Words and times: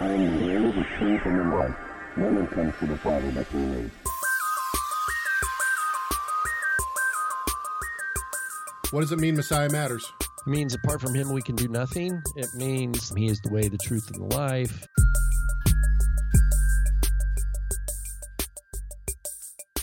I 0.00 0.06
am 0.06 0.40
the 0.40 0.46
way, 0.46 0.72
the 0.72 0.84
truth, 0.98 1.22
and 1.24 1.38
the 1.38 1.56
life. 1.56 1.76
No 2.16 2.26
one 2.26 2.46
comes 2.48 2.74
to 2.80 2.86
the 2.86 2.96
Father 2.98 3.30
but 3.32 3.46
through 3.46 3.66
me. 3.66 3.90
What 8.90 9.02
does 9.02 9.12
it 9.12 9.18
mean 9.18 9.36
Messiah 9.36 9.68
matters? 9.70 10.12
It 10.20 10.50
means 10.50 10.74
apart 10.74 11.00
from 11.00 11.14
him 11.14 11.32
we 11.32 11.42
can 11.42 11.56
do 11.56 11.68
nothing. 11.68 12.22
It 12.36 12.48
means 12.54 13.12
he 13.16 13.26
is 13.26 13.40
the 13.40 13.52
way, 13.52 13.68
the 13.68 13.78
truth, 13.78 14.10
and 14.12 14.30
the 14.30 14.36
life. 14.36 14.86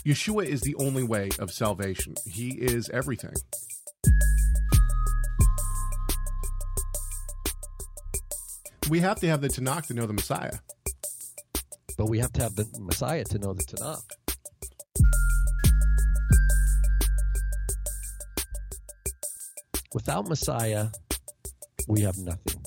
Yeshua 0.06 0.44
is 0.44 0.60
the 0.60 0.74
only 0.76 1.04
way 1.04 1.30
of 1.38 1.50
salvation. 1.50 2.14
He 2.26 2.50
is 2.58 2.88
everything. 2.90 3.34
We 8.90 9.00
have 9.00 9.20
to 9.20 9.28
have 9.28 9.40
the 9.40 9.48
Tanakh 9.48 9.86
to 9.86 9.94
know 9.94 10.06
the 10.06 10.12
Messiah. 10.12 10.58
But 11.96 12.06
we 12.08 12.18
have 12.18 12.32
to 12.34 12.42
have 12.42 12.56
the 12.56 12.66
Messiah 12.78 13.24
to 13.24 13.38
know 13.38 13.54
the 13.54 13.64
Tanakh. 13.64 14.02
Without 19.94 20.26
Messiah, 20.26 20.88
we 21.86 22.00
have 22.00 22.18
nothing. 22.18 22.62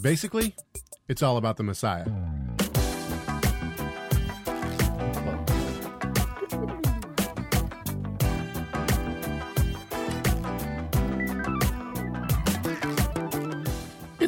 Basically, 0.00 0.54
it's 1.08 1.22
all 1.22 1.36
about 1.36 1.56
the 1.56 1.64
Messiah. 1.64 2.06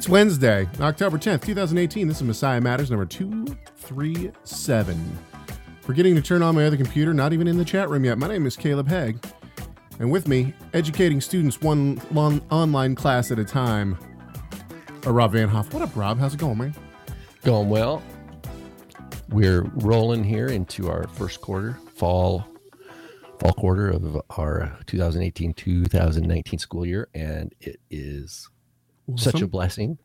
It's 0.00 0.08
Wednesday, 0.08 0.66
October 0.80 1.18
10th, 1.18 1.44
2018. 1.44 2.08
This 2.08 2.16
is 2.16 2.22
Messiah 2.22 2.58
Matters 2.58 2.90
number 2.90 3.04
237. 3.04 5.18
Forgetting 5.82 6.14
to 6.14 6.22
turn 6.22 6.42
on 6.42 6.54
my 6.54 6.64
other 6.64 6.78
computer, 6.78 7.12
not 7.12 7.34
even 7.34 7.46
in 7.46 7.58
the 7.58 7.66
chat 7.66 7.90
room 7.90 8.06
yet. 8.06 8.16
My 8.16 8.26
name 8.26 8.46
is 8.46 8.56
Caleb 8.56 8.88
Hegg. 8.88 9.22
And 9.98 10.10
with 10.10 10.26
me, 10.26 10.54
educating 10.72 11.20
students 11.20 11.60
one 11.60 12.00
long 12.12 12.40
online 12.50 12.94
class 12.94 13.30
at 13.30 13.38
a 13.38 13.44
time, 13.44 13.98
are 15.04 15.12
Rob 15.12 15.32
Van 15.32 15.48
Hoff. 15.48 15.70
What 15.74 15.82
up, 15.82 15.94
Rob? 15.94 16.18
How's 16.18 16.32
it 16.32 16.40
going, 16.40 16.56
man? 16.56 16.74
Going 17.44 17.68
well. 17.68 18.02
We're 19.28 19.64
rolling 19.64 20.24
here 20.24 20.46
into 20.46 20.88
our 20.88 21.08
first 21.08 21.42
quarter, 21.42 21.78
fall 21.94 22.46
fall 23.38 23.52
quarter 23.52 23.90
of 23.90 24.18
our 24.30 24.62
uh, 24.62 24.70
2018-2019 24.86 26.58
school 26.58 26.86
year, 26.86 27.06
and 27.12 27.54
it 27.60 27.80
is 27.90 28.48
such 29.16 29.40
a 29.40 29.46
blessing. 29.46 29.98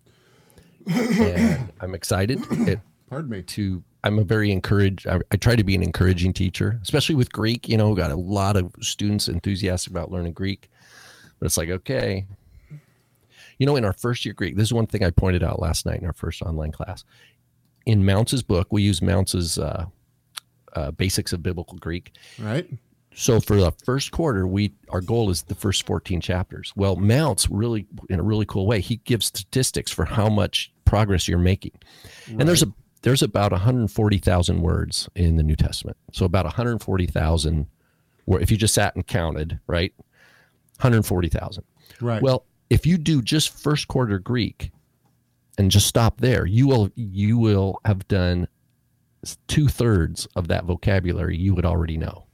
and 0.87 1.71
I'm 1.81 1.95
excited 1.95 2.39
it, 2.67 2.79
Pardon 3.09 3.31
me. 3.31 3.41
to. 3.41 3.83
I'm 4.03 4.19
a 4.19 4.23
very 4.23 4.51
encouraged. 4.51 5.07
I, 5.07 5.19
I 5.31 5.37
try 5.37 5.55
to 5.55 5.63
be 5.63 5.73
an 5.73 5.81
encouraging 5.81 6.33
teacher, 6.33 6.79
especially 6.83 7.15
with 7.15 7.31
Greek. 7.31 7.67
You 7.67 7.77
know, 7.77 7.95
got 7.95 8.11
a 8.11 8.15
lot 8.15 8.55
of 8.55 8.71
students 8.81 9.27
enthusiastic 9.27 9.89
about 9.91 10.11
learning 10.11 10.33
Greek, 10.33 10.69
but 11.39 11.47
it's 11.47 11.57
like 11.57 11.69
okay. 11.69 12.27
You 13.57 13.65
know, 13.65 13.77
in 13.77 13.85
our 13.85 13.93
first 13.93 14.25
year 14.25 14.33
Greek, 14.33 14.57
this 14.57 14.65
is 14.65 14.73
one 14.73 14.85
thing 14.85 15.03
I 15.03 15.11
pointed 15.11 15.41
out 15.41 15.59
last 15.59 15.85
night 15.85 16.01
in 16.01 16.05
our 16.05 16.13
first 16.13 16.41
online 16.41 16.71
class. 16.71 17.03
In 17.85 18.05
Mounce's 18.05 18.43
book, 18.43 18.67
we 18.71 18.83
use 18.83 19.01
Mounce's 19.01 19.57
uh, 19.57 19.85
uh, 20.73 20.91
Basics 20.91 21.33
of 21.33 21.41
Biblical 21.41 21.77
Greek. 21.77 22.11
Right? 22.37 22.69
So 23.15 23.39
for 23.39 23.55
the 23.55 23.71
first 23.83 24.11
quarter, 24.11 24.45
we 24.45 24.73
our 24.89 25.01
goal 25.01 25.29
is 25.29 25.43
the 25.43 25.55
first 25.55 25.85
14 25.85 26.21
chapters. 26.21 26.73
Well, 26.75 26.97
Mounce 26.97 27.49
really 27.49 27.87
in 28.09 28.19
a 28.19 28.23
really 28.23 28.45
cool 28.45 28.67
way, 28.67 28.81
he 28.81 28.97
gives 28.97 29.27
statistics 29.27 29.91
for 29.91 30.05
how 30.05 30.29
much 30.29 30.71
progress 30.83 31.27
you're 31.27 31.39
making. 31.39 31.71
And 32.27 32.41
there's 32.41 32.63
a 32.63 32.71
there's 33.01 33.21
about 33.21 33.51
140,000 33.51 34.61
words 34.61 35.07
in 35.15 35.37
the 35.37 35.43
New 35.43 35.55
Testament. 35.55 35.95
So 36.11 36.25
about 36.25 36.45
140,000 36.45 37.67
where 38.25 38.41
if 38.41 38.51
you 38.51 38.57
just 38.57 38.73
sat 38.73 38.95
and 38.95 39.05
counted, 39.05 39.59
right? 39.67 39.93
140,000. 40.77 41.63
Right. 42.01 42.21
Well, 42.21 42.45
if 42.69 42.85
you 42.85 42.97
do 42.97 43.21
just 43.21 43.49
first 43.49 43.87
quarter 43.87 44.19
Greek 44.19 44.71
and 45.57 45.71
just 45.71 45.87
stop 45.87 46.19
there, 46.19 46.45
you 46.45 46.67
will 46.67 46.91
you 46.95 47.37
will 47.37 47.79
have 47.85 48.07
done 48.07 48.47
two 49.47 49.67
thirds 49.67 50.27
of 50.35 50.47
that 50.49 50.65
vocabulary 50.65 51.37
you 51.37 51.55
would 51.55 51.65
already 51.65 51.97
know. 51.97 52.24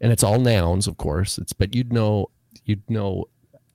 And 0.00 0.12
it's 0.12 0.22
all 0.22 0.38
nouns, 0.38 0.86
of 0.86 0.96
course. 0.96 1.38
It's 1.38 1.52
but 1.52 1.74
you'd 1.74 1.92
know 1.92 2.30
you'd 2.64 2.88
know, 2.90 3.24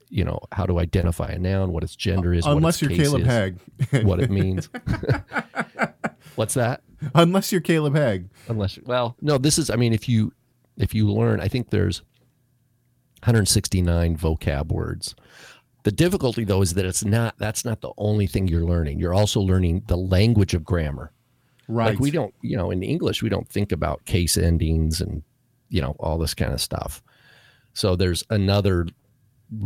you 0.10 0.24
know, 0.24 0.40
how 0.52 0.66
to 0.66 0.80
identify 0.80 1.28
a 1.30 1.40
noun, 1.40 1.72
what 1.74 1.84
its 1.84 1.96
gender 1.96 2.34
is, 2.34 2.46
what 2.46 2.58
Unless 2.58 2.82
you're 2.82 2.92
Caleb 2.92 3.22
is, 3.22 3.28
Hegg. 3.28 4.04
what 4.06 4.20
it 4.20 4.30
means. 4.30 4.70
What's 6.36 6.54
that? 6.56 6.82
Unless 7.14 7.52
you're 7.52 7.62
Caleb 7.62 7.94
Hegg. 7.96 8.30
unless 8.48 8.80
well 8.86 9.16
no 9.22 9.38
this 9.38 9.58
is 9.58 9.70
i 9.70 9.76
mean 9.76 9.92
if 9.94 10.08
you 10.08 10.32
if 10.78 10.94
you 10.96 11.12
learn 11.12 11.42
i 11.42 11.48
think 11.50 11.70
there's 11.70 12.02
169 13.24 14.18
vocab 14.18 14.68
words 14.70 15.16
the 15.84 15.92
difficulty 15.92 16.44
though 16.46 16.62
is 16.62 16.74
that 16.76 16.86
it's 16.86 17.04
not 17.04 17.36
that's 17.38 17.66
not 17.66 17.82
the 17.82 17.92
only 17.98 18.26
thing 18.28 18.48
you're 18.48 18.64
learning 18.66 19.00
you're 19.00 19.14
also 19.14 19.40
learning 19.42 19.84
the 19.88 19.98
language 19.98 20.54
of 20.54 20.64
grammar 20.64 21.12
Right. 21.70 21.92
like 21.92 22.00
we 22.00 22.12
don't 22.12 22.34
you 22.42 22.58
know 22.58 22.72
in 22.72 22.84
english 22.84 23.22
we 23.22 23.30
don't 23.30 23.48
think 23.48 23.72
about 23.72 24.04
case 24.06 24.38
endings 24.38 25.00
and 25.02 25.24
you 25.74 25.82
know 25.82 25.96
all 26.00 26.18
this 26.18 26.34
kind 26.36 26.54
of 26.54 26.62
stuff 26.62 27.02
so 27.74 27.96
there's 27.96 28.24
another 28.30 28.88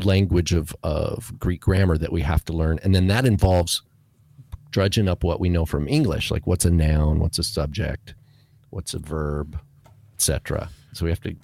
language 0.04 0.54
of 0.54 0.76
of 0.84 1.38
greek 1.38 1.62
grammar 1.62 1.98
that 1.98 2.12
we 2.12 2.22
have 2.22 2.44
to 2.46 2.54
learn 2.54 2.80
and 2.84 2.96
then 2.96 3.08
that 3.08 3.26
involves 3.26 3.82
drudging 4.72 5.08
up 5.08 5.24
what 5.24 5.40
we 5.40 5.50
know 5.50 5.66
from 5.66 5.88
english 5.88 6.32
like 6.32 6.48
what's 6.48 6.66
a 6.66 6.72
noun 6.72 7.20
what's 7.20 7.40
a 7.40 7.44
subject 7.44 8.16
what's 8.70 8.94
a 8.94 9.00
verb 9.00 9.60
etc 10.16 10.70
so 10.94 11.04
we 11.06 11.12
have 11.12 11.22
to 11.22 11.36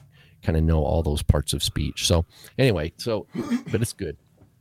kind 0.41 0.57
of 0.57 0.63
know 0.63 0.83
all 0.83 1.03
those 1.03 1.21
parts 1.23 1.53
of 1.53 1.61
speech 1.61 2.07
so 2.07 2.25
anyway 2.57 2.91
so 2.97 3.27
but 3.71 3.81
it's 3.81 3.93
good 3.93 4.17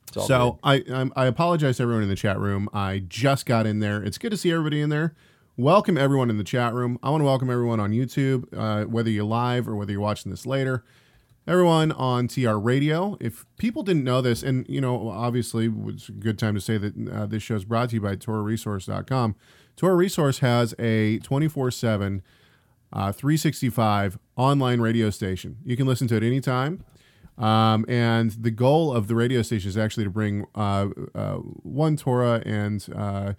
It's 0.08 0.16
all 0.16 0.26
So 0.26 0.58
I 0.62 0.82
I'm, 0.92 1.12
I 1.16 1.26
apologize 1.26 1.76
to 1.78 1.84
everyone 1.84 2.02
in 2.04 2.08
the 2.08 2.16
chat 2.16 2.38
room. 2.38 2.68
I 2.72 3.02
just 3.08 3.46
got 3.46 3.66
in 3.66 3.80
there. 3.80 4.02
It's 4.02 4.18
good 4.18 4.30
to 4.30 4.36
see 4.36 4.52
everybody 4.52 4.80
in 4.80 4.90
there. 4.90 5.14
Welcome 5.58 5.98
everyone 5.98 6.30
in 6.30 6.38
the 6.38 6.44
chat 6.44 6.72
room. 6.72 6.98
I 7.02 7.10
want 7.10 7.20
to 7.20 7.26
welcome 7.26 7.50
everyone 7.50 7.78
on 7.78 7.90
YouTube, 7.90 8.46
uh, 8.56 8.86
whether 8.86 9.10
you're 9.10 9.24
live 9.24 9.68
or 9.68 9.76
whether 9.76 9.92
you're 9.92 10.00
watching 10.00 10.30
this 10.30 10.46
later. 10.46 10.82
Everyone 11.46 11.92
on 11.92 12.26
TR 12.26 12.54
Radio. 12.54 13.18
If 13.20 13.44
people 13.58 13.82
didn't 13.82 14.02
know 14.02 14.22
this, 14.22 14.42
and 14.42 14.66
you 14.66 14.80
know, 14.80 15.10
obviously, 15.10 15.70
it's 15.88 16.08
a 16.08 16.12
good 16.12 16.38
time 16.38 16.54
to 16.54 16.60
say 16.62 16.78
that 16.78 16.94
uh, 17.06 17.26
this 17.26 17.42
show 17.42 17.54
is 17.54 17.66
brought 17.66 17.90
to 17.90 17.96
you 17.96 18.00
by 18.00 18.16
TorahResource.com. 18.16 19.36
Torah 19.76 19.94
Resource 19.94 20.38
has 20.38 20.74
a 20.78 21.18
24 21.18 21.70
7 21.70 22.22
uh, 22.94 23.12
365 23.12 24.18
online 24.36 24.80
radio 24.80 25.10
station. 25.10 25.58
You 25.66 25.76
can 25.76 25.86
listen 25.86 26.08
to 26.08 26.16
it 26.16 26.22
anytime. 26.22 26.82
Um, 27.36 27.84
and 27.88 28.30
the 28.30 28.50
goal 28.50 28.90
of 28.90 29.06
the 29.06 29.14
radio 29.14 29.42
station 29.42 29.68
is 29.68 29.76
actually 29.76 30.04
to 30.04 30.10
bring 30.10 30.46
uh, 30.54 30.88
uh, 31.14 31.34
one 31.34 31.98
Torah 31.98 32.42
and 32.46 32.86
uh, 32.96 33.34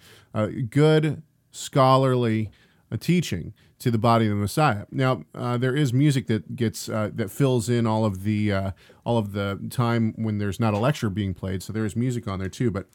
good 0.70 1.24
scholarly 1.54 2.50
uh, 2.92 2.98
teaching 2.98 3.54
to 3.80 3.90
the 3.90 3.98
body 3.98 4.26
of 4.26 4.32
the 4.32 4.42
Messiah. 4.42 4.86
Now, 4.92 5.24
uh, 5.34 5.58
there 5.58 5.76
is 5.76 5.94
music 5.94 6.28
that 6.28 6.56
gets 6.56 6.90
uh, 6.90 7.10
that 7.14 7.32
fills 7.32 7.70
in 7.70 7.88
all 7.88 8.04
of 8.04 8.24
the 8.24 8.52
uh, 8.52 8.72
all 9.06 9.18
of 9.18 9.32
the 9.32 9.60
time 9.70 10.14
when 10.18 10.38
there's 10.40 10.60
not 10.60 10.74
a 10.74 10.78
lecture 10.78 11.10
being 11.10 11.34
played. 11.34 11.64
So 11.64 11.72
there 11.74 11.86
is 11.86 11.96
music 11.96 12.28
on 12.28 12.40
there 12.40 12.50
too, 12.50 12.72
but. 12.72 12.88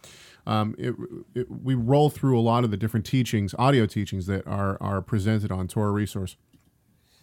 Um, 0.47 0.75
it, 0.79 0.95
it, 1.35 1.47
we 1.51 1.75
roll 1.75 2.09
through 2.09 2.39
a 2.39 2.41
lot 2.41 2.65
of 2.65 2.71
the 2.71 2.79
different 2.79 3.05
teachings, 3.05 3.55
audio 3.59 3.85
teachings 3.85 4.25
that 4.27 4.47
are 4.47 4.79
are 4.81 5.03
presented 5.03 5.53
on 5.53 5.69
Torah 5.69 5.93
Resource 5.93 6.37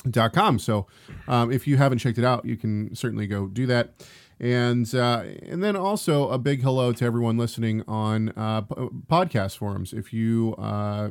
dot 0.07 0.31
com. 0.31 0.59
So 0.59 0.85
um, 1.27 1.51
if 1.51 1.65
you 1.65 1.77
haven't 1.77 1.97
checked 1.97 2.19
it 2.19 2.23
out, 2.23 2.45
you 2.45 2.55
can 2.55 2.93
certainly 2.93 3.25
go 3.25 3.47
do 3.47 3.65
that. 3.65 4.05
And 4.39 4.93
uh, 4.93 5.23
and 5.43 5.63
then 5.63 5.75
also 5.77 6.29
a 6.29 6.37
big 6.37 6.61
hello 6.61 6.91
to 6.91 7.05
everyone 7.05 7.37
listening 7.37 7.83
on 7.87 8.29
uh, 8.35 8.61
p- 8.61 8.75
podcast 9.09 9.57
forums. 9.57 9.93
If 9.93 10.11
you 10.11 10.55
uh, 10.57 11.09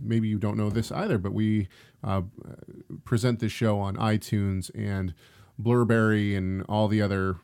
maybe 0.00 0.28
you 0.28 0.38
don't 0.38 0.56
know 0.56 0.70
this 0.70 0.90
either, 0.90 1.18
but 1.18 1.32
we 1.34 1.68
uh, 2.02 2.22
present 3.04 3.40
this 3.40 3.52
show 3.52 3.78
on 3.78 3.96
iTunes 3.96 4.70
and 4.74 5.12
Blubrry 5.58 6.34
and 6.34 6.62
all 6.68 6.88
the 6.88 7.02
other 7.02 7.36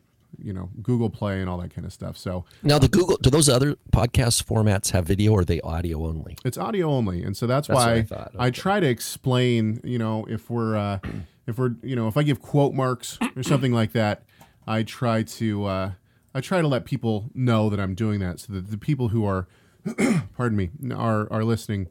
you 0.42 0.52
know 0.54 0.70
Google 0.82 1.10
Play 1.10 1.40
and 1.40 1.50
all 1.50 1.58
that 1.58 1.74
kind 1.74 1.86
of 1.86 1.92
stuff. 1.92 2.16
So 2.16 2.44
now 2.62 2.78
the 2.78 2.88
google 2.88 3.18
do 3.18 3.28
those 3.28 3.48
other 3.48 3.76
podcast 3.92 4.44
formats 4.44 4.90
have 4.92 5.04
video 5.04 5.32
or 5.32 5.40
are 5.40 5.44
they 5.44 5.60
audio 5.60 6.06
only 6.06 6.36
It's 6.46 6.56
audio 6.56 6.88
only, 6.90 7.22
and 7.22 7.36
so 7.36 7.46
that's, 7.46 7.68
That's 7.68 7.76
why 7.76 7.94
I 7.94 8.02
thought. 8.02 8.32
I 8.38 8.50
try 8.50 8.80
to 8.80 8.88
explain. 8.88 9.80
You 9.84 9.98
know, 9.98 10.24
if 10.30 10.48
we're 10.48 10.76
uh, 10.76 10.98
if 11.46 11.58
we're 11.58 11.74
you 11.82 11.94
know 11.94 12.08
if 12.08 12.16
I 12.16 12.22
give 12.22 12.40
quote 12.40 12.72
marks 12.72 13.18
or 13.36 13.42
something 13.42 13.72
like 13.72 13.92
that, 13.92 14.22
I 14.66 14.82
try 14.82 15.22
to 15.22 15.64
uh, 15.64 15.92
I 16.34 16.40
try 16.40 16.60
to 16.60 16.68
let 16.68 16.84
people 16.84 17.30
know 17.34 17.68
that 17.70 17.80
I'm 17.80 17.94
doing 17.94 18.20
that, 18.20 18.40
so 18.40 18.52
that 18.52 18.70
the 18.70 18.78
people 18.78 19.08
who 19.08 19.24
are 19.24 19.48
pardon 20.36 20.56
me 20.56 20.70
are 20.94 21.30
are 21.32 21.44
listening 21.44 21.88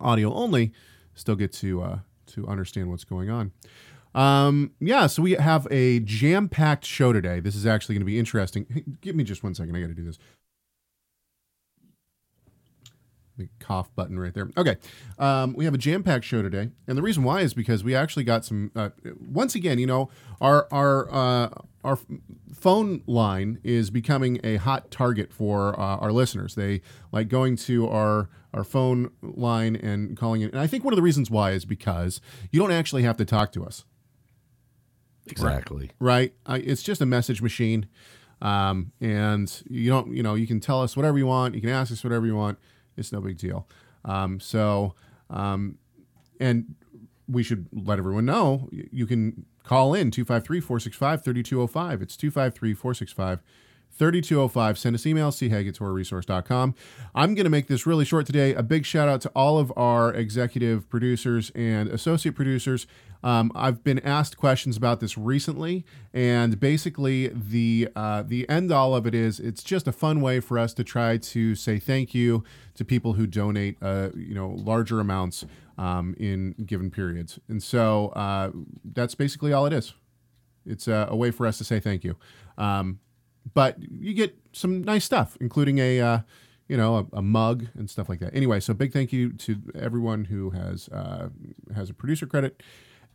audio 0.00 0.32
only 0.34 0.72
still 1.14 1.36
get 1.36 1.52
to 1.54 1.82
uh, 1.82 1.98
to 2.26 2.46
understand 2.46 2.90
what's 2.90 3.04
going 3.04 3.30
on. 3.30 3.52
Um, 4.14 4.72
yeah, 4.80 5.08
so 5.08 5.22
we 5.22 5.32
have 5.32 5.68
a 5.70 6.00
jam 6.00 6.48
packed 6.48 6.86
show 6.86 7.12
today. 7.12 7.38
This 7.38 7.54
is 7.54 7.66
actually 7.66 7.96
going 7.96 8.00
to 8.02 8.06
be 8.06 8.18
interesting. 8.18 8.96
Give 9.02 9.14
me 9.14 9.24
just 9.24 9.42
one 9.42 9.54
second. 9.54 9.76
I 9.76 9.80
got 9.80 9.88
to 9.88 9.94
do 9.94 10.04
this. 10.04 10.18
The 13.38 13.48
cough 13.60 13.94
button 13.94 14.18
right 14.18 14.32
there. 14.32 14.48
Okay. 14.56 14.76
Um, 15.18 15.52
we 15.52 15.66
have 15.66 15.74
a 15.74 15.78
jam 15.78 16.02
packed 16.02 16.24
show 16.24 16.40
today. 16.40 16.70
And 16.86 16.96
the 16.96 17.02
reason 17.02 17.22
why 17.22 17.40
is 17.42 17.52
because 17.52 17.84
we 17.84 17.94
actually 17.94 18.24
got 18.24 18.44
some, 18.46 18.70
uh, 18.74 18.90
once 19.20 19.54
again, 19.54 19.78
you 19.78 19.86
know, 19.86 20.08
our, 20.40 20.66
our, 20.72 21.12
uh, 21.12 21.48
our 21.84 21.98
phone 22.54 23.02
line 23.06 23.58
is 23.62 23.90
becoming 23.90 24.40
a 24.42 24.56
hot 24.56 24.90
target 24.90 25.32
for 25.32 25.78
uh, 25.78 25.96
our 25.98 26.12
listeners. 26.12 26.54
They 26.54 26.80
like 27.12 27.28
going 27.28 27.56
to 27.56 27.88
our 27.88 28.28
our 28.54 28.64
phone 28.64 29.10
line 29.20 29.76
and 29.76 30.16
calling 30.16 30.40
it. 30.40 30.50
And 30.50 30.58
I 30.58 30.66
think 30.66 30.82
one 30.82 30.94
of 30.94 30.96
the 30.96 31.02
reasons 31.02 31.30
why 31.30 31.50
is 31.50 31.66
because 31.66 32.22
you 32.50 32.58
don't 32.58 32.72
actually 32.72 33.02
have 33.02 33.18
to 33.18 33.26
talk 33.26 33.52
to 33.52 33.62
us 33.64 33.84
Exactly. 35.26 35.90
right? 35.98 36.32
I, 36.46 36.58
it's 36.58 36.82
just 36.82 37.00
a 37.00 37.06
message 37.06 37.42
machine, 37.42 37.86
um, 38.40 38.92
and 39.00 39.62
you 39.68 39.90
don't, 39.90 40.14
you 40.14 40.22
know, 40.22 40.34
you 40.34 40.46
can 40.46 40.60
tell 40.60 40.80
us 40.82 40.96
whatever 40.96 41.18
you 41.18 41.26
want. 41.26 41.54
You 41.54 41.60
can 41.60 41.70
ask 41.70 41.92
us 41.92 42.02
whatever 42.04 42.26
you 42.26 42.36
want. 42.36 42.58
It's 42.96 43.12
no 43.12 43.20
big 43.20 43.38
deal. 43.38 43.66
Um, 44.04 44.40
so, 44.40 44.94
um, 45.30 45.78
and 46.40 46.74
we 47.28 47.42
should 47.42 47.66
let 47.72 47.98
everyone 47.98 48.24
know 48.24 48.68
you 48.72 49.06
can 49.06 49.46
call 49.64 49.94
in 49.94 50.10
253-465-3205. 50.10 52.02
It's 52.02 52.16
253-465 52.16 53.40
3205. 53.96 54.78
Send 54.78 54.94
us 54.94 55.06
email, 55.06 55.30
chag. 55.30 56.74
I'm 57.14 57.34
going 57.34 57.44
to 57.44 57.50
make 57.50 57.66
this 57.66 57.86
really 57.86 58.04
short 58.04 58.26
today. 58.26 58.52
A 58.54 58.62
big 58.62 58.84
shout 58.84 59.08
out 59.08 59.22
to 59.22 59.30
all 59.30 59.58
of 59.58 59.72
our 59.74 60.12
executive 60.12 60.88
producers 60.90 61.50
and 61.54 61.88
associate 61.88 62.34
producers. 62.34 62.86
Um, 63.26 63.50
I've 63.56 63.82
been 63.82 63.98
asked 63.98 64.36
questions 64.36 64.76
about 64.76 65.00
this 65.00 65.18
recently, 65.18 65.84
and 66.14 66.60
basically 66.60 67.26
the 67.26 67.88
uh, 67.96 68.22
the 68.22 68.48
end 68.48 68.70
all 68.70 68.94
of 68.94 69.04
it 69.04 69.16
is 69.16 69.40
it's 69.40 69.64
just 69.64 69.88
a 69.88 69.92
fun 69.92 70.20
way 70.20 70.38
for 70.38 70.60
us 70.60 70.72
to 70.74 70.84
try 70.84 71.16
to 71.16 71.56
say 71.56 71.80
thank 71.80 72.14
you 72.14 72.44
to 72.76 72.84
people 72.84 73.14
who 73.14 73.26
donate, 73.26 73.78
uh, 73.82 74.10
you 74.14 74.32
know, 74.32 74.50
larger 74.50 75.00
amounts 75.00 75.44
um, 75.76 76.14
in 76.20 76.52
given 76.66 76.88
periods, 76.88 77.40
and 77.48 77.60
so 77.60 78.10
uh, 78.10 78.52
that's 78.84 79.16
basically 79.16 79.52
all 79.52 79.66
it 79.66 79.72
is. 79.72 79.94
It's 80.64 80.86
a, 80.86 81.08
a 81.10 81.16
way 81.16 81.32
for 81.32 81.48
us 81.48 81.58
to 81.58 81.64
say 81.64 81.80
thank 81.80 82.04
you. 82.04 82.16
Um, 82.56 83.00
but 83.54 83.76
you 83.80 84.14
get 84.14 84.38
some 84.52 84.84
nice 84.84 85.04
stuff, 85.04 85.36
including 85.40 85.80
a 85.80 86.00
uh, 86.00 86.18
you 86.68 86.76
know 86.76 87.08
a, 87.12 87.16
a 87.16 87.22
mug 87.22 87.66
and 87.74 87.90
stuff 87.90 88.08
like 88.08 88.20
that. 88.20 88.36
Anyway, 88.36 88.60
so 88.60 88.72
big 88.72 88.92
thank 88.92 89.12
you 89.12 89.32
to 89.32 89.56
everyone 89.74 90.26
who 90.26 90.50
has 90.50 90.88
uh, 90.90 91.30
has 91.74 91.90
a 91.90 91.94
producer 91.94 92.26
credit, 92.26 92.62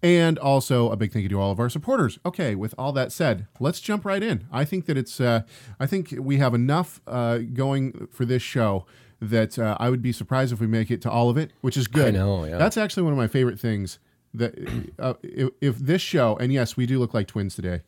and 0.03 0.39
also 0.39 0.89
a 0.92 0.95
big 0.95 1.12
thank 1.12 1.24
you 1.24 1.30
to 1.30 1.39
all 1.39 1.51
of 1.51 1.59
our 1.59 1.69
supporters. 1.69 2.19
Okay, 2.25 2.56
with 2.56 2.74
all 2.77 2.92
that 2.94 3.12
said, 3.12 3.48
let's 3.59 3.80
jump 3.80 4.06
right 4.06 4.24
in. 4.24 4.45
I 4.51 4.65
think 4.65 4.86
that 4.86 4.98
it's 4.98 5.19
uh, 5.21 5.44
I 5.80 5.86
think 5.86 6.15
we 6.18 6.38
have 6.38 6.53
enough 6.53 7.01
uh, 7.07 7.39
going 7.39 8.07
for 8.12 8.25
this 8.25 8.42
show 8.42 8.86
that 9.21 9.59
uh, 9.59 9.77
I 9.80 9.89
would 9.89 10.01
be 10.01 10.12
surprised 10.12 10.51
if 10.51 10.59
we 10.59 10.68
make 10.68 10.89
it 10.89 11.01
to 11.03 11.12
all 11.12 11.30
of 11.30 11.38
it, 11.38 11.51
which 11.62 11.77
is 11.77 11.88
good. 11.88 12.15
I 12.15 12.18
know, 12.18 12.45
yeah. 12.45 12.57
That's 12.57 12.77
actually 12.77 13.03
one 13.03 13.13
of 13.13 13.18
my 13.18 13.27
favorite 13.27 13.59
things. 13.59 14.00
That 14.33 14.56
uh, 14.98 15.15
if, 15.21 15.50
if 15.59 15.77
this 15.77 16.01
show, 16.01 16.38
and 16.38 16.51
yes, 16.54 16.77
we 16.77 16.86
do 16.86 17.00
look 17.00 17.13
like 17.13 17.27
twins 17.27 17.54
today. 17.54 17.81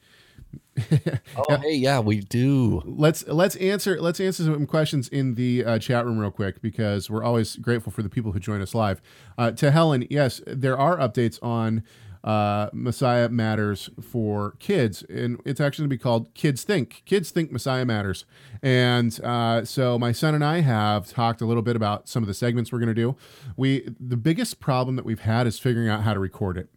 Oh, 1.36 1.58
hey, 1.58 1.76
yeah, 1.76 2.00
we 2.00 2.20
do. 2.22 2.82
let's 2.86 3.26
let's 3.28 3.56
answer 3.58 4.00
let's 4.02 4.20
answer 4.20 4.44
some 4.44 4.66
questions 4.68 5.08
in 5.10 5.36
the 5.36 5.64
uh, 5.66 5.80
chat 5.80 6.06
room 6.06 6.18
real 6.20 6.32
quick 6.32 6.62
because 6.62 7.10
we're 7.10 7.24
always 7.24 7.56
grateful 7.56 7.92
for 7.92 8.04
the 8.04 8.10
people 8.10 8.32
who 8.32 8.40
join 8.40 8.62
us 8.62 8.74
live. 8.76 9.02
Uh, 9.38 9.52
to 9.52 9.72
Helen, 9.72 10.06
yes, 10.10 10.42
there 10.46 10.78
are 10.78 10.98
updates 10.98 11.40
on 11.44 11.84
uh, 12.24 12.70
Messiah 12.72 13.30
Matters 13.30 13.90
for 14.02 14.56
kids, 14.60 15.04
and 15.04 15.42
it's 15.46 15.60
actually 15.60 15.84
going 15.84 15.90
to 15.90 15.96
be 15.98 16.02
called 16.02 16.34
Kids 16.34 16.64
Think. 16.64 17.02
Kids 17.06 17.32
Think 17.32 17.52
Messiah 17.52 17.86
Matters, 17.86 18.26
and 18.62 19.20
uh, 19.24 19.66
so 19.66 20.00
my 20.00 20.12
son 20.12 20.34
and 20.34 20.44
I 20.44 20.62
have 20.62 21.10
talked 21.10 21.42
a 21.42 21.46
little 21.46 21.64
bit 21.64 21.76
about 21.76 22.08
some 22.08 22.24
of 22.24 22.28
the 22.28 22.34
segments 22.34 22.72
we're 22.72 22.80
going 22.80 22.88
to 22.88 22.94
do. 22.94 23.16
We 23.58 23.90
the 24.00 24.18
biggest 24.18 24.60
problem 24.60 24.96
that 24.96 25.06
we've 25.06 25.22
had 25.22 25.48
is 25.48 25.60
figuring 25.60 25.90
out 25.90 26.04
how 26.04 26.14
to 26.14 26.20
record 26.20 26.58
it. 26.58 26.70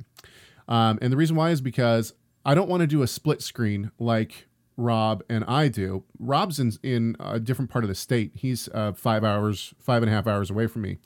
Um, 0.68 0.98
and 1.00 1.12
the 1.12 1.16
reason 1.16 1.36
why 1.36 1.50
is 1.50 1.60
because 1.60 2.12
I 2.46 2.54
don't 2.54 2.68
want 2.68 2.82
to 2.82 2.86
do 2.86 3.02
a 3.02 3.08
split 3.08 3.42
screen 3.42 3.90
like 3.98 4.46
Rob 4.76 5.24
and 5.28 5.42
I 5.44 5.66
do. 5.66 6.04
Rob's 6.18 6.60
in, 6.60 6.72
in 6.82 7.16
a 7.18 7.40
different 7.40 7.72
part 7.72 7.82
of 7.82 7.88
the 7.88 7.94
state. 7.94 8.30
He's 8.34 8.68
uh, 8.72 8.92
five 8.92 9.24
hours, 9.24 9.74
five 9.80 10.02
and 10.02 10.10
a 10.10 10.14
half 10.14 10.28
hours 10.28 10.48
away 10.48 10.68
from 10.68 10.82
me 10.82 10.98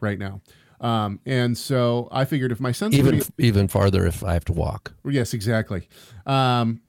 right 0.00 0.18
now. 0.18 0.40
Um, 0.80 1.20
and 1.24 1.56
so 1.56 2.08
I 2.10 2.24
figured 2.24 2.50
if 2.50 2.58
my 2.58 2.72
son's 2.72 2.96
Even 2.96 3.18
be- 3.18 3.46
even 3.46 3.68
farther 3.68 4.04
if 4.04 4.24
I 4.24 4.32
have 4.32 4.44
to 4.46 4.52
walk. 4.52 4.94
Yes, 5.04 5.32
exactly. 5.32 5.88
Um, 6.26 6.80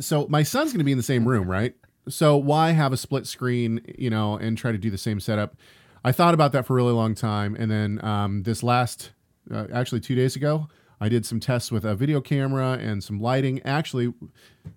so 0.00 0.26
my 0.28 0.42
son's 0.42 0.72
going 0.72 0.78
to 0.78 0.84
be 0.84 0.92
in 0.92 0.98
the 0.98 1.04
same 1.04 1.28
room, 1.28 1.50
right? 1.50 1.74
So 2.08 2.38
why 2.38 2.70
have 2.70 2.94
a 2.94 2.96
split 2.96 3.26
screen, 3.26 3.82
you 3.98 4.08
know, 4.08 4.36
and 4.36 4.56
try 4.56 4.72
to 4.72 4.78
do 4.78 4.90
the 4.90 4.96
same 4.96 5.20
setup? 5.20 5.56
I 6.04 6.12
thought 6.12 6.32
about 6.32 6.52
that 6.52 6.64
for 6.64 6.72
a 6.72 6.76
really 6.76 6.92
long 6.92 7.14
time, 7.14 7.54
and 7.54 7.70
then 7.70 8.02
um, 8.02 8.44
this 8.44 8.62
last, 8.62 9.10
uh, 9.52 9.66
actually 9.74 10.00
two 10.00 10.14
days 10.14 10.36
ago, 10.36 10.68
I 11.00 11.08
did 11.08 11.24
some 11.24 11.40
tests 11.40 11.70
with 11.70 11.84
a 11.84 11.94
video 11.94 12.20
camera 12.20 12.78
and 12.80 13.02
some 13.02 13.20
lighting. 13.20 13.62
Actually, 13.64 14.12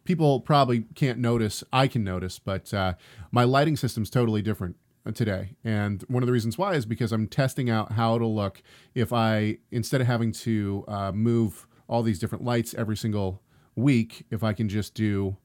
people 0.04 0.40
probably 0.40 0.86
can't 0.94 1.20
notice. 1.20 1.64
I 1.74 1.88
can 1.88 2.04
notice, 2.04 2.40
but 2.40 2.74
uh, 2.74 2.94
my 3.32 3.44
lighting 3.44 3.76
system's 3.76 4.10
totally 4.10 4.42
different 4.42 4.76
today. 5.14 5.56
And 5.64 6.04
one 6.08 6.22
of 6.22 6.28
the 6.28 6.34
reasons 6.34 6.58
why 6.58 6.76
is 6.76 6.86
because 6.86 7.12
I'm 7.12 7.28
testing 7.28 7.70
out 7.70 7.94
how 7.94 8.16
it'll 8.16 8.36
look 8.36 8.62
if 8.94 9.12
I, 9.12 9.58
instead 9.72 10.02
of 10.02 10.08
having 10.08 10.32
to 10.34 10.86
uh, 10.88 11.12
move 11.12 11.68
all 11.88 12.04
these 12.04 12.20
different 12.20 12.44
lights 12.44 12.76
every 12.76 12.96
single 12.96 13.42
week, 13.76 14.26
if 14.30 14.44
I 14.44 14.54
can 14.54 14.70
just 14.70 14.94
do, 14.94 15.38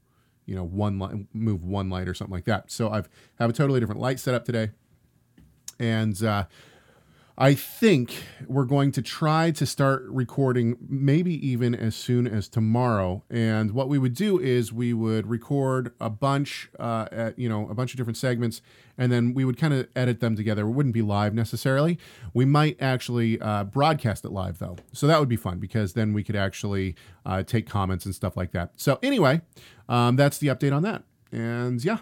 you 0.45 0.55
know, 0.55 0.65
one 0.65 0.99
light, 0.99 1.27
move 1.33 1.65
one 1.65 1.89
light 1.89 2.07
or 2.07 2.15
something 2.15 2.35
like 2.35 2.45
that. 2.45 2.71
So 2.71 2.91
I've 2.91 3.09
have 3.39 3.51
a 3.51 3.53
totally 3.53 3.81
different 3.81 4.01
light 4.01 4.21
setup 4.21 4.45
today, 4.45 4.71
and 5.81 6.23
uh, 6.23 6.45
I 7.39 7.55
think 7.55 8.15
we're 8.47 8.65
going 8.65 8.93
to 8.93 9.03
try 9.03 9.51
to 9.51 9.67
start 9.67 10.05
recording 10.09 10.79
maybe 10.89 11.35
even 11.47 11.75
as 11.75 11.95
soon 11.95 12.27
as 12.27 12.49
tomorrow. 12.49 13.25
And 13.29 13.73
what 13.73 13.91
we 13.91 13.99
would 13.99 14.15
do 14.15 14.41
is 14.41 14.73
we 14.73 14.95
would 14.95 15.27
record 15.27 15.93
a 16.01 16.09
bunch, 16.09 16.71
uh, 16.81 17.09
at, 17.13 17.39
you 17.39 17.47
know, 17.47 17.69
a 17.69 17.75
bunch 17.75 17.93
of 17.93 17.99
different 17.99 18.17
segments, 18.17 18.63
and 18.97 19.13
then 19.13 19.35
we 19.35 19.45
would 19.45 19.59
kind 19.59 19.75
of 19.75 19.87
edit 19.95 20.21
them 20.21 20.35
together. 20.35 20.63
It 20.63 20.71
wouldn't 20.71 20.95
be 20.95 21.03
live 21.03 21.35
necessarily. 21.35 21.99
We 22.33 22.47
might 22.47 22.81
actually 22.81 23.39
uh, 23.39 23.65
broadcast 23.65 24.25
it 24.25 24.33
live 24.33 24.59
though, 24.59 24.77
so 24.93 25.07
that 25.07 25.21
would 25.21 25.29
be 25.29 25.37
fun 25.37 25.59
because 25.59 25.93
then 25.93 26.15
we 26.15 26.25
could 26.25 26.37
actually 26.37 26.97
uh, 27.27 27.43
take 27.43 27.69
comments 27.69 28.07
and 28.07 28.15
stuff 28.15 28.35
like 28.39 28.53
that. 28.53 28.73
So 28.77 28.99
anyway, 29.03 29.43
um, 29.91 30.17
that's 30.17 30.39
the 30.39 30.47
update 30.47 30.75
on 30.75 30.83
that. 30.85 31.03
And 31.33 31.85
yeah, 31.85 31.99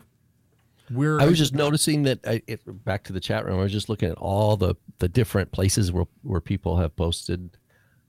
we're 0.90 1.20
I 1.20 1.26
was 1.26 1.38
just 1.38 1.54
noticing 1.54 2.02
that 2.04 2.20
I, 2.26 2.42
it, 2.46 2.60
back 2.84 3.04
to 3.04 3.12
the 3.12 3.20
chat 3.20 3.44
room. 3.44 3.58
I 3.58 3.62
was 3.62 3.72
just 3.72 3.88
looking 3.88 4.10
at 4.10 4.18
all 4.18 4.56
the 4.56 4.74
the 4.98 5.08
different 5.08 5.52
places 5.52 5.92
where 5.92 6.06
where 6.22 6.40
people 6.40 6.76
have 6.76 6.94
posted. 6.96 7.56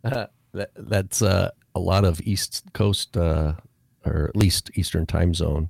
Uh, 0.03 0.27
that 0.53 0.71
that's 0.75 1.21
uh, 1.21 1.51
a 1.73 1.79
lot 1.79 2.05
of 2.05 2.21
East 2.21 2.63
Coast 2.73 3.17
uh, 3.17 3.53
or 4.05 4.25
at 4.25 4.35
least 4.35 4.71
Eastern 4.75 5.05
Time 5.05 5.33
Zone. 5.33 5.69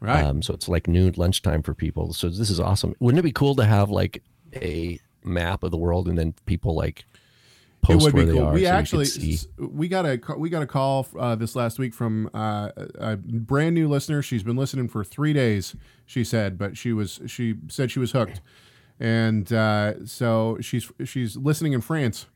right. 0.00 0.24
Um, 0.24 0.42
so 0.42 0.54
it's 0.54 0.68
like 0.68 0.88
noon 0.88 1.14
lunchtime 1.16 1.62
for 1.62 1.74
people. 1.74 2.12
So 2.12 2.28
this 2.28 2.50
is 2.50 2.60
awesome. 2.60 2.94
Wouldn't 3.00 3.18
it 3.18 3.22
be 3.22 3.32
cool 3.32 3.54
to 3.56 3.64
have 3.64 3.90
like 3.90 4.22
a 4.54 4.98
map 5.22 5.62
of 5.62 5.70
the 5.70 5.76
world 5.76 6.08
and 6.08 6.18
then 6.18 6.34
people 6.46 6.74
like 6.74 7.04
post 7.84 8.00
it 8.00 8.04
would 8.04 8.14
where 8.14 8.22
be 8.24 8.32
they 8.32 8.38
cool. 8.38 8.46
are? 8.48 8.52
We 8.52 8.60
so 8.60 8.62
you 8.62 8.66
could 8.66 8.78
actually 8.78 9.04
see? 9.06 9.38
we 9.58 9.88
got 9.88 10.06
a 10.06 10.18
ca- 10.18 10.36
we 10.36 10.50
got 10.50 10.62
a 10.62 10.66
call 10.66 11.06
uh, 11.18 11.34
this 11.34 11.54
last 11.54 11.78
week 11.78 11.94
from 11.94 12.30
uh, 12.34 12.70
a 12.76 13.12
a 13.12 13.16
brand 13.16 13.74
new 13.74 13.88
listener. 13.88 14.22
She's 14.22 14.42
been 14.42 14.56
listening 14.56 14.88
for 14.88 15.04
three 15.04 15.32
days. 15.32 15.76
She 16.06 16.24
said, 16.24 16.58
but 16.58 16.76
she 16.76 16.92
was 16.92 17.20
she 17.26 17.54
said 17.68 17.90
she 17.90 17.98
was 17.98 18.12
hooked, 18.12 18.40
and 18.98 19.52
uh, 19.52 20.06
so 20.06 20.58
she's 20.60 20.90
she's 21.04 21.36
listening 21.36 21.72
in 21.72 21.80
France. 21.80 22.26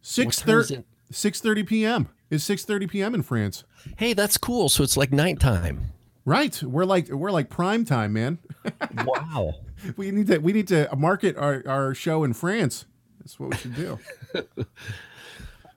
Six 0.00 0.38
time 0.38 0.48
is 0.60 0.68
thirty 0.68 0.80
it? 0.80 0.86
six 1.10 1.40
thirty 1.40 1.62
p.m. 1.62 2.08
is 2.30 2.42
six 2.42 2.64
thirty 2.64 2.86
p.m. 2.86 3.14
in 3.14 3.22
France. 3.22 3.64
Hey, 3.96 4.12
that's 4.12 4.38
cool. 4.38 4.68
So 4.68 4.82
it's 4.82 4.96
like 4.96 5.12
nighttime. 5.12 5.92
Right, 6.24 6.62
we're 6.62 6.84
like 6.84 7.08
we're 7.08 7.30
like 7.30 7.48
prime 7.48 7.86
time, 7.86 8.12
man. 8.12 8.38
wow. 9.06 9.54
we 9.96 10.10
need 10.10 10.26
to 10.26 10.38
we 10.38 10.52
need 10.52 10.68
to 10.68 10.88
market 10.96 11.36
our, 11.38 11.62
our 11.66 11.94
show 11.94 12.22
in 12.22 12.34
France. 12.34 12.84
That's 13.28 13.38
what 13.38 13.50
we 13.50 13.56
should 13.58 13.74
do. 13.74 13.98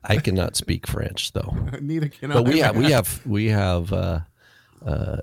I 0.06 0.16
cannot 0.16 0.56
speak 0.56 0.88
French 0.88 1.34
though. 1.34 1.54
Neither 1.82 2.08
can 2.08 2.32
I. 2.32 2.36
but 2.36 2.48
we 2.48 2.60
have 2.60 2.78
we 2.78 2.92
have 2.92 3.26
we 3.26 3.48
have 3.48 3.92
uh, 3.92 4.20
uh, 4.86 5.18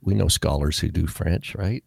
we 0.00 0.14
know 0.14 0.28
scholars 0.28 0.78
who 0.78 0.90
do 0.90 1.08
French, 1.08 1.56
right? 1.56 1.82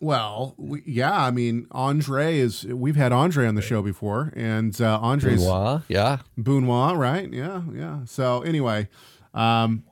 Well, 0.00 0.54
we, 0.56 0.82
yeah, 0.86 1.12
I 1.12 1.30
mean, 1.30 1.66
Andre 1.70 2.38
is. 2.38 2.64
We've 2.64 2.96
had 2.96 3.12
Andre 3.12 3.46
on 3.46 3.56
the 3.56 3.62
show 3.62 3.82
before, 3.82 4.32
and 4.34 4.80
uh, 4.80 4.98
Andre's 5.00 5.42
Benoit, 5.44 5.82
yeah. 5.88 6.18
Benoit, 6.38 6.96
right? 6.96 7.30
Yeah, 7.30 7.60
yeah. 7.74 8.06
So 8.06 8.40
anyway, 8.40 8.88
um, 9.34 9.84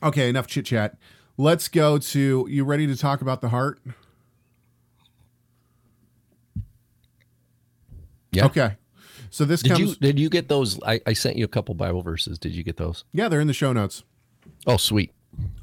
okay, 0.00 0.28
enough 0.28 0.46
chit 0.46 0.66
chat. 0.66 0.96
Let's 1.36 1.66
go 1.66 1.98
to. 1.98 2.46
You 2.48 2.64
ready 2.64 2.86
to 2.86 2.96
talk 2.96 3.20
about 3.20 3.40
the 3.40 3.48
heart? 3.48 3.80
Yeah. 8.32 8.46
Okay. 8.46 8.76
So 9.30 9.44
this 9.44 9.62
Did 9.62 9.72
comes. 9.72 9.80
you 9.80 9.94
did 9.96 10.18
you 10.18 10.28
get 10.28 10.48
those? 10.48 10.82
I, 10.82 11.00
I 11.06 11.14
sent 11.14 11.36
you 11.36 11.44
a 11.44 11.48
couple 11.48 11.74
Bible 11.74 12.02
verses. 12.02 12.38
Did 12.38 12.52
you 12.52 12.62
get 12.62 12.76
those? 12.76 13.04
yeah, 13.12 13.28
they're 13.28 13.40
in 13.40 13.46
the 13.46 13.54
show 13.54 13.72
notes. 13.72 14.04
Oh, 14.66 14.76
sweet. 14.76 15.12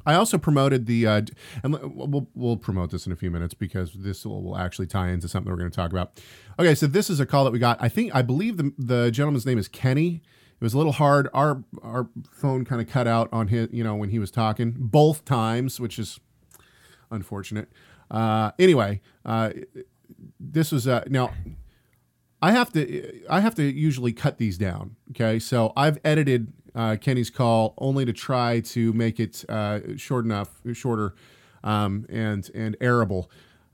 I 0.04 0.14
also 0.14 0.36
promoted 0.36 0.86
the, 0.86 1.06
uh, 1.06 1.22
and 1.62 1.78
we'll, 1.94 2.26
we'll 2.34 2.56
promote 2.56 2.90
this 2.90 3.06
in 3.06 3.12
a 3.12 3.16
few 3.16 3.30
minutes 3.30 3.54
because 3.54 3.92
this 3.92 4.26
will, 4.26 4.42
will 4.42 4.58
actually 4.58 4.88
tie 4.88 5.10
into 5.10 5.28
something 5.28 5.50
we're 5.50 5.58
going 5.58 5.70
to 5.70 5.76
talk 5.76 5.92
about. 5.92 6.20
Okay, 6.58 6.74
so 6.74 6.88
this 6.88 7.08
is 7.08 7.20
a 7.20 7.26
call 7.26 7.44
that 7.44 7.52
we 7.52 7.60
got. 7.60 7.78
I 7.80 7.88
think, 7.88 8.12
I 8.12 8.22
believe 8.22 8.56
the, 8.56 8.72
the 8.76 9.10
gentleman's 9.12 9.46
name 9.46 9.58
is 9.58 9.68
Kenny. 9.68 10.22
It 10.60 10.64
was 10.64 10.74
a 10.74 10.76
little 10.76 10.92
hard. 10.92 11.28
Our 11.32 11.62
our 11.82 12.08
phone 12.32 12.66
kind 12.66 12.82
of 12.82 12.88
cut 12.88 13.06
out 13.06 13.30
on 13.32 13.48
his, 13.48 13.68
you 13.72 13.82
know, 13.82 13.94
when 13.94 14.10
he 14.10 14.18
was 14.18 14.30
talking 14.30 14.74
both 14.76 15.24
times, 15.24 15.80
which 15.80 15.98
is 15.98 16.20
unfortunate. 17.10 17.70
Uh, 18.10 18.50
anyway, 18.58 19.00
uh, 19.24 19.52
this 20.38 20.72
was 20.72 20.86
uh, 20.86 21.04
now. 21.08 21.32
I 22.42 22.52
have 22.52 22.72
to 22.72 23.22
I 23.28 23.40
have 23.40 23.54
to 23.56 23.62
usually 23.62 24.12
cut 24.12 24.38
these 24.38 24.56
down. 24.58 24.96
Okay, 25.10 25.38
so 25.38 25.72
I've 25.76 25.98
edited 26.04 26.52
uh, 26.74 26.96
Kenny's 27.00 27.30
call 27.30 27.74
only 27.78 28.04
to 28.04 28.12
try 28.12 28.60
to 28.60 28.92
make 28.92 29.20
it 29.20 29.44
uh, 29.48 29.80
short 29.96 30.24
enough, 30.24 30.60
shorter, 30.72 31.14
um, 31.62 32.06
and 32.08 32.50
and 32.54 32.78
airable. 32.80 33.26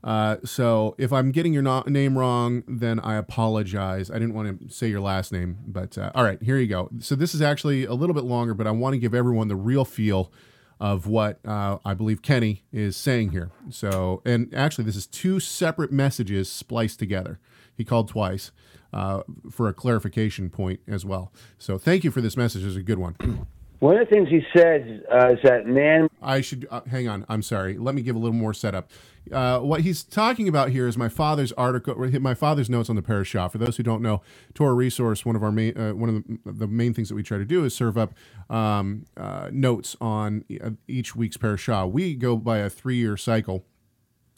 Uh, 0.03 0.37
so 0.45 0.95
if 0.97 1.11
I'm 1.11 1.31
getting 1.31 1.53
your 1.53 1.63
no- 1.63 1.83
name 1.87 2.17
wrong, 2.17 2.63
then 2.67 2.99
I 2.99 3.15
apologize. 3.15 4.09
I 4.11 4.13
didn't 4.13 4.35
want 4.35 4.69
to 4.69 4.73
say 4.73 4.87
your 4.87 5.01
last 5.01 5.31
name, 5.31 5.57
but 5.65 5.97
uh, 5.97 6.11
all 6.13 6.23
right, 6.23 6.41
here 6.41 6.57
you 6.57 6.67
go. 6.67 6.89
So 6.99 7.15
this 7.15 7.33
is 7.33 7.41
actually 7.41 7.85
a 7.85 7.93
little 7.93 8.13
bit 8.13 8.23
longer, 8.23 8.53
but 8.53 8.67
I 8.67 8.71
want 8.71 8.93
to 8.93 8.99
give 8.99 9.13
everyone 9.13 9.47
the 9.47 9.55
real 9.55 9.85
feel 9.85 10.31
of 10.79 11.07
what 11.07 11.39
uh, 11.45 11.79
I 11.83 11.93
believe 11.95 12.21
Kenny 12.21 12.63
is 12.71 12.95
saying 12.95 13.31
here. 13.31 13.51
So, 13.69 14.21
and 14.23 14.53
actually, 14.53 14.83
this 14.85 14.95
is 14.95 15.07
two 15.07 15.39
separate 15.39 15.91
messages 15.91 16.49
spliced 16.51 16.99
together. 16.99 17.39
He 17.77 17.85
called 17.85 18.09
twice 18.09 18.51
uh, 18.91 19.21
for 19.49 19.69
a 19.69 19.73
clarification 19.73 20.49
point 20.49 20.81
as 20.87 21.05
well. 21.05 21.31
So, 21.57 21.77
thank 21.77 22.03
you 22.03 22.11
for 22.11 22.19
this 22.19 22.35
message. 22.35 22.65
It's 22.65 22.75
a 22.75 22.81
good 22.81 22.99
one. 22.99 23.15
One 23.79 23.95
of 23.95 24.09
the 24.09 24.11
things 24.11 24.27
he 24.29 24.41
says 24.55 24.81
uh, 25.11 25.33
is 25.33 25.39
that 25.43 25.67
man 25.67 26.09
I 26.21 26.41
should 26.41 26.67
uh, 26.71 26.81
hang 26.89 27.07
on. 27.07 27.25
I'm 27.29 27.43
sorry. 27.43 27.77
Let 27.77 27.93
me 27.93 28.01
give 28.01 28.15
a 28.15 28.19
little 28.19 28.35
more 28.35 28.53
setup. 28.53 28.89
Uh, 29.31 29.59
what 29.59 29.81
he's 29.81 30.03
talking 30.03 30.47
about 30.47 30.69
here 30.69 30.87
is 30.87 30.97
my 30.97 31.09
father's 31.09 31.51
article, 31.53 31.95
my 32.19 32.33
father's 32.33 32.69
notes 32.69 32.89
on 32.89 32.95
the 32.95 33.01
parish 33.01 33.29
shop. 33.29 33.51
For 33.51 33.59
those 33.59 33.77
who 33.77 33.83
don't 33.83 34.01
know, 34.01 34.21
Torah 34.53 34.73
Resource, 34.73 35.25
one 35.25 35.35
of 35.35 35.43
our 35.43 35.51
main, 35.51 35.77
uh, 35.77 35.91
one 35.93 36.09
of 36.09 36.23
the, 36.45 36.51
the 36.51 36.67
main 36.67 36.93
things 36.93 37.09
that 37.09 37.15
we 37.15 37.23
try 37.23 37.37
to 37.37 37.45
do 37.45 37.65
is 37.65 37.75
serve 37.75 37.97
up 37.97 38.13
um, 38.49 39.05
uh, 39.15 39.49
notes 39.51 39.95
on 40.01 40.43
uh, 40.63 40.71
each 40.87 41.15
week's 41.15 41.37
parish 41.37 41.61
shop. 41.61 41.91
We 41.91 42.15
go 42.15 42.35
by 42.37 42.59
a 42.59 42.69
three-year 42.69 43.17
cycle 43.17 43.65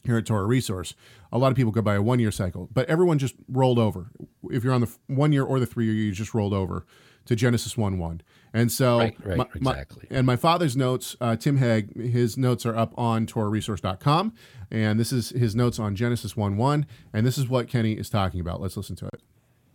here 0.04 0.18
at 0.18 0.26
Torah 0.26 0.46
Resource. 0.46 0.94
A 1.32 1.38
lot 1.38 1.50
of 1.52 1.56
people 1.56 1.70
go 1.72 1.82
by 1.82 1.94
a 1.94 2.02
one-year 2.02 2.30
cycle, 2.32 2.68
but 2.72 2.88
everyone 2.88 3.18
just 3.18 3.34
rolled 3.48 3.78
over. 3.78 4.10
If 4.50 4.64
you're 4.64 4.72
on 4.72 4.80
the 4.80 4.90
one 5.06 5.32
year 5.32 5.44
or 5.44 5.60
the 5.60 5.66
three 5.66 5.84
year, 5.86 5.94
you 5.94 6.12
just 6.12 6.34
rolled 6.34 6.52
over 6.52 6.84
to 7.26 7.36
Genesis 7.36 7.76
one 7.76 7.98
one. 7.98 8.22
And 8.52 8.72
so, 8.72 8.98
Right, 8.98 9.16
right, 9.24 9.36
my- 9.38 9.46
my- 9.60 9.84
and 10.10 10.26
my 10.26 10.34
father's 10.34 10.76
notes, 10.76 11.14
uh, 11.20 11.36
Tim 11.36 11.58
Hegg, 11.58 11.94
his 12.10 12.36
notes 12.36 12.66
are 12.66 12.74
up 12.74 12.92
on 12.98 13.26
TorahResource.com, 13.26 14.32
and 14.72 14.98
this 14.98 15.12
is 15.12 15.30
his 15.30 15.54
notes 15.54 15.78
on 15.78 15.94
Genesis 15.94 16.36
one 16.36 16.56
one, 16.56 16.86
and 17.12 17.24
this 17.24 17.38
is 17.38 17.48
what 17.48 17.68
Kenny 17.68 17.92
is 17.92 18.10
talking 18.10 18.40
about. 18.40 18.60
Let's 18.60 18.76
listen 18.76 18.96
to 18.96 19.06
it. 19.06 19.20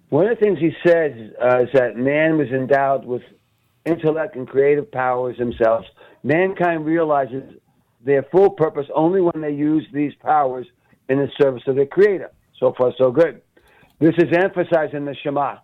One 0.10 0.28
of 0.28 0.38
the 0.38 0.44
things 0.44 0.60
he 0.60 0.72
says 0.86 1.14
uh, 1.42 1.62
is 1.64 1.70
that 1.74 1.96
man 1.96 2.38
was 2.38 2.50
endowed 2.50 3.06
with 3.06 3.22
intellect 3.86 4.36
and 4.36 4.48
creative 4.48 4.92
powers 4.92 5.38
themselves. 5.38 5.88
Mankind 6.24 6.86
realizes 6.86 7.44
their 8.04 8.24
full 8.24 8.50
purpose 8.52 8.88
only 8.94 9.22
when 9.22 9.42
they 9.42 9.52
use 9.52 9.86
these 9.94 10.14
powers 10.16 10.68
in 11.10 11.20
the 11.20 11.30
service 11.40 11.64
of 11.68 11.76
their 11.76 11.86
Creator. 11.86 12.32
So 12.60 12.74
far, 12.78 12.94
so 12.98 13.12
good. 13.12 13.42
This 14.00 14.16
is 14.18 14.36
emphasized 14.36 14.94
in 14.94 15.06
the 15.06 15.16
Shema. 15.24 15.58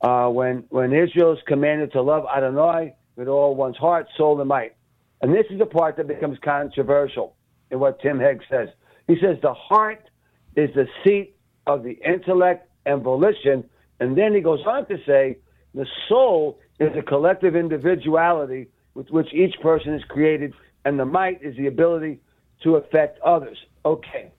Uh, 0.00 0.28
when 0.28 0.64
when 0.68 0.92
Israel 0.92 1.32
is 1.32 1.38
commanded 1.46 1.92
to 1.92 2.02
love 2.02 2.24
Adonai 2.34 2.94
with 3.16 3.28
all 3.28 3.54
one's 3.54 3.76
heart, 3.76 4.06
soul, 4.16 4.38
and 4.40 4.48
might. 4.48 4.76
And 5.22 5.34
this 5.34 5.46
is 5.50 5.58
the 5.58 5.66
part 5.66 5.96
that 5.96 6.06
becomes 6.06 6.38
controversial 6.44 7.34
in 7.70 7.80
what 7.80 8.00
Tim 8.00 8.18
Hegg 8.18 8.40
says. 8.50 8.68
He 9.08 9.16
says 9.20 9.38
the 9.42 9.54
heart 9.54 10.10
is 10.54 10.70
the 10.74 10.86
seat 11.02 11.36
of 11.66 11.82
the 11.82 11.92
intellect 12.06 12.68
and 12.84 13.02
volition. 13.02 13.64
And 14.00 14.16
then 14.16 14.34
he 14.34 14.40
goes 14.40 14.60
on 14.66 14.86
to 14.86 14.98
say 15.06 15.38
the 15.74 15.86
soul 16.08 16.58
is 16.78 16.90
a 16.96 17.02
collective 17.02 17.56
individuality 17.56 18.68
with 18.94 19.10
which 19.10 19.32
each 19.32 19.54
person 19.62 19.94
is 19.94 20.02
created, 20.04 20.54
and 20.84 20.98
the 20.98 21.04
might 21.04 21.42
is 21.42 21.56
the 21.56 21.66
ability 21.66 22.20
to 22.62 22.76
affect 22.76 23.20
others. 23.20 23.58
Okay. 23.84 24.32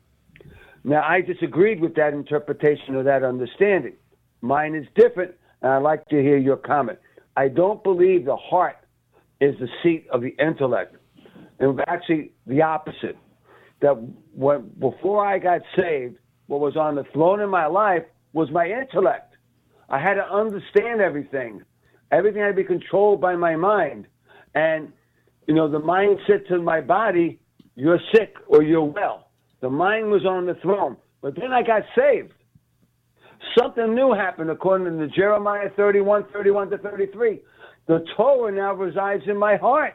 Now, 0.84 1.04
I 1.04 1.22
disagreed 1.22 1.82
with 1.82 1.96
that 1.96 2.14
interpretation 2.14 2.96
or 2.96 3.04
that 3.04 3.24
understanding. 3.24 3.94
Mine 4.42 4.76
is 4.76 4.88
different, 4.96 5.36
and 5.62 5.72
I'd 5.72 5.84
like 5.84 6.06
to 6.08 6.22
hear 6.22 6.38
your 6.38 6.58
comment. 6.58 7.00
I 7.36 7.50
don't 7.50 7.84
believe 7.84 8.26
the 8.26 8.36
heart 8.36 8.78
is 9.42 9.56
the 9.60 9.68
seat 9.84 10.08
of 10.12 10.22
the 10.22 10.36
intellect. 10.40 10.96
And 11.60 11.80
actually, 11.88 12.32
the 12.46 12.62
opposite. 12.62 13.18
That 13.82 13.94
when, 14.34 14.72
before 14.80 15.26
I 15.26 15.38
got 15.38 15.62
saved, 15.76 16.18
what 16.48 16.60
was 16.60 16.76
on 16.76 16.96
the 16.96 17.04
throne 17.14 17.42
in 17.42 17.50
my 17.50 17.68
life 17.68 18.04
was 18.34 18.50
my 18.52 18.68
intellect. 18.68 19.36
I 19.90 20.00
had 20.00 20.16
to 20.16 20.24
understand 20.24 21.02
everything. 21.02 21.62
Everything 22.12 22.42
had 22.42 22.50
to 22.50 22.54
be 22.54 22.64
controlled 22.64 23.22
by 23.22 23.36
my 23.36 23.56
mind. 23.56 24.08
And, 24.56 24.92
you 25.48 25.54
know, 25.54 25.70
the 25.70 25.80
mind 25.80 26.20
said 26.26 26.44
to 26.50 26.62
my 26.62 26.82
body, 26.82 27.40
you're 27.78 28.00
sick 28.12 28.34
or 28.48 28.64
you're 28.64 28.84
well. 28.84 29.30
The 29.62 29.70
mind 29.70 30.10
was 30.10 30.26
on 30.26 30.48
the 30.48 30.56
throne. 30.64 30.98
But 31.22 31.36
then 31.36 31.54
I 31.54 31.62
got 31.62 31.84
saved. 31.96 32.34
Something 33.58 33.94
new 33.94 34.14
happened 34.14 34.50
according 34.50 34.98
to 34.98 35.08
Jeremiah 35.10 35.70
31, 35.76 36.26
31 36.34 36.72
to 36.72 36.80
33. 36.80 37.40
The 37.88 38.04
Torah 38.18 38.52
now 38.52 38.74
resides 38.74 39.24
in 39.28 39.38
my 39.38 39.58
heart. 39.58 39.94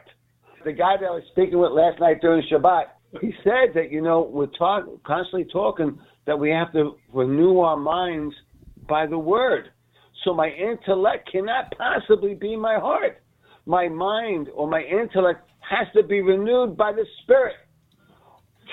The 0.63 0.71
guy 0.71 0.95
that 0.97 1.05
I 1.05 1.11
was 1.11 1.23
speaking 1.33 1.59
with 1.59 1.71
last 1.73 1.99
night 1.99 2.21
during 2.21 2.41
Shabbat, 2.49 2.85
he 3.19 3.33
said 3.43 3.73
that, 3.75 3.91
you 3.91 4.01
know, 4.01 4.29
we're 4.31 4.47
talk, 4.47 4.85
constantly 5.03 5.45
talking 5.51 5.99
that 6.25 6.39
we 6.39 6.49
have 6.51 6.71
to 6.71 6.95
renew 7.13 7.59
our 7.59 7.77
minds 7.77 8.33
by 8.87 9.05
the 9.05 9.17
word. 9.17 9.65
So 10.23 10.33
my 10.33 10.47
intellect 10.47 11.29
cannot 11.29 11.73
possibly 11.77 12.33
be 12.33 12.55
my 12.55 12.75
heart. 12.75 13.21
My 13.65 13.89
mind 13.89 14.47
or 14.55 14.69
my 14.69 14.83
intellect 14.83 15.49
has 15.59 15.87
to 15.95 16.03
be 16.03 16.21
renewed 16.21 16.77
by 16.77 16.93
the 16.93 17.05
Spirit 17.23 17.55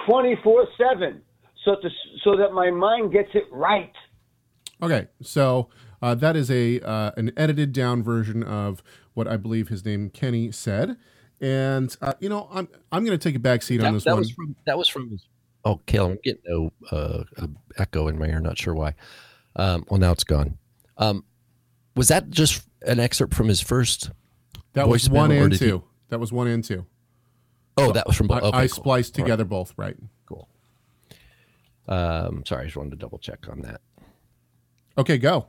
24 0.06 0.66
7 0.78 1.22
so, 1.64 1.76
to, 1.76 1.88
so 2.24 2.36
that 2.36 2.52
my 2.52 2.70
mind 2.70 3.12
gets 3.12 3.30
it 3.34 3.44
right. 3.50 3.92
Okay, 4.82 5.08
so 5.22 5.68
uh, 6.00 6.14
that 6.14 6.36
is 6.36 6.50
a 6.50 6.80
uh, 6.80 7.10
an 7.16 7.32
edited 7.36 7.72
down 7.72 8.02
version 8.02 8.42
of 8.42 8.82
what 9.14 9.28
I 9.28 9.36
believe 9.36 9.68
his 9.68 9.84
name 9.84 10.08
Kenny 10.10 10.50
said, 10.52 10.96
and 11.40 11.94
uh, 12.00 12.14
you 12.18 12.28
know 12.28 12.48
I'm 12.50 12.68
I'm 12.90 13.04
going 13.04 13.18
to 13.18 13.22
take 13.22 13.36
a 13.36 13.40
back 13.40 13.62
seat 13.62 13.82
on 13.82 13.92
this 13.92 14.04
that 14.04 14.12
one. 14.12 14.20
was 14.20 14.30
from 14.30 14.56
that 14.66 14.78
was 14.78 14.88
from. 14.88 15.18
Oh, 15.62 15.78
Caleb, 15.84 16.12
I'm 16.12 16.18
getting 16.24 16.72
a, 16.90 16.94
uh, 16.94 17.24
a 17.36 17.48
echo 17.76 18.08
in 18.08 18.18
my 18.18 18.26
ear. 18.26 18.40
Not 18.40 18.56
sure 18.56 18.74
why. 18.74 18.94
Um, 19.56 19.84
well, 19.90 20.00
now 20.00 20.12
it's 20.12 20.24
gone. 20.24 20.56
Um, 20.96 21.24
was 21.94 22.08
that 22.08 22.30
just 22.30 22.62
an 22.80 22.98
excerpt 22.98 23.34
from 23.34 23.48
his 23.48 23.60
first? 23.60 24.10
that 24.72 24.88
was 24.88 25.10
one 25.10 25.30
and 25.30 25.50
did 25.50 25.60
he- 25.60 25.66
two. 25.66 25.84
That 26.08 26.18
was 26.18 26.32
one 26.32 26.46
and 26.48 26.64
two. 26.64 26.86
Oh, 27.80 27.92
that 27.92 28.06
was 28.06 28.16
from. 28.16 28.30
I, 28.30 28.40
both. 28.40 28.42
Okay, 28.44 28.58
I 28.58 28.68
cool. 28.68 28.68
spliced 28.68 29.18
All 29.18 29.22
right, 29.22 29.26
together 29.26 29.44
both. 29.44 29.74
Right. 29.76 29.96
cool. 30.26 30.48
Um, 31.88 32.44
sorry, 32.46 32.62
I 32.62 32.64
just 32.66 32.76
wanted 32.76 32.90
to 32.90 32.96
double 32.96 33.18
check 33.18 33.48
on 33.48 33.62
that. 33.62 33.80
Okay, 34.96 35.18
go. 35.18 35.46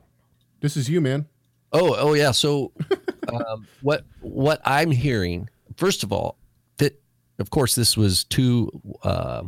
This 0.60 0.76
is 0.76 0.88
you, 0.88 1.00
man. 1.00 1.26
Oh, 1.72 1.96
oh 1.98 2.14
yeah. 2.14 2.30
So, 2.32 2.72
um, 3.32 3.66
what 3.82 4.04
what 4.20 4.60
I'm 4.64 4.90
hearing, 4.90 5.48
first 5.76 6.02
of 6.02 6.12
all, 6.12 6.36
that 6.78 7.00
of 7.38 7.50
course 7.50 7.74
this 7.74 7.96
was 7.96 8.24
two 8.24 8.70
uh, 9.02 9.42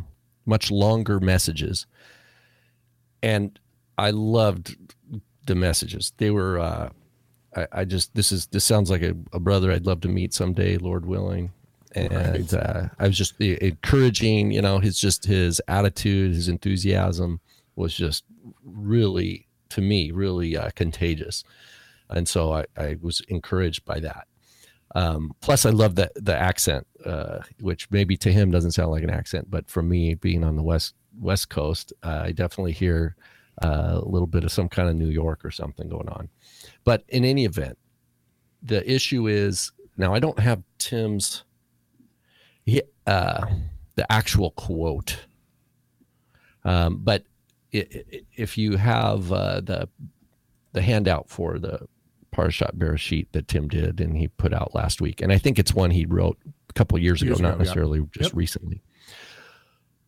much 0.45 0.71
longer 0.71 1.19
messages, 1.19 1.85
and 3.21 3.59
I 3.97 4.11
loved 4.11 4.75
the 5.45 5.55
messages. 5.55 6.13
They 6.17 6.31
were. 6.31 6.59
Uh, 6.59 6.89
I, 7.55 7.67
I 7.71 7.85
just 7.85 8.13
this 8.15 8.31
is 8.31 8.47
this 8.47 8.65
sounds 8.65 8.89
like 8.89 9.01
a, 9.01 9.15
a 9.33 9.39
brother 9.39 9.71
I'd 9.71 9.85
love 9.85 10.01
to 10.01 10.07
meet 10.07 10.33
someday, 10.33 10.77
Lord 10.77 11.05
willing. 11.05 11.51
And 11.95 12.11
Right. 12.11 12.53
uh, 12.53 12.89
I 12.99 13.07
was 13.07 13.17
just 13.17 13.39
encouraging, 13.39 14.51
you 14.51 14.61
know, 14.61 14.79
his 14.79 14.99
just 14.99 15.25
his 15.25 15.61
attitude, 15.67 16.33
his 16.35 16.49
enthusiasm 16.49 17.39
was 17.75 17.95
just 17.95 18.23
really, 18.63 19.47
to 19.69 19.81
me, 19.81 20.11
really 20.11 20.57
uh, 20.57 20.69
contagious 20.75 21.43
and 22.09 22.27
so 22.27 22.53
I, 22.53 22.65
I 22.77 22.97
was 23.01 23.21
encouraged 23.29 23.85
by 23.85 23.99
that. 24.01 24.27
Um, 24.93 25.33
plus, 25.41 25.65
I 25.65 25.71
love 25.71 25.95
that 25.95 26.11
the 26.15 26.35
accent, 26.35 26.87
uh, 27.03 27.39
which 27.59 27.89
maybe 27.91 28.15
to 28.17 28.31
him 28.31 28.51
doesn't 28.51 28.71
sound 28.71 28.91
like 28.91 29.03
an 29.03 29.09
accent, 29.09 29.49
but 29.49 29.69
for 29.69 29.81
me, 29.81 30.13
being 30.13 30.43
on 30.43 30.55
the 30.55 30.63
west 30.63 30.93
west 31.19 31.49
coast, 31.49 31.93
uh, 32.03 32.21
I 32.25 32.31
definitely 32.31 32.73
hear 32.73 33.15
uh, 33.63 33.99
a 34.01 34.07
little 34.07 34.27
bit 34.27 34.43
of 34.43 34.51
some 34.51 34.69
kind 34.69 34.87
of 34.89 34.95
New 34.95 35.09
York 35.09 35.43
or 35.43 35.51
something 35.51 35.89
going 35.89 36.09
on. 36.09 36.29
But 36.83 37.03
in 37.09 37.25
any 37.25 37.45
event, 37.45 37.77
the 38.61 38.89
issue 38.89 39.27
is 39.27 39.71
now 39.97 40.13
I 40.13 40.19
don't 40.19 40.39
have 40.39 40.61
Tim's 40.77 41.43
he, 42.65 42.81
uh, 43.07 43.45
the 43.95 44.11
actual 44.11 44.51
quote, 44.51 45.25
um, 46.63 46.97
but 47.03 47.23
i 47.73 47.77
i 47.93 48.03
if 48.35 48.57
you 48.57 48.77
have 48.77 49.31
uh, 49.31 49.61
the 49.61 49.87
the 50.73 50.81
handout 50.81 51.29
for 51.29 51.57
the 51.59 51.87
Parashat 52.35 52.75
Bereshit 52.77 53.27
that 53.31 53.47
Tim 53.47 53.67
did 53.69 54.01
and 54.01 54.17
he 54.17 54.27
put 54.27 54.53
out 54.53 54.75
last 54.75 54.99
week, 55.01 55.21
and 55.21 55.31
I 55.31 55.37
think 55.37 55.57
it's 55.57 55.73
one 55.73 55.91
he 55.91 56.05
wrote 56.05 56.37
a 56.69 56.73
couple 56.73 56.97
of 56.97 57.03
years, 57.03 57.21
Years 57.21 57.39
ago, 57.39 57.47
ago, 57.47 57.49
not 57.49 57.57
yeah. 57.57 57.63
necessarily 57.63 57.99
just 58.11 58.31
Yep. 58.31 58.37
recently. 58.37 58.81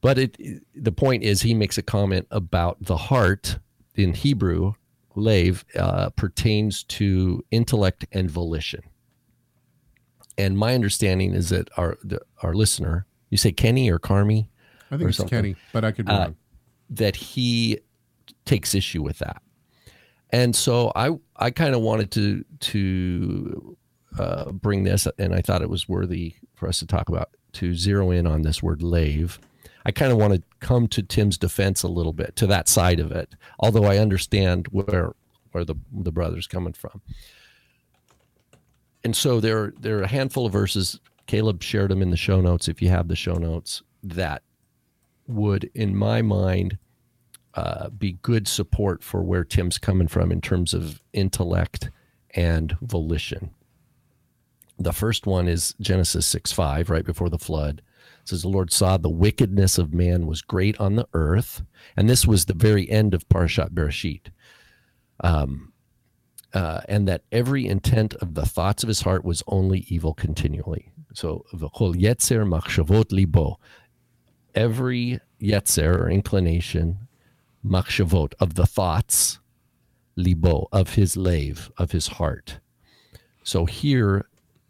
But 0.02 0.18
it 0.18 0.38
the 0.76 0.92
point 0.92 1.24
is 1.24 1.42
he 1.42 1.54
makes 1.54 1.78
a 1.78 1.82
comment 1.82 2.28
about 2.32 2.78
the 2.82 2.98
heart 2.98 3.60
in 3.96 4.14
Hebrew, 4.14 4.74
lave, 5.16 5.66
uh, 5.78 6.10
pertains 6.12 6.84
to 6.84 7.44
intellect 7.52 8.06
and 8.12 8.30
volition. 8.30 8.82
And 10.38 10.58
my 10.58 10.74
understanding 10.76 11.34
is 11.34 11.50
that 11.50 11.70
our 11.78 11.98
the, 12.04 12.20
our 12.44 12.54
listener, 12.54 13.06
you 13.30 13.38
say 13.38 13.52
Kenny 13.52 13.90
or 13.90 14.00
Carmi, 14.00 14.48
I 14.92 14.98
think 14.98 15.10
it's 15.10 15.18
something. 15.18 15.38
Kenny, 15.38 15.56
but 15.74 15.84
I 15.84 15.92
could 15.92 16.06
be 16.06 16.12
Uh, 16.12 16.20
wrong. 16.20 16.36
that 16.92 17.16
he 17.16 17.80
takes 18.46 18.74
issue 18.76 19.02
with 19.02 19.20
that. 19.20 19.42
And 20.32 20.56
so 20.56 20.92
I 20.96 21.18
I 21.38 21.52
kind 21.52 21.74
of 21.76 21.82
wanted 21.82 22.12
to 22.12 22.46
to 22.60 23.78
uh, 24.20 24.52
bring 24.52 24.84
this, 24.84 25.08
and 25.18 25.34
I 25.34 25.42
thought 25.42 25.62
it 25.62 25.70
was 25.70 25.88
worthy 25.90 26.36
for 26.56 26.68
us 26.68 26.80
to 26.80 26.86
talk 26.86 27.10
about 27.10 27.30
to 27.54 27.74
zero 27.76 28.12
in 28.12 28.28
on 28.28 28.42
this 28.42 28.62
word 28.62 28.82
lave. 28.84 29.40
I 29.86 29.92
kind 29.92 30.12
of 30.12 30.18
want 30.18 30.34
to 30.34 30.44
come 30.60 30.88
to 30.90 31.02
Tim's 31.02 31.38
defense 31.38 31.82
a 31.82 31.88
little 31.88 32.12
bit 32.14 32.36
to 32.36 32.48
that 32.48 32.68
side 32.68 33.00
of 33.00 33.12
it, 33.12 33.36
although 33.60 33.86
I 33.86 33.98
understand 33.98 34.68
where 34.68 35.14
where 35.52 35.64
the 35.66 35.76
the 35.94 36.12
brother's 36.12 36.46
coming 36.48 36.74
from. 36.74 37.02
And 39.04 39.16
so 39.16 39.40
there 39.40 39.74
there 39.80 40.00
are 40.00 40.04
a 40.04 40.08
handful 40.08 40.46
of 40.46 40.54
verses. 40.54 41.00
Caleb 41.28 41.62
shared 41.62 41.92
them 41.92 42.02
in 42.02 42.10
the 42.10 42.18
show 42.18 42.42
notes. 42.42 42.68
If 42.68 42.82
you 42.82 42.90
have 42.90 43.08
the 43.08 43.16
show 43.16 43.34
notes, 43.34 43.84
that 44.04 44.44
would, 45.28 45.70
in 45.74 45.96
my 45.96 46.22
mind, 46.22 46.78
uh, 47.54 47.90
be 47.90 48.14
good 48.22 48.48
support 48.48 49.04
for 49.04 49.24
where 49.24 49.44
Tim's 49.44 49.78
coming 49.78 50.08
from 50.08 50.32
in 50.32 50.42
terms 50.42 50.74
of 50.74 51.02
intellect 51.12 51.90
and 52.32 52.78
volition. 52.82 53.52
The 54.80 54.94
first 54.94 55.26
one 55.26 55.48
is 55.48 55.74
Genesis 55.82 56.26
6 56.28 56.52
5, 56.52 56.90
right 56.90 57.06
before 57.06 57.30
the 57.30 57.40
flood. 57.40 57.82
It 58.22 58.30
says, 58.30 58.44
The 58.44 58.48
Lord 58.48 58.72
saw 58.72 58.98
the 58.98 59.10
wickedness 59.10 59.78
of 59.78 59.94
man 59.94 60.28
was 60.28 60.42
great 60.42 60.80
on 60.80 60.96
the 60.96 61.08
earth. 61.14 61.64
And 61.96 62.08
this 62.10 62.28
was 62.28 62.46
the 62.46 62.54
very 62.54 62.90
end 62.90 63.14
of 63.14 63.28
Parashat 63.28 63.72
Bereshit. 63.72 64.28
Um, 65.22 65.74
uh, 66.58 66.80
and 66.94 67.02
that 67.10 67.22
every 67.32 67.64
intent 67.76 68.12
of 68.24 68.30
the 68.40 68.48
thoughts 68.56 68.82
of 68.84 68.90
his 68.94 69.02
heart 69.08 69.24
was 69.32 69.44
only 69.58 69.80
evil 69.96 70.14
continually. 70.26 70.86
So, 71.14 71.30
v'chol 71.62 71.92
yetzer 72.06 72.44
machshavot 72.54 73.10
libo, 73.12 73.46
every 74.66 75.20
yetzer 75.52 75.94
or 76.02 76.10
inclination, 76.20 76.86
machshavot 77.76 78.32
of 78.44 78.50
the 78.60 78.70
thoughts, 78.78 79.40
libo 80.16 80.68
of 80.72 80.96
his 80.96 81.16
lave 81.16 81.60
of 81.78 81.92
his 81.92 82.08
heart. 82.18 82.60
So 83.44 83.66
here 83.66 84.14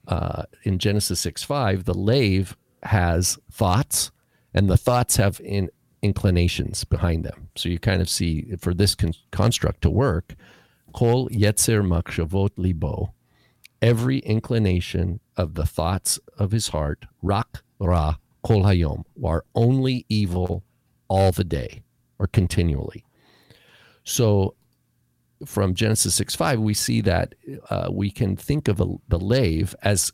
uh, 0.07 0.43
in 0.63 0.77
Genesis 0.77 1.19
six 1.21 1.43
five, 1.43 1.85
the 1.85 1.97
lave 2.11 2.55
has 2.83 3.39
thoughts, 3.51 4.11
and 4.53 4.69
the 4.69 4.77
thoughts 4.87 5.15
have 5.17 5.39
in, 5.43 5.69
inclinations 6.01 6.83
behind 6.83 7.23
them. 7.23 7.49
So 7.55 7.69
you 7.69 7.79
kind 7.79 8.01
of 8.01 8.09
see 8.09 8.55
for 8.59 8.73
this 8.73 8.93
con- 8.95 9.13
construct 9.31 9.81
to 9.81 9.89
work, 9.89 10.35
kol 10.97 11.29
yetzer 11.29 11.83
machshavot 11.85 12.49
libo, 12.57 13.13
every 13.83 14.17
inclination 14.19 15.19
of 15.35 15.53
the 15.53 15.65
thoughts 15.65 16.19
of 16.39 16.49
his 16.49 16.69
heart, 16.69 17.05
rak 17.21 17.61
ra 17.79 18.15
kol 18.41 18.63
hayom, 18.63 19.03
are 19.23 19.45
only 19.53 20.07
evil 20.09 20.63
all 21.07 21.31
the 21.31 21.43
day 21.43 21.83
or 22.17 22.25
continually. 22.25 23.05
So 24.05 24.55
from 25.45 25.75
Genesis 25.75 26.15
6 26.15 26.35
5, 26.35 26.59
we 26.59 26.73
see 26.73 27.01
that 27.01 27.35
uh, 27.69 27.89
we 27.91 28.09
can 28.09 28.35
think 28.35 28.67
of 28.67 28.81
a, 28.81 28.87
the 29.07 29.19
lave 29.19 29.75
as, 29.83 30.11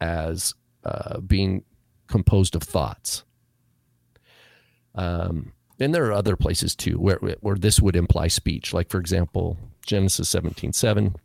as 0.00 0.54
uh, 0.82 1.20
being 1.20 1.62
composed 2.08 2.56
of 2.56 2.64
thoughts. 2.64 3.22
Um, 4.96 5.52
and 5.78 5.94
there 5.94 6.06
are 6.06 6.12
other 6.12 6.34
places 6.34 6.74
too 6.74 6.98
where, 6.98 7.20
where 7.40 7.56
this 7.56 7.80
would 7.80 7.94
imply 7.94 8.26
speech. 8.26 8.74
Like, 8.74 8.88
for 8.88 8.98
example, 8.98 9.56
Genesis 9.86 10.28
17 10.28 10.72
7, 10.72 11.16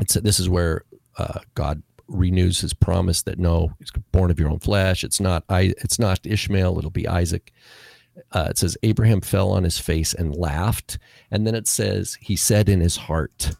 it's, 0.00 0.14
this 0.14 0.38
is 0.38 0.48
where 0.48 0.84
uh, 1.18 1.40
God 1.54 1.82
renews 2.10 2.60
his 2.60 2.74
promise 2.74 3.22
that 3.22 3.38
no, 3.38 3.72
it's 3.80 3.92
born 4.12 4.30
of 4.30 4.38
your 4.38 4.50
own 4.50 4.58
flesh. 4.58 5.04
It's 5.04 5.20
not 5.20 5.44
I. 5.48 5.74
It's 5.78 5.98
not 5.98 6.26
Ishmael. 6.26 6.78
It'll 6.78 6.90
be 6.90 7.08
Isaac. 7.08 7.52
Uh, 8.32 8.48
it 8.50 8.58
says 8.58 8.76
Abraham 8.82 9.20
fell 9.20 9.50
on 9.50 9.64
his 9.64 9.78
face 9.78 10.12
and 10.12 10.34
laughed, 10.34 10.98
and 11.30 11.46
then 11.46 11.54
it 11.54 11.68
says 11.68 12.18
he 12.20 12.36
said 12.36 12.68
in 12.68 12.80
his 12.80 12.96
heart, 12.96 13.52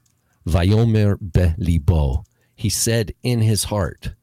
"Vayomer 0.46 1.16
belibo." 1.18 2.24
He 2.56 2.68
said 2.68 3.14
in 3.22 3.40
his 3.40 3.64
heart, 3.64 4.14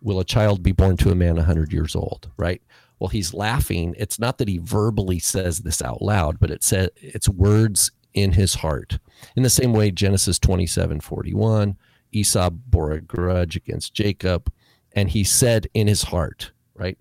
"Will 0.00 0.18
a 0.18 0.24
child 0.24 0.62
be 0.62 0.72
born 0.72 0.96
to 0.98 1.10
a 1.10 1.14
man 1.14 1.38
a 1.38 1.44
hundred 1.44 1.72
years 1.72 1.94
old?" 1.94 2.30
Right. 2.36 2.62
Well, 2.98 3.08
he's 3.08 3.34
laughing. 3.34 3.94
It's 3.98 4.18
not 4.18 4.38
that 4.38 4.48
he 4.48 4.56
verbally 4.56 5.18
says 5.18 5.58
this 5.58 5.82
out 5.82 6.00
loud, 6.00 6.38
but 6.40 6.50
it 6.50 6.64
said 6.64 6.90
it's 6.96 7.28
words 7.28 7.90
in 8.16 8.32
his 8.32 8.56
heart. 8.56 8.98
In 9.36 9.44
the 9.44 9.50
same 9.50 9.72
way, 9.72 9.92
Genesis 9.92 10.40
twenty-seven 10.40 11.00
forty-one. 11.00 11.76
Esau 12.10 12.50
bore 12.50 12.92
a 12.92 13.00
grudge 13.00 13.56
against 13.56 13.94
Jacob, 13.94 14.50
and 14.92 15.10
he 15.10 15.22
said 15.22 15.68
in 15.74 15.86
his 15.86 16.02
heart, 16.04 16.52
right? 16.74 16.98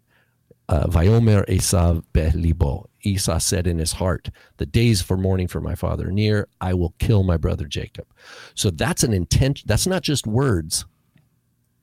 Uh, 0.68 0.88
Vayomer 0.88 1.46
Esav 1.48 2.04
belibo. 2.14 2.86
Esau 3.02 3.38
said 3.38 3.68
in 3.68 3.78
his 3.78 3.94
heart, 3.94 4.30
"The 4.58 4.66
days 4.66 5.02
for 5.02 5.16
mourning 5.16 5.48
for 5.48 5.62
my 5.62 5.76
father 5.76 6.10
are 6.10 6.12
near. 6.12 6.48
I 6.60 6.74
will 6.74 6.96
kill 7.00 7.24
my 7.24 7.38
brother 7.38 7.66
Jacob." 7.66 8.08
So 8.56 8.70
that's 8.72 9.04
an 9.04 9.14
intention. 9.14 9.66
That's 9.68 9.88
not 9.88 10.02
just 10.02 10.28
words. 10.28 10.86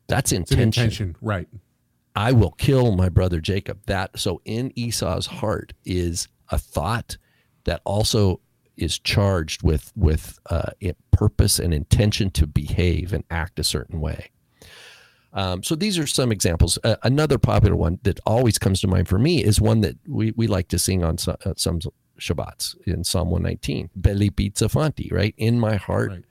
That's 0.09 0.33
intention. 0.33 0.63
intention, 0.63 1.17
right? 1.23 1.49
I 2.15 2.33
will 2.33 2.51
kill 2.51 2.95
my 2.97 3.09
brother 3.09 3.41
Jacob. 3.41 3.79
That 3.87 4.19
so 4.19 4.43
in 4.45 4.73
Esau's 4.75 5.27
heart 5.27 5.73
is 5.85 6.29
a 6.51 6.59
thought 6.59 7.17
that 7.65 7.81
also 7.85 8.41
is 8.77 8.99
charged 8.99 9.63
with 9.63 9.93
with 9.97 10.39
uh, 10.51 10.71
purpose 11.11 11.59
and 11.59 11.73
intention 11.75 12.31
to 12.31 12.47
behave 12.47 13.13
and 13.13 13.25
act 13.31 13.59
a 13.59 13.65
certain 13.65 14.01
way. 14.01 14.31
Um, 15.35 15.63
so 15.63 15.75
these 15.75 15.99
are 15.99 16.07
some 16.07 16.31
examples. 16.31 16.79
Uh, 16.85 16.97
another 17.03 17.39
popular 17.39 17.75
one 17.77 17.99
that 18.03 18.21
always 18.27 18.59
comes 18.59 18.81
to 18.83 18.87
mind 18.89 19.09
for 19.09 19.19
me 19.19 19.43
is 19.43 19.61
one 19.61 19.81
that 19.81 19.97
we, 20.07 20.33
we 20.37 20.47
like 20.47 20.69
to 20.69 20.79
sing 20.79 21.03
on 21.03 21.17
so, 21.17 21.37
uh, 21.47 21.55
some 21.57 21.81
Shabbats 22.21 22.77
in 22.87 23.03
Psalm 23.03 23.31
119. 23.31 23.89
B'libi 23.99 24.53
tzafanti, 24.53 25.11
right? 25.11 25.35
In 25.39 25.59
my 25.59 25.77
heart, 25.77 26.11
Right. 26.11 26.25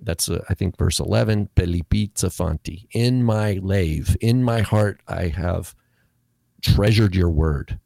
that's 0.00 0.28
uh, 0.28 0.44
I 0.48 0.54
think 0.54 0.76
verse 0.78 1.00
11 1.00 1.48
B'libi 1.56 2.12
tzafanti 2.12 2.86
in 2.92 3.24
my 3.24 3.58
lave 3.60 4.16
in 4.20 4.44
my 4.44 4.60
heart 4.60 5.00
I 5.08 5.28
have 5.28 5.74
treasured 6.62 7.16
your 7.16 7.30
word 7.30 7.80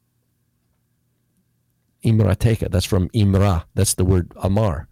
Imrateka 2.03 2.69
that's 2.69 2.85
from 2.85 3.09
Imra 3.09 3.63
that's 3.75 3.93
the 3.95 4.05
word 4.05 4.31
Amar 4.37 4.87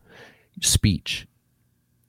speech 0.62 1.28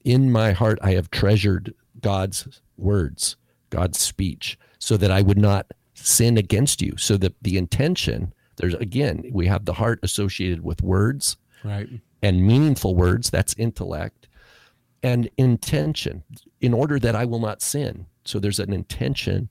in 0.04 0.30
my 0.32 0.52
heart 0.52 0.78
I 0.82 0.92
have 0.92 1.10
treasured 1.10 1.74
God's 2.00 2.60
words 2.76 3.36
God's 3.70 3.98
speech 3.98 4.58
so 4.78 4.96
that 4.96 5.10
I 5.10 5.22
would 5.22 5.38
not 5.38 5.66
sin 5.94 6.36
against 6.36 6.82
you 6.82 6.96
so 6.96 7.16
that 7.18 7.34
the 7.42 7.56
intention 7.56 8.32
there's 8.56 8.74
again 8.74 9.24
we 9.32 9.46
have 9.46 9.64
the 9.64 9.74
heart 9.74 10.00
associated 10.02 10.62
with 10.62 10.82
words 10.82 11.36
Right. 11.64 11.88
and 12.22 12.44
meaningful 12.46 12.94
words 12.96 13.30
that's 13.30 13.54
intellect 13.56 14.28
and 15.02 15.28
intention 15.36 16.24
in 16.60 16.74
order 16.74 16.98
that 16.98 17.14
I 17.16 17.24
will 17.24 17.38
not 17.40 17.60
sin. 17.62 18.06
So 18.24 18.38
there's 18.38 18.58
an 18.60 18.72
intention 18.72 19.48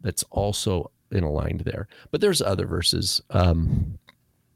that's 0.00 0.24
also 0.30 0.90
in 1.12 1.22
aligned 1.24 1.60
there. 1.60 1.86
But 2.10 2.20
there's 2.20 2.40
other 2.42 2.66
verses 2.66 3.20
um, 3.30 3.98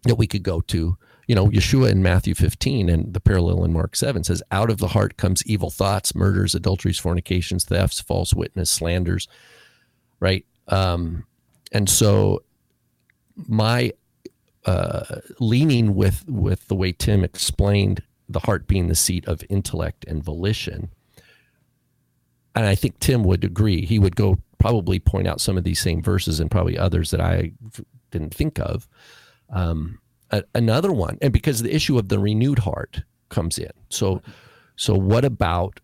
that 0.05 0.17
we 0.17 0.27
could 0.27 0.43
go 0.43 0.61
to. 0.63 0.97
You 1.27 1.35
know, 1.35 1.49
Yeshua 1.49 1.91
in 1.91 2.03
Matthew 2.03 2.35
15 2.35 2.89
and 2.89 3.15
the 3.15 3.21
parallel 3.21 3.65
in 3.65 3.73
Mark 3.73 3.97
7 3.97 4.25
says, 4.25 4.43
Out 4.51 4.71
of 4.71 4.79
the 4.79 4.89
heart 4.89 5.17
comes 5.17 5.45
evil 5.47 5.71
thoughts, 5.71 6.15
murders, 6.15 6.55
adulteries, 6.55 6.99
fornications, 6.99 7.65
thefts, 7.65 8.01
false 8.01 8.35
witness, 8.35 8.71
slanders, 8.71 9.27
right? 10.21 10.45
Um, 10.69 11.25
and 11.73 11.89
so 11.89 12.43
my 13.49 13.93
uh, 14.67 15.21
leaning 15.41 15.95
with 15.95 16.25
with 16.29 16.69
the 16.69 16.75
way 16.75 16.93
Tim 16.93 17.25
explained 17.25 18.03
the 18.29 18.41
heart 18.41 18.67
being 18.67 18.89
the 18.89 18.95
seat 18.95 19.27
of 19.27 19.45
intellect 19.51 20.05
and 20.09 20.23
volition. 20.23 20.91
And 22.55 22.67
I 22.67 22.75
think 22.75 22.99
Tim 22.99 23.25
would 23.25 23.45
agree. 23.45 23.85
He 23.85 23.99
would 23.99 24.17
go 24.17 24.39
probably 24.59 24.99
point 24.99 25.27
out 25.27 25.41
some 25.41 25.59
of 25.59 25.65
these 25.65 25.81
same 25.81 26.01
verses 26.01 26.41
and 26.41 26.51
probably 26.51 26.79
others 26.79 27.11
that 27.11 27.21
I 27.21 27.53
didn't 28.11 28.35
think 28.35 28.59
of. 28.59 28.89
Um, 29.51 29.99
a- 30.31 30.45
another 30.55 30.93
one, 30.93 31.19
and 31.23 31.33
because 31.33 31.63
the 31.63 31.75
issue 31.75 31.99
of 31.99 32.09
the 32.09 32.19
renewed 32.19 32.61
heart 32.61 33.03
comes 33.29 33.59
in. 33.59 33.71
So, 33.89 34.23
so 34.77 34.95
what 34.95 35.25
about? 35.25 35.81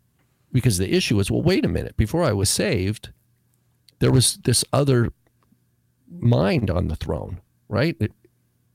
Because 0.53 0.79
the 0.79 0.93
issue 0.95 1.19
is, 1.21 1.31
well, 1.31 1.43
wait 1.43 1.65
a 1.65 1.69
minute. 1.69 1.97
Before 1.97 2.25
I 2.25 2.33
was 2.33 2.51
saved, 2.51 3.11
there 4.01 4.11
was 4.11 4.39
this 4.45 4.65
other 4.73 5.13
mind 6.09 6.71
on 6.71 6.89
the 6.89 6.97
throne, 6.97 7.41
right? 7.69 7.97
It- 8.01 8.13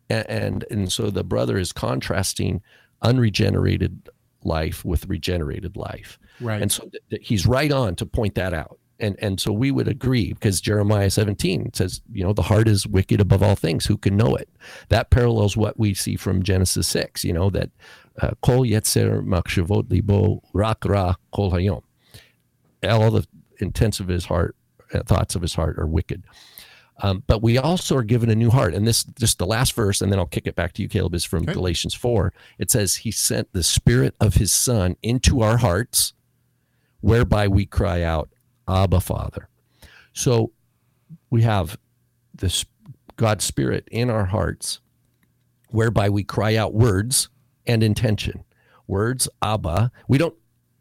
and 0.07 0.63
and 0.69 0.91
so 0.91 1.09
the 1.09 1.23
brother 1.23 1.57
is 1.57 1.71
contrasting 1.73 2.61
unregenerated 3.01 4.07
life 4.43 4.85
with 4.85 5.07
regenerated 5.07 5.75
life. 5.75 6.19
Right. 6.39 6.61
And 6.61 6.71
so 6.71 6.83
th- 6.83 7.03
th- 7.09 7.27
he's 7.27 7.47
right 7.47 7.71
on 7.71 7.95
to 7.95 8.05
point 8.05 8.35
that 8.35 8.53
out. 8.53 8.77
And 8.99 9.17
and 9.21 9.39
so 9.41 9.51
we 9.51 9.71
would 9.71 9.87
agree 9.87 10.33
because 10.33 10.61
Jeremiah 10.61 11.09
17 11.09 11.73
says, 11.73 12.01
you 12.11 12.23
know, 12.23 12.31
the 12.33 12.43
heart 12.43 12.67
is 12.67 12.87
wicked 12.87 13.19
above 13.19 13.43
all 13.43 13.55
things. 13.55 13.85
Who 13.85 13.97
can 13.97 14.15
know 14.15 14.35
it? 14.35 14.49
That 14.89 15.09
parallels 15.09 15.57
what 15.57 15.77
we 15.77 15.93
see 15.93 16.15
from 16.15 16.43
Genesis 16.43 16.87
6, 16.87 17.25
you 17.25 17.33
know, 17.33 17.49
that 17.49 17.71
uh, 18.21 18.31
kol 18.41 18.61
yetzer 18.61 19.21
machshavot 19.21 19.91
libo 19.91 20.41
rak 20.53 20.85
ra 20.85 21.15
kol 21.33 21.51
hayom. 21.51 21.81
All 22.87 23.11
the 23.11 23.27
intents 23.59 23.99
of 23.99 24.07
his 24.07 24.25
heart, 24.25 24.55
uh, 24.93 25.03
thoughts 25.03 25.35
of 25.35 25.41
his 25.41 25.55
heart 25.55 25.77
are 25.77 25.87
wicked. 25.87 26.23
Um, 27.01 27.23
but 27.27 27.43
we 27.43 27.57
also 27.57 27.97
are 27.97 28.03
given 28.03 28.29
a 28.29 28.35
new 28.35 28.49
heart. 28.49 28.73
And 28.73 28.87
this, 28.87 29.03
just 29.03 29.37
the 29.37 29.45
last 29.45 29.73
verse, 29.73 30.01
and 30.01 30.11
then 30.11 30.19
I'll 30.19 30.25
kick 30.25 30.47
it 30.47 30.55
back 30.55 30.73
to 30.73 30.81
you, 30.81 30.87
Caleb, 30.87 31.13
is 31.13 31.25
from 31.25 31.43
Okay. 31.43 31.53
Galatians 31.53 31.93
4. 31.93 32.31
It 32.57 32.71
says, 32.71 32.95
He 32.95 33.11
sent 33.11 33.51
the 33.51 33.63
Spirit 33.63 34.15
of 34.21 34.35
His 34.35 34.53
Son 34.53 34.95
into 35.03 35.41
our 35.41 35.57
hearts, 35.57 36.13
whereby 37.01 37.47
we 37.49 37.65
cry 37.65 38.01
out, 38.01 38.29
Abba, 38.67 38.99
Father. 38.99 39.47
So 40.13 40.51
we 41.29 41.41
have 41.43 41.77
this 42.33 42.65
God's 43.17 43.43
Spirit 43.43 43.87
in 43.91 44.09
our 44.09 44.25
hearts, 44.25 44.79
whereby 45.69 46.09
we 46.09 46.23
cry 46.23 46.55
out 46.55 46.73
words 46.73 47.29
and 47.65 47.83
intention. 47.83 48.43
Words, 48.87 49.27
Abba. 49.41 49.91
We 50.07 50.17
don't, 50.17 50.35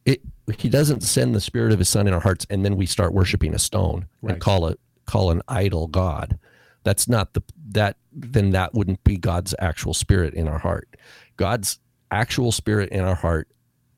it, 0.05 0.21
He 0.59 0.69
doesn't 0.69 1.03
send 1.03 1.35
the 1.35 1.41
Spirit 1.41 1.73
of 1.73 1.79
His 1.79 1.89
Son 1.89 2.07
in 2.07 2.15
our 2.15 2.21
hearts 2.21 2.47
and 2.51 2.65
then 2.65 2.77
we 2.77 2.87
start 2.87 3.13
worshiping 3.15 3.55
a 3.55 3.59
stone 3.59 4.07
Right. 4.21 4.33
and 4.35 4.41
call 4.41 4.67
it, 4.67 4.79
call 5.07 5.31
an 5.31 5.43
idol 5.49 5.87
God. 5.87 6.39
That's 6.83 7.09
not 7.09 7.33
the, 7.33 7.43
that, 7.71 7.97
then 8.13 8.51
that 8.51 8.75
wouldn't 8.75 9.03
be 9.05 9.17
God's 9.17 9.55
actual 9.59 9.95
spirit 9.95 10.35
in 10.35 10.49
our 10.49 10.59
heart. 10.59 10.97
God's 11.37 11.79
actual 12.11 12.53
spirit 12.53 12.91
in 12.91 13.01
our 13.01 13.15
heart 13.15 13.49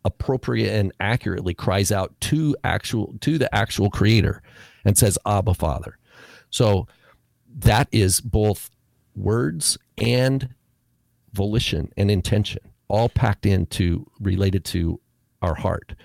appropriate 0.06 0.72
and 0.72 0.92
accurately 1.00 1.52
cries 1.52 1.90
out 1.90 2.18
to 2.20 2.56
actual 2.62 3.16
to 3.20 3.38
the 3.38 3.52
actual 3.54 3.90
creator 3.90 4.40
and 4.84 4.96
says 4.96 5.18
abba 5.26 5.52
father. 5.52 5.98
So 6.48 6.86
that 7.58 7.88
is 7.90 8.20
both 8.20 8.70
words 9.16 9.76
and 9.98 10.54
volition 11.32 11.92
and 11.96 12.08
intention 12.10 12.62
all 12.88 13.08
packed 13.08 13.44
into 13.44 14.06
related 14.20 14.64
to 14.66 15.00
our 15.42 15.54
heart. 15.54 15.96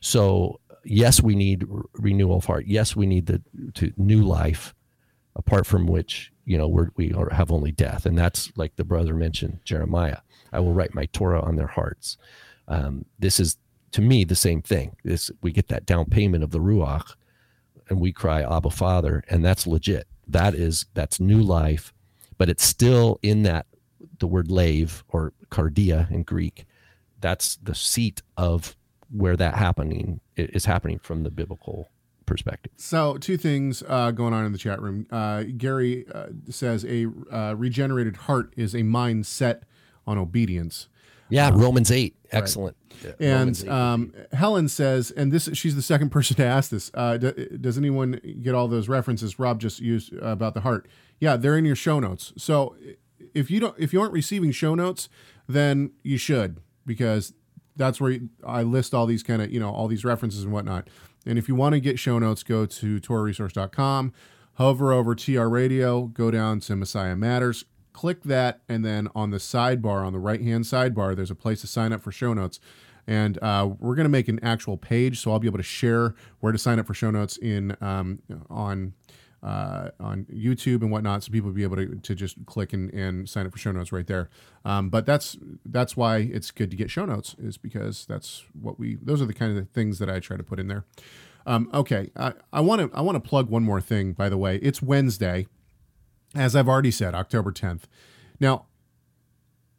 So 0.00 0.58
yes 0.82 1.22
we 1.22 1.34
need 1.34 1.66
renewal 1.92 2.38
of 2.38 2.46
heart. 2.46 2.64
Yes 2.66 2.96
we 2.96 3.06
need 3.06 3.26
the 3.26 3.42
to 3.74 3.92
new 3.98 4.22
life 4.22 4.74
apart 5.36 5.66
from 5.66 5.86
which 5.86 6.32
you 6.46 6.56
know 6.56 6.66
we're, 6.66 6.88
we 6.96 7.12
are, 7.12 7.28
have 7.30 7.52
only 7.52 7.72
death. 7.72 8.06
And 8.06 8.16
that's 8.16 8.50
like 8.56 8.76
the 8.76 8.84
brother 8.84 9.14
mentioned 9.14 9.60
jeremiah 9.64 10.18
i 10.52 10.58
will 10.58 10.72
write 10.72 10.94
my 10.94 11.06
torah 11.06 11.42
on 11.42 11.56
their 11.56 11.68
hearts 11.68 12.16
um, 12.70 13.04
this 13.18 13.38
is 13.38 13.58
to 13.92 14.00
me 14.00 14.24
the 14.24 14.34
same 14.34 14.62
thing 14.62 14.96
this 15.04 15.30
we 15.42 15.52
get 15.52 15.68
that 15.68 15.84
down 15.84 16.06
payment 16.06 16.42
of 16.42 16.50
the 16.50 16.60
ruach 16.60 17.14
and 17.88 18.00
we 18.00 18.12
cry 18.12 18.42
abba 18.42 18.70
father 18.70 19.22
and 19.28 19.44
that's 19.44 19.66
legit 19.66 20.06
that 20.26 20.54
is 20.54 20.86
that's 20.94 21.20
new 21.20 21.42
life 21.42 21.92
but 22.38 22.48
it's 22.48 22.64
still 22.64 23.18
in 23.22 23.42
that 23.42 23.66
the 24.20 24.26
word 24.26 24.50
lave 24.50 25.04
or 25.08 25.32
cardia 25.50 26.10
in 26.10 26.22
greek 26.22 26.64
that's 27.20 27.56
the 27.56 27.74
seat 27.74 28.22
of 28.36 28.76
where 29.10 29.36
that 29.36 29.56
happening 29.56 30.20
is 30.36 30.64
happening 30.64 30.98
from 30.98 31.24
the 31.24 31.30
biblical 31.30 31.90
perspective 32.26 32.70
So, 32.76 33.18
two 33.18 33.36
things 33.36 33.82
uh, 33.88 34.12
going 34.12 34.32
on 34.32 34.46
in 34.46 34.52
the 34.52 34.58
chat 34.58 34.80
room. 34.80 35.06
Uh, 35.10 35.42
Gary 35.56 36.06
uh, 36.14 36.28
says 36.48 36.84
a 36.84 37.06
uh, 37.32 37.54
regenerated 37.54 38.16
heart 38.16 38.54
is 38.56 38.72
a 38.72 38.84
mind 38.84 39.26
set 39.26 39.64
on 40.06 40.16
obedience. 40.16 40.88
Yeah 41.30 41.50
romans 41.54 41.90
8 41.90 42.14
excellent 42.32 42.76
Yeah, 43.02 43.12
And 43.18 43.58
8. 43.64 43.68
um, 43.68 44.12
Helen 44.32 44.68
says, 44.68 45.10
and 45.10 45.32
this 45.32 45.48
she's 45.54 45.74
the 45.74 45.82
second 45.82 46.10
person 46.16 46.36
to 46.36 46.44
ask 46.44 46.70
this. 46.70 46.90
Uh, 46.94 47.16
d- 47.16 47.48
does 47.60 47.78
anyone 47.78 48.20
get 48.42 48.54
all 48.54 48.68
those 48.68 48.88
references 48.88 49.38
Rob 49.38 49.58
just 49.60 49.80
used 49.80 50.12
uh, 50.14 50.26
about 50.26 50.52
the 50.54 50.60
heart? 50.60 50.86
Yeah, 51.18 51.36
they're 51.36 51.56
in 51.56 51.64
your 51.64 51.76
show 51.76 51.98
notes. 52.00 52.32
So 52.36 52.76
if 53.34 53.50
you 53.50 53.58
don't, 53.60 53.74
if 53.78 53.92
you 53.92 54.00
aren't 54.00 54.12
receiving 54.12 54.52
show 54.52 54.74
notes, 54.74 55.08
then 55.48 55.92
you 56.02 56.18
should 56.18 56.60
because 56.86 57.32
that's 57.76 58.00
where 58.00 58.18
I 58.46 58.62
list 58.62 58.92
all 58.94 59.06
these 59.06 59.22
kind 59.22 59.40
of 59.42 59.50
you 59.50 59.58
know 59.60 59.70
all 59.70 59.88
these 59.88 60.04
references 60.04 60.44
and 60.44 60.52
whatnot. 60.52 60.88
And 61.26 61.38
if 61.38 61.48
you 61.48 61.54
want 61.54 61.72
to 61.74 61.80
get 61.80 61.98
show 61.98 62.18
notes, 62.18 62.42
go 62.42 62.64
to 62.66 63.00
TorahResource.com, 63.00 64.12
hover 64.54 64.92
over 64.92 65.14
TR 65.14 65.46
Radio, 65.48 66.02
go 66.06 66.30
down 66.30 66.60
to 66.60 66.76
Messiah 66.76 67.16
Matters, 67.16 67.64
click 68.00 68.22
that, 68.22 68.62
and 68.66 68.82
then 68.82 69.08
on 69.14 69.30
the 69.30 69.36
sidebar, 69.36 70.06
on 70.06 70.14
the 70.14 70.18
right 70.18 70.40
hand 70.40 70.64
sidebar, 70.64 71.14
there's 71.14 71.30
a 71.30 71.34
place 71.34 71.60
to 71.60 71.66
sign 71.66 71.92
up 71.92 72.00
for 72.00 72.10
show 72.10 72.32
notes. 72.32 72.58
And 73.06 73.38
uh, 73.42 73.68
we're 73.78 73.94
going 73.94 74.06
to 74.06 74.10
make 74.10 74.26
an 74.28 74.40
actual 74.42 74.78
page, 74.78 75.20
so 75.20 75.32
I'll 75.32 75.38
be 75.38 75.48
able 75.48 75.58
to 75.58 75.62
share 75.62 76.14
where 76.38 76.50
to 76.50 76.56
sign 76.56 76.78
up 76.78 76.86
for 76.86 76.94
show 76.94 77.10
notes 77.10 77.36
in 77.36 77.76
um, 77.82 78.20
on 78.48 78.94
uh, 79.42 79.90
on 80.00 80.24
YouTube 80.32 80.80
and 80.80 80.90
whatnot, 80.90 81.24
so 81.24 81.30
people 81.30 81.48
will 81.48 81.54
be 81.54 81.62
able 81.62 81.76
to, 81.76 81.96
to 81.96 82.14
just 82.14 82.36
click 82.46 82.72
and, 82.72 82.90
and 82.94 83.28
sign 83.28 83.44
up 83.44 83.52
for 83.52 83.58
show 83.58 83.72
notes 83.72 83.92
right 83.92 84.06
there. 84.06 84.30
Um, 84.64 84.88
but 84.88 85.04
that's 85.04 85.36
that's 85.66 85.94
why 85.94 86.18
it's 86.18 86.50
good 86.50 86.70
to 86.70 86.76
get 86.78 86.90
show 86.90 87.04
notes, 87.04 87.36
is 87.38 87.58
because 87.58 88.06
that's 88.06 88.44
what 88.58 88.78
we 88.78 88.96
those 89.02 89.20
are 89.20 89.26
the 89.26 89.34
kind 89.34 89.58
of 89.58 89.68
things 89.70 89.98
that 89.98 90.08
I 90.08 90.20
try 90.20 90.38
to 90.38 90.42
put 90.42 90.58
in 90.58 90.68
there. 90.68 90.84
Um, 91.46 91.68
okay, 91.74 92.10
I 92.16 92.60
want 92.60 92.80
to 92.80 92.90
I 92.96 93.02
want 93.02 93.16
to 93.22 93.28
plug 93.28 93.50
one 93.50 93.62
more 93.62 93.80
thing. 93.82 94.12
By 94.12 94.30
the 94.30 94.38
way, 94.38 94.56
it's 94.56 94.80
Wednesday, 94.80 95.46
as 96.34 96.54
I've 96.54 96.68
already 96.68 96.90
said, 96.90 97.14
October 97.14 97.52
10th. 97.52 97.82
Now, 98.38 98.66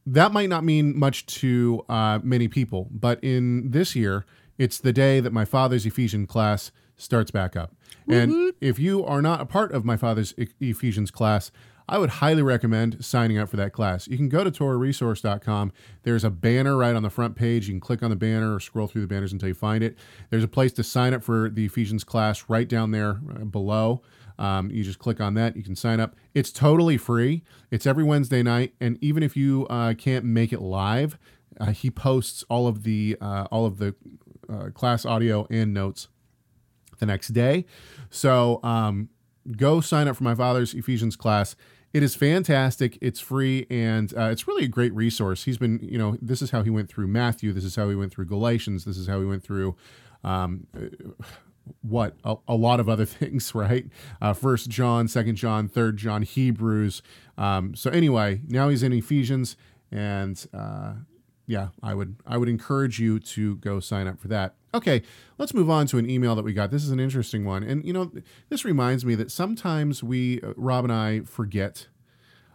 that 0.06 0.32
might 0.32 0.50
not 0.50 0.64
mean 0.64 0.98
much 0.98 1.26
to 1.28 1.86
uh, 1.88 2.20
many 2.24 2.48
people, 2.48 2.88
but 2.92 3.24
in 3.24 3.72
this 3.72 3.96
year, 3.96 4.26
it's 4.58 4.80
the 4.80 4.94
day 4.94 5.20
that 5.20 5.32
my 5.32 5.46
father's 5.46 5.86
Ephesian 5.86 6.28
class 6.28 6.72
starts 6.98 7.32
back 7.32 7.56
up. 7.56 7.76
And 8.08 8.54
if 8.60 8.78
you 8.78 9.06
are 9.06 9.22
not 9.22 9.42
a 9.42 9.46
part 9.46 9.72
of 9.72 9.86
my 9.86 9.96
father's 9.96 10.34
Ephesians 10.60 11.12
class, 11.12 11.52
I 11.88 11.98
would 11.98 12.10
highly 12.10 12.42
recommend 12.42 13.04
signing 13.04 13.38
up 13.38 13.50
for 13.50 13.58
that 13.58 13.74
class. 13.74 14.08
You 14.08 14.18
can 14.18 14.30
go 14.30 14.44
to 14.44 14.52
TorahResource.com. 14.52 15.74
There's 16.04 16.24
a 16.24 16.30
banner 16.30 16.78
right 16.78 16.96
on 16.96 17.04
the 17.04 17.10
front 17.10 17.36
page. 17.36 17.68
You 17.68 17.74
can 17.74 17.82
click 17.82 18.02
on 18.02 18.10
the 18.10 18.16
banner 18.16 18.56
or 18.56 18.60
scroll 18.60 18.88
through 18.88 19.02
the 19.02 19.08
banners 19.08 19.34
until 19.34 19.50
you 19.50 19.54
find 19.54 19.84
it. 19.84 19.98
There's 20.30 20.44
a 20.44 20.48
place 20.48 20.72
to 20.74 20.84
sign 20.84 21.14
up 21.14 21.24
for 21.24 21.50
the 21.50 21.66
Ephesians 21.66 22.04
class 22.04 22.46
right 22.48 22.68
down 22.68 22.92
there 22.92 23.20
uh, 23.30 23.46
below. 23.46 24.02
Um, 24.40 24.72
you 24.72 24.84
just 24.84 25.00
click 25.00 25.22
on 25.22 25.36
that. 25.36 25.56
You 25.56 25.64
can 25.64 25.76
sign 25.76 26.00
up. 26.00 26.16
It's 26.34 26.52
totally 26.52 26.98
free. 26.98 27.44
It's 27.70 27.86
every 27.86 28.04
Wednesday 28.04 28.42
night, 28.42 28.74
and 28.80 28.98
even 29.02 29.22
if 29.22 29.38
you 29.38 29.68
uh, 29.70 29.94
can't 29.94 30.26
make 30.26 30.52
it 30.52 30.62
live, 30.62 31.18
uh, 31.60 31.72
he 31.72 31.92
posts 31.92 32.44
all 32.50 32.68
of 32.68 32.84
the 32.84 33.18
uh, 33.22 33.48
all 33.52 33.66
of 33.66 33.78
the 33.78 33.94
uh, 34.50 34.70
class 34.74 35.06
audio 35.06 35.46
and 35.50 35.74
notes 35.74 36.08
the 37.00 37.06
next 37.06 37.30
day. 37.30 37.66
So 38.10 38.60
um, 38.64 39.10
go 39.58 39.82
sign 39.82 40.08
up 40.08 40.16
for 40.16 40.24
my 40.24 40.36
father's 40.36 40.74
Ephesians 40.74 41.16
class. 41.16 41.56
It 41.94 42.04
is 42.04 42.16
fantastic. 42.16 42.98
It's 43.02 43.20
free 43.20 43.68
and 43.70 44.14
uh, 44.18 44.30
it's 44.30 44.48
really 44.48 44.64
a 44.66 44.70
great 44.70 44.94
resource. 44.94 45.44
He's 45.44 45.58
been, 45.58 45.80
you 45.82 45.98
know, 45.98 46.18
this 46.22 46.42
is 46.42 46.52
how 46.52 46.64
he 46.64 46.70
went 46.70 46.90
through 46.90 47.08
Matthew. 47.08 47.52
This 47.52 47.66
is 47.66 47.76
how 47.76 47.90
he 47.90 47.96
went 47.96 48.14
through 48.14 48.26
Galatians. 48.26 48.86
This 48.86 48.98
is 48.98 49.08
how 49.08 49.20
he 49.20 49.26
went 49.26 49.44
through. 49.44 49.76
Um, 50.24 50.68
what 51.82 52.16
a, 52.24 52.36
a 52.48 52.56
lot 52.56 52.80
of 52.80 52.90
other 52.90 53.06
things 53.20 53.54
right 53.54 53.86
uh, 54.22 54.34
first 54.34 54.70
john 54.70 55.08
second 55.08 55.36
john 55.36 55.68
third 55.68 55.98
john 55.98 56.22
hebrews 56.22 57.02
um, 57.38 57.76
so 57.76 57.90
anyway 57.92 58.42
now 58.48 58.70
he's 58.70 58.84
in 58.84 58.92
ephesians 58.94 59.56
and 59.92 60.48
uh, 60.54 60.94
yeah 61.48 61.70
i 61.84 61.94
would 61.94 62.16
i 62.26 62.38
would 62.38 62.50
encourage 62.50 63.00
you 63.00 63.20
to 63.20 63.56
go 63.58 63.80
sign 63.80 64.08
up 64.08 64.20
for 64.20 64.28
that 64.28 64.56
okay 64.74 65.02
let's 65.38 65.54
move 65.54 65.70
on 65.70 65.86
to 65.88 65.98
an 65.98 66.10
email 66.10 66.36
that 66.36 66.44
we 66.44 66.54
got 66.54 66.72
this 66.72 66.84
is 66.84 66.92
an 66.92 67.00
interesting 67.00 67.46
one 67.46 67.64
and 67.64 67.86
you 67.86 67.94
know 67.94 68.12
this 68.50 68.64
reminds 68.66 69.06
me 69.06 69.16
that 69.16 69.32
sometimes 69.32 70.04
we 70.04 70.42
uh, 70.42 70.54
rob 70.56 70.84
and 70.84 70.94
i 70.94 71.20
forget 71.22 71.88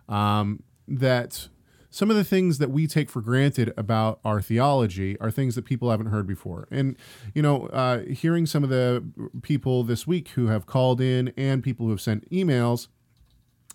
um, 0.09 0.63
that 0.87 1.49
some 1.97 2.11
of 2.11 2.17
the 2.17 2.25
things 2.25 2.59
that 2.59 2.71
we 2.71 2.87
take 2.87 3.09
for 3.09 3.23
granted 3.23 3.73
about 3.77 4.21
our 4.23 4.43
theology 4.43 5.19
are 5.19 5.31
things 5.31 5.55
that 5.55 5.65
people 5.65 5.91
haven't 5.91 6.09
heard 6.09 6.27
before. 6.27 6.69
And, 6.71 6.95
you 7.35 7.41
know, 7.41 7.69
uh, 7.69 8.01
hearing 8.01 8.45
some 8.45 8.63
of 8.63 8.69
the 8.69 9.03
people 9.41 9.83
this 9.83 10.07
week 10.07 10.29
who 10.35 10.49
have 10.49 10.67
called 10.67 11.01
in 11.01 11.33
and 11.39 11.63
people 11.63 11.87
who 11.87 11.91
have 11.93 12.01
sent 12.03 12.29
emails 12.31 12.89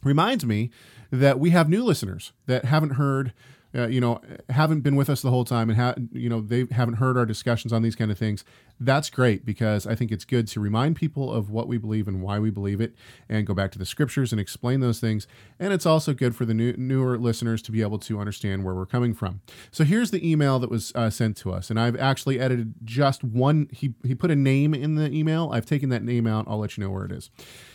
reminds 0.03 0.45
me 0.45 0.69
that 1.09 1.39
we 1.39 1.49
have 1.49 1.67
new 1.67 1.83
listeners 1.83 2.31
that 2.45 2.65
haven't 2.65 2.91
heard. 2.91 3.33
Uh, 3.73 3.87
you 3.87 4.01
know, 4.01 4.19
haven't 4.49 4.81
been 4.81 4.95
with 4.95 5.09
us 5.09 5.21
the 5.21 5.29
whole 5.29 5.45
time, 5.45 5.69
and 5.69 5.79
ha- 5.79 5.95
you 6.11 6.29
know 6.29 6.41
they 6.41 6.65
haven't 6.71 6.95
heard 6.95 7.17
our 7.17 7.25
discussions 7.25 7.71
on 7.71 7.81
these 7.81 7.95
kind 7.95 8.11
of 8.11 8.17
things. 8.17 8.43
That's 8.79 9.09
great 9.09 9.45
because 9.45 9.85
I 9.85 9.95
think 9.95 10.11
it's 10.11 10.25
good 10.25 10.47
to 10.49 10.59
remind 10.59 10.95
people 10.95 11.31
of 11.31 11.49
what 11.49 11.67
we 11.67 11.77
believe 11.77 12.07
and 12.07 12.21
why 12.21 12.39
we 12.39 12.49
believe 12.49 12.81
it, 12.81 12.95
and 13.29 13.47
go 13.47 13.53
back 13.53 13.71
to 13.71 13.79
the 13.79 13.85
scriptures 13.85 14.31
and 14.31 14.41
explain 14.41 14.79
those 14.79 14.99
things. 14.99 15.27
And 15.59 15.71
it's 15.71 15.85
also 15.85 16.13
good 16.13 16.35
for 16.35 16.45
the 16.45 16.53
new, 16.53 16.73
newer 16.73 17.17
listeners 17.17 17.61
to 17.63 17.71
be 17.71 17.81
able 17.81 17.99
to 17.99 18.19
understand 18.19 18.63
where 18.65 18.75
we're 18.75 18.85
coming 18.85 19.13
from. 19.13 19.41
So 19.71 19.83
here's 19.83 20.11
the 20.11 20.29
email 20.29 20.59
that 20.59 20.69
was 20.69 20.91
uh, 20.95 21.09
sent 21.09 21.37
to 21.37 21.53
us, 21.53 21.69
and 21.69 21.79
I've 21.79 21.95
actually 21.95 22.39
edited 22.39 22.73
just 22.83 23.23
one. 23.23 23.69
He 23.71 23.93
he 24.03 24.15
put 24.15 24.31
a 24.31 24.35
name 24.35 24.73
in 24.73 24.95
the 24.95 25.11
email. 25.11 25.49
I've 25.53 25.65
taken 25.65 25.89
that 25.89 26.03
name 26.03 26.27
out. 26.27 26.45
I'll 26.47 26.59
let 26.59 26.77
you 26.77 26.83
know 26.83 26.89
where 26.89 27.05
it 27.05 27.11
is. 27.11 27.29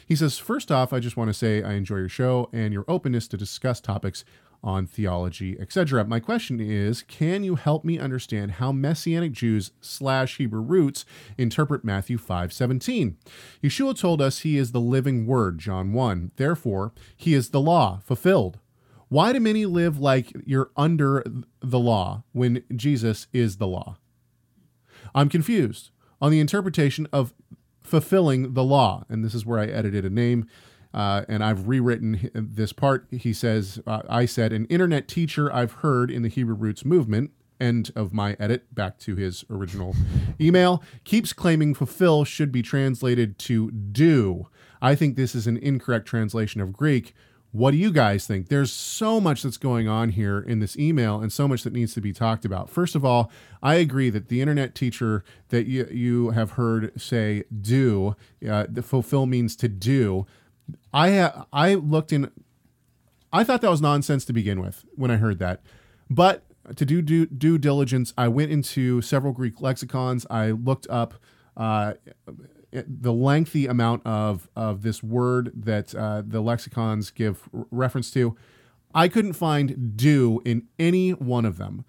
He 0.07 0.15
says, 0.15 0.39
First 0.39 0.71
off, 0.71 0.93
I 0.93 1.01
just 1.01 1.17
want 1.17 1.29
to 1.29 1.35
say 1.35 1.63
I 1.63 1.73
enjoy 1.73 1.97
your 1.97 2.09
show 2.09 2.49
and 2.53 2.73
your 2.73 2.85
openness 2.87 3.27
to 3.29 3.37
discuss 3.37 3.81
topics 3.81 4.25
on 4.67 4.87
theology, 4.87 5.57
etc. 5.61 6.05
My 6.05 6.19
question 6.19 6.61
is 6.61 7.03
Can 7.03 7.45
you 7.45 7.55
help 7.55 7.85
me 7.85 7.99
understand 7.99 8.53
how 8.53 8.73
Messianic 8.73 9.33
Jews 9.33 9.71
slash 9.81 10.37
Hebrew 10.37 10.61
roots 10.61 11.07
interpret 11.39 11.85
Matthew 11.85 12.19
5 12.19 12.53
17? 12.53 13.17
Yeshua 13.63 13.99
told 13.99 14.21
us 14.21 14.41
he 14.41 14.59
is 14.59 14.73
the 14.73 14.81
living 14.81 15.27
word, 15.27 15.59
John 15.59 15.93
1. 15.93 16.33
Therefore, 16.37 16.93
he 17.17 17.33
is 17.33 17.51
the 17.51 17.61
law 17.61 18.01
fulfilled. 18.05 18.59
Why 19.09 19.33
do 19.33 19.39
many 19.39 19.65
live 19.67 20.01
like 20.01 20.33
you're 20.45 20.73
under 20.77 21.25
the 21.61 21.79
law 21.79 22.25
when 22.33 22.65
Jesus 22.75 23.29
is 23.33 23.59
the 23.59 23.69
law? 23.69 23.99
I'm 25.15 25.29
confused 25.29 25.91
on 26.21 26.33
the 26.33 26.41
interpretation 26.41 27.07
of 27.13 27.33
fulfilling 27.83 28.55
the 28.55 28.65
law. 28.65 29.05
And 29.09 29.25
this 29.25 29.35
is 29.35 29.47
where 29.47 29.61
I 29.61 29.67
edited 29.67 30.05
a 30.05 30.11
name. 30.11 30.49
Uh, 30.97 31.27
and 31.29 31.45
I've 31.45 31.69
rewritten 31.69 32.31
this 32.35 32.73
part. 32.73 33.07
He 33.11 33.35
says, 33.35 33.79
uh, 33.87 34.01
I 34.09 34.25
said, 34.25 34.51
an 34.55 34.65
internet 34.67 35.07
teacher 35.07 35.53
I've 35.53 35.73
heard 35.73 36.11
in 36.11 36.23
the 36.23 36.31
Hebrew 36.31 36.55
Roots 36.55 36.87
movement, 36.87 37.33
end 37.61 37.93
of 37.95 38.15
my 38.15 38.35
edit, 38.41 38.75
back 38.75 38.99
to 39.01 39.15
his 39.15 39.45
original 39.51 39.95
email, 40.41 40.83
keeps 41.05 41.35
claiming 41.35 41.75
fulfill 41.75 42.25
should 42.25 42.51
be 42.51 42.63
translated 42.63 43.39
to 43.41 43.71
do. 43.71 44.49
I 44.81 44.95
think 44.95 45.17
this 45.17 45.35
is 45.35 45.47
an 45.47 45.59
incorrect 45.59 46.07
translation 46.07 46.63
of 46.63 46.73
Greek. 46.73 47.15
What 47.53 47.73
do 47.73 47.77
you 47.77 47.93
guys 47.93 48.27
think? 48.27 48.49
There's 48.49 48.73
so 48.73 49.21
much 49.21 49.43
that's 49.43 49.57
going 49.59 49.89
on 49.89 50.11
here 50.11 50.41
in 50.41 50.61
this 50.61 50.79
email 50.79 51.21
and 51.21 51.31
so 51.31 51.47
much 51.47 51.63
that 51.63 51.73
needs 51.75 51.93
to 51.95 52.01
be 52.01 52.13
talked 52.13 52.45
about. 52.47 52.71
First 52.71 52.95
of 52.95 53.05
all, 53.05 53.31
I 53.63 53.75
agree 53.77 54.09
that 54.11 54.29
the 54.29 54.41
internet 54.41 54.75
teacher 54.75 55.25
that 55.49 55.67
you, 55.67 55.87
you 55.91 56.31
have 56.31 56.53
heard 56.53 56.99
say 57.01 57.45
do, 57.59 58.17
uh, 58.49 58.67
the 58.69 58.83
fulfill 58.83 59.27
means 59.27 59.57
to 59.57 59.69
do. 59.69 60.27
I 60.93 61.17
ha- 61.17 61.47
I 61.53 61.75
looked 61.75 62.13
in, 62.13 62.31
I 63.33 63.45
thought 63.45 63.61
that 63.61 63.71
was 63.71 63.81
nonsense 63.81 64.25
to 64.27 64.33
begin 64.33 64.61
with 64.61 64.85
when 64.95 65.11
I 65.11 65.17
heard 65.17 65.39
that. 65.39 65.61
But 66.09 66.45
to 66.75 66.85
do 66.85 67.03
due, 67.03 67.27
due 67.27 67.59
diligence, 67.59 68.13
I 68.17 68.29
went 68.29 68.51
into 68.51 69.01
several 69.03 69.33
Greek 69.33 69.61
lexicons. 69.61 70.27
I 70.31 70.51
looked 70.51 70.87
up 70.89 71.15
uh, 71.57 71.95
the 72.73 73.13
lengthy 73.13 73.67
amount 73.67 74.07
of 74.07 74.49
of 74.57 74.83
this 74.83 75.03
word 75.03 75.53
that 75.55 75.95
uh, 75.95 76.23
the 76.27 76.41
lexicons 76.41 77.11
give 77.11 77.49
reference 77.53 78.11
to, 78.13 78.37
I 78.95 79.09
couldn't 79.09 79.35
find 79.35 79.97
do 79.97 80.41
in 80.45 80.67
any 80.79 81.11
one 81.11 81.45
of 81.45 81.59
them. 81.59 81.85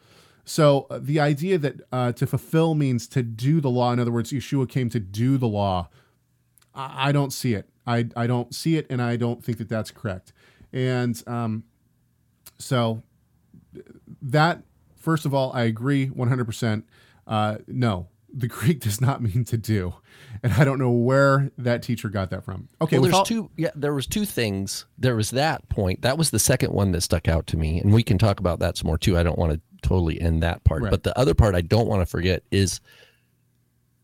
So 0.46 0.88
uh, 0.90 1.00
the 1.02 1.20
idea 1.20 1.58
that 1.58 1.82
uh, 1.92 2.12
to 2.14 2.26
fulfill 2.26 2.74
means 2.74 3.08
to 3.10 3.24
do 3.24 3.60
the 3.60 3.70
law, 3.70 3.92
in 3.92 4.00
other 4.00 4.12
words, 4.12 4.32
Yeshua 4.32 4.70
came 4.70 4.90
to 4.90 5.00
do 5.00 5.38
the 5.38 5.48
law, 5.48 5.90
I, 6.74 7.10
I 7.10 7.12
don't 7.12 7.34
see 7.34 7.54
it. 7.54 7.70
I, 7.88 8.08
I 8.16 8.28
don't 8.28 8.54
see 8.54 8.76
it, 8.78 8.86
and 8.90 9.02
I 9.02 9.16
don't 9.16 9.44
think 9.44 9.58
that 9.60 9.70
that's 9.70 9.90
correct. 9.92 10.34
And 10.74 11.22
um, 11.26 11.64
so 12.60 13.02
that, 14.22 14.62
first 14.96 15.26
of 15.26 15.34
all, 15.34 15.52
I 15.54 15.64
agree 15.64 16.08
100%. 16.08 16.84
Uh, 17.26 17.58
no, 17.68 18.08
the 18.34 18.48
Greek 18.50 18.80
does 18.82 19.02
not 19.02 19.22
mean 19.22 19.44
to 19.46 19.58
do, 19.58 19.94
and 20.44 20.54
I 20.54 20.64
don't 20.64 20.80
know 20.80 20.92
where 20.92 21.52
that 21.58 21.82
teacher 21.84 22.10
got 22.10 22.30
that 22.32 22.44
from. 22.44 22.70
Okay, 22.82 22.98
well, 22.98 23.04
there's 23.04 23.14
all- 23.16 23.26
two. 23.26 23.50
Yeah, 23.58 23.72
there 23.76 23.94
was 23.94 24.08
two 24.08 24.26
things. 24.26 24.86
There 24.98 25.16
was 25.16 25.32
that 25.32 25.68
point. 25.70 26.02
That 26.02 26.18
was 26.18 26.32
the 26.32 26.40
second 26.40 26.74
one 26.74 26.92
that 26.92 27.02
stuck 27.02 27.28
out 27.28 27.48
to 27.48 27.58
me, 27.58 27.80
and 27.80 27.94
we 27.94 28.04
can 28.04 28.18
talk 28.18 28.40
about 28.40 28.60
that 28.60 28.78
some 28.78 28.88
more 28.88 28.98
too. 28.98 29.18
I 29.18 29.24
don't 29.24 29.38
want 29.40 29.54
to 29.54 29.62
totally 29.82 30.20
end 30.20 30.42
that 30.44 30.64
part, 30.64 30.82
Right. 30.84 30.92
but 30.92 31.04
the 31.04 31.18
other 31.18 31.34
part 31.34 31.56
I 31.56 31.62
don't 31.62 31.88
want 31.88 32.02
to 32.02 32.06
forget 32.06 32.44
is 32.52 32.80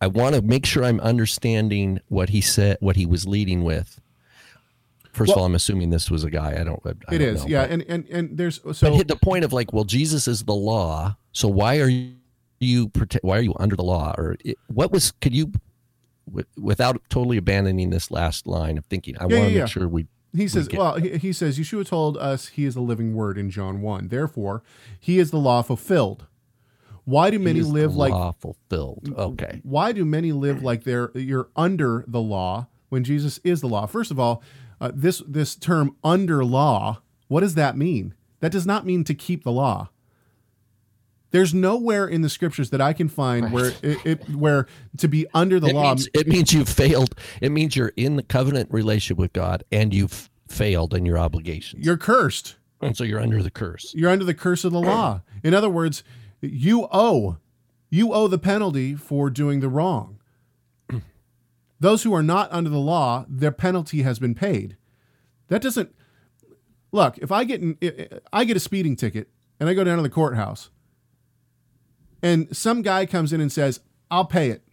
I 0.04 0.08
want 0.08 0.36
to 0.36 0.42
make 0.42 0.66
sure 0.66 0.84
I'm 0.84 1.00
understanding 1.00 2.00
what 2.10 2.30
he 2.30 2.42
said, 2.42 2.76
what 2.82 2.98
he 2.98 3.06
was 3.06 3.26
leading 3.26 3.64
with. 3.64 4.02
First 5.14 5.32
of 5.32 5.38
all, 5.38 5.46
I'm 5.46 5.56
assuming 5.56 5.92
this 5.92 6.12
was 6.12 6.24
a 6.26 6.30
guy. 6.30 6.60
I 6.60 6.64
don't. 6.66 6.82
I 6.86 6.90
It 6.90 6.96
don't 7.10 7.22
is, 7.22 7.42
know, 7.44 7.48
yeah, 7.50 7.62
but- 7.64 7.72
and 7.72 7.82
and 7.88 8.06
and 8.10 8.38
there's 8.38 8.60
but 8.60 8.76
so 8.76 8.94
hit 8.96 9.08
the 9.08 9.16
point 9.16 9.46
of 9.46 9.54
like, 9.54 9.72
well, 9.72 9.86
Jesus 9.86 10.28
is 10.28 10.44
the 10.44 10.56
law, 10.56 11.16
so 11.32 11.48
why 11.48 11.80
are 11.80 11.88
you 11.88 12.16
you? 12.60 12.92
Why 13.22 13.38
are 13.38 13.42
you 13.42 13.56
under 13.60 13.76
the 13.78 13.84
law? 13.84 14.14
Or 14.18 14.36
it, 14.44 14.58
what 14.68 14.92
was? 14.92 15.12
Could 15.22 15.34
you, 15.36 15.52
wi- 16.28 16.48
without 16.60 17.02
totally 17.10 17.38
abandoning 17.38 17.90
this 17.92 18.10
last 18.12 18.46
line 18.48 18.78
of 18.78 18.86
thinking, 18.86 19.16
I 19.20 19.22
Yeah, 19.22 19.24
want 19.24 19.32
to 19.32 19.38
yeah, 19.40 19.48
make 19.48 19.56
yeah. 19.58 19.66
sure 19.66 19.88
we. 19.88 20.08
He 20.36 20.48
says, 20.48 20.68
get- 20.68 20.80
well, 20.80 20.96
he, 20.96 21.18
he 21.18 21.32
says, 21.32 21.60
Yeshua 21.60 21.86
told 21.86 22.18
us 22.18 22.48
he 22.48 22.66
is 22.66 22.76
a 22.76 22.82
living 22.82 23.14
word 23.14 23.38
in 23.38 23.52
John 23.52 23.82
1. 23.82 24.08
Therefore, 24.08 24.64
he 25.00 25.20
is 25.20 25.30
the 25.30 25.38
law 25.38 25.62
fulfilled. 25.62 26.26
Why 27.06 27.30
do 27.30 27.40
many 27.40 27.62
live 27.62 27.96
like 27.96 28.12
law 28.12 28.32
fulfilled? 28.32 29.14
Okay, 29.18 29.62
why 29.64 29.92
do 29.92 30.06
many 30.06 30.32
live 30.32 30.64
like 30.64 30.84
they're 30.84 31.12
you're 31.16 31.50
under 31.56 32.06
the 32.08 32.22
law 32.22 32.68
when 32.90 33.04
Jesus 33.04 33.40
is 33.44 33.62
the 33.62 33.68
law? 33.68 33.86
First 33.86 34.12
of 34.12 34.20
all, 34.20 34.42
uh, 34.80 34.92
this 34.94 35.22
this 35.28 35.56
term 35.56 35.96
under 36.04 36.46
law, 36.46 37.02
what 37.28 37.42
does 37.42 37.56
that 37.56 37.78
mean? 37.78 38.14
That 38.40 38.52
does 38.52 38.66
not 38.66 38.86
mean 38.86 39.04
to 39.06 39.14
keep 39.14 39.44
the 39.44 39.52
law. 39.52 39.90
There's 41.32 41.54
nowhere 41.54 42.08
in 42.08 42.22
the 42.22 42.30
scriptures 42.30 42.70
that 42.70 42.80
I 42.80 42.94
can 42.94 43.10
find 43.10 43.52
where 43.52 43.74
it, 43.82 44.06
it 44.06 44.30
where 44.30 44.68
to 44.98 45.08
be 45.08 45.26
under 45.34 45.60
the 45.60 45.68
it 45.68 45.74
law 45.74 45.96
means, 45.96 46.10
it 46.14 46.28
means 46.28 46.54
you've 46.54 46.70
failed. 46.70 47.16
It 47.42 47.52
means 47.52 47.76
you're 47.76 47.94
in 47.98 48.18
the 48.18 48.24
covenant 48.24 48.72
relationship 48.72 49.18
with 49.18 49.34
God 49.34 49.64
and 49.72 49.94
you've 49.94 50.30
failed 50.48 50.94
in 50.94 51.06
your 51.06 51.18
obligations, 51.18 51.86
you're 51.86 51.98
cursed. 51.98 52.58
and 52.82 52.96
so 52.96 53.04
you're 53.04 53.20
under 53.20 53.42
the 53.42 53.50
curse. 53.50 53.94
You're 53.96 54.12
under 54.12 54.26
the 54.26 54.36
curse 54.36 54.64
of 54.64 54.72
the 54.72 54.82
law. 54.82 55.22
In 55.44 55.56
other 55.56 55.70
words, 55.70 56.04
you 56.52 56.88
owe 56.92 57.38
you 57.90 58.12
owe 58.12 58.28
the 58.28 58.40
penalty 58.40 58.96
for 58.96 59.30
doing 59.30 59.60
the 59.60 59.70
wrong. 59.70 60.20
Those 61.80 62.04
who 62.04 62.14
are 62.14 62.24
not 62.24 62.52
under 62.52 62.70
the 62.70 62.80
law, 62.80 63.26
their 63.30 63.52
penalty 63.52 64.02
has 64.02 64.18
been 64.18 64.34
paid. 64.34 64.78
That 65.50 65.62
doesn't 65.62 65.94
look. 66.92 67.18
If 67.20 67.32
I 67.32 67.44
get 67.44 67.62
I 68.32 68.46
get 68.46 68.58
a 68.58 68.60
speeding 68.60 68.96
ticket 68.96 69.30
and 69.60 69.70
I 69.70 69.74
go 69.74 69.84
down 69.84 69.98
to 69.98 70.04
the 70.04 70.10
courthouse, 70.10 70.70
and 72.22 72.56
some 72.56 72.82
guy 72.82 73.06
comes 73.06 73.32
in 73.32 73.42
and 73.42 73.52
says, 73.52 73.82
"I'll 74.10 74.26
pay 74.26 74.50
it." 74.50 74.64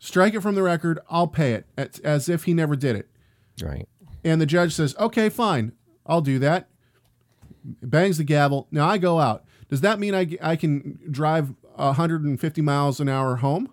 Strike 0.00 0.32
it 0.32 0.40
from 0.40 0.54
the 0.54 0.62
record. 0.62 0.98
I'll 1.10 1.28
pay 1.28 1.52
it, 1.52 1.66
as, 1.76 1.98
as 2.00 2.28
if 2.30 2.44
he 2.44 2.54
never 2.54 2.74
did 2.74 2.96
it. 2.96 3.10
Right. 3.62 3.86
And 4.24 4.40
the 4.40 4.46
judge 4.46 4.74
says, 4.74 4.96
okay, 4.98 5.28
fine, 5.28 5.72
I'll 6.06 6.22
do 6.22 6.38
that. 6.38 6.68
Bangs 7.62 8.16
the 8.16 8.24
gavel. 8.24 8.66
Now 8.70 8.88
I 8.88 8.96
go 8.96 9.20
out. 9.20 9.44
Does 9.70 9.80
that 9.82 9.98
mean 9.98 10.14
I, 10.14 10.36
I 10.42 10.56
can 10.56 10.98
drive 11.10 11.54
150 11.76 12.60
miles 12.60 13.00
an 13.00 13.08
hour 13.08 13.36
home? 13.36 13.72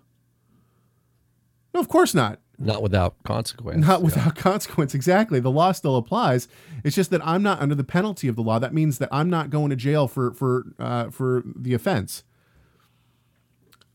No, 1.74 1.80
of 1.80 1.88
course 1.88 2.14
not. 2.14 2.40
Not 2.58 2.82
without 2.82 3.22
consequence. 3.24 3.86
Not 3.86 4.02
without 4.02 4.34
consequence. 4.36 4.94
Exactly. 4.94 5.38
The 5.38 5.50
law 5.50 5.72
still 5.72 5.96
applies. 5.96 6.48
It's 6.82 6.96
just 6.96 7.10
that 7.10 7.24
I'm 7.26 7.42
not 7.42 7.60
under 7.60 7.74
the 7.74 7.84
penalty 7.84 8.26
of 8.26 8.36
the 8.36 8.42
law. 8.42 8.58
That 8.58 8.74
means 8.74 8.98
that 8.98 9.08
I'm 9.12 9.30
not 9.30 9.50
going 9.50 9.70
to 9.70 9.76
jail 9.76 10.08
for 10.08 10.32
for 10.32 10.64
uh, 10.78 11.10
for 11.10 11.44
the 11.44 11.74
offense. 11.74 12.24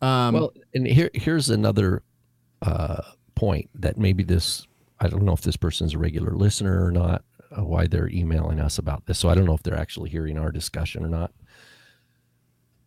Um, 0.02 0.34
well, 0.36 0.54
and 0.74 0.88
here 0.88 1.10
here's 1.14 1.50
another 1.50 2.04
uh, 2.62 3.02
point 3.36 3.70
that 3.76 3.98
maybe 3.98 4.24
this 4.24 4.66
I 5.00 5.08
don't 5.08 5.24
know 5.24 5.34
if 5.34 5.42
this 5.42 5.58
person's 5.58 5.94
a 5.94 5.98
regular 5.98 6.32
listener 6.32 6.86
or 6.86 6.92
not. 6.92 7.24
Uh, 7.56 7.64
why 7.64 7.86
they're 7.86 8.10
emailing 8.10 8.60
us 8.60 8.78
about 8.80 9.06
this, 9.06 9.20
so 9.20 9.30
I 9.30 9.36
don't 9.36 9.46
know 9.46 9.54
if 9.54 9.62
they're 9.62 9.78
actually 9.78 10.10
hearing 10.10 10.40
our 10.40 10.52
discussion 10.52 11.06
or 11.06 11.10
not. 11.10 11.32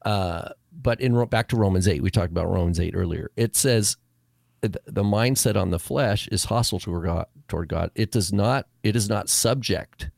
Uh, 0.07 0.51
but 0.73 1.01
in 1.01 1.23
back 1.27 1.49
to 1.49 1.57
Romans 1.57 1.89
eight, 1.89 2.03
we 2.03 2.11
talked 2.11 2.31
about 2.31 2.49
Romans 2.49 2.81
eight 2.81 2.95
earlier. 2.95 3.31
It 3.37 3.57
says 3.57 3.97
the 4.63 5.03
mindset 5.03 5.61
on 5.61 5.71
the 5.71 5.79
flesh 5.79 6.29
is 6.29 6.45
hostile 6.45 6.79
toward 6.79 7.05
God. 7.05 7.27
Toward 7.49 7.69
God, 7.69 7.91
it 7.95 8.11
does 8.11 8.33
not. 8.33 8.67
It 8.83 8.97
is 8.97 9.09
not 9.09 9.29
subject 9.29 10.11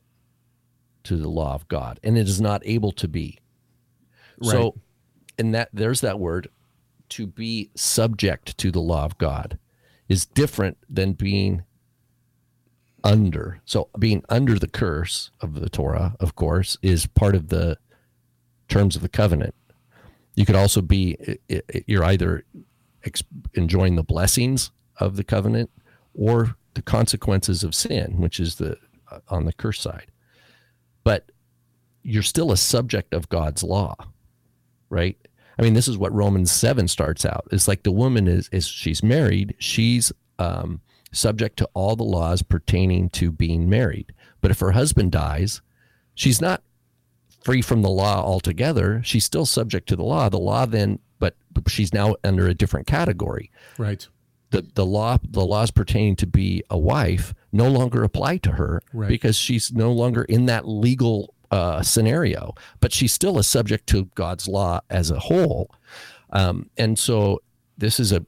to 1.03 1.17
the 1.17 1.27
law 1.27 1.55
of 1.55 1.67
God, 1.67 1.99
and 2.03 2.17
it 2.17 2.27
is 2.27 2.39
not 2.39 2.61
able 2.65 2.91
to 2.93 3.07
be. 3.07 3.39
Right. 4.41 4.51
So, 4.51 4.75
and 5.37 5.53
that 5.53 5.69
there's 5.73 6.01
that 6.01 6.19
word 6.19 6.49
to 7.09 7.25
be 7.27 7.71
subject 7.75 8.57
to 8.59 8.71
the 8.71 8.79
law 8.79 9.05
of 9.05 9.17
God 9.17 9.57
is 10.07 10.25
different 10.25 10.77
than 10.89 11.13
being 11.13 11.63
under. 13.03 13.61
So 13.65 13.89
being 13.97 14.23
under 14.29 14.59
the 14.59 14.67
curse 14.67 15.31
of 15.41 15.59
the 15.59 15.69
Torah, 15.69 16.15
of 16.19 16.35
course, 16.35 16.77
is 16.81 17.07
part 17.07 17.35
of 17.35 17.49
the 17.49 17.77
terms 18.67 18.95
of 18.95 19.01
the 19.01 19.09
covenant. 19.09 19.55
You 20.39 20.45
could 20.45 20.55
also 20.55 20.81
be 20.81 21.17
you're 21.85 22.05
either 22.05 22.45
enjoying 23.55 23.95
the 23.97 24.03
blessings 24.03 24.71
of 24.95 25.17
the 25.17 25.23
covenant 25.25 25.69
or 26.13 26.55
the 26.75 26.81
consequences 26.81 27.61
of 27.61 27.75
sin, 27.75 28.21
which 28.21 28.39
is 28.39 28.55
the 28.55 28.77
uh, 29.11 29.19
on 29.27 29.43
the 29.43 29.51
curse 29.51 29.81
side. 29.81 30.11
But 31.03 31.33
you're 32.03 32.23
still 32.23 32.53
a 32.53 32.57
subject 32.57 33.13
of 33.13 33.27
God's 33.27 33.63
law, 33.63 33.97
right? 34.89 35.17
I 35.57 35.61
mean, 35.61 35.73
this 35.73 35.89
is 35.89 35.97
what 35.97 36.13
Romans 36.13 36.53
seven 36.53 36.87
starts 36.87 37.25
out. 37.25 37.45
It's 37.51 37.67
like 37.67 37.83
the 37.83 37.91
woman 37.91 38.25
is 38.25 38.47
is 38.53 38.65
she's 38.65 39.03
married, 39.03 39.55
she's 39.59 40.09
um, 40.39 40.79
subject 41.11 41.57
to 41.57 41.69
all 41.73 41.97
the 41.97 42.03
laws 42.05 42.43
pertaining 42.43 43.09
to 43.09 43.29
being 43.29 43.67
married. 43.67 44.13
But 44.39 44.51
if 44.51 44.61
her 44.61 44.71
husband 44.71 45.11
dies, 45.11 45.61
she's 46.15 46.39
not 46.39 46.63
free 47.43 47.61
from 47.61 47.81
the 47.81 47.89
law 47.89 48.23
altogether. 48.23 49.01
She's 49.03 49.25
still 49.25 49.45
subject 49.45 49.87
to 49.89 49.95
the 49.95 50.03
law. 50.03 50.29
The 50.29 50.39
law 50.39 50.65
then, 50.65 50.99
but 51.19 51.35
she's 51.67 51.93
now 51.93 52.15
under 52.23 52.47
a 52.47 52.53
different 52.53 52.87
category 52.87 53.51
right. 53.77 54.07
the 54.51 54.65
the 54.75 54.85
law 54.85 55.17
the 55.29 55.45
laws 55.45 55.71
pertaining 55.71 56.15
to 56.15 56.25
be 56.25 56.63
a 56.69 56.77
wife 56.77 57.33
no 57.51 57.67
longer 57.69 58.03
apply 58.03 58.37
to 58.37 58.51
her 58.53 58.81
Right. 58.93 59.09
because 59.09 59.35
she's 59.35 59.71
no 59.73 59.91
longer 59.91 60.23
in 60.23 60.45
that 60.45 60.67
legal 60.67 61.33
uh, 61.51 61.81
scenario, 61.81 62.53
but 62.79 62.93
she 62.93 63.07
still 63.07 63.37
is 63.39 63.47
subject 63.47 63.87
to 63.87 64.05
God's 64.15 64.47
law 64.47 64.79
as 64.89 65.11
a 65.11 65.19
whole. 65.19 65.69
Um, 66.31 66.69
and 66.77 66.97
so 66.97 67.41
this 67.77 67.99
is 67.99 68.11
a 68.11 68.23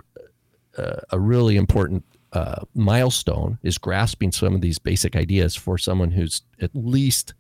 a, 0.78 1.02
a 1.12 1.20
really 1.20 1.56
important 1.58 2.04
uh, 2.34 2.64
milestone 2.74 3.60
is 3.64 3.78
grasping 3.78 4.32
some 4.32 4.56
of 4.56 4.62
these 4.62 4.80
basic 4.80 5.16
ideas 5.16 5.56
for 5.56 5.78
someone 5.78 6.12
who's 6.12 6.42
at 6.62 6.72
least 6.74 7.34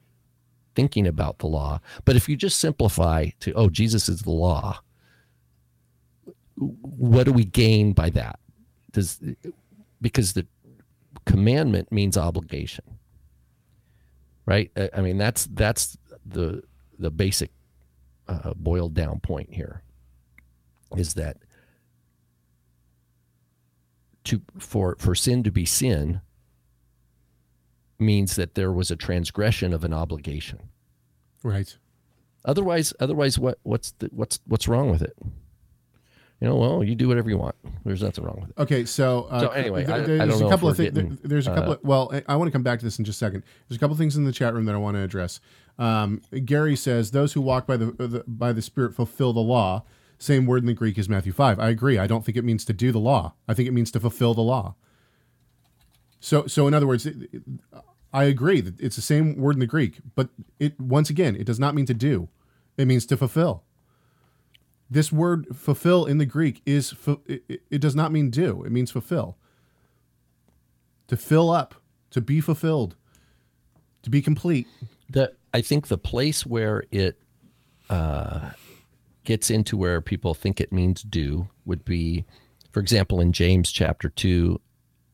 thinking 0.75 1.07
about 1.07 1.39
the 1.39 1.47
law. 1.47 1.79
But 2.05 2.15
if 2.15 2.29
you 2.29 2.35
just 2.35 2.59
simplify 2.59 3.29
to, 3.41 3.53
oh, 3.53 3.69
Jesus 3.69 4.09
is 4.09 4.21
the 4.21 4.31
law, 4.31 4.79
what 6.55 7.25
do 7.25 7.33
we 7.33 7.45
gain 7.45 7.93
by 7.93 8.09
that? 8.11 8.39
Does 8.91 9.19
because 10.01 10.33
the 10.33 10.45
commandment 11.25 11.91
means 11.91 12.17
obligation, 12.17 12.85
right? 14.45 14.71
I 14.93 15.01
mean, 15.01 15.17
that's 15.17 15.47
that's 15.51 15.97
the 16.25 16.63
the 16.99 17.09
basic 17.09 17.51
uh, 18.27 18.53
boiled 18.55 18.93
down 18.93 19.19
point 19.19 19.53
here 19.53 19.81
is 20.95 21.13
that 21.15 21.37
to 24.25 24.41
for 24.59 24.95
for 24.99 25.15
sin 25.15 25.43
to 25.43 25.51
be 25.51 25.65
sin 25.65 26.21
means 28.01 28.35
that 28.35 28.55
there 28.55 28.71
was 28.71 28.91
a 28.91 28.95
transgression 28.95 29.73
of 29.73 29.83
an 29.83 29.93
obligation. 29.93 30.59
Right. 31.43 31.77
Otherwise, 32.43 32.93
otherwise, 32.99 33.37
what 33.39 33.59
what's 33.63 33.91
the, 33.91 34.09
what's 34.11 34.39
what's 34.47 34.67
wrong 34.67 34.89
with 34.89 35.01
it? 35.01 35.15
You 36.41 36.47
know, 36.47 36.55
well, 36.55 36.83
you 36.83 36.95
do 36.95 37.07
whatever 37.07 37.29
you 37.29 37.37
want. 37.37 37.53
There's 37.85 38.01
nothing 38.01 38.23
wrong 38.23 38.39
with 38.41 38.49
it. 38.49 38.57
Okay, 38.59 38.83
so, 38.85 39.27
uh, 39.29 39.41
So 39.41 39.49
anyway, 39.49 39.85
I- 39.85 39.97
I 39.97 39.99
there's 39.99 40.41
a 40.41 40.49
couple 40.49 40.69
of 40.69 40.75
things. 40.75 40.91
getting, 40.91 41.19
There's 41.23 41.45
a 41.45 41.53
couple. 41.53 41.73
uh, 41.73 41.75
of, 41.75 41.83
well, 41.83 42.11
I, 42.27 42.35
want 42.35 42.47
to 42.47 42.51
come 42.51 42.63
back 42.63 42.79
to 42.79 42.85
this 42.85 42.97
in 42.97 43.05
just 43.05 43.17
a 43.21 43.25
second. 43.25 43.43
There's 43.69 43.75
a 43.75 43.79
couple 43.79 43.91
of 43.91 43.99
things 43.99 44.17
in 44.17 44.23
the 44.23 44.31
chat 44.31 44.55
room 44.55 44.65
that 44.65 44.73
I 44.73 44.79
want 44.79 44.97
to 44.97 45.03
address. 45.03 45.39
Um, 45.77 46.23
Gary 46.45 46.75
says 46.75 47.11
those 47.11 47.33
who 47.33 47.41
walk 47.41 47.67
by 47.67 47.77
the, 47.77 47.91
the 47.91 48.23
by 48.25 48.53
the 48.53 48.61
Spirit 48.63 48.95
fulfill 48.95 49.33
the 49.33 49.39
law. 49.39 49.83
Same 50.17 50.47
word 50.47 50.63
in 50.63 50.65
the 50.65 50.73
Greek 50.73 50.97
as 50.97 51.07
Matthew 51.07 51.31
five. 51.31 51.59
I 51.59 51.69
agree. 51.69 51.99
I 51.99 52.07
don't 52.07 52.25
think 52.25 52.37
it 52.37 52.43
means 52.43 52.65
to 52.65 52.73
do 52.73 52.91
the 52.91 52.99
law. 52.99 53.33
I 53.47 53.53
think 53.53 53.67
it 53.67 53.71
means 53.71 53.91
to 53.91 53.99
fulfill 53.99 54.33
the 54.33 54.41
law. 54.41 54.73
So, 56.19 56.47
so 56.47 56.67
in 56.67 56.73
other 56.73 56.87
words, 56.87 57.07
I 58.13 58.25
agree 58.25 58.59
that 58.61 58.79
it's 58.79 58.95
the 58.97 59.01
same 59.01 59.35
word 59.37 59.55
in 59.55 59.59
the 59.59 59.67
Greek, 59.67 59.99
but 60.15 60.29
it 60.59 60.79
once 60.79 61.09
again, 61.09 61.35
it 61.35 61.45
does 61.45 61.59
not 61.59 61.75
mean 61.75 61.85
to 61.85 61.93
do. 61.93 62.27
It 62.77 62.85
means 62.85 63.05
to 63.07 63.17
fulfill. 63.17 63.63
This 64.89 65.11
word 65.11 65.47
fulfill 65.55 66.05
in 66.05 66.17
the 66.17 66.25
Greek 66.25 66.61
is 66.65 66.91
fu- 66.91 67.21
it, 67.25 67.61
it- 67.69 67.79
does 67.79 67.95
not 67.95 68.11
mean 68.11 68.29
do. 68.29 68.63
It 68.63 68.71
means 68.73 68.91
fulfill. 68.91 69.37
To 71.07 71.15
fill 71.15 71.49
up, 71.49 71.75
to 72.11 72.19
be 72.21 72.41
fulfilled, 72.41 72.95
to 74.03 74.09
be 74.09 74.21
complete. 74.21 74.67
The 75.09 75.33
I 75.53 75.61
think 75.61 75.87
the 75.87 75.97
place 75.97 76.45
where 76.45 76.83
it 76.91 77.17
uh, 77.89 78.51
gets 79.23 79.49
into 79.49 79.77
where 79.77 80.01
people 80.01 80.33
think 80.33 80.59
it 80.59 80.71
means 80.73 81.03
do 81.03 81.47
would 81.65 81.85
be, 81.85 82.25
for 82.71 82.79
example, 82.81 83.21
in 83.21 83.31
James 83.33 83.71
chapter 83.71 84.09
two, 84.09 84.59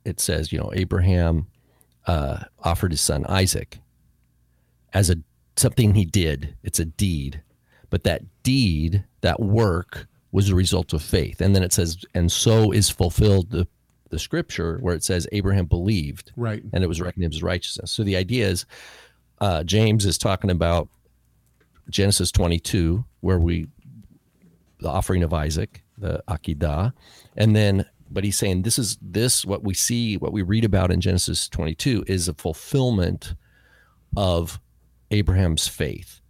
it 0.05 0.19
says, 0.19 0.51
you 0.51 0.59
know, 0.59 0.71
Abraham 0.75 1.47
uh, 2.07 2.45
offered 2.63 2.91
his 2.91 3.01
son 3.01 3.25
Isaac 3.27 3.79
as 4.93 5.09
a 5.09 5.17
something 5.55 5.93
he 5.93 6.05
did. 6.05 6.55
It's 6.63 6.79
a 6.79 6.85
deed, 6.85 7.41
but 7.89 8.03
that 8.03 8.21
deed, 8.43 9.03
that 9.21 9.39
work, 9.39 10.07
was 10.31 10.49
a 10.49 10.55
result 10.55 10.93
of 10.93 11.01
faith. 11.01 11.41
And 11.41 11.55
then 11.55 11.63
it 11.63 11.73
says, 11.73 11.97
and 12.13 12.31
so 12.31 12.71
is 12.71 12.89
fulfilled 12.89 13.49
the 13.51 13.67
the 14.09 14.19
scripture 14.19 14.77
where 14.79 14.95
it 14.95 15.03
says 15.03 15.27
Abraham 15.33 15.65
believed 15.65 16.31
Right. 16.37 16.63
and 16.71 16.81
it 16.81 16.87
was 16.87 17.01
reckoned 17.01 17.25
as 17.33 17.43
righteousness. 17.43 17.91
So 17.91 18.03
the 18.05 18.15
idea 18.15 18.47
is, 18.47 18.65
uh, 19.41 19.65
James 19.65 20.05
is 20.05 20.17
talking 20.17 20.49
about 20.49 20.87
Genesis 21.89 22.31
22, 22.31 23.03
where 23.19 23.37
we 23.37 23.67
the 24.79 24.87
offering 24.89 25.23
of 25.23 25.33
Isaac, 25.33 25.83
the 25.97 26.23
Akedah, 26.29 26.93
and 27.35 27.53
then 27.53 27.85
but 28.09 28.23
he's 28.23 28.37
saying 28.37 28.61
this 28.61 28.79
is 28.79 28.97
this 29.01 29.45
what 29.45 29.63
we 29.63 29.73
see, 29.73 30.17
what 30.17 30.33
we 30.33 30.41
read 30.41 30.65
about 30.65 30.91
in 30.91 31.01
Genesis 31.01 31.47
22 31.49 32.05
is 32.07 32.27
a 32.27 32.33
fulfillment 32.33 33.35
of 34.15 34.59
Abraham's 35.11 35.67
faith. 35.67 36.21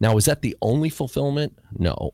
Now, 0.00 0.16
is 0.16 0.24
that 0.24 0.42
the 0.42 0.56
only 0.62 0.88
fulfillment? 0.88 1.58
No. 1.78 2.12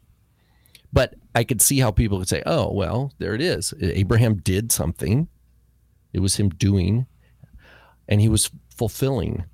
But 0.92 1.14
I 1.34 1.44
could 1.44 1.60
see 1.60 1.78
how 1.78 1.90
people 1.90 2.18
could 2.18 2.28
say, 2.28 2.42
oh, 2.46 2.72
well, 2.72 3.12
there 3.18 3.34
it 3.34 3.40
is. 3.40 3.74
Abraham 3.80 4.36
did 4.36 4.72
something. 4.72 5.28
It 6.12 6.20
was 6.20 6.36
him 6.36 6.48
doing, 6.48 7.06
and 8.08 8.20
he 8.20 8.28
was 8.28 8.50
fulfilling 8.74 9.44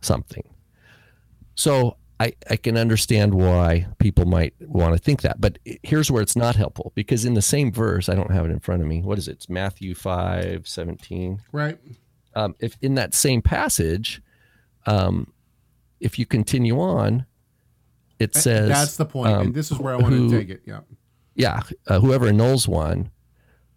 something. 0.00 0.54
So 1.54 1.96
I, 2.20 2.32
I 2.50 2.56
can 2.56 2.76
understand 2.76 3.32
why 3.34 3.86
people 3.98 4.24
might 4.24 4.52
want 4.60 4.92
to 4.96 4.98
think 4.98 5.22
that. 5.22 5.40
But 5.40 5.58
here's 5.84 6.10
where 6.10 6.20
it's 6.22 6.34
not 6.36 6.56
helpful 6.56 6.90
because 6.96 7.24
in 7.24 7.34
the 7.34 7.42
same 7.42 7.70
verse, 7.70 8.08
I 8.08 8.14
don't 8.16 8.32
have 8.32 8.44
it 8.44 8.50
in 8.50 8.58
front 8.60 8.82
of 8.82 8.88
me. 8.88 9.02
What 9.02 9.18
is 9.18 9.28
it? 9.28 9.32
It's 9.32 9.48
Matthew 9.48 9.94
5 9.94 10.66
17 10.66 11.40
Right. 11.52 11.78
um, 12.34 12.56
if 12.58 12.76
in 12.82 12.94
that 12.96 13.14
same 13.14 13.40
passage, 13.40 14.20
um, 14.86 15.32
if 16.00 16.18
you 16.18 16.26
continue 16.26 16.80
on, 16.80 17.24
it 18.18 18.34
says 18.34 18.68
That's 18.68 18.96
the 18.96 19.04
point. 19.06 19.32
um, 19.32 19.46
and 19.46 19.54
this 19.54 19.70
is 19.70 19.78
where 19.78 19.94
I 19.94 19.96
want 19.96 20.12
who- 20.14 20.28
to 20.30 20.38
take 20.38 20.48
it. 20.50 20.62
Yeah. 20.66 20.80
yeah, 21.36 21.60
uh, 21.86 22.00
whoever 22.00 22.26
annuls 22.26 22.66
one, 22.66 23.10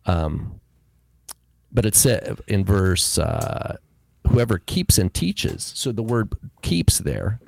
um, 0.07 0.59
but 1.71 1.85
it 1.85 1.95
said 1.95 2.39
in 2.47 2.65
verse, 2.65 3.19
uh, 3.19 3.77
whoever 4.27 4.57
keeps 4.57 4.97
and 4.97 5.13
teaches. 5.13 5.71
So 5.75 5.91
the 5.91 6.01
word 6.03 6.33
keeps 6.63 6.97
there 6.99 7.39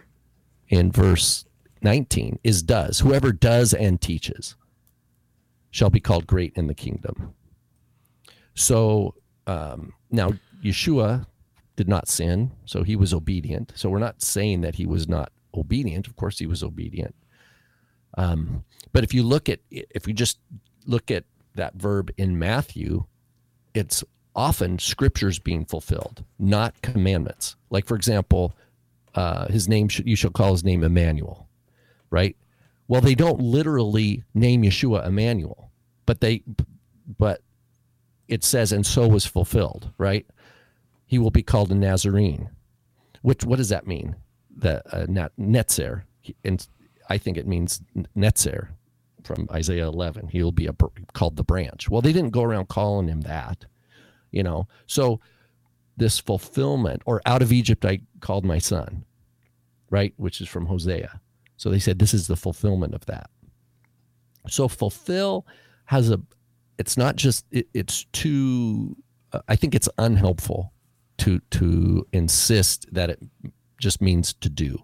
in 0.70 0.92
verse 0.92 1.46
19 1.82 2.40
is 2.44 2.64
does. 2.64 3.00
Whoever 3.00 3.32
does 3.32 3.74
and 3.74 4.00
teaches 4.00 4.56
shall 5.72 5.90
be 5.90 6.00
called 6.00 6.28
great 6.28 6.54
in 6.56 6.68
the 6.68 6.76
kingdom. 6.76 7.34
So 8.56 9.16
um, 9.48 9.94
now 10.12 10.34
Yeshua 10.64 11.26
did 11.76 11.88
not 11.88 12.08
sin, 12.08 12.52
so 12.66 12.84
he 12.84 12.96
was 12.96 13.14
obedient. 13.14 13.74
So 13.76 13.90
we're 13.90 14.00
not 14.00 14.22
saying 14.22 14.62
that 14.62 14.76
he 14.76 14.86
was 14.86 15.08
not 15.08 15.32
obedient. 15.56 16.08
Of 16.08 16.16
course, 16.16 16.40
he 16.40 16.46
was 16.46 16.64
obedient. 16.64 17.16
Um, 18.18 18.64
but 18.92 19.04
if 19.04 19.14
you 19.14 19.24
look 19.24 19.50
at 19.50 19.60
if 19.72 20.08
you 20.08 20.14
just 20.14 20.40
look 20.86 21.10
at 21.10 21.26
that 21.56 21.76
verb 21.76 22.12
in 22.18 22.38
Matthew, 22.38 23.06
it's 23.74 24.04
often 24.36 24.80
scriptures 24.80 25.40
being 25.40 25.66
fulfilled, 25.66 26.24
not 26.38 26.82
commandments. 26.82 27.56
Like 27.72 27.88
for 27.88 27.96
example, 27.96 28.56
uh, 29.16 29.48
his 29.48 29.68
name 29.68 29.88
sh- 29.88 30.02
you 30.06 30.16
shall 30.16 30.32
call 30.32 30.52
his 30.52 30.64
name 30.64 30.84
Emmanuel, 30.84 31.48
right? 32.10 32.36
Well, 32.88 33.02
they 33.02 33.16
don't 33.16 33.40
literally 33.40 34.24
name 34.34 34.64
Yeshua 34.64 35.06
Emmanuel, 35.06 35.72
but 36.06 36.22
they 36.22 36.44
but 37.18 37.42
it 38.28 38.44
says 38.44 38.72
and 38.72 38.86
so 38.86 39.08
was 39.08 39.26
fulfilled, 39.26 39.92
right? 39.98 40.26
He 41.06 41.20
will 41.20 41.32
be 41.32 41.44
called 41.44 41.72
a 41.72 41.76
Nazarene. 41.76 42.50
Which 43.22 43.44
what 43.44 43.58
does 43.58 43.70
that 43.70 43.88
mean? 43.88 44.16
The 44.56 44.84
uh, 44.96 45.06
nat- 45.08 45.32
netzer, 45.40 46.04
and 46.44 46.66
I 47.10 47.18
think 47.18 47.38
it 47.38 47.48
means 47.48 47.82
netzer 48.16 48.70
from 49.24 49.48
Isaiah 49.52 49.88
11. 49.88 50.28
He'll 50.28 50.52
be 50.52 50.68
a, 50.68 50.76
called 51.14 51.38
the 51.38 51.44
branch. 51.44 51.90
Well, 51.90 52.02
they 52.02 52.14
didn't 52.14 52.32
go 52.32 52.44
around 52.44 52.68
calling 52.68 53.08
him 53.08 53.22
that, 53.22 53.66
you 54.32 54.44
know. 54.44 54.68
So 54.86 55.22
this 55.98 56.20
fulfillment, 56.20 57.02
or 57.06 57.22
out 57.26 57.42
of 57.42 57.52
Egypt 57.52 57.86
I 57.86 58.00
called 58.20 58.46
my 58.46 58.58
son, 58.58 59.06
right, 59.90 60.14
which 60.18 60.42
is 60.42 60.48
from 60.48 60.66
Hosea. 60.66 61.22
So 61.58 61.70
they 61.70 61.80
said 61.80 62.00
this 62.00 62.14
is 62.14 62.28
the 62.28 62.36
fulfillment 62.36 62.96
of 62.96 63.06
that. 63.06 63.30
So 64.50 64.68
fulfill 64.68 65.46
has 65.86 66.10
a. 66.10 66.20
It's 66.78 66.98
not 66.98 67.16
just. 67.16 67.46
It, 67.52 67.68
it's 67.74 68.06
too. 68.12 68.98
Uh, 69.32 69.42
I 69.48 69.56
think 69.56 69.76
it's 69.76 69.90
unhelpful 69.98 70.74
to 71.20 71.40
to 71.52 72.06
insist 72.12 72.88
that 72.92 73.10
it 73.10 73.20
just 73.80 74.02
means 74.02 74.34
to 74.34 74.50
do, 74.50 74.84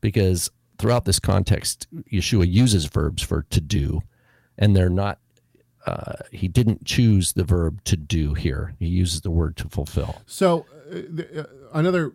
because 0.00 0.50
throughout 0.78 1.04
this 1.04 1.18
context, 1.18 1.88
Yeshua 2.12 2.50
uses 2.50 2.84
verbs 2.86 3.22
for 3.22 3.42
to 3.50 3.60
do, 3.60 4.00
and 4.56 4.76
they're 4.76 4.88
not. 4.88 5.18
Uh, 5.86 6.14
he 6.32 6.48
didn't 6.48 6.84
choose 6.84 7.34
the 7.34 7.44
verb 7.44 7.82
to 7.84 7.96
do 7.96 8.34
here. 8.34 8.74
He 8.78 8.86
uses 8.86 9.20
the 9.20 9.30
word 9.30 9.56
to 9.58 9.68
fulfill. 9.68 10.20
So 10.26 10.66
uh, 10.92 11.40
uh, 11.40 11.44
another, 11.72 12.12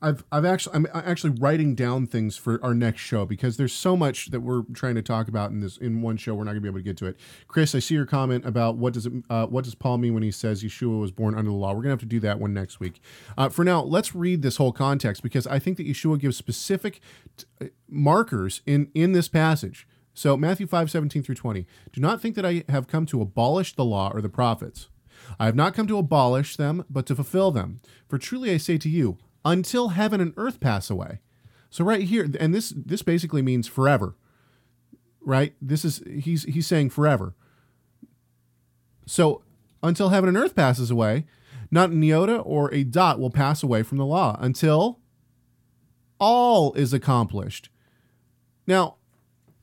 I've 0.00 0.24
I've 0.32 0.44
actually 0.46 0.76
I'm 0.76 0.86
actually 0.94 1.36
writing 1.38 1.74
down 1.74 2.06
things 2.06 2.36
for 2.36 2.62
our 2.62 2.74
next 2.74 3.00
show 3.00 3.26
because 3.26 3.56
there's 3.58 3.72
so 3.72 3.96
much 3.96 4.30
that 4.30 4.40
we're 4.40 4.62
trying 4.72 4.94
to 4.94 5.02
talk 5.02 5.28
about 5.28 5.50
in 5.50 5.60
this 5.60 5.76
in 5.76 6.00
one 6.00 6.16
show. 6.16 6.34
We're 6.34 6.44
not 6.44 6.52
gonna 6.52 6.62
be 6.62 6.68
able 6.68 6.78
to 6.78 6.84
get 6.84 6.96
to 6.98 7.06
it. 7.06 7.16
Chris, 7.46 7.74
I 7.74 7.78
see 7.78 7.94
your 7.94 8.06
comment 8.06 8.46
about 8.46 8.76
what 8.76 8.94
does 8.94 9.06
it 9.06 9.12
uh, 9.28 9.46
what 9.46 9.64
does 9.64 9.74
Paul 9.74 9.98
mean 9.98 10.14
when 10.14 10.22
he 10.22 10.30
says 10.30 10.62
Yeshua 10.62 11.00
was 11.00 11.10
born 11.10 11.34
under 11.34 11.50
the 11.50 11.56
law. 11.56 11.72
We're 11.72 11.82
gonna 11.82 11.90
have 11.90 12.00
to 12.00 12.06
do 12.06 12.20
that 12.20 12.38
one 12.38 12.54
next 12.54 12.80
week. 12.80 13.00
Uh, 13.36 13.48
for 13.48 13.64
now, 13.64 13.82
let's 13.82 14.14
read 14.14 14.42
this 14.42 14.56
whole 14.56 14.72
context 14.72 15.22
because 15.22 15.46
I 15.46 15.58
think 15.58 15.76
that 15.76 15.86
Yeshua 15.86 16.18
gives 16.18 16.36
specific 16.36 17.00
t- 17.36 17.68
markers 17.88 18.62
in 18.66 18.90
in 18.94 19.12
this 19.12 19.28
passage. 19.28 19.86
So 20.14 20.36
Matthew 20.36 20.66
5, 20.66 20.90
17 20.90 21.22
through 21.22 21.34
20. 21.34 21.66
Do 21.92 22.00
not 22.00 22.20
think 22.20 22.34
that 22.36 22.46
I 22.46 22.64
have 22.68 22.88
come 22.88 23.06
to 23.06 23.22
abolish 23.22 23.74
the 23.74 23.84
law 23.84 24.10
or 24.12 24.20
the 24.20 24.28
prophets. 24.28 24.88
I 25.38 25.46
have 25.46 25.54
not 25.54 25.74
come 25.74 25.86
to 25.86 25.98
abolish 25.98 26.56
them, 26.56 26.84
but 26.90 27.06
to 27.06 27.14
fulfill 27.14 27.50
them. 27.50 27.80
For 28.08 28.18
truly 28.18 28.50
I 28.50 28.56
say 28.56 28.78
to 28.78 28.88
you, 28.88 29.18
until 29.44 29.88
heaven 29.88 30.20
and 30.20 30.34
earth 30.36 30.60
pass 30.60 30.90
away. 30.90 31.20
So 31.70 31.84
right 31.84 32.02
here, 32.02 32.28
and 32.38 32.52
this 32.54 32.70
this 32.76 33.02
basically 33.02 33.42
means 33.42 33.68
forever. 33.68 34.16
Right? 35.20 35.54
This 35.62 35.84
is 35.84 36.02
he's 36.06 36.44
he's 36.44 36.66
saying 36.66 36.90
forever. 36.90 37.34
So 39.06 39.42
until 39.82 40.08
heaven 40.08 40.28
and 40.28 40.36
earth 40.36 40.54
passes 40.54 40.90
away, 40.90 41.26
not 41.70 41.90
an 41.90 42.02
iota 42.02 42.38
or 42.38 42.72
a 42.74 42.84
dot 42.84 43.18
will 43.18 43.30
pass 43.30 43.62
away 43.62 43.82
from 43.82 43.98
the 43.98 44.06
law 44.06 44.36
until 44.40 45.00
all 46.18 46.72
is 46.74 46.92
accomplished. 46.92 47.70
Now, 48.66 48.96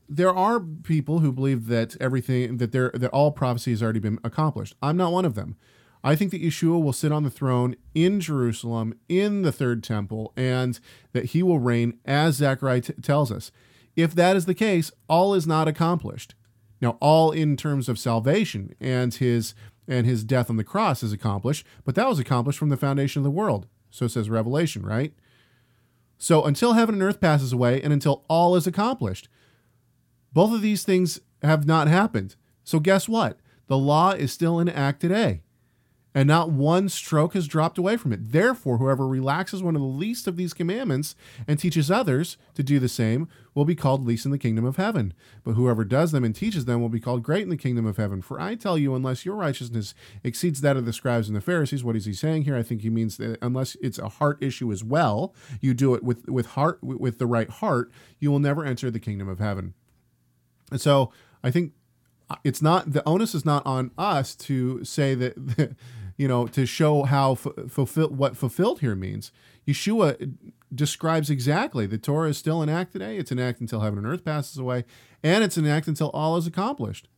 there 0.08 0.34
are 0.34 0.60
people 0.60 1.18
who 1.18 1.32
believe 1.32 1.66
that 1.66 1.96
everything 2.00 2.56
that 2.56 2.72
there 2.72 2.90
that 2.94 3.10
all 3.10 3.30
prophecy 3.30 3.70
has 3.72 3.82
already 3.82 4.00
been 4.00 4.18
accomplished. 4.24 4.74
I'm 4.82 4.96
not 4.96 5.12
one 5.12 5.24
of 5.24 5.34
them. 5.34 5.56
I 6.02 6.14
think 6.14 6.30
that 6.30 6.42
Yeshua 6.42 6.82
will 6.82 6.92
sit 6.92 7.12
on 7.12 7.24
the 7.24 7.30
throne 7.30 7.74
in 7.94 8.20
Jerusalem 8.20 8.94
in 9.08 9.42
the 9.42 9.52
third 9.52 9.82
temple 9.82 10.32
and 10.36 10.78
that 11.12 11.26
he 11.26 11.42
will 11.42 11.58
reign 11.58 11.98
as 12.04 12.36
Zechariah 12.36 12.82
t- 12.82 12.92
tells 13.02 13.32
us. 13.32 13.50
If 13.96 14.14
that 14.14 14.36
is 14.36 14.46
the 14.46 14.54
case, 14.54 14.92
all 15.08 15.34
is 15.34 15.46
not 15.46 15.66
accomplished. 15.66 16.34
Now, 16.80 16.96
all 17.00 17.32
in 17.32 17.56
terms 17.56 17.88
of 17.88 17.98
salvation 17.98 18.74
and 18.80 19.12
his 19.12 19.54
and 19.88 20.06
his 20.06 20.22
death 20.22 20.50
on 20.50 20.56
the 20.56 20.64
cross 20.64 21.02
is 21.02 21.12
accomplished, 21.12 21.66
but 21.84 21.94
that 21.94 22.08
was 22.08 22.18
accomplished 22.18 22.58
from 22.58 22.68
the 22.68 22.76
foundation 22.76 23.20
of 23.20 23.24
the 23.24 23.30
world. 23.30 23.66
So 23.90 24.06
says 24.06 24.30
Revelation, 24.30 24.84
right? 24.84 25.14
So 26.18 26.44
until 26.44 26.74
heaven 26.74 26.96
and 26.96 27.02
earth 27.02 27.20
passes 27.20 27.52
away 27.52 27.80
and 27.82 27.92
until 27.92 28.24
all 28.28 28.54
is 28.54 28.66
accomplished, 28.66 29.28
both 30.32 30.52
of 30.52 30.62
these 30.62 30.84
things 30.84 31.20
have 31.42 31.66
not 31.66 31.88
happened. 31.88 32.36
So 32.64 32.80
guess 32.80 33.08
what? 33.08 33.38
The 33.66 33.78
law 33.78 34.12
is 34.12 34.32
still 34.32 34.58
in 34.60 34.68
act 34.68 35.00
today 35.00 35.42
and 36.18 36.26
not 36.26 36.50
one 36.50 36.88
stroke 36.88 37.34
has 37.34 37.46
dropped 37.46 37.78
away 37.78 37.96
from 37.96 38.12
it. 38.12 38.32
Therefore, 38.32 38.78
whoever 38.78 39.06
relaxes 39.06 39.62
one 39.62 39.76
of 39.76 39.82
the 39.82 39.86
least 39.86 40.26
of 40.26 40.36
these 40.36 40.54
commandments 40.54 41.14
and 41.46 41.58
teaches 41.58 41.92
others 41.92 42.36
to 42.54 42.62
do 42.64 42.80
the 42.80 42.88
same 42.88 43.28
will 43.54 43.64
be 43.64 43.76
called 43.76 44.04
least 44.04 44.24
in 44.24 44.32
the 44.32 44.38
kingdom 44.38 44.64
of 44.64 44.76
heaven. 44.76 45.12
But 45.44 45.52
whoever 45.52 45.84
does 45.84 46.10
them 46.10 46.24
and 46.24 46.34
teaches 46.34 46.64
them 46.64 46.80
will 46.80 46.88
be 46.88 46.98
called 46.98 47.22
great 47.22 47.42
in 47.42 47.50
the 47.50 47.56
kingdom 47.56 47.86
of 47.86 47.98
heaven. 47.98 48.22
For 48.22 48.40
I 48.40 48.54
tell 48.54 48.78
you, 48.78 48.96
unless 48.96 49.24
your 49.24 49.36
righteousness 49.36 49.94
exceeds 50.24 50.60
that 50.62 50.76
of 50.76 50.86
the 50.86 50.92
scribes 50.92 51.28
and 51.28 51.36
the 51.36 51.40
Pharisees, 51.40 51.84
what 51.84 51.96
is 51.96 52.06
he 52.06 52.12
saying 52.12 52.42
here? 52.42 52.56
I 52.56 52.64
think 52.64 52.80
he 52.80 52.90
means 52.90 53.16
that 53.18 53.38
unless 53.42 53.76
it's 53.82 53.98
a 53.98 54.08
heart 54.08 54.42
issue 54.42 54.72
as 54.72 54.82
well, 54.82 55.34
you 55.60 55.74
do 55.74 55.94
it 55.94 56.02
with 56.02 56.28
with 56.28 56.46
heart 56.46 56.82
with 56.82 57.18
the 57.18 57.26
right 57.26 57.48
heart, 57.48 57.92
you 58.18 58.30
will 58.30 58.40
never 58.40 58.64
enter 58.64 58.90
the 58.90 58.98
kingdom 58.98 59.28
of 59.28 59.38
heaven. 59.38 59.74
And 60.70 60.80
so 60.80 61.12
I 61.42 61.50
think 61.50 61.72
uh, 62.30 62.36
it's 62.44 62.62
not 62.62 62.92
the 62.92 63.06
onus 63.08 63.34
is 63.34 63.44
not 63.44 63.64
on 63.66 63.90
us 63.96 64.34
to 64.34 64.84
say 64.84 65.14
that 65.14 65.76
you 66.16 66.28
know 66.28 66.46
to 66.48 66.66
show 66.66 67.04
how 67.04 67.32
f- 67.32 67.46
fulfill 67.68 68.08
what 68.08 68.36
fulfilled 68.36 68.80
here 68.80 68.94
means. 68.94 69.32
Yeshua 69.66 70.34
describes 70.74 71.30
exactly 71.30 71.86
the 71.86 71.98
torah 71.98 72.28
is 72.28 72.36
still 72.36 72.62
in 72.62 72.68
act 72.68 72.92
today 72.92 73.16
it's 73.16 73.32
in 73.32 73.38
act 73.38 73.58
until 73.58 73.80
heaven 73.80 73.98
and 73.98 74.06
earth 74.06 74.22
passes 74.22 74.58
away 74.58 74.84
and 75.22 75.42
it's 75.42 75.56
in 75.56 75.66
act 75.66 75.88
until 75.88 76.10
all 76.10 76.36
is 76.36 76.46
accomplished. 76.46 77.08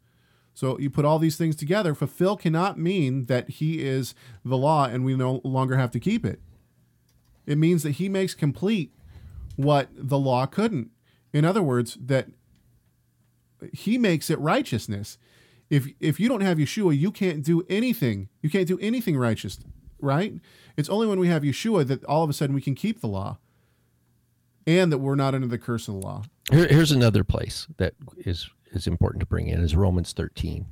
So 0.54 0.78
you 0.78 0.90
put 0.90 1.04
all 1.04 1.18
these 1.18 1.36
things 1.36 1.56
together 1.56 1.94
fulfill 1.94 2.36
cannot 2.36 2.78
mean 2.78 3.26
that 3.26 3.48
he 3.48 3.82
is 3.82 4.14
the 4.44 4.56
law 4.56 4.84
and 4.84 5.04
we 5.04 5.16
no 5.16 5.40
longer 5.42 5.76
have 5.76 5.90
to 5.92 6.00
keep 6.00 6.24
it. 6.24 6.40
It 7.46 7.58
means 7.58 7.82
that 7.82 7.92
he 7.92 8.08
makes 8.08 8.34
complete 8.34 8.94
what 9.56 9.88
the 9.92 10.18
law 10.18 10.46
couldn't. 10.46 10.90
In 11.32 11.44
other 11.44 11.62
words 11.62 11.98
that 12.00 12.28
he 13.72 13.98
makes 13.98 14.30
it 14.30 14.38
righteousness. 14.38 15.18
If 15.68 15.88
if 16.00 16.18
you 16.18 16.28
don't 16.28 16.40
have 16.40 16.58
Yeshua, 16.58 16.98
you 16.98 17.10
can't 17.12 17.44
do 17.44 17.64
anything. 17.68 18.28
You 18.42 18.50
can't 18.50 18.66
do 18.66 18.78
anything 18.80 19.16
righteous, 19.16 19.58
right? 20.00 20.34
It's 20.76 20.88
only 20.88 21.06
when 21.06 21.20
we 21.20 21.28
have 21.28 21.42
Yeshua 21.42 21.86
that 21.86 22.04
all 22.04 22.24
of 22.24 22.30
a 22.30 22.32
sudden 22.32 22.54
we 22.54 22.60
can 22.60 22.74
keep 22.74 23.00
the 23.00 23.06
law, 23.06 23.38
and 24.66 24.90
that 24.90 24.98
we're 24.98 25.14
not 25.14 25.34
under 25.34 25.46
the 25.46 25.58
curse 25.58 25.88
of 25.88 25.94
the 25.94 26.00
law. 26.00 26.22
Here, 26.50 26.66
here's 26.68 26.90
another 26.92 27.22
place 27.24 27.66
that 27.76 27.94
is 28.18 28.50
is 28.72 28.86
important 28.86 29.20
to 29.20 29.26
bring 29.26 29.48
in 29.48 29.60
is 29.60 29.76
Romans 29.76 30.12
13. 30.12 30.66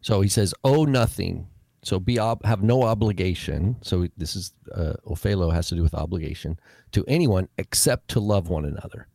So 0.00 0.20
he 0.20 0.28
says, 0.28 0.54
"Oh, 0.64 0.84
nothing." 0.84 1.48
So 1.82 2.00
be 2.00 2.18
ob- 2.18 2.44
have 2.44 2.62
no 2.62 2.82
obligation. 2.82 3.76
So 3.82 4.08
this 4.16 4.36
is 4.36 4.52
uh, 4.74 4.94
Ophelo 5.06 5.52
has 5.52 5.68
to 5.68 5.76
do 5.76 5.82
with 5.82 5.94
obligation 5.94 6.58
to 6.92 7.04
anyone 7.06 7.48
except 7.56 8.08
to 8.08 8.20
love 8.20 8.48
one 8.48 8.64
another. 8.64 9.06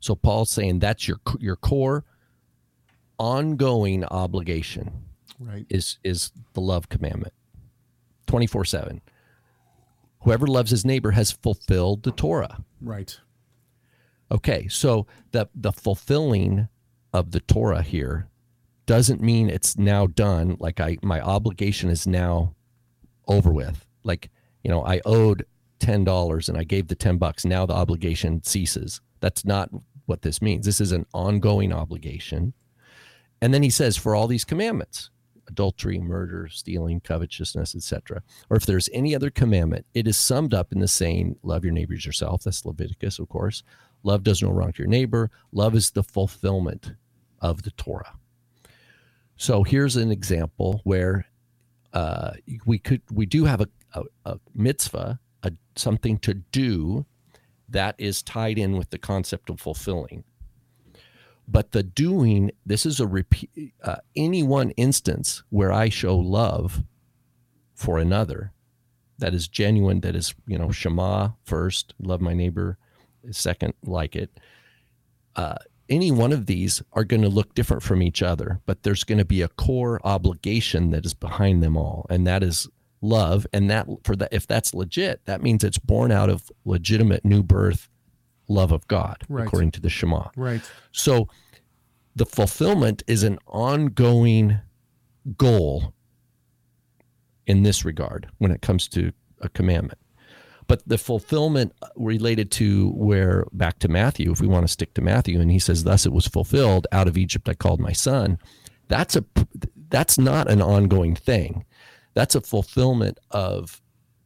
So 0.00 0.14
Paul's 0.14 0.50
saying 0.50 0.78
that's 0.78 1.06
your 1.06 1.20
your 1.38 1.56
core 1.56 2.04
ongoing 3.18 4.04
obligation. 4.04 5.04
Right. 5.38 5.66
Is 5.68 5.98
is 6.02 6.32
the 6.54 6.60
love 6.60 6.88
commandment. 6.88 7.32
24/7. 8.26 9.00
Whoever 10.22 10.46
loves 10.46 10.70
his 10.70 10.84
neighbor 10.84 11.12
has 11.12 11.32
fulfilled 11.32 12.02
the 12.02 12.12
Torah. 12.12 12.64
Right. 12.80 13.18
Okay, 14.32 14.68
so 14.68 15.06
the 15.32 15.48
the 15.54 15.72
fulfilling 15.72 16.68
of 17.12 17.32
the 17.32 17.40
Torah 17.40 17.82
here 17.82 18.28
doesn't 18.86 19.20
mean 19.20 19.48
it's 19.48 19.76
now 19.76 20.06
done 20.06 20.56
like 20.58 20.80
I 20.80 20.98
my 21.02 21.20
obligation 21.20 21.90
is 21.90 22.06
now 22.06 22.54
over 23.28 23.52
with. 23.52 23.86
Like, 24.02 24.30
you 24.64 24.70
know, 24.70 24.84
I 24.84 25.00
owed 25.04 25.44
$10 25.80 26.48
and 26.48 26.58
I 26.58 26.64
gave 26.64 26.88
the 26.88 26.94
10 26.94 27.16
bucks. 27.16 27.44
Now 27.44 27.66
the 27.66 27.74
obligation 27.74 28.42
ceases. 28.42 29.00
That's 29.20 29.44
not 29.44 29.70
what 30.10 30.22
this 30.22 30.42
means. 30.42 30.66
This 30.66 30.80
is 30.80 30.92
an 30.92 31.06
ongoing 31.14 31.72
obligation. 31.72 32.52
And 33.40 33.54
then 33.54 33.62
he 33.62 33.70
says, 33.70 33.96
for 33.96 34.14
all 34.14 34.26
these 34.26 34.44
commandments, 34.44 35.08
adultery, 35.48 35.98
murder, 35.98 36.48
stealing, 36.48 37.00
covetousness, 37.00 37.74
etc. 37.74 38.22
Or 38.50 38.56
if 38.56 38.66
there's 38.66 38.90
any 38.92 39.14
other 39.14 39.30
commandment, 39.30 39.86
it 39.94 40.06
is 40.06 40.16
summed 40.16 40.52
up 40.52 40.72
in 40.72 40.80
the 40.80 40.88
saying, 40.88 41.36
love 41.42 41.64
your 41.64 41.72
neighbors 41.72 42.04
yourself. 42.04 42.42
That's 42.42 42.66
Leviticus, 42.66 43.18
of 43.18 43.28
course. 43.28 43.62
Love 44.02 44.22
does 44.22 44.42
no 44.42 44.50
wrong 44.50 44.72
to 44.72 44.82
your 44.82 44.88
neighbor. 44.88 45.30
Love 45.52 45.74
is 45.74 45.90
the 45.90 46.02
fulfillment 46.02 46.92
of 47.40 47.62
the 47.62 47.70
Torah. 47.72 48.14
So 49.36 49.62
here's 49.62 49.96
an 49.96 50.10
example 50.10 50.80
where 50.84 51.26
uh, 51.92 52.32
we 52.66 52.78
could 52.78 53.02
we 53.10 53.26
do 53.26 53.44
have 53.44 53.60
a, 53.60 53.68
a, 53.94 54.02
a 54.26 54.40
mitzvah, 54.54 55.18
a, 55.42 55.52
something 55.76 56.18
to 56.18 56.34
do 56.34 57.06
that 57.70 57.94
is 57.98 58.22
tied 58.22 58.58
in 58.58 58.76
with 58.76 58.90
the 58.90 58.98
concept 58.98 59.50
of 59.50 59.60
fulfilling. 59.60 60.24
But 61.48 61.72
the 61.72 61.82
doing, 61.82 62.52
this 62.64 62.86
is 62.86 63.00
a 63.00 63.06
repeat, 63.06 63.74
uh, 63.82 63.96
any 64.14 64.42
one 64.42 64.70
instance 64.72 65.42
where 65.50 65.72
I 65.72 65.88
show 65.88 66.16
love 66.16 66.84
for 67.74 67.98
another 67.98 68.52
that 69.20 69.34
is 69.34 69.48
genuine, 69.48 70.00
that 70.00 70.16
is, 70.16 70.34
you 70.46 70.58
know, 70.58 70.70
Shema 70.70 71.30
first, 71.44 71.94
love 72.00 72.20
my 72.20 72.34
neighbor, 72.34 72.78
second, 73.30 73.74
like 73.84 74.16
it. 74.16 74.40
Uh, 75.36 75.56
any 75.88 76.10
one 76.10 76.32
of 76.32 76.46
these 76.46 76.82
are 76.92 77.04
going 77.04 77.22
to 77.22 77.28
look 77.28 77.54
different 77.54 77.82
from 77.82 78.02
each 78.02 78.22
other, 78.22 78.60
but 78.66 78.82
there's 78.82 79.04
going 79.04 79.18
to 79.18 79.24
be 79.24 79.42
a 79.42 79.48
core 79.48 80.00
obligation 80.04 80.90
that 80.90 81.04
is 81.04 81.14
behind 81.14 81.62
them 81.62 81.76
all, 81.76 82.06
and 82.08 82.26
that 82.26 82.42
is 82.42 82.68
love 83.02 83.46
and 83.52 83.70
that 83.70 83.86
for 84.04 84.14
that 84.14 84.28
if 84.32 84.46
that's 84.46 84.74
legit 84.74 85.24
that 85.24 85.42
means 85.42 85.64
it's 85.64 85.78
born 85.78 86.12
out 86.12 86.28
of 86.28 86.50
legitimate 86.64 87.24
new 87.24 87.42
birth 87.42 87.88
love 88.50 88.72
of 88.72 88.86
god 88.88 89.24
right. 89.28 89.46
according 89.46 89.70
to 89.70 89.80
the 89.80 89.88
shema. 89.88 90.28
Right. 90.36 90.60
So 90.92 91.28
the 92.16 92.26
fulfillment 92.26 93.02
is 93.06 93.22
an 93.22 93.38
ongoing 93.46 94.58
goal 95.36 95.94
in 97.46 97.62
this 97.62 97.84
regard 97.84 98.28
when 98.38 98.50
it 98.50 98.60
comes 98.60 98.88
to 98.88 99.12
a 99.40 99.48
commandment. 99.48 99.98
But 100.66 100.86
the 100.86 100.98
fulfillment 100.98 101.72
uh, 101.82 101.88
related 101.96 102.50
to 102.52 102.90
where 102.90 103.46
back 103.52 103.78
to 103.80 103.88
matthew 103.88 104.30
if 104.30 104.40
we 104.40 104.46
want 104.46 104.64
to 104.64 104.72
stick 104.72 104.94
to 104.94 105.00
matthew 105.00 105.40
and 105.40 105.50
he 105.50 105.58
says 105.58 105.84
thus 105.84 106.06
it 106.06 106.12
was 106.12 106.26
fulfilled 106.26 106.86
out 106.92 107.08
of 107.08 107.18
egypt 107.18 107.48
i 107.48 107.54
called 107.54 107.80
my 107.80 107.92
son 107.92 108.38
that's 108.86 109.16
a 109.16 109.24
that's 109.88 110.16
not 110.16 110.48
an 110.48 110.62
ongoing 110.62 111.16
thing 111.16 111.64
that's 112.14 112.34
a 112.34 112.40
fulfillment 112.40 113.18
of 113.30 113.80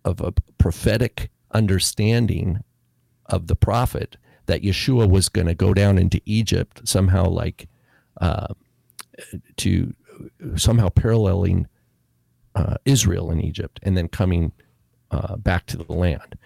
of 0.04 0.20
a 0.20 0.32
prophetic 0.58 1.30
understanding 1.52 2.60
of 3.26 3.46
the 3.46 3.56
prophet 3.56 4.16
that 4.46 4.62
Yeshua 4.62 5.08
was 5.08 5.28
going 5.28 5.46
to 5.46 5.54
go 5.54 5.72
down 5.72 5.96
into 5.98 6.20
Egypt 6.26 6.86
somehow, 6.86 7.26
like 7.26 7.68
uh, 8.20 8.48
to 9.56 9.94
somehow 10.56 10.88
paralleling 10.88 11.66
uh, 12.54 12.76
Israel 12.84 13.30
in 13.30 13.40
Egypt 13.40 13.80
and 13.82 13.96
then 13.96 14.08
coming 14.08 14.52
uh, 15.10 15.36
back 15.36 15.66
to 15.66 15.76
the 15.76 15.92
land. 15.92 16.36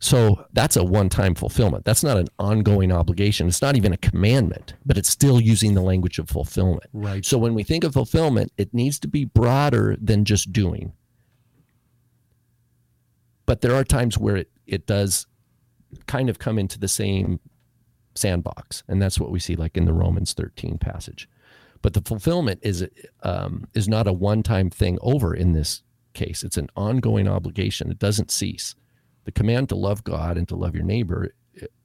So 0.00 0.46
that's 0.52 0.76
a 0.76 0.84
one 0.84 1.08
time 1.08 1.34
fulfillment. 1.34 1.84
That's 1.84 2.04
not 2.04 2.16
an 2.16 2.28
ongoing 2.38 2.92
obligation. 2.92 3.48
It's 3.48 3.62
not 3.62 3.76
even 3.76 3.92
a 3.92 3.96
commandment, 3.96 4.74
but 4.86 4.96
it's 4.96 5.08
still 5.08 5.40
using 5.40 5.74
the 5.74 5.82
language 5.82 6.18
of 6.18 6.28
fulfillment. 6.28 6.88
Right. 6.92 7.24
So 7.24 7.36
when 7.36 7.54
we 7.54 7.64
think 7.64 7.84
of 7.84 7.94
fulfillment, 7.94 8.52
it 8.56 8.72
needs 8.72 8.98
to 9.00 9.08
be 9.08 9.24
broader 9.24 9.96
than 10.00 10.24
just 10.24 10.52
doing. 10.52 10.92
But 13.44 13.60
there 13.60 13.74
are 13.74 13.84
times 13.84 14.18
where 14.18 14.36
it, 14.36 14.50
it 14.66 14.86
does 14.86 15.26
kind 16.06 16.28
of 16.28 16.38
come 16.38 16.58
into 16.58 16.78
the 16.78 16.88
same 16.88 17.40
sandbox. 18.14 18.84
And 18.86 19.00
that's 19.00 19.18
what 19.18 19.30
we 19.30 19.40
see 19.40 19.56
like 19.56 19.76
in 19.76 19.84
the 19.84 19.92
Romans 19.92 20.32
13 20.32 20.78
passage. 20.78 21.28
But 21.80 21.94
the 21.94 22.02
fulfillment 22.02 22.60
is 22.62 22.86
um, 23.22 23.68
is 23.74 23.88
not 23.88 24.06
a 24.06 24.12
one 24.12 24.42
time 24.42 24.68
thing 24.70 24.98
over 25.00 25.34
in 25.34 25.52
this 25.52 25.82
case. 26.12 26.42
It's 26.42 26.56
an 26.56 26.68
ongoing 26.76 27.28
obligation. 27.28 27.90
It 27.90 27.98
doesn't 27.98 28.30
cease. 28.30 28.74
The 29.28 29.32
command 29.32 29.68
to 29.68 29.74
love 29.74 30.04
God 30.04 30.38
and 30.38 30.48
to 30.48 30.56
love 30.56 30.74
your 30.74 30.84
neighbor 30.84 31.34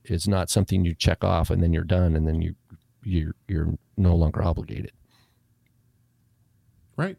is 0.06 0.30
not 0.30 0.50
something 0.50 0.86
you 0.86 0.96
check 0.96 1.26
off 1.26 1.50
and 1.50 1.62
then 1.62 1.74
you're 1.74 1.84
done 1.84 2.16
and 2.16 2.26
then 2.26 2.42
you 2.42 2.56
you're 3.04 3.36
you're 3.50 3.78
no 3.98 4.16
longer 4.16 4.42
obligated. 4.42 4.94
Right. 6.96 7.18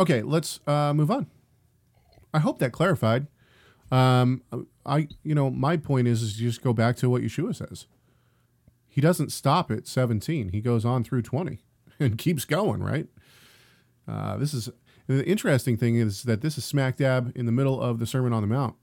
Okay, 0.00 0.22
let's 0.22 0.58
uh, 0.66 0.92
move 0.94 1.12
on. 1.12 1.28
I 2.34 2.40
hope 2.40 2.58
that 2.58 2.72
clarified. 2.72 3.28
Um, 3.92 4.42
I, 4.84 5.06
you 5.22 5.36
know, 5.36 5.48
my 5.48 5.76
point 5.76 6.08
is, 6.08 6.22
is 6.22 6.34
just 6.34 6.60
go 6.60 6.72
back 6.72 6.96
to 6.96 7.08
what 7.08 7.22
Yeshua 7.22 7.54
says. 7.54 7.86
He 8.88 9.00
doesn't 9.00 9.30
stop 9.30 9.70
at 9.70 9.86
17. 9.86 10.48
He 10.48 10.60
goes 10.60 10.84
on 10.84 11.04
through 11.04 11.22
20 11.22 11.60
and 12.00 12.18
keeps 12.18 12.44
going, 12.44 12.82
right? 12.82 13.06
Uh, 14.08 14.38
this 14.38 14.52
is 14.52 14.70
the 15.06 15.24
interesting 15.24 15.76
thing 15.76 15.94
is 15.94 16.24
that 16.24 16.40
this 16.40 16.58
is 16.58 16.64
smack 16.64 16.96
dab 16.96 17.30
in 17.36 17.46
the 17.46 17.52
middle 17.52 17.80
of 17.80 18.00
the 18.00 18.06
Sermon 18.06 18.32
on 18.32 18.42
the 18.42 18.48
Mount. 18.48 18.74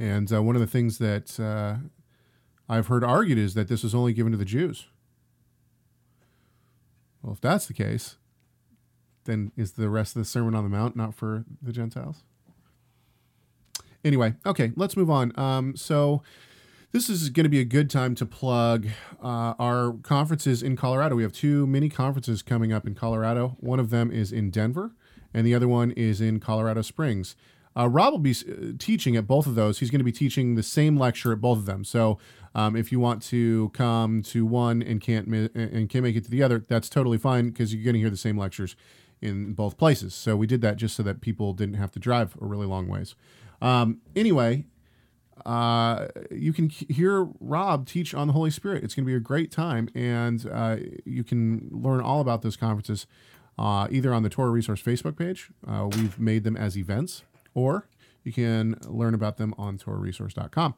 And 0.00 0.32
uh, 0.32 0.42
one 0.42 0.56
of 0.56 0.60
the 0.60 0.66
things 0.66 0.96
that 0.96 1.38
uh, 1.38 1.76
I've 2.70 2.86
heard 2.86 3.04
argued 3.04 3.36
is 3.36 3.52
that 3.52 3.68
this 3.68 3.82
was 3.82 3.94
only 3.94 4.14
given 4.14 4.32
to 4.32 4.38
the 4.38 4.46
Jews. 4.46 4.86
Well, 7.22 7.34
if 7.34 7.40
that's 7.42 7.66
the 7.66 7.74
case, 7.74 8.16
then 9.24 9.52
is 9.58 9.72
the 9.72 9.90
rest 9.90 10.16
of 10.16 10.22
the 10.22 10.24
Sermon 10.24 10.54
on 10.54 10.64
the 10.64 10.70
Mount 10.70 10.96
not 10.96 11.14
for 11.14 11.44
the 11.60 11.70
Gentiles? 11.70 12.24
Anyway, 14.02 14.36
okay, 14.46 14.72
let's 14.74 14.96
move 14.96 15.10
on. 15.10 15.38
Um, 15.38 15.76
so 15.76 16.22
this 16.92 17.10
is 17.10 17.28
going 17.28 17.44
to 17.44 17.50
be 17.50 17.60
a 17.60 17.64
good 17.64 17.90
time 17.90 18.14
to 18.14 18.24
plug 18.24 18.86
uh, 19.22 19.52
our 19.58 19.92
conferences 20.02 20.62
in 20.62 20.76
Colorado. 20.76 21.14
We 21.14 21.24
have 21.24 21.34
two 21.34 21.66
mini 21.66 21.90
conferences 21.90 22.40
coming 22.40 22.72
up 22.72 22.86
in 22.86 22.94
Colorado. 22.94 23.58
One 23.60 23.78
of 23.78 23.90
them 23.90 24.10
is 24.10 24.32
in 24.32 24.50
Denver, 24.50 24.92
and 25.34 25.46
the 25.46 25.54
other 25.54 25.68
one 25.68 25.90
is 25.90 26.22
in 26.22 26.40
Colorado 26.40 26.80
Springs. 26.80 27.36
Uh, 27.76 27.88
Rob 27.88 28.12
will 28.12 28.18
be 28.18 28.32
uh, 28.32 28.72
teaching 28.78 29.16
at 29.16 29.26
both 29.26 29.46
of 29.46 29.54
those. 29.54 29.78
He's 29.78 29.90
going 29.90 30.00
to 30.00 30.04
be 30.04 30.12
teaching 30.12 30.54
the 30.54 30.62
same 30.62 30.96
lecture 30.96 31.32
at 31.32 31.40
both 31.40 31.58
of 31.58 31.66
them. 31.66 31.84
So 31.84 32.18
um, 32.54 32.74
if 32.74 32.90
you 32.90 32.98
want 32.98 33.22
to 33.24 33.70
come 33.70 34.22
to 34.22 34.44
one 34.44 34.82
and 34.82 35.00
can't 35.00 35.28
and 35.28 35.88
can't 35.88 36.02
make 36.02 36.16
it 36.16 36.24
to 36.24 36.30
the 36.30 36.42
other, 36.42 36.64
that's 36.68 36.88
totally 36.88 37.18
fine 37.18 37.50
because 37.50 37.72
you're 37.72 37.84
going 37.84 37.94
to 37.94 38.00
hear 38.00 38.10
the 38.10 38.16
same 38.16 38.36
lectures 38.36 38.76
in 39.20 39.52
both 39.52 39.76
places. 39.76 40.14
So 40.14 40.36
we 40.36 40.46
did 40.46 40.60
that 40.62 40.76
just 40.76 40.96
so 40.96 41.02
that 41.04 41.20
people 41.20 41.52
didn't 41.52 41.74
have 41.74 41.92
to 41.92 41.98
drive 41.98 42.36
a 42.40 42.46
really 42.46 42.66
long 42.66 42.88
ways. 42.88 43.14
Um, 43.62 43.98
anyway, 44.16 44.64
uh, 45.46 46.08
you 46.30 46.52
can 46.52 46.68
hear 46.68 47.28
Rob 47.40 47.86
teach 47.86 48.14
on 48.14 48.26
the 48.26 48.32
Holy 48.32 48.50
Spirit. 48.50 48.82
It's 48.84 48.94
going 48.94 49.04
to 49.04 49.10
be 49.10 49.14
a 49.14 49.20
great 49.20 49.50
time, 49.50 49.88
and 49.94 50.48
uh, 50.50 50.76
you 51.04 51.24
can 51.24 51.68
learn 51.70 52.00
all 52.00 52.20
about 52.20 52.42
those 52.42 52.56
conferences 52.56 53.06
uh, 53.58 53.88
either 53.90 54.12
on 54.12 54.22
the 54.22 54.28
Torah 54.28 54.50
Resource 54.50 54.82
Facebook 54.82 55.16
page. 55.16 55.50
Uh, 55.66 55.88
we've 55.92 56.18
made 56.18 56.44
them 56.44 56.56
as 56.56 56.76
events, 56.76 57.24
or 57.54 57.88
you 58.22 58.32
can 58.32 58.76
learn 58.86 59.14
about 59.14 59.36
them 59.36 59.54
on 59.56 59.78
TorahResource.com. 59.78 60.74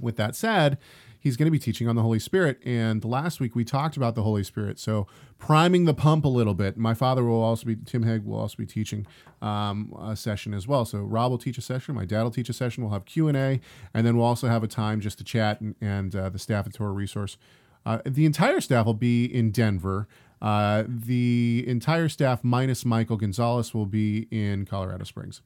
With 0.00 0.16
that 0.16 0.36
said, 0.36 0.78
he's 1.18 1.36
going 1.36 1.46
to 1.46 1.50
be 1.50 1.58
teaching 1.58 1.88
on 1.88 1.96
the 1.96 2.02
Holy 2.02 2.18
Spirit. 2.18 2.60
And 2.64 3.04
last 3.04 3.40
week 3.40 3.54
we 3.54 3.64
talked 3.64 3.96
about 3.96 4.14
the 4.14 4.22
Holy 4.22 4.44
Spirit. 4.44 4.78
So 4.78 5.06
priming 5.38 5.86
the 5.86 5.94
pump 5.94 6.24
a 6.24 6.28
little 6.28 6.54
bit. 6.54 6.76
My 6.76 6.94
father 6.94 7.24
will 7.24 7.42
also 7.42 7.66
be, 7.66 7.76
Tim 7.76 8.04
Hegg 8.04 8.24
will 8.24 8.38
also 8.38 8.56
be 8.56 8.66
teaching 8.66 9.06
um, 9.40 9.94
a 9.98 10.16
session 10.16 10.54
as 10.54 10.68
well. 10.68 10.84
So 10.84 10.98
Rob 10.98 11.30
will 11.30 11.38
teach 11.38 11.58
a 11.58 11.62
session. 11.62 11.94
My 11.94 12.04
dad 12.04 12.22
will 12.22 12.30
teach 12.30 12.48
a 12.48 12.52
session. 12.52 12.84
We'll 12.84 12.92
have 12.92 13.06
Q&A. 13.06 13.60
And 13.94 14.06
then 14.06 14.16
we'll 14.16 14.26
also 14.26 14.48
have 14.48 14.62
a 14.62 14.68
time 14.68 15.00
just 15.00 15.18
to 15.18 15.24
chat 15.24 15.60
and, 15.60 15.74
and 15.80 16.14
uh, 16.14 16.28
the 16.28 16.38
staff 16.38 16.66
at 16.66 16.74
Torah 16.74 16.92
Resource. 16.92 17.38
Uh, 17.84 18.00
the 18.04 18.26
entire 18.26 18.60
staff 18.60 18.84
will 18.84 18.94
be 18.94 19.24
in 19.24 19.50
Denver. 19.50 20.08
Uh, 20.40 20.84
the 20.86 21.64
entire 21.66 22.08
staff 22.08 22.44
minus 22.44 22.84
Michael 22.84 23.16
Gonzalez 23.16 23.72
will 23.72 23.86
be 23.86 24.28
in 24.30 24.66
Colorado 24.66 25.04
Springs. 25.04 25.40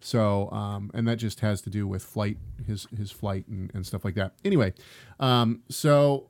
So, 0.00 0.50
um, 0.50 0.90
and 0.94 1.06
that 1.06 1.16
just 1.16 1.40
has 1.40 1.60
to 1.62 1.70
do 1.70 1.86
with 1.86 2.02
flight, 2.02 2.38
his 2.66 2.86
his 2.96 3.10
flight 3.10 3.46
and, 3.46 3.70
and 3.72 3.86
stuff 3.86 4.04
like 4.04 4.14
that. 4.16 4.32
Anyway, 4.44 4.74
um, 5.20 5.62
so 5.68 6.28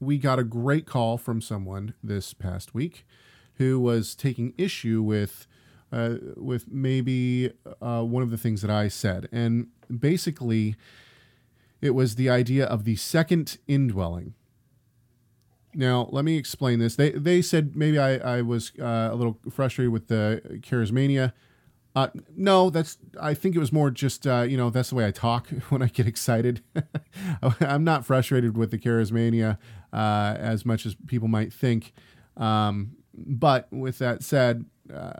we 0.00 0.18
got 0.18 0.38
a 0.38 0.44
great 0.44 0.86
call 0.86 1.18
from 1.18 1.40
someone 1.40 1.94
this 2.02 2.34
past 2.34 2.74
week 2.74 3.06
who 3.54 3.78
was 3.78 4.14
taking 4.14 4.54
issue 4.56 5.02
with 5.02 5.46
uh, 5.92 6.16
with 6.36 6.70
maybe 6.70 7.52
uh, 7.80 8.02
one 8.02 8.22
of 8.22 8.30
the 8.30 8.38
things 8.38 8.62
that 8.62 8.70
I 8.70 8.88
said, 8.88 9.28
and 9.30 9.68
basically, 10.00 10.76
it 11.80 11.90
was 11.90 12.14
the 12.16 12.30
idea 12.30 12.64
of 12.64 12.84
the 12.84 12.96
second 12.96 13.58
indwelling 13.68 14.34
now, 15.74 16.08
let 16.12 16.24
me 16.24 16.36
explain 16.36 16.78
this. 16.78 16.96
They 16.96 17.10
they 17.10 17.42
said 17.42 17.76
maybe 17.76 17.98
I, 17.98 18.38
I 18.38 18.42
was 18.42 18.72
uh, 18.80 19.10
a 19.12 19.14
little 19.14 19.38
frustrated 19.50 19.92
with 19.92 20.08
the 20.08 20.60
charismania. 20.60 21.32
Uh, 21.96 22.08
no, 22.36 22.70
that's. 22.70 22.98
I 23.20 23.34
think 23.34 23.54
it 23.54 23.60
was 23.60 23.72
more 23.72 23.90
just 23.90 24.26
uh, 24.26 24.42
you 24.42 24.56
know 24.56 24.70
that's 24.70 24.90
the 24.90 24.96
way 24.96 25.06
I 25.06 25.10
talk 25.10 25.48
when 25.68 25.82
I 25.82 25.86
get 25.86 26.06
excited. 26.06 26.62
I'm 27.60 27.84
not 27.84 28.04
frustrated 28.04 28.56
with 28.56 28.70
the 28.70 28.78
charismania 28.78 29.58
uh, 29.92 30.34
as 30.38 30.66
much 30.66 30.86
as 30.86 30.96
people 31.06 31.28
might 31.28 31.52
think. 31.52 31.92
Um, 32.36 32.96
but 33.14 33.72
with 33.72 33.98
that 33.98 34.24
said, 34.24 34.64
uh, 34.92 35.12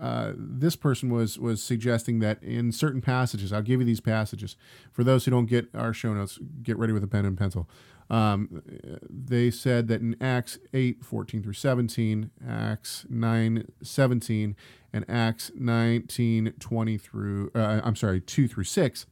uh, 0.00 0.32
this 0.36 0.76
person 0.76 1.10
was 1.10 1.38
was 1.38 1.62
suggesting 1.62 2.20
that 2.20 2.42
in 2.42 2.72
certain 2.72 3.00
passages, 3.00 3.52
I'll 3.52 3.62
give 3.62 3.80
you 3.80 3.86
these 3.86 4.00
passages 4.00 4.56
for 4.92 5.04
those 5.04 5.24
who 5.24 5.30
don't 5.30 5.46
get 5.46 5.68
our 5.74 5.92
show 5.92 6.14
notes. 6.14 6.38
Get 6.62 6.76
ready 6.78 6.92
with 6.92 7.04
a 7.04 7.08
pen 7.08 7.24
and 7.24 7.36
pencil. 7.36 7.68
Um, 8.10 8.62
they 9.08 9.50
said 9.50 9.88
that 9.88 10.00
in 10.00 10.16
Acts 10.20 10.58
8, 10.72 11.04
14 11.04 11.42
through 11.42 11.52
17, 11.52 12.30
Acts 12.48 13.04
9, 13.08 13.68
17, 13.82 14.56
and 14.92 15.04
Acts 15.08 15.50
19, 15.54 16.54
20 16.58 16.98
through, 16.98 17.50
uh, 17.54 17.80
I'm 17.84 17.96
sorry, 17.96 18.20
2 18.20 18.48
through 18.48 18.64
6, 18.64 19.06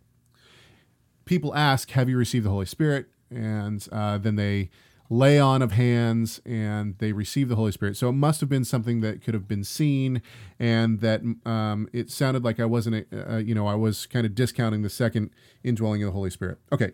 people 1.24 1.55
ask, 1.55 1.90
Have 1.90 2.09
you 2.09 2.16
received 2.16 2.47
the 2.47 2.51
Holy 2.51 2.66
Spirit? 2.66 3.07
And 3.30 3.86
uh, 3.92 4.18
then 4.18 4.36
they 4.36 4.70
lay 5.09 5.38
on 5.38 5.62
of 5.62 5.72
hands 5.72 6.40
and 6.44 6.97
they 6.99 7.12
receive 7.12 7.49
the 7.49 7.57
Holy 7.57 7.72
Spirit. 7.72 7.97
So 7.97 8.09
it 8.09 8.12
must 8.12 8.40
have 8.40 8.49
been 8.49 8.64
something 8.64 9.01
that 9.03 9.22
could 9.22 9.34
have 9.34 9.47
been 9.47 9.64
seen, 9.64 10.22
and 10.59 11.01
that 11.01 11.20
um, 11.44 11.88
it 11.92 12.11
sounded 12.11 12.44
like 12.44 12.59
I 12.59 12.64
wasn't, 12.64 13.07
uh, 13.12 13.36
you 13.36 13.55
know, 13.55 13.66
I 13.66 13.74
was 13.74 14.07
kind 14.07 14.26
of 14.26 14.34
discounting 14.34 14.82
the 14.82 14.90
second 14.90 15.30
indwelling 15.62 16.03
of 16.03 16.09
the 16.09 16.12
Holy 16.12 16.30
Spirit. 16.30 16.59
Okay, 16.72 16.92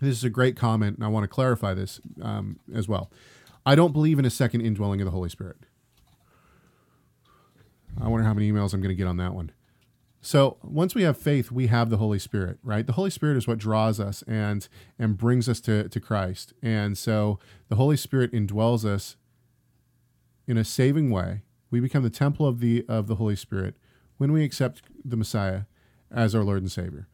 this 0.00 0.16
is 0.16 0.24
a 0.24 0.30
great 0.30 0.56
comment, 0.56 0.96
and 0.96 1.04
I 1.04 1.08
want 1.08 1.24
to 1.24 1.28
clarify 1.28 1.74
this 1.74 2.00
um, 2.22 2.60
as 2.72 2.88
well. 2.88 3.10
I 3.66 3.74
don't 3.74 3.92
believe 3.92 4.18
in 4.18 4.24
a 4.24 4.30
second 4.30 4.62
indwelling 4.62 5.00
of 5.00 5.04
the 5.04 5.10
Holy 5.10 5.28
Spirit. 5.28 5.56
I 8.00 8.08
wonder 8.08 8.24
how 8.24 8.34
many 8.34 8.50
emails 8.50 8.72
I'm 8.72 8.80
going 8.80 8.90
to 8.90 8.94
get 8.94 9.06
on 9.06 9.16
that 9.16 9.34
one. 9.34 9.52
So 10.20 10.58
once 10.62 10.94
we 10.94 11.02
have 11.02 11.16
faith, 11.16 11.50
we 11.50 11.68
have 11.68 11.90
the 11.90 11.96
Holy 11.96 12.18
Spirit, 12.18 12.58
right? 12.62 12.86
The 12.86 12.94
Holy 12.94 13.10
Spirit 13.10 13.36
is 13.36 13.46
what 13.46 13.58
draws 13.58 14.00
us 14.00 14.22
and 14.26 14.68
and 14.98 15.16
brings 15.16 15.48
us 15.48 15.60
to, 15.60 15.88
to 15.88 16.00
Christ. 16.00 16.52
And 16.62 16.98
so 16.98 17.38
the 17.68 17.76
Holy 17.76 17.96
Spirit 17.96 18.32
indwells 18.32 18.84
us 18.84 19.16
in 20.46 20.56
a 20.56 20.64
saving 20.64 21.10
way. 21.10 21.42
We 21.70 21.80
become 21.80 22.02
the 22.02 22.10
temple 22.10 22.46
of 22.46 22.60
the 22.60 22.84
of 22.88 23.06
the 23.06 23.16
Holy 23.16 23.36
Spirit 23.36 23.76
when 24.16 24.32
we 24.32 24.44
accept 24.44 24.82
the 25.04 25.16
Messiah 25.16 25.62
as 26.10 26.34
our 26.34 26.42
Lord 26.42 26.62
and 26.62 26.72
Savior. 26.72 27.08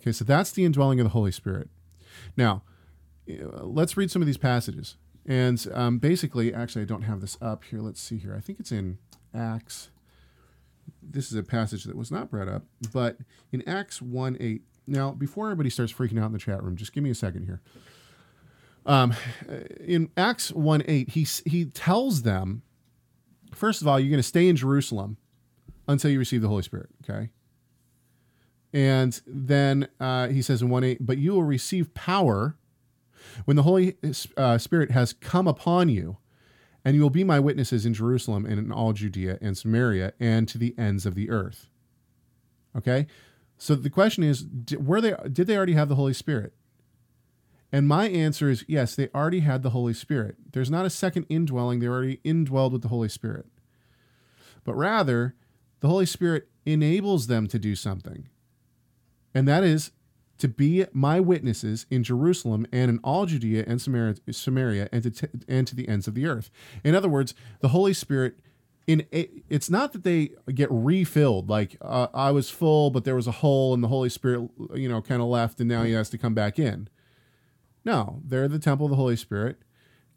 Okay, 0.00 0.12
so 0.12 0.24
that's 0.24 0.50
the 0.50 0.64
indwelling 0.64 0.98
of 0.98 1.04
the 1.04 1.10
Holy 1.10 1.32
Spirit. 1.32 1.68
Now, 2.40 2.62
let's 3.26 3.98
read 3.98 4.10
some 4.10 4.22
of 4.22 4.26
these 4.26 4.38
passages. 4.38 4.96
And 5.26 5.64
um, 5.74 5.98
basically, 5.98 6.54
actually, 6.54 6.82
I 6.82 6.86
don't 6.86 7.02
have 7.02 7.20
this 7.20 7.36
up 7.42 7.64
here. 7.64 7.80
Let's 7.80 8.00
see 8.00 8.16
here. 8.16 8.34
I 8.34 8.40
think 8.40 8.58
it's 8.58 8.72
in 8.72 8.96
Acts. 9.34 9.90
This 11.02 11.30
is 11.30 11.34
a 11.34 11.42
passage 11.42 11.84
that 11.84 11.96
was 11.96 12.10
not 12.10 12.30
brought 12.30 12.48
up, 12.48 12.62
but 12.94 13.18
in 13.52 13.62
Acts 13.68 14.00
1 14.00 14.38
8. 14.40 14.62
Now, 14.86 15.10
before 15.10 15.48
everybody 15.48 15.68
starts 15.68 15.92
freaking 15.92 16.18
out 16.18 16.26
in 16.26 16.32
the 16.32 16.38
chat 16.38 16.62
room, 16.62 16.76
just 16.76 16.94
give 16.94 17.04
me 17.04 17.10
a 17.10 17.14
second 17.14 17.44
here. 17.44 17.60
Um, 18.86 19.12
in 19.78 20.08
Acts 20.16 20.50
1 20.50 20.82
8, 20.88 21.10
he, 21.10 21.26
he 21.44 21.66
tells 21.66 22.22
them, 22.22 22.62
first 23.54 23.82
of 23.82 23.86
all, 23.86 24.00
you're 24.00 24.08
going 24.08 24.18
to 24.18 24.22
stay 24.22 24.48
in 24.48 24.56
Jerusalem 24.56 25.18
until 25.86 26.10
you 26.10 26.18
receive 26.18 26.40
the 26.40 26.48
Holy 26.48 26.62
Spirit, 26.62 26.88
okay? 27.04 27.28
And 28.72 29.20
then 29.26 29.88
uh, 29.98 30.28
he 30.28 30.42
says 30.42 30.62
in 30.62 30.68
1 30.68 30.84
8, 30.84 30.98
but 31.00 31.18
you 31.18 31.32
will 31.32 31.42
receive 31.42 31.92
power 31.94 32.56
when 33.44 33.56
the 33.56 33.62
Holy 33.62 33.96
uh, 34.36 34.58
Spirit 34.58 34.90
has 34.90 35.12
come 35.12 35.48
upon 35.48 35.88
you, 35.88 36.18
and 36.84 36.94
you 36.94 37.02
will 37.02 37.10
be 37.10 37.24
my 37.24 37.40
witnesses 37.40 37.84
in 37.84 37.94
Jerusalem 37.94 38.46
and 38.46 38.58
in 38.58 38.72
all 38.72 38.92
Judea 38.92 39.38
and 39.40 39.56
Samaria 39.56 40.12
and 40.20 40.48
to 40.48 40.58
the 40.58 40.74
ends 40.78 41.04
of 41.04 41.14
the 41.14 41.30
earth. 41.30 41.68
Okay? 42.76 43.06
So 43.58 43.74
the 43.74 43.90
question 43.90 44.24
is, 44.24 44.46
were 44.78 45.00
they 45.00 45.14
did 45.30 45.46
they 45.46 45.56
already 45.56 45.74
have 45.74 45.88
the 45.88 45.96
Holy 45.96 46.14
Spirit? 46.14 46.54
And 47.72 47.86
my 47.86 48.08
answer 48.08 48.48
is 48.48 48.64
yes, 48.66 48.94
they 48.94 49.08
already 49.14 49.40
had 49.40 49.62
the 49.62 49.70
Holy 49.70 49.94
Spirit. 49.94 50.36
There's 50.52 50.70
not 50.70 50.86
a 50.86 50.90
second 50.90 51.26
indwelling, 51.28 51.80
they 51.80 51.86
already 51.86 52.18
indwelled 52.24 52.72
with 52.72 52.82
the 52.82 52.88
Holy 52.88 53.08
Spirit. 53.08 53.46
But 54.64 54.74
rather, 54.74 55.34
the 55.80 55.88
Holy 55.88 56.06
Spirit 56.06 56.48
enables 56.64 57.26
them 57.26 57.46
to 57.48 57.58
do 57.58 57.74
something 57.74 58.28
and 59.34 59.46
that 59.48 59.64
is 59.64 59.92
to 60.38 60.48
be 60.48 60.86
my 60.92 61.20
witnesses 61.20 61.86
in 61.90 62.02
Jerusalem 62.02 62.66
and 62.72 62.90
in 62.90 62.98
all 63.04 63.26
Judea 63.26 63.64
and 63.66 63.80
Samaria, 63.80 64.16
Samaria 64.30 64.88
and, 64.90 65.02
to 65.02 65.10
t- 65.10 65.28
and 65.46 65.66
to 65.66 65.76
the 65.76 65.86
ends 65.86 66.08
of 66.08 66.14
the 66.14 66.26
earth. 66.26 66.50
In 66.82 66.94
other 66.94 67.08
words, 67.08 67.34
the 67.60 67.68
Holy 67.68 67.92
Spirit. 67.92 68.38
In 68.86 69.06
a, 69.12 69.28
it's 69.48 69.70
not 69.70 69.92
that 69.92 70.02
they 70.02 70.30
get 70.52 70.68
refilled 70.70 71.48
like 71.48 71.76
uh, 71.80 72.08
I 72.12 72.32
was 72.32 72.50
full, 72.50 72.90
but 72.90 73.04
there 73.04 73.14
was 73.14 73.28
a 73.28 73.32
hole, 73.32 73.72
and 73.72 73.84
the 73.84 73.88
Holy 73.88 74.08
Spirit, 74.08 74.50
you 74.74 74.88
know, 74.88 75.00
kind 75.00 75.22
of 75.22 75.28
left, 75.28 75.60
and 75.60 75.68
now 75.68 75.84
he 75.84 75.92
has 75.92 76.10
to 76.10 76.18
come 76.18 76.34
back 76.34 76.58
in. 76.58 76.88
No, 77.84 78.20
they're 78.24 78.48
the 78.48 78.58
temple 78.58 78.86
of 78.86 78.90
the 78.90 78.96
Holy 78.96 79.14
Spirit. 79.14 79.58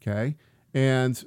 Okay, 0.01 0.37
and 0.73 1.23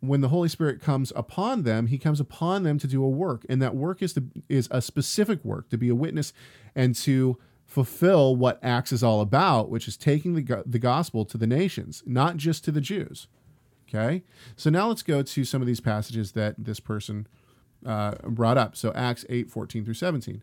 when 0.00 0.20
the 0.22 0.28
Holy 0.28 0.48
Spirit 0.48 0.80
comes 0.80 1.12
upon 1.14 1.62
them, 1.62 1.86
he 1.86 1.98
comes 1.98 2.20
upon 2.20 2.62
them 2.62 2.78
to 2.78 2.86
do 2.86 3.04
a 3.04 3.08
work, 3.08 3.44
and 3.48 3.60
that 3.60 3.74
work 3.76 4.02
is 4.02 4.14
to, 4.14 4.24
is 4.48 4.66
a 4.70 4.80
specific 4.80 5.44
work 5.44 5.68
to 5.68 5.76
be 5.76 5.88
a 5.88 5.94
witness 5.94 6.32
and 6.74 6.94
to 6.94 7.38
fulfill 7.66 8.34
what 8.34 8.58
Acts 8.62 8.92
is 8.92 9.02
all 9.02 9.20
about, 9.20 9.70
which 9.70 9.86
is 9.86 9.96
taking 9.96 10.34
the 10.34 10.62
the 10.66 10.78
gospel 10.78 11.24
to 11.26 11.38
the 11.38 11.46
nations, 11.46 12.02
not 12.06 12.36
just 12.36 12.64
to 12.64 12.72
the 12.72 12.80
Jews. 12.80 13.28
Okay, 13.88 14.22
so 14.56 14.70
now 14.70 14.88
let's 14.88 15.02
go 15.02 15.22
to 15.22 15.44
some 15.44 15.60
of 15.60 15.66
these 15.66 15.80
passages 15.80 16.32
that 16.32 16.54
this 16.58 16.80
person 16.80 17.26
uh, 17.84 18.12
brought 18.24 18.56
up. 18.56 18.76
So 18.76 18.92
Acts 18.94 19.24
eight 19.28 19.50
fourteen 19.50 19.84
through 19.84 19.94
seventeen. 19.94 20.42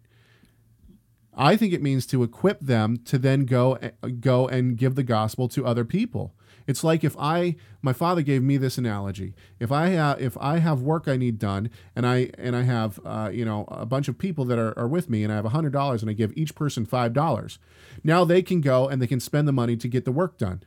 I 1.33 1.55
think 1.55 1.73
it 1.73 1.81
means 1.81 2.05
to 2.07 2.23
equip 2.23 2.59
them 2.59 2.97
to 3.05 3.17
then 3.17 3.45
go 3.45 3.77
go 4.19 4.47
and 4.47 4.77
give 4.77 4.95
the 4.95 5.03
gospel 5.03 5.47
to 5.49 5.65
other 5.65 5.85
people. 5.85 6.33
It's 6.67 6.83
like 6.83 7.03
if 7.03 7.15
I 7.17 7.55
my 7.81 7.93
father 7.93 8.21
gave 8.21 8.43
me 8.43 8.57
this 8.57 8.77
analogy. 8.77 9.33
If 9.59 9.71
I 9.71 9.87
have 9.89 10.21
if 10.21 10.37
I 10.37 10.59
have 10.59 10.81
work 10.81 11.07
I 11.07 11.17
need 11.17 11.39
done 11.39 11.69
and 11.95 12.05
I 12.05 12.31
and 12.37 12.55
I 12.55 12.63
have 12.63 12.99
uh, 13.05 13.29
you 13.31 13.45
know 13.45 13.65
a 13.69 13.85
bunch 13.85 14.07
of 14.07 14.17
people 14.17 14.45
that 14.45 14.59
are, 14.59 14.77
are 14.77 14.87
with 14.87 15.09
me 15.09 15.23
and 15.23 15.31
I 15.31 15.37
have 15.37 15.45
hundred 15.45 15.73
dollars 15.73 16.01
and 16.01 16.09
I 16.09 16.13
give 16.13 16.33
each 16.35 16.55
person 16.55 16.85
five 16.85 17.13
dollars, 17.13 17.59
now 18.03 18.25
they 18.25 18.41
can 18.41 18.61
go 18.61 18.87
and 18.87 19.01
they 19.01 19.07
can 19.07 19.19
spend 19.19 19.47
the 19.47 19.53
money 19.53 19.77
to 19.77 19.87
get 19.87 20.05
the 20.05 20.11
work 20.11 20.37
done. 20.37 20.63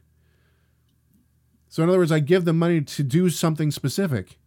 So 1.69 1.83
in 1.83 1.89
other 1.89 1.99
words, 1.99 2.13
I 2.13 2.21
give 2.21 2.45
them 2.45 2.59
money 2.59 2.81
to 2.81 3.03
do 3.03 3.29
something 3.31 3.71
specific. 3.71 4.39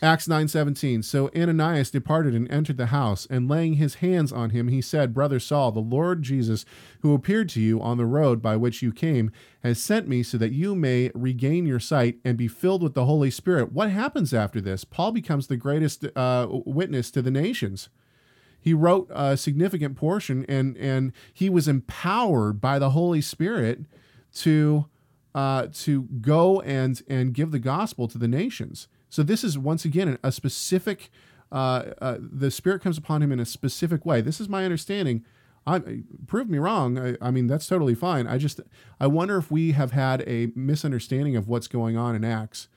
Acts 0.00 0.28
9:17 0.28 1.02
So 1.02 1.28
Ananias 1.36 1.90
departed 1.90 2.34
and 2.34 2.48
entered 2.50 2.76
the 2.76 2.86
house 2.86 3.26
and 3.28 3.48
laying 3.48 3.74
his 3.74 3.96
hands 3.96 4.32
on 4.32 4.50
him 4.50 4.68
he 4.68 4.80
said 4.80 5.12
brother 5.12 5.40
Saul 5.40 5.72
the 5.72 5.80
Lord 5.80 6.22
Jesus 6.22 6.64
who 7.00 7.14
appeared 7.14 7.48
to 7.50 7.60
you 7.60 7.80
on 7.80 7.96
the 7.96 8.06
road 8.06 8.40
by 8.40 8.56
which 8.56 8.80
you 8.80 8.92
came 8.92 9.32
has 9.64 9.82
sent 9.82 10.06
me 10.06 10.22
so 10.22 10.38
that 10.38 10.52
you 10.52 10.76
may 10.76 11.10
regain 11.14 11.66
your 11.66 11.80
sight 11.80 12.18
and 12.24 12.36
be 12.36 12.46
filled 12.46 12.82
with 12.82 12.94
the 12.94 13.06
Holy 13.06 13.30
Spirit. 13.30 13.72
What 13.72 13.90
happens 13.90 14.32
after 14.32 14.60
this? 14.60 14.84
Paul 14.84 15.10
becomes 15.10 15.48
the 15.48 15.56
greatest 15.56 16.06
uh, 16.14 16.46
witness 16.48 17.10
to 17.10 17.22
the 17.22 17.32
nations 17.32 17.88
he 18.60 18.74
wrote 18.74 19.10
a 19.10 19.36
significant 19.36 19.96
portion 19.96 20.44
and 20.48 20.76
and 20.76 21.12
he 21.32 21.50
was 21.50 21.66
empowered 21.66 22.60
by 22.60 22.78
the 22.78 22.90
Holy 22.90 23.20
Spirit 23.20 23.80
to 24.34 24.86
uh, 25.34 25.66
to 25.72 26.02
go 26.20 26.60
and 26.60 27.02
and 27.08 27.34
give 27.34 27.50
the 27.50 27.58
gospel 27.58 28.08
to 28.08 28.18
the 28.18 28.28
nations 28.28 28.88
so 29.08 29.22
this 29.22 29.44
is 29.44 29.58
once 29.58 29.84
again 29.84 30.18
a 30.22 30.32
specific. 30.32 31.10
Uh, 31.50 31.92
uh, 32.00 32.16
the 32.20 32.50
Spirit 32.50 32.82
comes 32.82 32.98
upon 32.98 33.22
him 33.22 33.32
in 33.32 33.40
a 33.40 33.46
specific 33.46 34.04
way. 34.04 34.20
This 34.20 34.40
is 34.40 34.48
my 34.48 34.64
understanding. 34.64 35.24
I 35.66 36.02
prove 36.26 36.48
me 36.48 36.58
wrong. 36.58 36.98
I, 36.98 37.16
I, 37.20 37.30
mean 37.30 37.46
that's 37.46 37.66
totally 37.66 37.94
fine. 37.94 38.26
I 38.26 38.38
just 38.38 38.60
I 39.00 39.06
wonder 39.06 39.36
if 39.36 39.50
we 39.50 39.72
have 39.72 39.92
had 39.92 40.22
a 40.26 40.50
misunderstanding 40.54 41.36
of 41.36 41.48
what's 41.48 41.68
going 41.68 41.96
on 41.96 42.14
in 42.14 42.24
Acts 42.24 42.68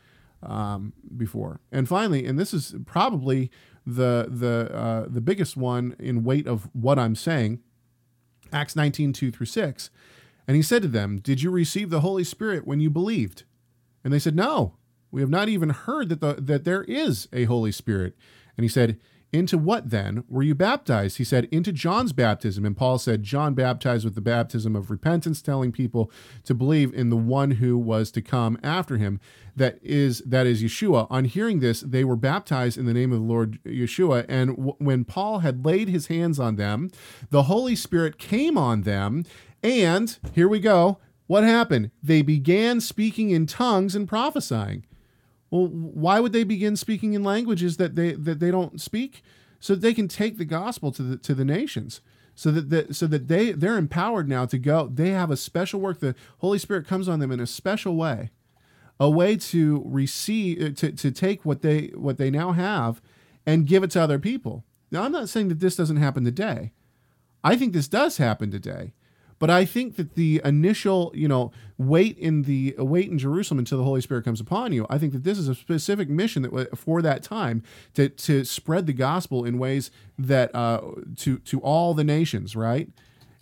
um, 0.44 0.94
before. 1.16 1.62
And 1.72 1.88
finally, 1.88 2.26
and 2.26 2.38
this 2.38 2.54
is 2.54 2.76
probably 2.86 3.52
the 3.86 4.28
the 4.30 4.74
uh, 4.74 5.06
the 5.08 5.22
biggest 5.22 5.56
one 5.58 5.96
in 6.00 6.24
weight 6.24 6.48
of 6.48 6.70
what 6.74 7.00
I'm 7.00 7.16
saying. 7.16 7.60
Acts 8.54 8.76
19, 8.76 9.14
2 9.14 9.32
through 9.32 9.46
6. 9.46 9.90
And 10.48 10.56
he 10.56 10.62
said 10.62 10.82
to 10.82 10.88
them, 10.88 11.20
Did 11.20 11.42
you 11.42 11.52
receive 11.52 11.90
the 11.90 12.02
Holy 12.02 12.24
Spirit 12.24 12.68
when 12.68 12.80
you 12.80 12.90
believed? 12.90 13.44
And 14.04 14.12
they 14.12 14.20
said, 14.20 14.36
No. 14.36 14.76
We 15.12 15.22
have 15.22 15.30
not 15.30 15.50
even 15.50 15.70
heard 15.70 16.10
that, 16.10 16.22
the, 16.22 16.34
that 16.42 16.64
there 16.64 16.84
is 16.84 17.28
a 17.34 17.46
Holy 17.46 17.72
Spirit. 17.72 18.16
And 18.58 18.64
he 18.64 18.70
said, 18.70 18.98
Into 19.34 19.58
what 19.58 19.90
then 19.90 20.24
were 20.30 20.44
you 20.44 20.56
baptized? 20.56 21.18
He 21.18 21.24
said, 21.24 21.48
Into 21.52 21.72
John's 21.72 22.14
baptism. 22.14 22.66
And 22.66 22.78
Paul 22.78 22.98
said, 22.98 23.24
John 23.24 23.54
baptized 23.54 24.06
with 24.06 24.16
the 24.16 24.22
baptism 24.22 24.76
of 24.76 24.90
repentance, 24.90 25.42
telling 25.42 25.72
people 25.72 26.12
to 26.46 26.54
believe 26.54 26.94
in 26.94 27.10
the 27.10 27.18
one 27.18 27.52
who 27.52 27.78
was 27.78 28.12
to 28.12 28.22
come 28.22 28.58
after 28.64 28.98
him, 28.98 29.20
that 29.56 29.80
is 29.82 30.20
that 30.22 30.48
is 30.48 30.64
Yeshua. 30.64 31.08
On 31.10 31.26
hearing 31.26 31.60
this, 31.60 31.82
they 31.82 32.06
were 32.06 32.16
baptized 32.16 32.78
in 32.78 32.86
the 32.86 32.94
name 32.94 33.12
of 33.12 33.20
the 33.20 33.26
Lord 33.26 33.60
Yeshua. 33.66 34.26
And 34.30 34.56
w- 34.56 34.76
when 34.78 35.04
Paul 35.04 35.40
had 35.40 35.66
laid 35.66 35.90
his 35.90 36.08
hands 36.08 36.40
on 36.40 36.56
them, 36.56 36.90
the 37.30 37.44
Holy 37.44 37.76
Spirit 37.76 38.18
came 38.18 38.58
on 38.58 38.84
them. 38.84 39.26
And 39.62 40.18
here 40.34 40.48
we 40.48 40.60
go. 40.60 41.00
What 41.28 41.44
happened? 41.44 41.92
They 42.04 42.22
began 42.22 42.82
speaking 42.82 43.30
in 43.30 43.46
tongues 43.46 43.96
and 43.96 44.08
prophesying. 44.08 44.86
Well, 45.52 45.68
why 45.68 46.20
would 46.20 46.32
they 46.32 46.46
begin 46.46 46.76
speaking 46.78 47.14
in 47.14 47.24
languages 47.24 47.78
that 47.78 47.96
they 47.96 48.14
that 48.14 48.40
they 48.40 48.50
don't 48.50 48.82
speak, 48.82 49.22
so 49.60 49.74
that 49.76 49.82
they 49.82 49.94
can 49.94 50.08
take 50.08 50.38
the 50.38 50.46
gospel 50.46 50.92
to 50.94 51.04
the 51.04 51.18
to 51.18 51.36
the 51.36 51.46
nations, 51.46 52.02
so 52.34 52.52
that 52.52 52.70
the, 52.70 52.94
so 52.94 53.06
that 53.08 53.28
they 53.28 53.52
they're 53.52 53.78
empowered 53.78 54.30
now 54.30 54.46
to 54.46 54.58
go. 54.58 54.88
They 54.88 55.10
have 55.10 55.30
a 55.30 55.38
special 55.38 55.82
work. 55.82 56.00
The 56.00 56.16
Holy 56.40 56.58
Spirit 56.58 56.88
comes 56.88 57.10
on 57.10 57.20
them 57.20 57.32
in 57.32 57.42
a 57.42 57.46
special 57.46 57.98
way, 57.98 58.32
a 58.98 59.10
way 59.10 59.36
to 59.36 59.84
receive 59.86 60.62
uh, 60.62 60.70
to 60.78 60.94
to 60.94 61.12
take 61.12 61.46
what 61.46 61.62
they 61.62 61.88
what 61.96 62.18
they 62.18 62.32
now 62.32 62.54
have, 62.54 63.02
and 63.46 63.68
give 63.68 63.84
it 63.84 63.92
to 63.92 64.02
other 64.02 64.20
people. 64.20 64.64
Now, 64.90 65.04
I'm 65.04 65.12
not 65.12 65.30
saying 65.30 65.50
that 65.50 65.60
this 65.60 65.76
doesn't 65.76 65.98
happen 65.98 66.24
today. 66.24 66.72
I 67.44 67.56
think 67.56 67.74
this 67.74 67.88
does 67.88 68.18
happen 68.18 68.52
today. 68.52 68.94
But 69.42 69.50
I 69.50 69.66
think 69.66 69.96
that 69.96 70.14
the 70.14 70.40
initial, 70.46 71.12
you 71.16 71.28
know, 71.28 71.52
wait 71.80 72.16
in 72.20 72.44
the 72.44 72.76
wait 72.78 73.10
in 73.10 73.18
Jerusalem 73.18 73.58
until 73.58 73.80
the 73.80 73.84
Holy 73.84 74.00
Spirit 74.00 74.24
comes 74.24 74.40
upon 74.40 74.72
you. 74.72 74.86
I 74.88 75.00
think 75.00 75.14
that 75.14 75.24
this 75.24 75.40
is 75.40 75.48
a 75.48 75.56
specific 75.56 76.10
mission 76.10 76.44
that 76.44 76.78
for 76.78 77.02
that 77.02 77.24
time 77.24 77.64
to 77.96 78.10
to 78.10 78.46
spread 78.46 78.86
the 78.86 78.94
gospel 78.94 79.44
in 79.44 79.58
ways 79.58 79.90
that 80.20 80.54
uh, 80.54 80.82
to 81.18 81.40
to 81.40 81.60
all 81.62 81.96
the 81.96 82.04
nations, 82.04 82.56
right? 82.56 82.90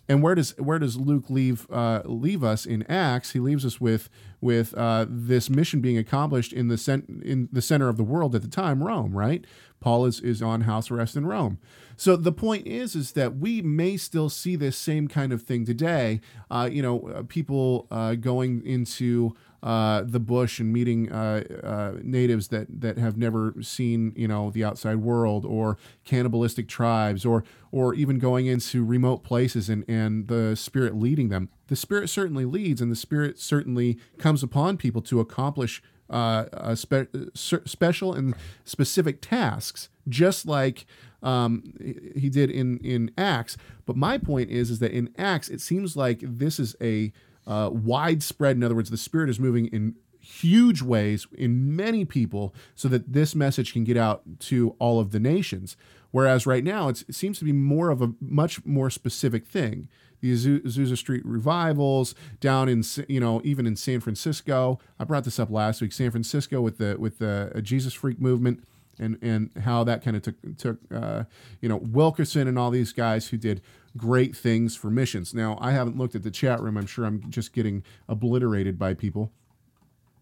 And 0.08 0.22
where 0.22 0.34
does 0.34 0.56
where 0.56 0.78
does 0.78 0.96
Luke 0.96 1.28
leave 1.28 1.70
uh, 1.70 2.00
leave 2.06 2.42
us 2.42 2.64
in 2.64 2.82
Acts? 2.84 3.32
He 3.32 3.38
leaves 3.38 3.66
us 3.66 3.78
with 3.78 4.08
with 4.40 4.72
uh, 4.78 5.04
this 5.06 5.50
mission 5.50 5.82
being 5.82 5.98
accomplished 5.98 6.54
in 6.54 6.68
the 6.68 6.78
cent- 6.78 7.10
in 7.22 7.50
the 7.52 7.60
center 7.60 7.90
of 7.90 7.98
the 7.98 8.04
world 8.04 8.34
at 8.34 8.40
the 8.40 8.48
time, 8.48 8.82
Rome. 8.82 9.14
Right? 9.14 9.44
Paul 9.80 10.06
is 10.06 10.18
is 10.20 10.40
on 10.40 10.62
house 10.62 10.90
arrest 10.90 11.14
in 11.14 11.26
Rome. 11.26 11.58
So 12.00 12.16
the 12.16 12.32
point 12.32 12.66
is, 12.66 12.96
is 12.96 13.12
that 13.12 13.36
we 13.36 13.60
may 13.60 13.98
still 13.98 14.30
see 14.30 14.56
this 14.56 14.78
same 14.78 15.06
kind 15.06 15.34
of 15.34 15.42
thing 15.42 15.66
today. 15.66 16.22
Uh, 16.50 16.66
you 16.72 16.80
know, 16.80 17.10
uh, 17.10 17.24
people 17.28 17.86
uh, 17.90 18.14
going 18.14 18.64
into 18.64 19.36
uh, 19.62 20.04
the 20.06 20.18
bush 20.18 20.60
and 20.60 20.72
meeting 20.72 21.12
uh, 21.12 21.44
uh, 21.62 21.98
natives 22.02 22.48
that 22.48 22.80
that 22.80 22.96
have 22.96 23.18
never 23.18 23.54
seen 23.60 24.14
you 24.16 24.26
know 24.26 24.50
the 24.50 24.64
outside 24.64 24.96
world, 24.96 25.44
or 25.44 25.76
cannibalistic 26.06 26.68
tribes, 26.68 27.26
or 27.26 27.44
or 27.70 27.92
even 27.92 28.18
going 28.18 28.46
into 28.46 28.82
remote 28.82 29.22
places 29.22 29.68
and 29.68 29.84
and 29.86 30.28
the 30.28 30.56
spirit 30.56 30.96
leading 30.96 31.28
them. 31.28 31.50
The 31.66 31.76
spirit 31.76 32.08
certainly 32.08 32.46
leads, 32.46 32.80
and 32.80 32.90
the 32.90 32.96
spirit 32.96 33.38
certainly 33.38 33.98
comes 34.16 34.42
upon 34.42 34.78
people 34.78 35.02
to 35.02 35.20
accomplish 35.20 35.82
uh, 36.08 36.74
spe- 36.74 37.14
special 37.34 38.14
and 38.14 38.34
specific 38.64 39.20
tasks, 39.20 39.90
just 40.08 40.46
like 40.46 40.86
um, 41.22 41.74
he 42.16 42.28
did 42.28 42.50
in 42.50 42.78
in 42.78 43.10
Acts. 43.16 43.56
But 43.86 43.96
my 43.96 44.18
point 44.18 44.50
is, 44.50 44.70
is 44.70 44.78
that 44.80 44.92
in 44.92 45.12
Acts, 45.18 45.48
it 45.48 45.60
seems 45.60 45.96
like 45.96 46.20
this 46.22 46.58
is 46.58 46.76
a 46.80 47.12
uh, 47.46 47.70
widespread. 47.72 48.56
In 48.56 48.62
other 48.62 48.74
words, 48.74 48.90
the 48.90 48.96
Spirit 48.96 49.30
is 49.30 49.40
moving 49.40 49.66
in 49.66 49.96
huge 50.20 50.82
ways 50.82 51.26
in 51.32 51.74
many 51.74 52.04
people, 52.04 52.54
so 52.74 52.88
that 52.88 53.12
this 53.12 53.34
message 53.34 53.72
can 53.72 53.84
get 53.84 53.96
out 53.96 54.22
to 54.40 54.76
all 54.78 55.00
of 55.00 55.12
the 55.12 55.20
nations. 55.20 55.76
Whereas 56.10 56.46
right 56.46 56.64
now, 56.64 56.88
it 56.88 57.04
seems 57.10 57.38
to 57.38 57.44
be 57.44 57.52
more 57.52 57.90
of 57.90 58.02
a 58.02 58.12
much 58.20 58.64
more 58.64 58.90
specific 58.90 59.46
thing. 59.46 59.88
The 60.20 60.34
Azusa 60.34 60.98
Street 60.98 61.24
revivals 61.24 62.14
down 62.40 62.68
in 62.68 62.82
you 63.08 63.20
know 63.20 63.40
even 63.44 63.66
in 63.66 63.76
San 63.76 64.00
Francisco. 64.00 64.78
I 64.98 65.04
brought 65.04 65.24
this 65.24 65.38
up 65.38 65.50
last 65.50 65.80
week. 65.80 65.92
San 65.92 66.10
Francisco 66.10 66.60
with 66.60 66.78
the 66.78 66.96
with 66.98 67.18
the 67.18 67.60
Jesus 67.62 67.94
Freak 67.94 68.20
movement 68.20 68.64
and 69.00 69.18
and 69.22 69.50
how 69.64 69.82
that 69.84 70.04
kind 70.04 70.16
of 70.16 70.22
took 70.22 70.56
took 70.56 70.78
uh, 70.94 71.24
you 71.60 71.68
know 71.68 71.78
Wilkerson 71.78 72.46
and 72.46 72.58
all 72.58 72.70
these 72.70 72.92
guys 72.92 73.28
who 73.28 73.36
did 73.36 73.62
great 73.96 74.36
things 74.36 74.76
for 74.76 74.90
missions. 74.90 75.34
Now 75.34 75.58
I 75.60 75.72
haven't 75.72 75.96
looked 75.96 76.14
at 76.14 76.22
the 76.22 76.30
chat 76.30 76.60
room. 76.60 76.76
I'm 76.76 76.86
sure 76.86 77.04
I'm 77.04 77.28
just 77.30 77.52
getting 77.52 77.82
obliterated 78.08 78.78
by 78.78 78.94
people. 78.94 79.32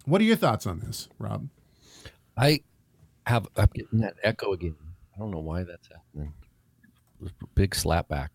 What 0.06 0.20
are 0.20 0.24
your 0.24 0.36
thoughts 0.36 0.66
on 0.66 0.80
this, 0.80 1.08
Rob? 1.18 1.48
I 2.36 2.60
have 3.26 3.46
I'm 3.56 3.68
getting 3.74 3.98
that 4.00 4.14
echo 4.22 4.52
again. 4.52 4.76
I 5.14 5.18
don't 5.18 5.30
know 5.30 5.40
why 5.40 5.64
that's 5.64 5.88
happening. 5.88 6.32
Big 7.54 7.72
slapback. 7.72 8.28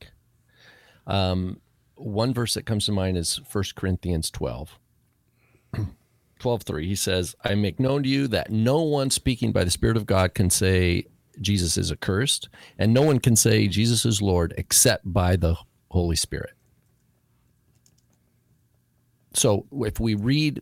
Um, 1.07 1.61
one 1.95 2.33
verse 2.33 2.53
that 2.55 2.65
comes 2.65 2.85
to 2.87 2.91
mind 2.91 3.17
is 3.17 3.39
1 3.51 3.63
Corinthians 3.75 4.29
12. 4.29 4.77
12 6.43 6.63
3. 6.63 6.85
He 6.85 6.95
says, 6.95 7.35
I 7.45 7.55
make 7.55 7.79
known 7.79 8.03
to 8.03 8.09
you 8.09 8.27
that 8.27 8.51
no 8.51 8.81
one 8.81 9.09
speaking 9.09 9.53
by 9.53 9.63
the 9.63 9.71
Spirit 9.71 9.95
of 9.95 10.05
God 10.05 10.33
can 10.33 10.49
say 10.49 11.05
Jesus 11.39 11.77
is 11.77 11.89
accursed, 11.89 12.49
and 12.77 12.93
no 12.93 13.01
one 13.01 13.19
can 13.19 13.37
say 13.37 13.69
Jesus 13.69 14.05
is 14.05 14.21
Lord 14.21 14.53
except 14.57 15.11
by 15.11 15.37
the 15.37 15.55
Holy 15.89 16.17
Spirit. 16.17 16.51
So 19.33 19.65
if 19.71 20.01
we 20.01 20.15
read 20.15 20.61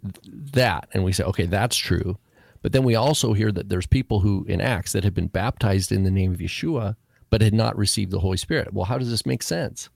that 0.53 0.87
and 0.93 1.03
we 1.03 1.13
say, 1.13 1.23
okay, 1.23 1.47
that's 1.47 1.75
true, 1.75 2.19
but 2.61 2.73
then 2.73 2.83
we 2.83 2.93
also 2.93 3.33
hear 3.33 3.51
that 3.51 3.69
there's 3.69 3.87
people 3.87 4.19
who 4.19 4.45
in 4.47 4.61
Acts 4.61 4.91
that 4.91 5.03
have 5.03 5.15
been 5.15 5.29
baptized 5.29 5.91
in 5.91 6.03
the 6.03 6.11
name 6.11 6.31
of 6.31 6.37
Yeshua, 6.37 6.95
but 7.31 7.41
had 7.41 7.55
not 7.55 7.75
received 7.75 8.11
the 8.11 8.19
Holy 8.19 8.37
Spirit. 8.37 8.71
Well, 8.71 8.85
how 8.85 8.99
does 8.99 9.09
this 9.09 9.25
make 9.25 9.41
sense? 9.41 9.89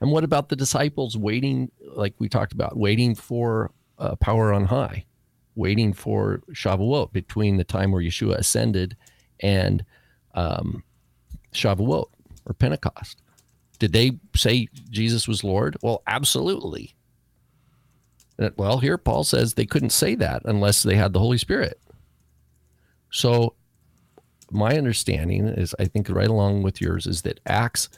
And 0.00 0.10
what 0.12 0.24
about 0.24 0.48
the 0.48 0.56
disciples 0.56 1.14
waiting, 1.14 1.70
like 1.94 2.14
we 2.18 2.30
talked 2.30 2.52
about, 2.54 2.78
waiting 2.78 3.14
for 3.14 3.70
uh, 3.98 4.16
power 4.16 4.52
on 4.52 4.66
high, 4.66 5.04
waiting 5.54 5.92
for 5.92 6.42
Shavuot 6.52 7.12
between 7.12 7.56
the 7.56 7.64
time 7.64 7.92
where 7.92 8.02
Yeshua 8.02 8.36
ascended 8.36 8.96
and 9.40 9.84
um, 10.34 10.82
Shavuot 11.52 12.06
or 12.46 12.54
Pentecost? 12.54 13.22
Did 13.78 13.92
they 13.92 14.18
say 14.34 14.68
Jesus 14.90 15.28
was 15.28 15.44
Lord? 15.44 15.76
Well, 15.82 16.02
absolutely. 16.06 16.94
Well, 18.56 18.78
here 18.78 18.98
Paul 18.98 19.24
says 19.24 19.54
they 19.54 19.66
couldn't 19.66 19.90
say 19.90 20.14
that 20.16 20.42
unless 20.44 20.82
they 20.82 20.94
had 20.94 21.12
the 21.12 21.18
Holy 21.18 21.38
Spirit. 21.38 21.80
So, 23.10 23.54
my 24.50 24.78
understanding 24.78 25.46
is, 25.46 25.74
I 25.78 25.86
think, 25.86 26.08
right 26.08 26.28
along 26.28 26.62
with 26.62 26.80
yours, 26.80 27.06
is 27.06 27.22
that 27.22 27.40
Acts 27.46 27.88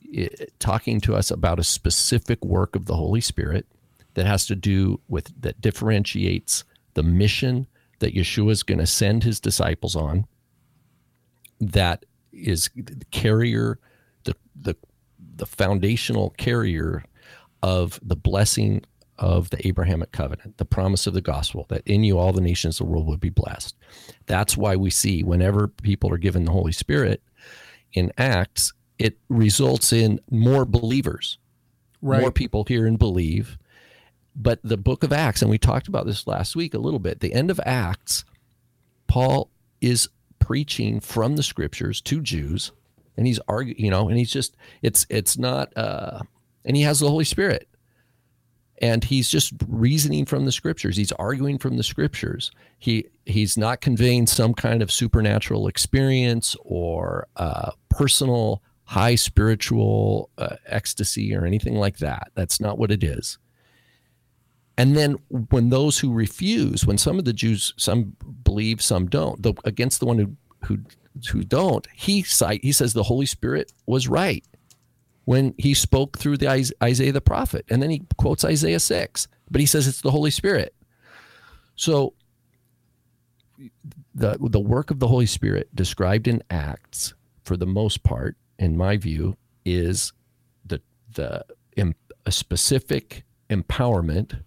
it, 0.00 0.52
talking 0.58 1.00
to 1.02 1.14
us 1.14 1.30
about 1.30 1.58
a 1.58 1.64
specific 1.64 2.42
work 2.44 2.76
of 2.76 2.86
the 2.86 2.94
Holy 2.94 3.20
Spirit 3.20 3.66
that 4.14 4.26
has 4.26 4.46
to 4.46 4.54
do 4.56 5.00
with 5.08 5.32
that 5.40 5.60
differentiates 5.60 6.64
the 6.94 7.02
mission 7.02 7.66
that 7.98 8.14
Yeshua 8.14 8.50
is 8.50 8.62
going 8.62 8.78
to 8.78 8.86
send 8.86 9.24
his 9.24 9.40
disciples 9.40 9.96
on. 9.96 10.26
That 11.60 12.04
is 12.32 12.70
the 12.74 13.04
carrier, 13.10 13.78
the 14.24 14.34
the 14.60 14.76
the 15.36 15.46
foundational 15.46 16.30
carrier 16.30 17.04
of 17.62 17.98
the 18.02 18.16
blessing 18.16 18.82
of 19.18 19.50
the 19.50 19.66
Abrahamic 19.66 20.10
covenant, 20.12 20.56
the 20.58 20.64
promise 20.64 21.06
of 21.06 21.14
the 21.14 21.20
gospel 21.20 21.66
that 21.68 21.82
in 21.86 22.02
you 22.04 22.18
all 22.18 22.32
the 22.32 22.40
nations 22.40 22.80
of 22.80 22.86
the 22.86 22.92
world 22.92 23.06
would 23.06 23.20
be 23.20 23.30
blessed. 23.30 23.76
That's 24.26 24.56
why 24.56 24.74
we 24.76 24.90
see 24.90 25.22
whenever 25.22 25.68
people 25.68 26.12
are 26.12 26.18
given 26.18 26.44
the 26.44 26.50
Holy 26.52 26.72
Spirit 26.72 27.22
in 27.92 28.12
Acts, 28.18 28.72
it 28.98 29.16
results 29.28 29.92
in 29.92 30.18
more 30.30 30.64
believers, 30.64 31.38
Right. 32.02 32.20
more 32.20 32.32
people 32.32 32.64
hear 32.66 32.86
and 32.86 32.98
believe. 32.98 33.56
But 34.36 34.60
the 34.64 34.76
book 34.76 35.04
of 35.04 35.12
Acts, 35.12 35.42
and 35.42 35.50
we 35.50 35.58
talked 35.58 35.88
about 35.88 36.06
this 36.06 36.26
last 36.26 36.56
week 36.56 36.74
a 36.74 36.78
little 36.78 36.98
bit, 36.98 37.20
the 37.20 37.32
end 37.32 37.50
of 37.50 37.60
Acts, 37.64 38.24
Paul 39.06 39.50
is 39.80 40.08
preaching 40.38 41.00
from 41.00 41.36
the 41.36 41.42
scriptures 41.42 42.00
to 42.02 42.20
Jews, 42.20 42.72
and 43.16 43.26
he's 43.26 43.38
arguing, 43.48 43.78
you 43.78 43.90
know, 43.90 44.08
and 44.08 44.18
he's 44.18 44.32
just 44.32 44.56
it's 44.82 45.06
it's 45.08 45.38
not 45.38 45.76
uh 45.76 46.20
and 46.64 46.76
he 46.76 46.82
has 46.82 47.00
the 47.00 47.08
Holy 47.08 47.24
Spirit. 47.24 47.68
And 48.78 49.04
he's 49.04 49.30
just 49.30 49.52
reasoning 49.68 50.26
from 50.26 50.46
the 50.46 50.52
scriptures. 50.52 50.96
He's 50.96 51.12
arguing 51.12 51.58
from 51.58 51.76
the 51.76 51.84
scriptures. 51.84 52.50
He 52.78 53.06
he's 53.24 53.56
not 53.56 53.80
conveying 53.80 54.26
some 54.26 54.52
kind 54.52 54.82
of 54.82 54.90
supernatural 54.90 55.68
experience 55.68 56.56
or 56.64 57.28
uh, 57.36 57.70
personal 57.88 58.62
high 58.84 59.14
spiritual 59.14 60.28
uh, 60.38 60.56
ecstasy 60.66 61.34
or 61.34 61.46
anything 61.46 61.76
like 61.76 61.98
that. 61.98 62.32
That's 62.34 62.60
not 62.60 62.76
what 62.76 62.90
it 62.90 63.04
is. 63.04 63.38
And 64.76 64.96
then 64.96 65.16
when 65.50 65.70
those 65.70 65.98
who 65.98 66.12
refuse, 66.12 66.86
when 66.86 66.98
some 66.98 67.18
of 67.18 67.24
the 67.24 67.32
Jews, 67.32 67.74
some 67.76 68.16
believe, 68.42 68.82
some 68.82 69.06
don't, 69.06 69.42
the, 69.42 69.54
against 69.64 70.00
the 70.00 70.06
one 70.06 70.18
who 70.18 70.36
who 70.64 70.78
who 71.30 71.44
don't, 71.44 71.86
he 71.94 72.22
cite 72.22 72.64
he 72.64 72.72
says 72.72 72.92
the 72.92 73.04
Holy 73.04 73.26
Spirit 73.26 73.72
was 73.86 74.08
right 74.08 74.44
when 75.26 75.54
he 75.58 75.74
spoke 75.74 76.18
through 76.18 76.36
the 76.38 76.48
Isaiah 76.82 77.12
the 77.12 77.20
prophet, 77.20 77.64
and 77.70 77.82
then 77.82 77.90
he 77.90 78.02
quotes 78.18 78.44
Isaiah 78.44 78.80
six, 78.80 79.28
but 79.50 79.60
he 79.60 79.66
says 79.66 79.86
it's 79.86 80.00
the 80.00 80.10
Holy 80.10 80.30
Spirit. 80.30 80.74
So 81.76 82.14
the 84.14 84.36
the 84.40 84.60
work 84.60 84.90
of 84.90 84.98
the 84.98 85.08
Holy 85.08 85.26
Spirit 85.26 85.74
described 85.74 86.26
in 86.26 86.42
Acts, 86.50 87.14
for 87.44 87.56
the 87.56 87.66
most 87.66 88.02
part, 88.02 88.36
in 88.58 88.76
my 88.76 88.96
view, 88.96 89.36
is 89.64 90.12
the 90.66 90.80
the 91.14 91.44
a 92.26 92.32
specific 92.32 93.24
empowerment 93.50 94.42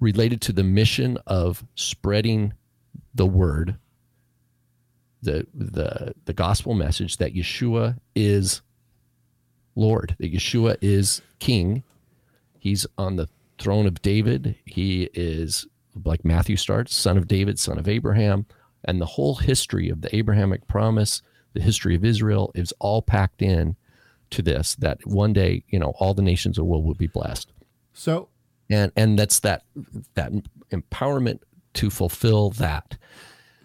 related 0.00 0.40
to 0.42 0.52
the 0.52 0.64
mission 0.64 1.18
of 1.26 1.64
spreading 1.74 2.52
the 3.14 3.26
word 3.26 3.76
the 5.24 5.46
the 5.54 6.14
the 6.26 6.32
gospel 6.32 6.74
message 6.74 7.16
that 7.16 7.34
Yeshua 7.34 7.98
is 8.14 8.62
Lord 9.74 10.14
that 10.18 10.32
Yeshua 10.32 10.76
is 10.80 11.22
king. 11.40 11.82
He's 12.58 12.86
on 12.96 13.16
the 13.16 13.28
throne 13.58 13.86
of 13.86 14.02
David. 14.02 14.56
He 14.64 15.10
is 15.14 15.66
like 16.04 16.24
Matthew 16.24 16.56
starts 16.56 16.94
son 16.94 17.16
of 17.16 17.26
David 17.26 17.58
son 17.58 17.78
of 17.78 17.88
Abraham. 17.88 18.46
And 18.84 19.00
the 19.00 19.06
whole 19.06 19.36
history 19.36 19.88
of 19.88 20.02
the 20.02 20.14
Abrahamic 20.14 20.68
promise 20.68 21.22
the 21.54 21.62
history 21.62 21.94
of 21.94 22.04
Israel 22.04 22.52
is 22.54 22.72
all 22.78 23.00
packed 23.00 23.40
in 23.40 23.76
to 24.30 24.42
this 24.42 24.74
that 24.76 25.06
one 25.06 25.32
day 25.32 25.64
you 25.68 25.78
know 25.78 25.94
all 25.98 26.14
the 26.14 26.22
nations 26.22 26.58
of 26.58 26.62
the 26.62 26.66
world 26.66 26.84
will 26.84 26.94
be 26.94 27.06
blessed. 27.06 27.50
So 27.92 28.28
and 28.74 28.92
and 28.96 29.18
that's 29.18 29.40
that 29.40 29.64
that 30.14 30.32
empowerment 30.70 31.40
to 31.74 31.90
fulfill 31.90 32.50
that 32.50 32.96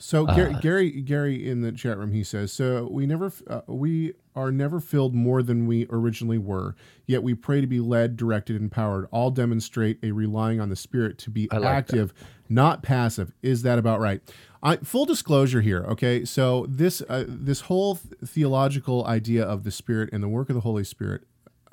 So 0.01 0.25
Gary, 0.25 0.53
Uh, 0.53 0.59
Gary, 0.61 1.01
Gary 1.01 1.49
in 1.49 1.61
the 1.61 1.73
chat 1.73 1.97
room, 1.97 2.13
he 2.13 2.23
says, 2.23 2.53
"So 2.53 2.87
we 2.89 3.05
never, 3.05 3.33
uh, 3.47 3.61
we 3.67 4.13
are 4.33 4.49
never 4.49 4.79
filled 4.79 5.13
more 5.13 5.43
than 5.43 5.67
we 5.67 5.85
originally 5.89 6.37
were. 6.37 6.73
Yet 7.05 7.21
we 7.21 7.33
pray 7.33 7.59
to 7.59 7.67
be 7.67 7.81
led, 7.81 8.15
directed, 8.15 8.55
empowered. 8.55 9.07
All 9.11 9.29
demonstrate 9.29 9.99
a 10.01 10.11
relying 10.13 10.61
on 10.61 10.69
the 10.69 10.77
Spirit 10.77 11.17
to 11.19 11.29
be 11.29 11.49
like 11.51 11.61
that. 11.61 11.65
active, 11.65 12.13
not 12.47 12.81
passive. 12.81 13.33
Is 13.41 13.63
that 13.63 13.77
about 13.77 13.99
right? 13.99 14.21
I, 14.63 14.77
full 14.77 15.05
disclosure 15.05 15.59
here, 15.59 15.83
okay. 15.89 16.23
So 16.23 16.65
this, 16.69 17.01
uh, 17.09 17.25
this 17.27 17.61
whole 17.61 17.95
th- 17.95 18.13
theological 18.25 19.05
idea 19.05 19.43
of 19.43 19.65
the 19.65 19.71
Spirit 19.71 20.09
and 20.13 20.23
the 20.23 20.29
work 20.29 20.49
of 20.49 20.55
the 20.55 20.61
Holy 20.61 20.85
Spirit, 20.85 21.23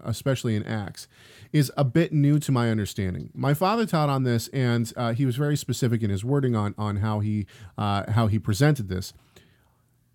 especially 0.04 0.56
in 0.56 0.62
Acts, 0.64 1.08
is 1.52 1.72
a 1.76 1.84
bit 1.84 2.12
new 2.12 2.38
to 2.38 2.52
my 2.52 2.70
understanding. 2.70 3.30
My 3.34 3.54
father 3.54 3.86
taught 3.86 4.08
on 4.08 4.24
this, 4.24 4.48
and 4.48 4.92
uh, 4.96 5.12
he 5.12 5.26
was 5.26 5.36
very 5.36 5.56
specific 5.56 6.02
in 6.02 6.10
his 6.10 6.24
wording 6.24 6.54
on 6.54 6.74
on 6.78 6.96
how 6.96 7.20
he 7.20 7.46
uh, 7.78 8.10
how 8.12 8.26
he 8.26 8.38
presented 8.38 8.88
this. 8.88 9.12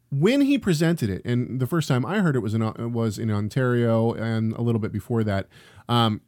When 0.09 0.41
he 0.41 0.57
presented 0.57 1.09
it, 1.09 1.21
and 1.23 1.59
the 1.59 1.67
first 1.67 1.87
time 1.87 2.05
I 2.05 2.19
heard 2.19 2.35
it 2.35 2.39
was 2.39 2.53
in 2.53 2.93
was 2.93 3.17
in 3.17 3.31
Ontario, 3.31 4.13
and 4.13 4.53
a 4.53 4.61
little 4.61 4.81
bit 4.81 4.91
before 4.91 5.23
that. 5.23 5.47
Um, 5.87 6.21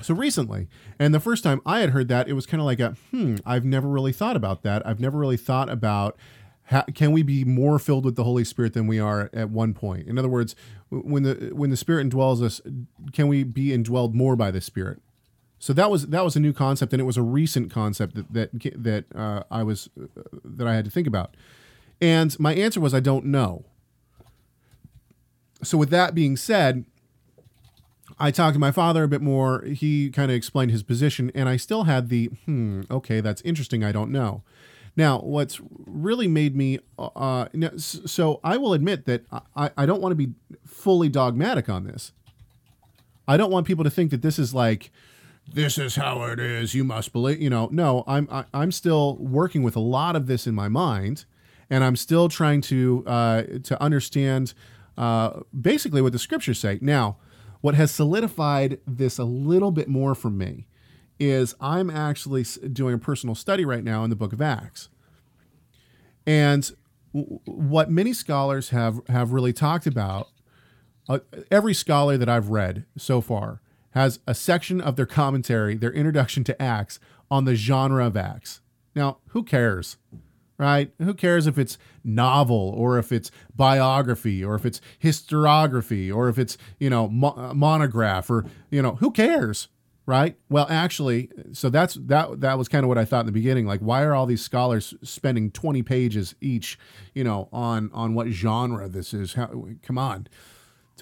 so 0.00 0.14
recently, 0.14 0.68
and 0.98 1.12
the 1.12 1.20
first 1.20 1.44
time 1.44 1.60
I 1.66 1.80
had 1.80 1.90
heard 1.90 2.08
that, 2.08 2.26
it 2.28 2.32
was 2.32 2.46
kind 2.46 2.60
of 2.60 2.64
like 2.64 2.80
a 2.80 2.96
hmm. 3.10 3.36
I've 3.44 3.64
never 3.64 3.88
really 3.88 4.12
thought 4.12 4.36
about 4.36 4.62
that. 4.62 4.86
I've 4.86 5.00
never 5.00 5.18
really 5.18 5.36
thought 5.36 5.68
about 5.68 6.16
how, 6.64 6.82
can 6.94 7.12
we 7.12 7.22
be 7.22 7.44
more 7.44 7.78
filled 7.78 8.04
with 8.04 8.16
the 8.16 8.24
Holy 8.24 8.44
Spirit 8.44 8.72
than 8.72 8.86
we 8.86 8.98
are 8.98 9.30
at 9.32 9.50
one 9.50 9.74
point? 9.74 10.06
In 10.06 10.18
other 10.18 10.28
words, 10.28 10.54
when 10.90 11.22
the 11.22 11.50
when 11.52 11.70
the 11.70 11.76
Spirit 11.76 12.08
indwells 12.08 12.42
us, 12.42 12.60
can 13.12 13.28
we 13.28 13.42
be 13.44 13.68
indwelled 13.68 14.14
more 14.14 14.36
by 14.36 14.50
the 14.50 14.60
Spirit? 14.60 15.00
So 15.58 15.72
that 15.72 15.90
was 15.90 16.08
that 16.08 16.24
was 16.24 16.36
a 16.36 16.40
new 16.40 16.52
concept, 16.52 16.92
and 16.92 17.00
it 17.00 17.04
was 17.04 17.16
a 17.16 17.22
recent 17.22 17.70
concept 17.70 18.14
that 18.14 18.32
that 18.32 18.82
that 18.82 19.04
uh, 19.14 19.42
I 19.50 19.62
was 19.62 19.88
uh, 20.00 20.22
that 20.44 20.66
I 20.66 20.74
had 20.74 20.84
to 20.84 20.90
think 20.90 21.06
about. 21.06 21.36
And 22.00 22.38
my 22.38 22.54
answer 22.54 22.80
was 22.80 22.94
I 22.94 23.00
don't 23.00 23.26
know. 23.26 23.64
So 25.62 25.78
with 25.78 25.90
that 25.90 26.14
being 26.14 26.36
said, 26.36 26.84
I 28.18 28.30
talked 28.30 28.54
to 28.54 28.60
my 28.60 28.72
father 28.72 29.04
a 29.04 29.08
bit 29.08 29.22
more. 29.22 29.62
He 29.62 30.10
kind 30.10 30.30
of 30.30 30.36
explained 30.36 30.72
his 30.72 30.82
position, 30.82 31.30
and 31.34 31.48
I 31.48 31.56
still 31.56 31.84
had 31.84 32.08
the 32.08 32.26
hmm. 32.44 32.82
Okay, 32.90 33.20
that's 33.20 33.42
interesting. 33.42 33.84
I 33.84 33.92
don't 33.92 34.10
know. 34.10 34.42
Now, 34.96 35.20
what's 35.20 35.60
really 35.86 36.28
made 36.28 36.54
me 36.54 36.78
uh, 36.98 37.46
so 37.76 38.40
I 38.44 38.56
will 38.58 38.74
admit 38.74 39.06
that 39.06 39.24
I, 39.56 39.70
I 39.76 39.86
don't 39.86 40.02
want 40.02 40.12
to 40.12 40.16
be 40.16 40.34
fully 40.66 41.08
dogmatic 41.08 41.68
on 41.68 41.84
this. 41.84 42.12
I 43.26 43.36
don't 43.36 43.50
want 43.50 43.66
people 43.66 43.84
to 43.84 43.90
think 43.90 44.10
that 44.10 44.20
this 44.20 44.38
is 44.38 44.52
like, 44.52 44.90
this 45.50 45.78
is 45.78 45.96
how 45.96 46.24
it 46.24 46.38
is. 46.38 46.74
You 46.74 46.84
must 46.84 47.12
believe. 47.12 47.40
You 47.40 47.50
know, 47.50 47.68
no, 47.72 48.04
I'm 48.06 48.28
I, 48.30 48.44
I'm 48.52 48.70
still 48.70 49.16
working 49.16 49.62
with 49.62 49.76
a 49.76 49.80
lot 49.80 50.14
of 50.14 50.26
this 50.26 50.46
in 50.46 50.54
my 50.54 50.68
mind, 50.68 51.24
and 51.70 51.82
I'm 51.82 51.96
still 51.96 52.28
trying 52.28 52.60
to 52.62 53.04
uh, 53.06 53.42
to 53.62 53.82
understand 53.82 54.54
uh, 54.98 55.40
basically 55.58 56.02
what 56.02 56.12
the 56.12 56.18
scriptures 56.18 56.58
say. 56.58 56.78
Now, 56.80 57.16
what 57.60 57.74
has 57.74 57.90
solidified 57.90 58.78
this 58.86 59.18
a 59.18 59.24
little 59.24 59.70
bit 59.70 59.88
more 59.88 60.14
for 60.14 60.30
me 60.30 60.66
is 61.22 61.54
I'm 61.60 61.88
actually 61.88 62.44
doing 62.72 62.94
a 62.94 62.98
personal 62.98 63.34
study 63.34 63.64
right 63.64 63.84
now 63.84 64.04
in 64.04 64.10
the 64.10 64.16
Book 64.16 64.32
of 64.32 64.42
Acts, 64.42 64.88
and 66.26 66.70
what 67.12 67.90
many 67.90 68.12
scholars 68.12 68.70
have 68.70 69.00
have 69.08 69.32
really 69.32 69.52
talked 69.52 69.86
about 69.86 70.28
uh, 71.08 71.20
every 71.50 71.74
scholar 71.74 72.16
that 72.16 72.28
I've 72.28 72.48
read 72.48 72.86
so 72.96 73.20
far 73.20 73.60
has 73.90 74.20
a 74.26 74.34
section 74.34 74.80
of 74.80 74.96
their 74.96 75.06
commentary, 75.06 75.76
their 75.76 75.92
introduction 75.92 76.44
to 76.44 76.62
Acts, 76.62 76.98
on 77.30 77.44
the 77.44 77.54
genre 77.54 78.06
of 78.06 78.16
Acts. 78.16 78.60
Now, 78.94 79.18
who 79.28 79.42
cares? 79.42 79.98
Right? 80.58 80.92
Who 80.98 81.14
cares 81.14 81.46
if 81.46 81.58
it's 81.58 81.76
novel 82.04 82.72
or 82.76 82.98
if 82.98 83.10
it's 83.10 83.30
biography 83.54 84.44
or 84.44 84.54
if 84.54 84.64
it's 84.64 84.80
historiography 85.02 86.14
or 86.14 86.28
if 86.28 86.38
it's, 86.38 86.56
you 86.78 86.88
know, 86.88 87.08
mo- 87.08 87.34
uh, 87.36 87.52
monograph 87.52 88.30
or, 88.30 88.44
you 88.70 88.80
know, 88.80 88.94
who 88.96 89.10
cares? 89.10 89.68
Right? 90.04 90.36
Well, 90.48 90.66
actually, 90.68 91.30
so 91.52 91.70
that's 91.70 91.94
that 91.94 92.40
that 92.40 92.58
was 92.58 92.68
kind 92.68 92.84
of 92.84 92.88
what 92.88 92.98
I 92.98 93.04
thought 93.04 93.20
in 93.20 93.26
the 93.26 93.32
beginning. 93.32 93.66
Like, 93.66 93.80
why 93.80 94.02
are 94.02 94.14
all 94.14 94.26
these 94.26 94.42
scholars 94.42 94.94
spending 95.02 95.52
20 95.52 95.82
pages 95.84 96.34
each, 96.40 96.76
you 97.14 97.22
know, 97.22 97.48
on 97.52 97.88
on 97.94 98.14
what 98.14 98.28
genre 98.28 98.88
this 98.88 99.14
is? 99.14 99.34
How, 99.34 99.48
come 99.82 99.98
on 99.98 100.26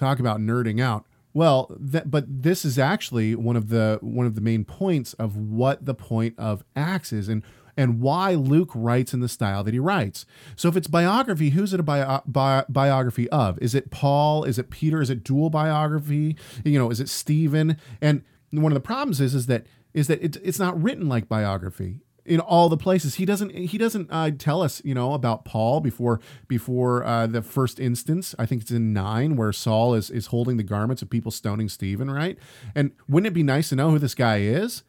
talk 0.01 0.19
about 0.19 0.39
nerding 0.39 0.81
out. 0.81 1.05
Well, 1.33 1.73
that, 1.79 2.11
but 2.11 2.25
this 2.27 2.65
is 2.65 2.77
actually 2.77 3.35
one 3.35 3.55
of 3.55 3.69
the 3.69 3.99
one 4.01 4.25
of 4.25 4.35
the 4.35 4.41
main 4.41 4.65
points 4.65 5.13
of 5.13 5.37
what 5.37 5.85
the 5.85 5.93
point 5.93 6.35
of 6.37 6.65
Acts 6.75 7.13
is, 7.13 7.29
and 7.29 7.41
and 7.77 8.01
why 8.01 8.33
Luke 8.33 8.71
writes 8.75 9.13
in 9.13 9.21
the 9.21 9.29
style 9.29 9.63
that 9.63 9.73
he 9.73 9.79
writes. 9.79 10.25
So, 10.57 10.67
if 10.67 10.75
it's 10.75 10.87
biography, 10.87 11.51
who's 11.51 11.73
it 11.73 11.79
a 11.79 11.83
bio, 11.83 12.21
bi- 12.25 12.65
biography 12.67 13.29
of? 13.29 13.57
Is 13.61 13.73
it 13.73 13.91
Paul? 13.91 14.43
Is 14.43 14.59
it 14.59 14.69
Peter? 14.69 15.01
Is 15.01 15.09
it 15.09 15.23
dual 15.23 15.49
biography? 15.49 16.35
You 16.65 16.77
know, 16.77 16.89
is 16.89 16.99
it 16.99 17.07
Stephen? 17.07 17.77
And 18.01 18.23
one 18.51 18.71
of 18.71 18.75
the 18.75 18.81
problems 18.81 19.21
is 19.21 19.33
is 19.33 19.45
that 19.47 19.65
is 19.93 20.07
that 20.07 20.21
it, 20.21 20.37
it's 20.43 20.59
not 20.59 20.81
written 20.81 21.07
like 21.07 21.27
biography 21.27 22.01
in 22.25 22.39
all 22.39 22.69
the 22.69 22.77
places. 22.77 23.15
He 23.15 23.25
doesn't 23.25 23.51
he 23.51 23.77
doesn't 23.77 24.09
uh, 24.11 24.31
tell 24.37 24.61
us 24.61 24.81
you 24.85 24.93
know 24.93 25.13
about 25.13 25.45
paul 25.45 25.79
before 25.79 26.19
before 26.47 27.03
uh, 27.03 27.27
the 27.27 27.41
first 27.41 27.79
instance. 27.79 28.35
I 28.37 28.45
think 28.45 28.61
it's 28.61 28.71
in 28.71 28.93
nine 28.93 29.35
where 29.35 29.51
saul 29.51 29.93
is 29.93 30.09
is 30.09 30.27
holding 30.27 30.57
the 30.57 30.63
garments 30.63 31.01
of 31.01 31.09
people 31.09 31.31
stoning 31.31 31.69
stephen 31.69 32.09
right? 32.11 32.37
And 32.75 32.91
wouldn't 33.07 33.27
it 33.27 33.33
be 33.33 33.43
nice 33.43 33.69
to 33.69 33.75
know 33.75 33.91
who 33.91 33.99
this 33.99 34.15
guy 34.15 34.39
is 34.39 34.83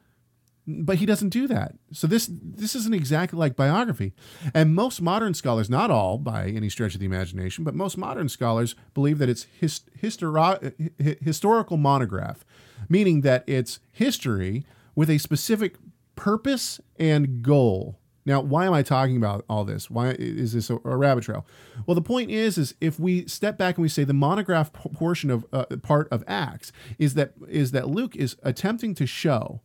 but 0.66 0.98
he 0.98 1.06
doesn't 1.06 1.30
do 1.30 1.46
that 1.48 1.74
so 1.92 2.06
this 2.06 2.28
this 2.30 2.76
isn't 2.76 2.94
exactly 2.94 3.38
like 3.38 3.56
biography 3.56 4.12
and 4.54 4.74
most 4.74 5.02
modern 5.02 5.34
scholars 5.34 5.68
not 5.68 5.90
all 5.90 6.18
by 6.18 6.46
any 6.46 6.68
stretch 6.68 6.94
of 6.94 7.00
the 7.00 7.06
imagination 7.06 7.64
but 7.64 7.74
most 7.74 7.98
modern 7.98 8.28
scholars 8.28 8.76
believe 8.94 9.18
that 9.18 9.28
it's 9.28 9.46
his, 9.58 9.80
histori- 10.00 10.92
hi- 11.02 11.16
historical 11.20 11.76
monograph 11.76 12.44
meaning 12.88 13.22
that 13.22 13.44
it's 13.46 13.80
history 13.90 14.64
with 14.94 15.10
a 15.10 15.18
specific 15.18 15.76
purpose 16.14 16.80
and 16.98 17.42
goal. 17.42 17.98
Now, 18.24 18.40
why 18.40 18.66
am 18.66 18.72
I 18.72 18.82
talking 18.82 19.16
about 19.16 19.44
all 19.48 19.64
this? 19.64 19.90
Why 19.90 20.10
is 20.10 20.52
this 20.52 20.70
a, 20.70 20.76
a 20.84 20.96
rabbit 20.96 21.24
trail? 21.24 21.44
Well, 21.86 21.96
the 21.96 22.02
point 22.02 22.30
is, 22.30 22.56
is 22.56 22.74
if 22.80 23.00
we 23.00 23.26
step 23.26 23.58
back 23.58 23.76
and 23.76 23.82
we 23.82 23.88
say 23.88 24.04
the 24.04 24.12
monograph 24.12 24.72
portion 24.72 25.28
of 25.30 25.44
uh, 25.52 25.64
part 25.82 26.08
of 26.12 26.22
Acts 26.28 26.70
is 27.00 27.14
that 27.14 27.32
is 27.48 27.72
that 27.72 27.88
Luke 27.88 28.14
is 28.14 28.36
attempting 28.44 28.94
to 28.94 29.06
show 29.06 29.60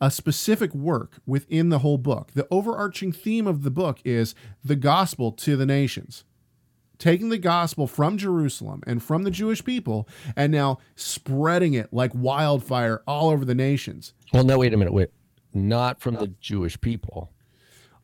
a 0.00 0.10
specific 0.10 0.74
work 0.74 1.18
within 1.26 1.68
the 1.68 1.78
whole 1.80 1.98
book. 1.98 2.32
The 2.34 2.46
overarching 2.50 3.12
theme 3.12 3.46
of 3.46 3.62
the 3.62 3.70
book 3.70 4.00
is 4.04 4.34
the 4.64 4.76
gospel 4.76 5.32
to 5.32 5.56
the 5.56 5.66
nations 5.66 6.24
taking 6.98 7.28
the 7.28 7.38
gospel 7.38 7.86
from 7.86 8.16
Jerusalem 8.16 8.82
and 8.86 9.02
from 9.02 9.24
the 9.24 9.30
Jewish 9.30 9.64
people 9.64 10.08
and 10.34 10.52
now 10.52 10.78
spreading 10.94 11.74
it 11.74 11.92
like 11.92 12.12
wildfire 12.14 13.02
all 13.06 13.30
over 13.30 13.44
the 13.44 13.54
nations. 13.54 14.14
Well, 14.32 14.44
no, 14.44 14.58
wait 14.58 14.72
a 14.72 14.76
minute. 14.76 14.92
Wait, 14.92 15.10
not 15.52 16.00
from 16.00 16.14
the 16.14 16.28
Jewish 16.40 16.80
people. 16.80 17.32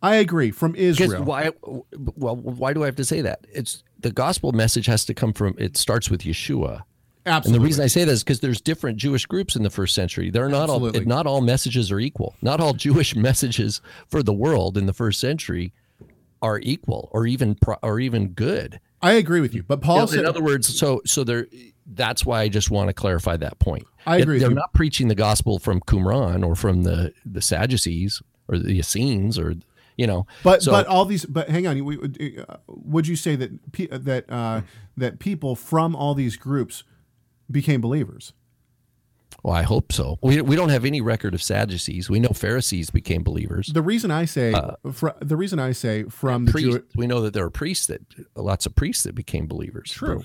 I 0.03 0.17
agree 0.17 0.51
from 0.51 0.75
Israel. 0.75 1.23
why? 1.23 1.51
Well, 1.63 2.37
why 2.37 2.73
do 2.73 2.83
I 2.83 2.87
have 2.87 2.97
to 2.97 3.05
say 3.05 3.21
that? 3.21 3.47
It's 3.53 3.85
the 3.99 4.11
gospel 4.11 4.53
message 4.53 4.87
has 4.87 5.05
to 5.05 5.15
come 5.15 5.33
from. 5.33 5.55
It 5.59 5.77
starts 5.77 6.11
with 6.11 6.23
Yeshua. 6.23 6.83
And 7.25 7.55
the 7.55 7.61
reason 7.61 7.85
I 7.85 7.87
say 7.87 8.05
that 8.05 8.11
is 8.11 8.25
because 8.25 8.41
there's 8.41 8.61
different 8.61 8.99
Jewish 8.99 9.27
groups 9.27 9.55
in 9.55 9.63
the 9.63 9.71
first 9.71 9.95
century. 9.95 10.31
They're 10.31 10.49
not 10.49 10.65
Absolutely. 10.71 11.01
all 11.01 11.07
not 11.07 11.27
all 11.27 11.41
messages 11.41 11.93
are 11.93 12.01
equal. 12.01 12.35
Not 12.43 12.61
all 12.61 12.75
Jewish 12.75 13.15
messages 13.17 13.81
for 14.09 14.23
the 14.23 14.33
world 14.33 14.77
in 14.77 14.87
the 14.87 14.93
first 14.93 15.21
century 15.21 15.73
are 16.41 16.59
equal 16.61 17.09
or 17.13 17.27
even 17.27 17.57
or 17.83 18.01
even 18.01 18.29
good. 18.29 18.81
I 19.01 19.13
agree 19.13 19.41
with 19.41 19.55
you. 19.55 19.63
But 19.63 19.81
Paul 19.81 20.03
in 20.03 20.09
said 20.09 20.25
other 20.25 20.43
words, 20.43 20.79
so 20.79 21.01
so 21.05 21.25
there. 21.25 21.47
That's 21.87 22.25
why 22.25 22.43
I 22.43 22.49
just 22.49 22.71
want 22.71 22.89
to 22.89 22.93
clarify 22.93 23.37
that 23.39 23.59
point. 23.59 23.87
I 24.07 24.19
agree 24.19 24.39
They're 24.39 24.51
not 24.51 24.73
preaching 24.73 25.09
the 25.09 25.15
gospel 25.15 25.59
from 25.59 25.81
Qumran 25.81 26.47
or 26.47 26.55
from 26.55 26.85
the 26.85 27.13
the 27.25 27.43
Sadducees 27.43 28.23
or 28.49 28.59
the 28.59 28.79
Essenes 28.79 29.39
or 29.39 29.55
you 29.97 30.07
know. 30.07 30.27
But 30.43 30.63
so, 30.63 30.73
but 30.73 30.87
all 30.87 31.05
these 31.05 31.25
but 31.25 31.49
hang 31.49 31.67
on. 31.67 31.79
uh, 31.81 32.57
Would 32.69 33.07
you 33.07 33.17
say 33.17 33.37
that 33.37 34.05
that 34.05 34.31
uh, 34.31 34.63
that 34.97 35.19
people 35.19 35.57
from 35.57 35.95
all 35.95 36.15
these 36.15 36.37
groups 36.37 36.85
became 37.53 37.81
believers? 37.81 38.33
well, 39.43 39.55
I 39.55 39.63
hope 39.63 39.93
so. 39.93 40.19
We 40.23 40.41
we 40.41 40.55
don't 40.55 40.69
have 40.69 40.85
any 40.85 41.01
record 41.01 41.35
of 41.35 41.43
Sadducees. 41.43 42.09
We 42.09 42.21
know 42.21 42.29
Pharisees 42.29 42.91
became 42.91 43.25
believers. 43.25 43.69
The 43.73 43.83
reason 43.83 44.11
I 44.11 44.25
say 44.25 44.55
fr- 44.93 45.09
the 45.21 45.37
reason 45.37 45.59
I 45.59 45.73
say 45.73 46.05
from 46.05 46.45
the 46.45 46.53
Jew- 46.53 46.85
we 46.95 47.07
know 47.07 47.23
that 47.23 47.35
there 47.35 47.45
are 47.45 47.51
priests 47.51 47.87
that 47.87 48.03
lots 48.37 48.67
of 48.67 48.75
priests 48.77 49.03
that 49.03 49.15
became 49.15 49.47
believers. 49.47 49.91
True. 49.91 50.23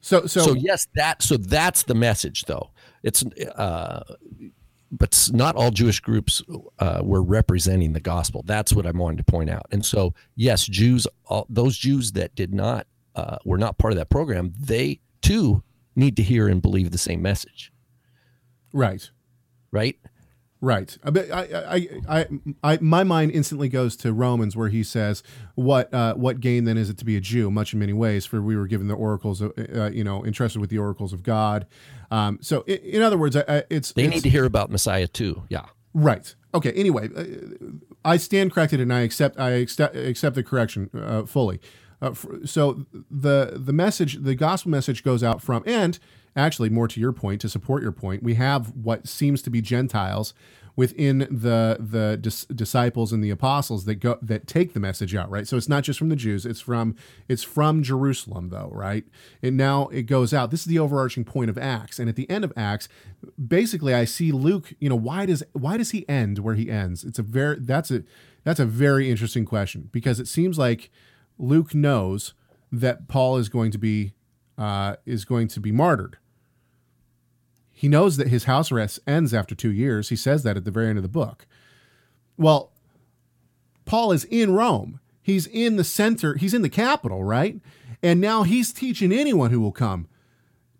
So 0.00 0.26
so, 0.26 0.40
So, 0.42 0.54
yes, 0.54 0.86
that 0.94 1.22
so 1.22 1.36
that's 1.36 1.82
the 1.82 1.94
message 1.94 2.44
though. 2.44 2.70
It's 3.02 3.22
uh 3.54 4.02
but 4.90 5.28
not 5.32 5.56
all 5.56 5.72
Jewish 5.72 5.98
groups 5.98 6.40
uh, 6.78 7.00
were 7.02 7.22
representing 7.22 7.94
the 7.94 8.00
gospel. 8.00 8.44
That's 8.46 8.72
what 8.72 8.86
I'm 8.86 8.98
wanting 8.98 9.16
to 9.16 9.24
point 9.24 9.50
out. 9.50 9.66
And 9.72 9.84
so, 9.84 10.14
yes, 10.36 10.64
Jews, 10.66 11.08
all, 11.26 11.46
those 11.48 11.76
Jews 11.76 12.12
that 12.12 12.36
did 12.36 12.54
not 12.54 12.86
uh, 13.16 13.38
were 13.44 13.58
not 13.58 13.76
part 13.76 13.92
of 13.92 13.96
that 13.96 14.08
program, 14.08 14.54
they 14.56 15.00
too 15.20 15.64
need 15.96 16.16
to 16.16 16.22
hear 16.22 16.48
and 16.48 16.60
believe 16.62 16.90
the 16.90 16.98
same 16.98 17.22
message, 17.22 17.72
right. 18.72 19.10
right? 19.70 19.96
Right. 20.60 20.96
I, 21.04 21.10
I, 21.30 21.88
I, 22.08 22.26
I, 22.62 22.78
my 22.80 23.04
mind 23.04 23.32
instantly 23.32 23.68
goes 23.68 23.96
to 23.96 24.14
Romans, 24.14 24.56
where 24.56 24.70
he 24.70 24.82
says, 24.82 25.22
"What, 25.56 25.92
uh, 25.92 26.14
what 26.14 26.40
gain 26.40 26.64
then 26.64 26.78
is 26.78 26.88
it 26.88 26.96
to 26.98 27.04
be 27.04 27.18
a 27.18 27.20
Jew? 27.20 27.50
Much 27.50 27.74
in 27.74 27.80
many 27.80 27.92
ways, 27.92 28.24
for 28.24 28.40
we 28.40 28.56
were 28.56 28.66
given 28.66 28.88
the 28.88 28.94
oracles, 28.94 29.42
of, 29.42 29.52
uh, 29.58 29.90
you 29.90 30.02
know, 30.02 30.24
entrusted 30.24 30.62
with 30.62 30.70
the 30.70 30.78
oracles 30.78 31.12
of 31.12 31.22
God." 31.22 31.66
Um, 32.10 32.38
so, 32.40 32.62
in, 32.62 32.78
in 32.78 33.02
other 33.02 33.18
words, 33.18 33.36
I, 33.36 33.44
I, 33.46 33.62
it's 33.68 33.92
They 33.92 34.04
it's- 34.04 34.14
need 34.14 34.22
to 34.22 34.30
hear 34.30 34.46
about 34.46 34.70
Messiah 34.70 35.06
too. 35.06 35.42
Yeah. 35.50 35.66
Right. 35.92 36.34
Okay. 36.54 36.72
Anyway, 36.72 37.10
uh, 37.14 37.24
I 38.02 38.16
stand 38.16 38.50
corrected, 38.52 38.80
and 38.80 38.90
I 38.90 39.00
accept. 39.00 39.38
I 39.38 39.50
accept, 39.50 39.94
accept 39.96 40.34
the 40.34 40.42
correction 40.42 40.88
uh, 40.94 41.24
fully. 41.26 41.60
Uh, 42.00 42.14
so 42.44 42.86
the 43.10 43.54
the 43.56 43.72
message, 43.72 44.22
the 44.22 44.34
gospel 44.34 44.70
message, 44.70 45.02
goes 45.02 45.22
out 45.22 45.42
from, 45.42 45.62
and 45.66 45.98
actually, 46.36 46.68
more 46.68 46.88
to 46.88 47.00
your 47.00 47.12
point, 47.12 47.40
to 47.42 47.48
support 47.48 47.82
your 47.82 47.92
point, 47.92 48.22
we 48.22 48.34
have 48.34 48.74
what 48.74 49.08
seems 49.08 49.42
to 49.42 49.50
be 49.50 49.60
Gentiles 49.60 50.34
within 50.76 51.20
the 51.30 51.76
the 51.78 52.18
dis- 52.20 52.46
disciples 52.46 53.12
and 53.12 53.22
the 53.22 53.30
apostles 53.30 53.84
that 53.84 53.96
go 53.96 54.18
that 54.20 54.46
take 54.46 54.72
the 54.72 54.80
message 54.80 55.14
out. 55.14 55.30
Right. 55.30 55.46
So 55.46 55.56
it's 55.56 55.68
not 55.68 55.84
just 55.84 55.98
from 55.98 56.08
the 56.08 56.16
Jews; 56.16 56.44
it's 56.44 56.60
from 56.60 56.96
it's 57.28 57.42
from 57.42 57.82
Jerusalem, 57.82 58.48
though. 58.48 58.70
Right. 58.72 59.04
And 59.42 59.56
now 59.56 59.88
it 59.88 60.02
goes 60.02 60.34
out. 60.34 60.50
This 60.50 60.60
is 60.60 60.66
the 60.66 60.78
overarching 60.78 61.24
point 61.24 61.50
of 61.50 61.58
Acts, 61.58 61.98
and 61.98 62.08
at 62.08 62.16
the 62.16 62.28
end 62.28 62.44
of 62.44 62.52
Acts, 62.56 62.88
basically 63.44 63.94
I 63.94 64.04
see 64.04 64.32
Luke, 64.32 64.74
you 64.80 64.88
know, 64.88 64.96
why 64.96 65.26
does 65.26 65.42
why 65.52 65.76
does 65.76 65.90
he 65.90 66.08
end 66.08 66.40
where 66.40 66.54
he 66.54 66.70
ends? 66.70 67.04
It's 67.04 67.18
a 67.18 67.22
very 67.22 67.58
that's 67.60 67.90
a 67.90 68.02
that's 68.42 68.60
a 68.60 68.66
very 68.66 69.10
interesting 69.10 69.44
question 69.44 69.88
because 69.92 70.18
it 70.20 70.28
seems 70.28 70.58
like 70.58 70.90
Luke 71.38 71.74
knows 71.74 72.34
that 72.70 73.08
Paul 73.08 73.36
is 73.36 73.48
going 73.48 73.70
to 73.70 73.78
be 73.78 74.14
uh, 74.56 74.96
is 75.04 75.24
going 75.24 75.48
to 75.48 75.60
be 75.60 75.72
martyred. 75.72 76.18
He 77.72 77.88
knows 77.88 78.16
that 78.18 78.28
his 78.28 78.44
house 78.44 78.70
arrest 78.70 79.00
ends 79.06 79.34
after 79.34 79.54
two 79.54 79.72
years. 79.72 80.08
He 80.08 80.16
says 80.16 80.44
that 80.44 80.56
at 80.56 80.64
the 80.64 80.70
very 80.70 80.88
end 80.88 80.98
of 80.98 81.02
the 81.02 81.08
book. 81.08 81.46
Well, 82.36 82.72
Paul 83.84 84.12
is 84.12 84.24
in 84.24 84.54
Rome. 84.54 85.00
He's 85.20 85.46
in 85.46 85.76
the 85.76 85.84
center. 85.84 86.36
He's 86.36 86.54
in 86.54 86.62
the 86.62 86.68
capital, 86.68 87.24
right? 87.24 87.60
And 88.02 88.20
now 88.20 88.42
he's 88.42 88.72
teaching 88.72 89.12
anyone 89.12 89.50
who 89.50 89.60
will 89.60 89.72
come 89.72 90.08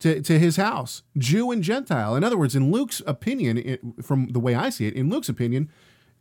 to, 0.00 0.20
to 0.20 0.38
his 0.38 0.56
house, 0.56 1.02
Jew 1.16 1.50
and 1.50 1.62
Gentile. 1.62 2.14
In 2.14 2.22
other 2.22 2.36
words, 2.36 2.54
in 2.54 2.70
Luke's 2.70 3.00
opinion, 3.06 3.58
it, 3.58 3.80
from 4.02 4.28
the 4.28 4.40
way 4.40 4.54
I 4.54 4.70
see 4.70 4.86
it, 4.86 4.94
in 4.94 5.08
Luke's 5.08 5.28
opinion, 5.28 5.70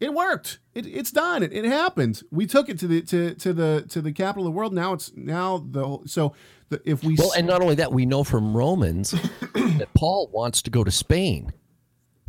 it 0.04 0.14
worked. 0.14 0.60
It, 0.76 0.86
it's 0.86 1.12
done. 1.12 1.44
It, 1.44 1.54
it 1.54 1.64
happened. 1.66 2.24
We 2.30 2.46
took 2.46 2.68
it 2.68 2.78
to 2.80 2.88
the 2.88 3.02
to, 3.04 3.34
to 3.36 3.54
the 3.54 3.86
to 3.90 4.02
the 4.02 4.12
capital 4.12 4.44
of 4.46 4.54
the 4.54 4.58
world. 4.58 4.74
Now 4.74 4.94
it's 4.94 5.12
now 5.16 5.66
the 5.66 5.86
whole- 5.88 6.04
so 6.06 6.34
the, 6.70 6.82
if 6.84 7.04
we 7.04 7.16
Well, 7.18 7.32
and 7.38 7.48
not 7.48 7.62
only 7.62 7.76
that, 7.76 7.94
we 7.94 8.06
know 8.06 8.24
from 8.24 8.56
Romans 8.56 9.12
that 9.54 9.88
Paul 9.96 10.30
wants 10.34 10.62
to 10.64 10.70
go 10.70 10.84
to 10.84 10.92
Spain. 10.92 11.54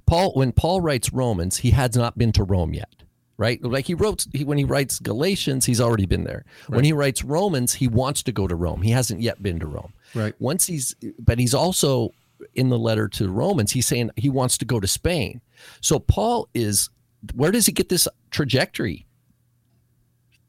Paul, 0.06 0.32
when 0.34 0.52
Paul 0.52 0.80
writes 0.82 1.12
Romans, 1.12 1.58
he 1.58 1.70
has 1.70 1.96
not 1.96 2.16
been 2.16 2.30
to 2.32 2.44
Rome 2.44 2.74
yet, 2.74 3.02
right? 3.38 3.60
Like 3.62 3.86
he 3.86 3.94
wrote 3.94 4.26
he, 4.32 4.44
when 4.44 4.58
he 4.58 4.64
writes 4.64 5.00
Galatians, 5.00 5.64
he's 5.66 5.80
already 5.80 6.06
been 6.06 6.24
there. 6.24 6.44
When 6.68 6.84
he 6.84 6.92
writes 6.92 7.24
Romans, 7.24 7.74
he 7.74 7.88
wants 7.88 8.22
to 8.24 8.32
go 8.32 8.46
to 8.46 8.54
Rome. 8.54 8.82
He 8.82 8.90
hasn't 8.90 9.20
yet 9.20 9.42
been 9.42 9.58
to 9.60 9.66
Rome. 9.66 9.94
Right. 10.14 10.34
Once 10.38 10.66
he's, 10.66 10.94
but 11.18 11.38
he's 11.40 11.54
also 11.54 12.12
in 12.54 12.68
the 12.68 12.78
letter 12.78 13.08
to 13.08 13.30
Romans, 13.30 13.72
he's 13.72 13.86
saying 13.86 14.10
he 14.16 14.28
wants 14.28 14.58
to 14.58 14.64
go 14.64 14.78
to 14.78 14.86
Spain. 14.86 15.40
So 15.80 15.98
Paul 15.98 16.48
is, 16.54 16.90
where 17.34 17.50
does 17.50 17.66
he 17.66 17.72
get 17.72 17.88
this 17.88 18.08
trajectory 18.30 19.06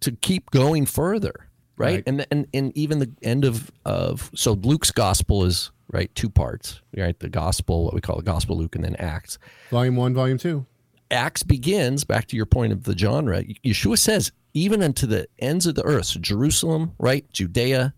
to 0.02 0.12
keep 0.12 0.52
going 0.52 0.86
further? 0.86 1.34
Right. 1.78 1.96
Right. 1.96 2.04
And, 2.08 2.26
and, 2.32 2.48
and 2.54 2.78
even 2.78 3.00
the 3.00 3.12
end 3.22 3.44
of, 3.46 3.72
of, 3.84 4.32
so 4.34 4.54
Luke's 4.54 4.92
gospel 4.92 5.44
is 5.44 5.72
right. 5.92 6.14
Two 6.16 6.30
parts, 6.30 6.82
right? 6.96 7.20
The 7.20 7.30
gospel, 7.30 7.86
what 7.86 7.94
we 7.94 8.02
call 8.02 8.16
the 8.16 8.24
gospel 8.24 8.58
Luke 8.58 8.76
and 8.76 8.84
then 8.84 8.96
Acts. 8.96 9.38
Volume 9.72 9.96
one, 9.96 10.14
volume 10.14 10.38
two. 10.38 10.66
Acts 11.12 11.44
begins 11.44 12.04
back 12.04 12.28
to 12.28 12.36
your 12.36 12.46
point 12.46 12.72
of 12.74 12.84
the 12.84 12.98
genre. 12.98 13.44
Yeshua 13.44 13.98
says, 13.98 14.32
even 14.54 14.82
unto 14.82 15.06
the 15.06 15.28
ends 15.40 15.66
of 15.68 15.76
the 15.76 15.84
earth, 15.84 16.06
so 16.06 16.20
Jerusalem, 16.20 16.94
right? 16.98 17.30
Judea. 17.34 17.94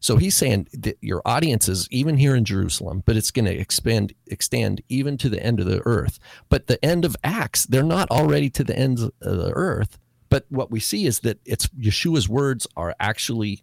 So 0.00 0.16
he's 0.16 0.34
saying 0.34 0.68
that 0.72 0.96
your 1.02 1.20
audience 1.26 1.68
is 1.68 1.86
even 1.90 2.16
here 2.16 2.34
in 2.34 2.44
Jerusalem, 2.44 3.02
but 3.06 3.16
it's 3.16 3.30
going 3.30 3.44
to 3.44 3.54
expand, 3.54 4.14
extend 4.26 4.82
even 4.88 5.18
to 5.18 5.28
the 5.28 5.42
end 5.42 5.60
of 5.60 5.66
the 5.66 5.82
earth. 5.84 6.18
But 6.48 6.66
the 6.66 6.82
end 6.84 7.04
of 7.04 7.16
Acts, 7.22 7.66
they're 7.66 7.82
not 7.82 8.10
already 8.10 8.48
to 8.50 8.64
the 8.64 8.76
ends 8.76 9.02
of 9.02 9.12
the 9.20 9.52
earth. 9.54 9.98
But 10.30 10.46
what 10.48 10.70
we 10.70 10.80
see 10.80 11.06
is 11.06 11.20
that 11.20 11.38
it's 11.44 11.66
Yeshua's 11.68 12.28
words 12.28 12.66
are 12.76 12.94
actually 12.98 13.62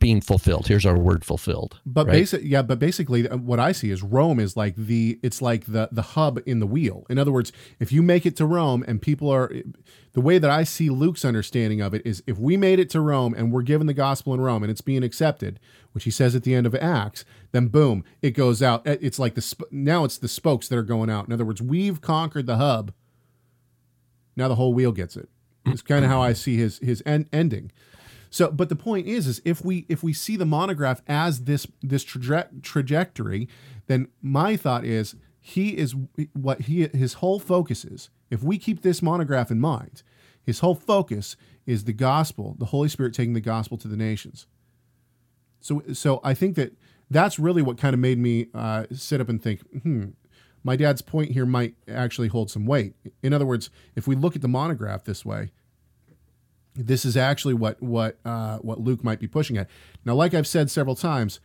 being 0.00 0.20
fulfilled. 0.20 0.66
Here's 0.66 0.86
our 0.86 0.98
word 0.98 1.24
fulfilled. 1.24 1.78
But 1.86 2.06
right? 2.06 2.12
basic, 2.14 2.42
yeah, 2.42 2.62
but 2.62 2.78
basically, 2.78 3.28
uh, 3.28 3.36
what 3.36 3.60
I 3.60 3.70
see 3.70 3.90
is 3.90 4.02
Rome 4.02 4.40
is 4.40 4.56
like 4.56 4.74
the 4.74 5.20
it's 5.22 5.40
like 5.40 5.66
the 5.66 5.88
the 5.92 6.02
hub 6.02 6.40
in 6.46 6.58
the 6.58 6.66
wheel. 6.66 7.06
In 7.08 7.18
other 7.18 7.30
words, 7.30 7.52
if 7.78 7.92
you 7.92 8.02
make 8.02 8.26
it 8.26 8.34
to 8.36 8.46
Rome 8.46 8.82
and 8.88 9.00
people 9.00 9.30
are, 9.30 9.52
the 10.12 10.20
way 10.20 10.38
that 10.38 10.50
I 10.50 10.64
see 10.64 10.90
Luke's 10.90 11.24
understanding 11.24 11.80
of 11.80 11.94
it 11.94 12.02
is, 12.04 12.22
if 12.26 12.38
we 12.38 12.56
made 12.56 12.80
it 12.80 12.90
to 12.90 13.00
Rome 13.00 13.34
and 13.36 13.52
we're 13.52 13.62
given 13.62 13.86
the 13.86 13.94
gospel 13.94 14.34
in 14.34 14.40
Rome 14.40 14.64
and 14.64 14.70
it's 14.70 14.80
being 14.80 15.04
accepted, 15.04 15.60
which 15.92 16.04
he 16.04 16.10
says 16.10 16.34
at 16.34 16.42
the 16.42 16.54
end 16.54 16.66
of 16.66 16.74
Acts, 16.74 17.24
then 17.52 17.68
boom, 17.68 18.02
it 18.22 18.30
goes 18.30 18.62
out. 18.62 18.82
It's 18.86 19.18
like 19.18 19.34
the 19.34 19.42
sp- 19.44 19.70
now 19.70 20.04
it's 20.04 20.18
the 20.18 20.28
spokes 20.28 20.66
that 20.68 20.78
are 20.78 20.82
going 20.82 21.10
out. 21.10 21.26
In 21.26 21.32
other 21.32 21.44
words, 21.44 21.60
we've 21.60 22.00
conquered 22.00 22.46
the 22.46 22.56
hub. 22.56 22.92
Now 24.34 24.48
the 24.48 24.56
whole 24.56 24.72
wheel 24.72 24.92
gets 24.92 25.16
it. 25.16 25.28
It's 25.66 25.82
kind 25.82 26.06
of 26.06 26.10
how 26.10 26.22
I 26.22 26.32
see 26.32 26.56
his 26.56 26.78
his 26.78 27.02
end, 27.04 27.28
ending. 27.32 27.70
So, 28.30 28.50
but 28.50 28.68
the 28.68 28.76
point 28.76 29.06
is, 29.06 29.26
is 29.26 29.42
if 29.44 29.64
we 29.64 29.86
if 29.88 30.02
we 30.02 30.12
see 30.12 30.36
the 30.36 30.46
monograph 30.46 31.02
as 31.08 31.44
this 31.44 31.66
this 31.82 32.04
traje- 32.04 32.62
trajectory, 32.62 33.48
then 33.86 34.08
my 34.22 34.56
thought 34.56 34.84
is 34.84 35.16
he 35.40 35.76
is 35.76 35.96
what 36.32 36.62
he 36.62 36.86
his 36.88 37.14
whole 37.14 37.40
focus 37.40 37.84
is. 37.84 38.08
If 38.30 38.42
we 38.42 38.56
keep 38.56 38.82
this 38.82 39.02
monograph 39.02 39.50
in 39.50 39.60
mind, 39.60 40.04
his 40.42 40.60
whole 40.60 40.76
focus 40.76 41.36
is 41.66 41.84
the 41.84 41.92
gospel, 41.92 42.54
the 42.58 42.66
Holy 42.66 42.88
Spirit 42.88 43.14
taking 43.14 43.34
the 43.34 43.40
gospel 43.40 43.76
to 43.78 43.88
the 43.88 43.96
nations. 43.96 44.46
So, 45.60 45.82
so 45.92 46.20
I 46.24 46.34
think 46.34 46.56
that 46.56 46.72
that's 47.10 47.38
really 47.38 47.62
what 47.62 47.78
kind 47.78 47.94
of 47.94 48.00
made 48.00 48.18
me 48.18 48.46
uh, 48.54 48.86
sit 48.92 49.20
up 49.20 49.28
and 49.28 49.42
think, 49.42 49.60
hmm, 49.82 50.10
my 50.62 50.76
dad's 50.76 51.02
point 51.02 51.32
here 51.32 51.46
might 51.46 51.74
actually 51.88 52.28
hold 52.28 52.50
some 52.50 52.66
weight. 52.66 52.94
In 53.22 53.32
other 53.32 53.46
words, 53.46 53.70
if 53.94 54.06
we 54.06 54.14
look 54.14 54.36
at 54.36 54.42
the 54.42 54.48
monograph 54.48 55.04
this 55.04 55.24
way, 55.24 55.52
this 56.86 57.04
is 57.04 57.16
actually 57.16 57.54
what 57.54 57.82
what 57.82 58.18
uh, 58.24 58.58
what 58.58 58.80
Luke 58.80 59.04
might 59.04 59.20
be 59.20 59.26
pushing 59.26 59.56
at. 59.56 59.68
Now, 60.04 60.14
like 60.14 60.34
I've 60.34 60.46
said 60.46 60.70
several 60.70 60.96
times, 60.96 61.40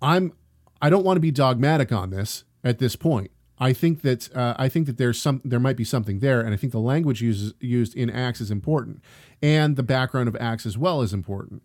I'm 0.00 0.32
I 0.80 0.90
don't 0.90 1.04
want 1.04 1.16
to 1.16 1.20
be 1.20 1.30
dogmatic 1.30 1.92
on 1.92 2.10
this 2.10 2.44
at 2.62 2.78
this 2.78 2.96
point. 2.96 3.30
I 3.58 3.72
think 3.72 4.02
that 4.02 4.34
uh, 4.36 4.54
I 4.58 4.68
think 4.68 4.86
that 4.86 4.98
there's 4.98 5.20
some 5.20 5.40
there 5.44 5.60
might 5.60 5.76
be 5.76 5.84
something 5.84 6.20
there, 6.20 6.40
and 6.40 6.54
I 6.54 6.56
think 6.56 6.72
the 6.72 6.80
language 6.80 7.20
uses, 7.20 7.54
used 7.60 7.96
in 7.96 8.08
Acts 8.10 8.40
is 8.40 8.50
important, 8.50 9.02
and 9.42 9.76
the 9.76 9.82
background 9.82 10.28
of 10.28 10.36
Acts 10.38 10.64
as 10.64 10.78
well 10.78 11.02
is 11.02 11.12
important. 11.12 11.62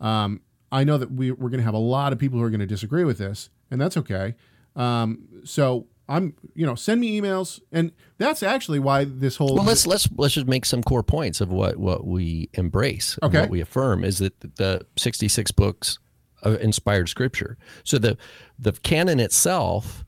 Um, 0.00 0.40
I 0.70 0.84
know 0.84 0.98
that 0.98 1.10
we, 1.10 1.30
we're 1.30 1.48
going 1.48 1.60
to 1.60 1.64
have 1.64 1.74
a 1.74 1.78
lot 1.78 2.12
of 2.12 2.18
people 2.18 2.38
who 2.38 2.44
are 2.44 2.50
going 2.50 2.60
to 2.60 2.66
disagree 2.66 3.04
with 3.04 3.18
this, 3.18 3.50
and 3.70 3.80
that's 3.80 3.96
okay. 3.96 4.34
Um, 4.76 5.42
so 5.44 5.86
I'm, 6.08 6.34
you 6.54 6.64
know, 6.64 6.74
send 6.74 7.00
me 7.00 7.20
emails, 7.20 7.60
and 7.70 7.92
that's 8.16 8.42
actually 8.42 8.78
why 8.78 9.04
this 9.04 9.36
whole 9.36 9.54
Well, 9.56 9.64
let's 9.64 9.86
let's 9.86 10.08
let's 10.16 10.34
just 10.34 10.46
make 10.46 10.64
some 10.64 10.82
core 10.82 11.02
points 11.02 11.40
of 11.40 11.50
what 11.50 11.76
what 11.76 12.06
we 12.06 12.48
embrace, 12.54 13.18
and 13.20 13.28
Okay. 13.28 13.40
what 13.42 13.50
we 13.50 13.60
affirm 13.60 14.04
is 14.04 14.18
that 14.18 14.32
the 14.56 14.86
sixty 14.96 15.28
six 15.28 15.50
books 15.50 15.98
of 16.42 16.58
inspired 16.60 17.08
scripture. 17.08 17.58
So 17.84 17.98
the 17.98 18.16
the 18.58 18.72
canon 18.72 19.20
itself 19.20 20.04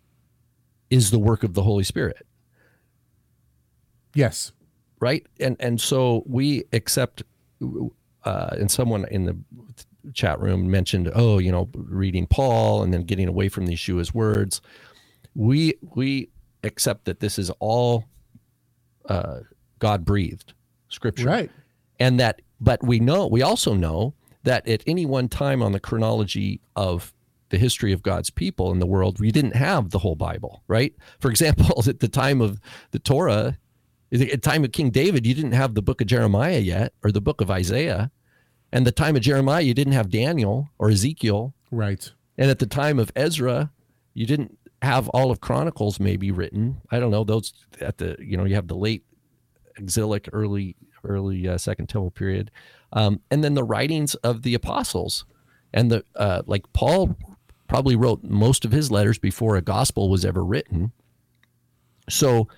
is 0.89 1.11
the 1.11 1.19
work 1.19 1.43
of 1.45 1.55
the 1.55 1.63
Holy 1.63 1.85
Spirit, 1.85 2.27
yes, 4.15 4.53
right? 5.01 5.27
And 5.39 5.57
and 5.61 5.81
so 5.81 6.23
we 6.27 6.65
accept. 6.73 7.23
Uh, 8.25 8.51
and 8.59 8.71
someone 8.71 9.07
in 9.11 9.25
the 9.25 9.37
chat 10.13 10.39
room 10.41 10.71
mentioned, 10.71 11.11
oh, 11.15 11.39
you 11.39 11.51
know, 11.51 11.69
reading 11.75 12.27
Paul 12.27 12.83
and 12.83 12.93
then 12.93 13.03
getting 13.05 13.29
away 13.29 13.49
from 13.49 13.67
the 13.67 13.75
Yeshua's 13.75 14.13
words. 14.15 14.61
We 15.35 15.75
we 15.95 16.31
accept 16.63 17.05
that 17.07 17.21
this 17.21 17.39
is 17.39 17.51
all 17.59 18.05
uh, 19.09 19.41
God 19.79 20.05
breathed 20.05 20.53
scripture, 20.89 21.27
right, 21.27 21.51
and 21.99 22.19
that 22.21 22.43
but 22.61 22.83
we 22.83 23.01
know 23.01 23.27
we 23.27 23.43
also 23.43 23.75
know 23.75 24.15
that 24.43 24.67
at 24.69 24.83
any 24.87 25.07
one 25.07 25.29
time 25.29 25.63
on 25.63 25.73
the 25.73 25.81
chronology 25.81 26.61
of 26.77 27.13
the 27.51 27.59
history 27.59 27.93
of 27.93 28.03
God's 28.03 28.31
people 28.31 28.71
in 28.73 28.79
the 28.79 28.87
world 28.87 29.19
we 29.19 29.31
didn't 29.33 29.57
have 29.57 29.91
the 29.91 29.99
whole 29.99 30.15
Bible 30.15 30.63
right? 30.69 30.95
For 31.19 31.31
example 31.31 31.83
at 31.89 32.01
the 32.01 32.09
time 32.09 32.41
of 32.41 32.61
the 32.93 32.99
Torah 32.99 33.59
at 34.13 34.19
the 34.19 34.37
time 34.39 34.65
of 34.65 34.73
King 34.73 34.91
David 34.91 35.27
you 35.27 35.35
didn't 35.35 35.53
have 35.53 35.75
the 35.75 35.83
book 35.83 36.01
of 36.01 36.07
Jeremiah 36.07 36.59
yet 36.59 36.93
or 37.05 37.13
the 37.13 37.21
book 37.21 37.41
of 37.41 37.51
Isaiah. 37.51 38.11
And 38.73 38.87
the 38.87 38.93
time 38.93 39.17
of 39.17 39.23
Jeremiah 39.23 39.63
you 39.63 39.75
didn't 39.75 39.95
have 39.95 40.11
Daniel 40.11 40.71
or 40.79 40.91
Ezekiel. 40.91 41.55
Right, 41.73 42.11
and 42.39 42.51
at 42.51 42.61
the 42.61 42.67
time 42.67 42.99
of 42.99 43.13
Ezra 43.17 43.73
you 44.15 44.27
didn't 44.27 44.59
have 44.83 45.09
all 45.11 45.31
of 45.31 45.41
Chronicles 45.41 46.01
maybe 46.01 46.31
written. 46.31 46.81
I 46.91 47.01
don't 47.01 47.11
know 47.11 47.25
those 47.25 47.53
at 47.81 47.99
the 47.99 48.17
you 48.19 48.37
know 48.37 48.45
you 48.45 48.55
have 48.55 48.69
the 48.69 48.77
late 48.77 49.05
exilic 49.77 50.29
early 50.33 50.77
early 51.05 51.49
uh, 51.49 51.59
second 51.59 51.89
temple 51.89 52.11
period. 52.11 52.51
Um, 52.93 53.21
and 53.31 53.45
then 53.45 53.55
the 53.55 53.65
writings 53.65 54.15
of 54.17 54.43
the 54.43 54.55
apostles 54.55 55.25
and 55.73 55.91
the 55.91 56.05
uh, 56.17 56.43
like 56.47 56.71
paul 56.73 57.17
probably 57.69 57.95
wrote 57.95 58.25
most 58.25 58.65
of 58.65 58.73
his 58.73 58.91
letters 58.91 59.19
before 59.19 59.57
a 59.57 59.63
gospel 59.63 60.09
was 60.09 60.25
ever 60.25 60.45
written. 60.45 60.93
So 62.09 62.49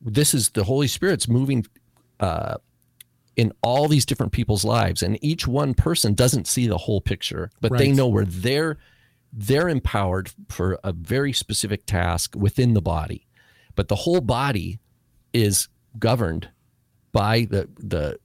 this 0.00 0.32
is 0.32 0.50
the 0.50 0.64
holy 0.64 0.86
spirit's 0.86 1.28
moving 1.28 1.66
uh, 2.20 2.56
in 3.36 3.52
all 3.62 3.88
these 3.88 4.06
different 4.06 4.32
people's 4.32 4.64
lives 4.64 5.02
and 5.02 5.22
each 5.24 5.46
one 5.46 5.74
person 5.74 6.14
doesn't 6.14 6.46
see 6.46 6.66
the 6.66 6.78
whole 6.78 7.00
picture 7.00 7.50
but 7.60 7.76
they 7.78 7.92
know 7.92 8.06
where 8.08 8.24
they're 8.24 8.78
they're 9.32 9.68
empowered 9.68 10.30
for 10.48 10.78
a 10.84 10.92
very 10.92 11.32
specific 11.32 11.86
task 11.86 12.34
within 12.36 12.74
the 12.74 12.82
body 12.82 13.26
but 13.74 13.88
the 13.88 13.96
whole 13.96 14.20
body 14.20 14.78
is 15.32 15.68
governed 15.98 16.48
by 17.12 17.46
the 17.50 17.68
the 17.78 18.18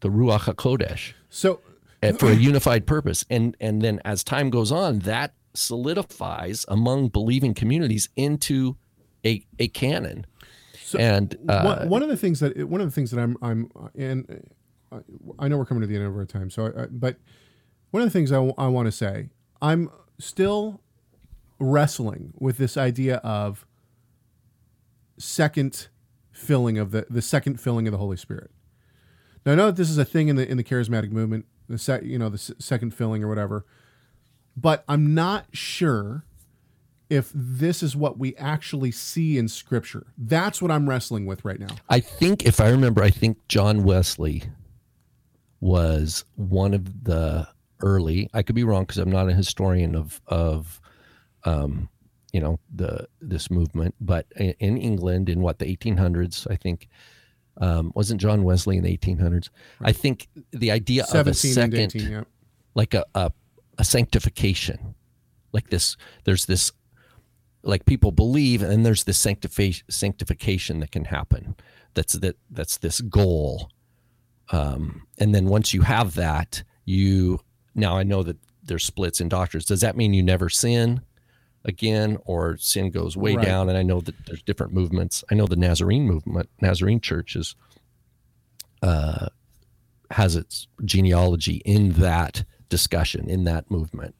the 0.00 0.08
ruach 0.08 0.40
hakodesh 0.40 1.12
so 1.28 1.60
uh, 2.02 2.12
for 2.12 2.30
a 2.30 2.34
unified 2.34 2.86
purpose 2.86 3.24
and 3.30 3.56
and 3.60 3.82
then 3.82 4.00
as 4.04 4.22
time 4.24 4.50
goes 4.50 4.72
on 4.72 5.00
that 5.00 5.32
solidifies 5.54 6.64
among 6.68 7.08
believing 7.08 7.54
communities 7.54 8.08
into 8.16 8.76
a 9.24 9.44
a 9.58 9.68
canon 9.68 10.26
So, 10.84 10.98
and 10.98 11.36
uh, 11.48 11.62
one, 11.62 11.88
one 11.88 12.02
of 12.02 12.08
the 12.08 12.16
things 12.16 12.40
that 12.40 12.68
one 12.68 12.80
of 12.80 12.86
the 12.86 12.90
things 12.92 13.12
that 13.12 13.20
I'm 13.20 13.36
I'm 13.42 13.70
and 13.96 14.48
I 15.38 15.48
know 15.48 15.56
we're 15.56 15.64
coming 15.64 15.82
to 15.82 15.86
the 15.86 15.94
end 15.94 16.04
of 16.04 16.16
our 16.16 16.24
time. 16.24 16.50
So, 16.50 16.66
I, 16.66 16.82
I, 16.82 16.86
but 16.90 17.16
one 17.92 18.02
of 18.02 18.08
the 18.08 18.12
things 18.12 18.32
I, 18.32 18.38
want 18.38 18.86
to 18.86 18.92
say, 18.92 19.28
I'm 19.62 19.90
still 20.20 20.80
wrestling 21.58 22.32
with 22.38 22.56
this 22.58 22.76
idea 22.76 23.16
of 23.16 23.66
second 25.18 25.88
filling 26.32 26.78
of 26.78 26.90
the 26.90 27.06
the 27.10 27.22
second 27.22 27.60
filling 27.60 27.86
of 27.86 27.92
the 27.92 27.98
Holy 27.98 28.16
Spirit. 28.16 28.50
Now 29.44 29.52
I 29.52 29.54
know 29.56 29.66
that 29.66 29.76
this 29.76 29.90
is 29.90 29.98
a 29.98 30.04
thing 30.04 30.28
in 30.28 30.36
the 30.36 30.48
in 30.48 30.56
the 30.56 30.64
charismatic 30.64 31.10
movement, 31.10 31.46
the 31.68 31.78
sec, 31.78 32.02
you 32.02 32.18
know 32.18 32.28
the 32.28 32.34
s- 32.34 32.52
second 32.58 32.94
filling 32.94 33.22
or 33.22 33.28
whatever, 33.28 33.66
but 34.56 34.84
I'm 34.88 35.14
not 35.14 35.46
sure 35.52 36.24
if 37.08 37.30
this 37.34 37.82
is 37.82 37.96
what 37.96 38.18
we 38.18 38.36
actually 38.36 38.92
see 38.92 39.36
in 39.36 39.48
Scripture. 39.48 40.06
That's 40.16 40.62
what 40.62 40.70
I'm 40.70 40.88
wrestling 40.88 41.26
with 41.26 41.44
right 41.44 41.58
now. 41.58 41.74
I 41.88 41.98
think 42.00 42.46
if 42.46 42.60
I 42.60 42.68
remember, 42.70 43.02
I 43.02 43.10
think 43.10 43.36
John 43.48 43.82
Wesley 43.82 44.44
was 45.60 46.24
one 46.36 46.72
of 46.72 47.04
the 47.04 47.48
early. 47.82 48.28
I 48.32 48.42
could 48.42 48.54
be 48.54 48.64
wrong 48.64 48.82
because 48.82 48.98
I'm 48.98 49.10
not 49.10 49.28
a 49.28 49.34
historian 49.34 49.94
of 49.94 50.20
of 50.26 50.80
um, 51.44 51.88
you 52.32 52.40
know 52.40 52.58
the 52.74 53.08
this 53.20 53.50
movement, 53.50 53.94
but 54.00 54.26
in, 54.36 54.54
in 54.58 54.76
England 54.78 55.28
in 55.28 55.40
what 55.40 55.58
the 55.58 55.76
1800s, 55.76 56.46
I 56.50 56.56
think 56.56 56.88
um, 57.60 57.92
wasn't 57.94 58.20
John 58.20 58.44
Wesley 58.44 58.76
in 58.76 58.84
the 58.84 58.96
1800s. 58.96 59.48
I 59.80 59.92
think 59.92 60.28
the 60.50 60.70
idea 60.70 61.04
of 61.12 61.26
a 61.26 61.34
second 61.34 61.94
18, 61.94 62.10
yeah. 62.10 62.24
like 62.74 62.94
a, 62.94 63.04
a 63.14 63.32
a 63.78 63.84
sanctification 63.84 64.94
like 65.52 65.70
this 65.70 65.96
there's 66.24 66.44
this 66.46 66.70
like 67.62 67.86
people 67.86 68.12
believe 68.12 68.62
and 68.62 68.84
there's 68.84 69.04
this 69.04 69.18
sanctification 69.18 69.84
sanctification 69.88 70.80
that 70.80 70.92
can 70.92 71.06
happen 71.06 71.56
that's 71.94 72.12
that 72.14 72.36
that's 72.50 72.78
this 72.78 73.00
goal 73.00 73.70
um, 74.52 75.06
and 75.18 75.34
then 75.34 75.46
once 75.46 75.72
you 75.72 75.82
have 75.82 76.14
that 76.14 76.62
you 76.84 77.40
now 77.74 77.96
i 77.96 78.02
know 78.02 78.22
that 78.22 78.36
there's 78.62 78.84
splits 78.84 79.20
in 79.20 79.28
doctors. 79.28 79.64
Does 79.64 79.80
that 79.80 79.96
mean 79.96 80.12
you 80.12 80.22
never 80.22 80.48
sin 80.50 81.00
again 81.64 82.18
or 82.26 82.56
sin 82.58 82.90
goes 82.90 83.16
way 83.16 83.34
Right. 83.34 83.44
down? 83.46 83.68
And 83.68 83.78
i 83.78 83.82
know 83.82 84.00
that 84.02 84.14
there's 84.26 84.42
different 84.42 84.72
movements. 84.74 85.24
I 85.30 85.34
know 85.34 85.46
the 85.46 85.56
nazarene 85.56 86.04
movement 86.06 86.48
nazarene 86.60 87.00
church 87.00 87.36
is 87.36 87.56
uh, 88.82 89.28
has 90.10 90.36
its 90.36 90.66
genealogy 90.84 91.62
in 91.64 91.92
that 91.92 92.44
discussion 92.68 93.28
in 93.30 93.44
that 93.44 93.70
movement. 93.70 94.14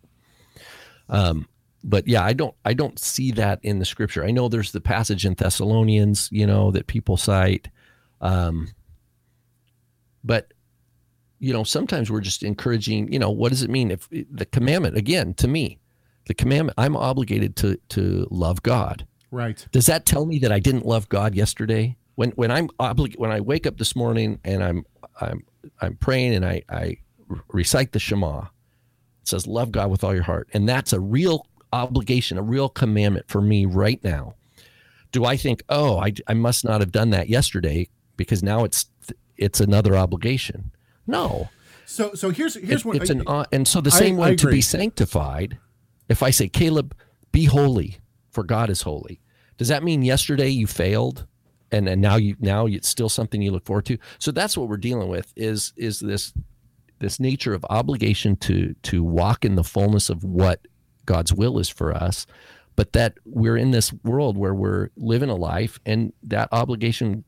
Um, 1.08 1.46
but 1.82 2.06
yeah 2.06 2.22
i 2.22 2.32
don't 2.34 2.54
i 2.64 2.74
don't 2.74 2.98
see 2.98 3.30
that 3.32 3.58
in 3.62 3.78
the 3.78 3.84
scripture. 3.84 4.24
I 4.24 4.30
know 4.30 4.48
there's 4.48 4.72
the 4.72 4.80
passage 4.80 5.24
in 5.26 5.34
thessalonians 5.34 6.28
you 6.32 6.46
know 6.46 6.70
that 6.72 6.86
people 6.86 7.16
cite. 7.16 7.68
Um, 8.20 8.68
but 10.24 10.52
you 11.40 11.52
know 11.52 11.64
sometimes 11.64 12.10
we're 12.10 12.20
just 12.20 12.42
encouraging 12.42 13.12
you 13.12 13.18
know 13.18 13.30
what 13.30 13.48
does 13.50 13.62
it 13.62 13.70
mean 13.70 13.90
if 13.90 14.08
eh, 14.12 14.22
the 14.30 14.44
commandment 14.46 14.96
again 14.96 15.34
to 15.34 15.48
me 15.48 15.78
the 16.26 16.34
commandment 16.34 16.74
i'm 16.78 16.96
obligated 16.96 17.56
to 17.56 17.76
to 17.88 18.26
love 18.30 18.62
god 18.62 19.06
Right. 19.32 19.64
does 19.70 19.86
that 19.86 20.06
tell 20.06 20.26
me 20.26 20.40
that 20.40 20.50
I 20.50 20.58
didn't 20.58 20.84
love 20.84 21.08
God 21.08 21.36
yesterday? 21.36 21.96
When 22.16 22.30
when 22.32 22.50
I'm 22.50 22.66
oblig- 22.80 23.16
when 23.16 23.30
I 23.30 23.40
wake 23.40 23.64
up 23.64 23.78
this 23.78 23.94
morning 23.94 24.40
and 24.44 24.60
I'm 24.60 24.84
I'm 25.20 25.44
I'm 25.80 25.94
praying 25.94 26.34
and 26.34 26.44
I 26.44 26.62
I 26.68 26.96
recite 27.52 27.92
the 27.92 28.00
Shema, 28.00 28.40
it 28.40 28.48
says 29.28 29.46
love 29.46 29.70
God 29.70 29.88
with 29.88 30.02
all 30.02 30.12
your 30.12 30.24
heart, 30.24 30.48
and 30.52 30.68
that's 30.68 30.92
a 30.92 30.98
real 30.98 31.46
obligation, 31.72 32.38
a 32.38 32.42
real 32.42 32.68
commandment 32.68 33.28
for 33.28 33.40
me 33.40 33.66
right 33.66 34.02
now. 34.02 34.34
Do 35.12 35.24
I 35.24 35.36
think, 35.36 35.62
oh, 35.68 35.98
I, 36.00 36.12
I 36.26 36.34
must 36.34 36.64
not 36.64 36.80
have 36.80 36.90
done 36.90 37.10
that 37.10 37.28
yesterday 37.28 37.88
because 38.16 38.42
now 38.42 38.64
it's 38.64 38.86
it's 39.36 39.60
another 39.60 39.96
obligation? 39.96 40.72
No, 41.10 41.50
So 41.86 42.14
so 42.14 42.30
here's 42.30 42.54
here's 42.54 42.80
it- 42.82 42.84
what 42.86 42.96
it's 42.96 43.10
an 43.10 43.22
uh, 43.26 43.44
and 43.52 43.66
so 43.66 43.80
the 43.80 43.90
same 43.90 44.16
I 44.16 44.30
way 44.30 44.36
to 44.36 44.46
be 44.48 44.60
sanctified. 44.60 45.58
If 46.08 46.22
I 46.22 46.30
say, 46.30 46.48
Caleb, 46.48 46.94
be 47.32 47.44
holy, 47.44 47.98
for 48.30 48.42
God 48.44 48.70
is 48.70 48.82
holy. 48.82 49.20
Does 49.58 49.68
that 49.68 49.82
mean 49.82 50.02
yesterday 50.02 50.48
you 50.48 50.66
failed, 50.66 51.26
and 51.70 51.88
and 51.88 52.00
now 52.00 52.16
you 52.16 52.36
now 52.40 52.66
it's 52.66 52.88
still 52.88 53.08
something 53.08 53.42
you 53.42 53.50
look 53.52 53.66
forward 53.66 53.86
to? 53.86 53.98
So 54.18 54.30
that's 54.32 54.56
what 54.56 54.68
we're 54.68 54.76
dealing 54.76 55.08
with 55.08 55.32
is 55.36 55.72
is 55.76 56.00
this 56.00 56.32
this 57.00 57.18
nature 57.20 57.54
of 57.54 57.64
obligation 57.70 58.36
to 58.36 58.74
to 58.82 59.02
walk 59.04 59.44
in 59.44 59.54
the 59.56 59.64
fullness 59.64 60.10
of 60.10 60.22
what 60.24 60.66
God's 61.06 61.32
will 61.32 61.58
is 61.58 61.68
for 61.68 61.92
us, 61.94 62.26
but 62.76 62.92
that 62.92 63.14
we're 63.24 63.56
in 63.56 63.70
this 63.70 63.92
world 64.04 64.36
where 64.36 64.54
we're 64.54 64.90
living 64.96 65.30
a 65.30 65.34
life, 65.36 65.78
and 65.86 66.12
that 66.22 66.48
obligation 66.52 67.24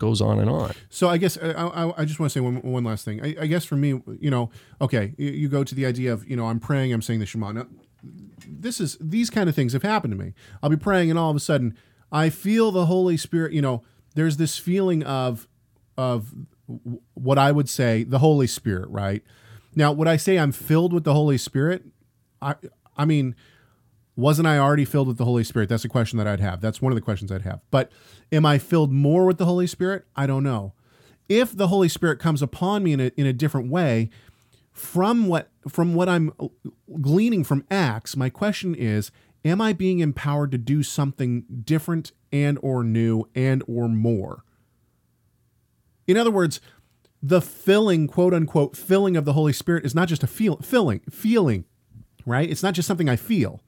goes 0.00 0.20
on 0.20 0.40
and 0.40 0.50
on. 0.50 0.72
So 0.88 1.08
I 1.08 1.18
guess 1.18 1.36
uh, 1.36 1.54
I, 1.56 1.84
I, 1.84 2.02
I 2.02 2.04
just 2.04 2.18
want 2.18 2.32
to 2.32 2.34
say 2.36 2.40
one, 2.40 2.56
one 2.62 2.82
last 2.82 3.04
thing. 3.04 3.24
I, 3.24 3.36
I 3.42 3.46
guess 3.46 3.64
for 3.64 3.76
me, 3.76 4.02
you 4.18 4.30
know, 4.30 4.50
okay, 4.80 5.14
you, 5.16 5.30
you 5.30 5.48
go 5.48 5.62
to 5.62 5.74
the 5.74 5.86
idea 5.86 6.12
of, 6.12 6.28
you 6.28 6.34
know, 6.34 6.46
I'm 6.46 6.58
praying, 6.58 6.92
I'm 6.92 7.02
saying 7.02 7.20
the 7.20 7.26
Shema. 7.26 7.52
Now, 7.52 7.66
this 8.48 8.80
is 8.80 8.96
these 9.00 9.30
kind 9.30 9.48
of 9.48 9.54
things 9.54 9.74
have 9.74 9.82
happened 9.82 10.12
to 10.12 10.18
me. 10.18 10.32
I'll 10.62 10.70
be 10.70 10.76
praying, 10.76 11.10
and 11.10 11.18
all 11.18 11.30
of 11.30 11.36
a 11.36 11.40
sudden, 11.40 11.76
I 12.10 12.30
feel 12.30 12.72
the 12.72 12.86
Holy 12.86 13.16
Spirit. 13.16 13.52
You 13.52 13.62
know, 13.62 13.84
there's 14.14 14.38
this 14.38 14.58
feeling 14.58 15.04
of 15.04 15.46
of 15.96 16.34
what 17.14 17.38
I 17.38 17.52
would 17.52 17.68
say 17.68 18.04
the 18.04 18.18
Holy 18.20 18.46
Spirit. 18.46 18.88
Right 18.88 19.22
now, 19.76 19.92
would 19.92 20.08
I 20.08 20.16
say 20.16 20.38
I'm 20.38 20.50
filled 20.52 20.92
with 20.92 21.04
the 21.04 21.12
Holy 21.12 21.36
Spirit? 21.36 21.84
I 22.40 22.54
I 22.96 23.04
mean, 23.04 23.36
wasn't 24.16 24.48
I 24.48 24.58
already 24.58 24.84
filled 24.84 25.08
with 25.08 25.18
the 25.18 25.24
Holy 25.24 25.44
Spirit? 25.44 25.68
That's 25.68 25.84
a 25.84 25.88
question 25.88 26.18
that 26.18 26.26
I'd 26.26 26.40
have. 26.40 26.60
That's 26.60 26.82
one 26.82 26.92
of 26.92 26.96
the 26.96 27.02
questions 27.02 27.30
I'd 27.32 27.42
have. 27.42 27.60
But 27.70 27.90
am 28.32 28.44
I 28.44 28.58
filled 28.58 28.92
more 28.92 29.24
with 29.24 29.38
the 29.38 29.46
Holy 29.46 29.66
Spirit? 29.66 30.04
I 30.16 30.26
don't 30.26 30.42
know. 30.42 30.74
If 31.28 31.56
the 31.56 31.68
Holy 31.68 31.88
Spirit 31.88 32.18
comes 32.18 32.42
upon 32.42 32.82
me 32.82 32.92
in 32.92 33.00
a, 33.00 33.12
in 33.16 33.26
a 33.26 33.32
different 33.32 33.70
way, 33.70 34.10
from 34.72 35.28
what 35.28 35.50
from 35.68 35.94
what 35.94 36.08
I'm 36.08 36.32
gleaning 37.00 37.44
from 37.44 37.64
Acts, 37.70 38.16
my 38.16 38.30
question 38.30 38.74
is, 38.74 39.10
am 39.44 39.60
I 39.60 39.72
being 39.72 39.98
empowered 40.00 40.52
to 40.52 40.58
do 40.58 40.82
something 40.82 41.44
different 41.64 42.12
and 42.32 42.58
or 42.62 42.82
new 42.82 43.28
and 43.34 43.62
or 43.66 43.88
more? 43.88 44.44
In 46.06 46.16
other 46.16 46.30
words, 46.30 46.60
the 47.22 47.40
filling, 47.40 48.06
quote 48.06 48.32
unquote, 48.32 48.76
filling 48.76 49.16
of 49.16 49.24
the 49.24 49.34
Holy 49.34 49.52
Spirit 49.52 49.84
is 49.84 49.94
not 49.94 50.08
just 50.08 50.22
a 50.22 50.26
feel 50.26 50.56
filling, 50.56 51.00
feeling, 51.10 51.64
right? 52.24 52.48
It's 52.48 52.62
not 52.62 52.74
just 52.74 52.88
something 52.88 53.08
I 53.08 53.16
feel. 53.16 53.60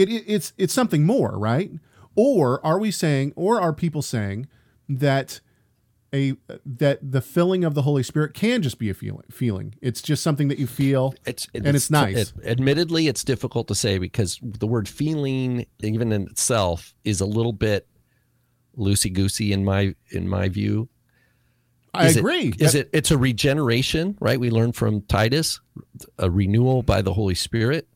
It, 0.00 0.08
it, 0.08 0.24
it's 0.26 0.52
it's 0.58 0.72
something 0.72 1.04
more, 1.04 1.38
right? 1.38 1.70
Or 2.16 2.64
are 2.64 2.78
we 2.78 2.90
saying, 2.90 3.32
or 3.36 3.60
are 3.60 3.72
people 3.72 4.02
saying 4.02 4.46
that 4.88 5.40
a 6.12 6.34
that 6.66 6.98
the 7.12 7.20
filling 7.20 7.62
of 7.64 7.74
the 7.74 7.82
Holy 7.82 8.02
Spirit 8.02 8.34
can 8.34 8.62
just 8.62 8.78
be 8.78 8.90
a 8.90 8.94
feeling? 8.94 9.24
Feeling. 9.30 9.74
It's 9.80 10.02
just 10.02 10.22
something 10.22 10.48
that 10.48 10.58
you 10.58 10.66
feel, 10.66 11.14
It's, 11.24 11.46
and 11.54 11.66
it's 11.66 11.90
nice. 11.90 12.16
it- 12.16 12.32
admittedly, 12.44 13.06
it's 13.06 13.22
difficult 13.24 13.68
to 13.68 13.74
say 13.74 13.98
because 13.98 14.38
the 14.42 14.66
word 14.66 14.88
feeling, 14.88 15.66
even 15.82 16.12
in 16.12 16.22
itself, 16.22 16.94
is 17.04 17.20
a 17.20 17.26
little 17.26 17.52
bit 17.52 17.86
loosey 18.76 19.12
goosey 19.12 19.52
in 19.52 19.64
my 19.64 19.94
in 20.10 20.28
my 20.28 20.48
view. 20.48 20.88
I 21.92 22.06
Is 22.06 22.16
it- 22.16 22.20
agree. 22.20 22.54
Is 22.58 22.72
That- 22.72 22.78
it? 22.86 22.90
It's 22.92 23.10
a 23.10 23.18
regeneration, 23.18 24.16
right? 24.20 24.38
We 24.38 24.50
learn 24.50 24.72
from 24.72 25.02
Titus, 25.02 25.60
a 26.18 26.30
renewal 26.30 26.82
by 26.82 27.02
the 27.02 27.12
Holy 27.12 27.34
Spirit, 27.34 27.88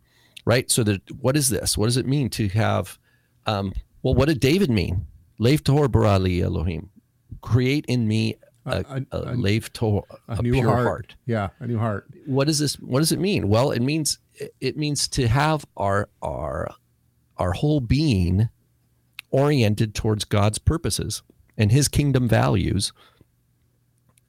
right? 0.45 0.71
So 0.71 0.83
that 0.85 1.03
what 1.21 1.37
is 1.37 1.49
this? 1.49 1.77
What 1.79 1.87
does 1.87 1.97
it 1.97 2.07
mean 2.07 2.29
to 2.31 2.49
have? 2.49 2.99
Um, 3.47 3.73
well, 4.03 4.15
what 4.15 4.29
did 4.29 4.41
David 4.41 4.71
mean? 4.71 5.07
Lev 5.39 5.65
Tor 5.65 5.89
barali 5.89 6.43
Elohim, 6.43 6.91
create 7.41 7.85
in 7.89 8.07
me 8.07 8.37
a, 8.67 8.85
A- 8.89 9.07
a, 9.17 9.33
a- 9.33 9.35
Lev 9.35 9.73
Tor, 9.73 10.05
a, 10.29 10.41
new 10.41 10.53
pure 10.53 10.69
heart. 10.69 10.85
heart 10.87 11.15
Yeah, 11.27 11.49
a 11.61 11.67
new 11.67 11.79
heart. 11.79 12.07
what 12.27 12.47
does 12.47 12.59
this 12.59 12.77
what 12.77 13.01
does 13.01 13.13
it 13.13 13.19
mean 13.19 13.49
well 13.49 13.71
it 13.73 13.81
means 13.83 14.19
it 14.61 14.77
means 14.77 15.07
to 15.09 15.29
have 15.29 15.65
our 15.77 16.09
our 16.23 16.75
our 17.37 17.53
whole 17.53 17.81
being 17.81 18.49
oriented 19.31 19.95
towards 19.95 20.25
god's 20.25 20.59
purposes 20.59 21.23
and 21.59 21.71
his 21.73 21.89
kingdom 21.89 22.27
values 22.29 22.93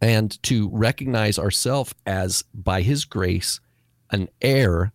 and 0.02 0.42
to 0.44 0.70
recognize 0.74 1.40
ourselves 1.40 1.94
as 2.06 2.44
by 2.54 2.82
his 2.82 3.06
grace 3.06 3.60
an 4.12 4.28
heir 4.42 4.92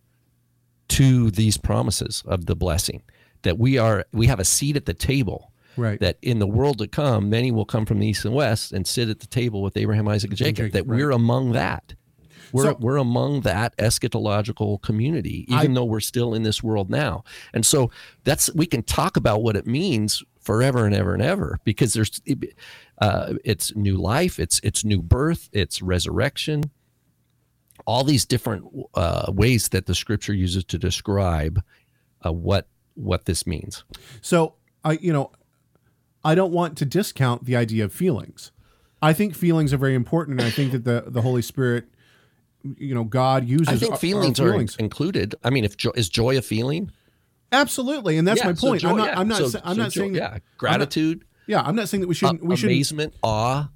to 0.91 1.31
these 1.31 1.57
promises 1.57 2.23
of 2.25 2.45
the 2.45 2.55
blessing 2.55 3.01
that 3.43 3.57
we 3.57 3.77
are 3.77 4.05
we 4.13 4.27
have 4.27 4.39
a 4.39 4.45
seat 4.45 4.75
at 4.75 4.85
the 4.85 4.93
table 4.93 5.51
Right. 5.77 5.99
that 6.01 6.17
in 6.21 6.39
the 6.39 6.47
world 6.47 6.79
to 6.79 6.87
come, 6.87 7.29
many 7.29 7.49
will 7.49 7.63
come 7.65 7.85
from 7.85 7.99
the 7.99 8.07
east 8.07 8.25
and 8.25 8.33
west 8.35 8.73
and 8.73 8.85
sit 8.85 9.07
at 9.07 9.21
the 9.21 9.27
table 9.27 9.61
with 9.61 9.77
Abraham, 9.77 10.05
Isaac, 10.09 10.31
and 10.31 10.37
Jacob. 10.37 10.55
Jacob, 10.57 10.73
that 10.73 10.85
right. 10.85 10.97
we're 10.99 11.11
among 11.11 11.53
that. 11.53 11.93
We're 12.51 12.65
So- 12.71 12.77
we're 12.81 12.97
among 12.97 13.41
that 13.41 13.75
eschatological 13.77 14.81
community, 14.81 15.45
even 15.47 15.71
I- 15.71 15.73
though 15.75 15.85
we're 15.85 16.01
still 16.01 16.33
in 16.33 16.43
this 16.43 16.61
world 16.61 16.89
now. 16.89 17.23
And 17.53 17.65
so 17.65 17.89
that's 18.25 18.53
we 18.53 18.65
can 18.65 18.83
talk 18.83 19.15
about 19.15 19.43
what 19.43 19.55
it 19.55 19.65
means 19.65 20.21
forever 20.41 20.85
and 20.85 20.93
ever 20.93 21.13
and 21.13 21.23
ever 21.23 21.57
because 21.63 21.93
there's 21.93 22.19
uh, 22.99 23.35
it's 23.45 23.73
new 23.73 23.95
life, 23.95 24.39
it's 24.39 24.59
it's 24.63 24.83
new 24.83 25.01
birth, 25.01 25.49
it's 25.53 25.81
resurrection. 25.81 26.63
All 27.85 28.03
these 28.03 28.25
different 28.25 28.65
uh, 28.95 29.31
ways 29.33 29.69
that 29.69 29.85
the 29.85 29.95
Scripture 29.95 30.33
uses 30.33 30.63
to 30.65 30.77
describe 30.77 31.61
uh, 32.25 32.31
what 32.31 32.67
what 32.95 33.25
this 33.25 33.47
means. 33.47 33.83
So 34.21 34.55
I, 34.83 34.93
you 34.93 35.11
know, 35.13 35.31
I 36.23 36.35
don't 36.35 36.51
want 36.51 36.77
to 36.79 36.85
discount 36.85 37.45
the 37.45 37.55
idea 37.55 37.85
of 37.85 37.93
feelings. 37.93 38.51
I 39.01 39.13
think 39.13 39.33
feelings 39.35 39.73
are 39.73 39.77
very 39.77 39.95
important, 39.95 40.39
and 40.39 40.47
I 40.47 40.51
think 40.51 40.71
that 40.73 40.83
the 40.83 41.05
the 41.07 41.21
Holy 41.21 41.41
Spirit, 41.41 41.85
you 42.77 42.93
know, 42.93 43.03
God 43.03 43.47
uses. 43.47 43.67
I 43.69 43.75
think 43.77 43.91
our- 43.91 43.95
our 43.95 43.99
feelings, 43.99 44.37
feelings. 44.37 44.75
are 44.77 44.79
included. 44.79 45.35
I 45.43 45.49
mean, 45.49 45.63
if 45.65 45.75
jo- 45.77 45.93
is 45.95 46.09
joy 46.09 46.37
a 46.37 46.41
feeling? 46.41 46.91
absolutely, 47.53 48.17
and 48.17 48.25
that's 48.27 48.39
Yeah, 48.39 48.47
my 48.47 48.53
so 48.53 48.67
point. 48.69 48.81
joy- 48.81 48.89
I'm 48.91 48.97
not. 48.97 49.07
yeah. 49.07 49.19
I'm 49.19 49.27
not. 49.27 49.37
So- 49.39 49.47
sa- 49.49 49.61
I'm 49.63 49.75
so 49.75 49.81
not 49.81 49.91
joy- 49.91 50.01
saying. 50.03 50.15
yeah, 50.15 50.37
gratitude, 50.57 51.25
Yeah, 51.47 51.61
I'm 51.61 51.75
not 51.75 51.89
saying 51.89 52.01
that 52.01 52.07
we 52.07 52.13
uh, 52.13 52.17
shouldn't. 52.17 52.43
we 52.45 52.55
shouldn't. 52.55 52.71
amazement, 52.75 53.13
awe. 53.23 53.69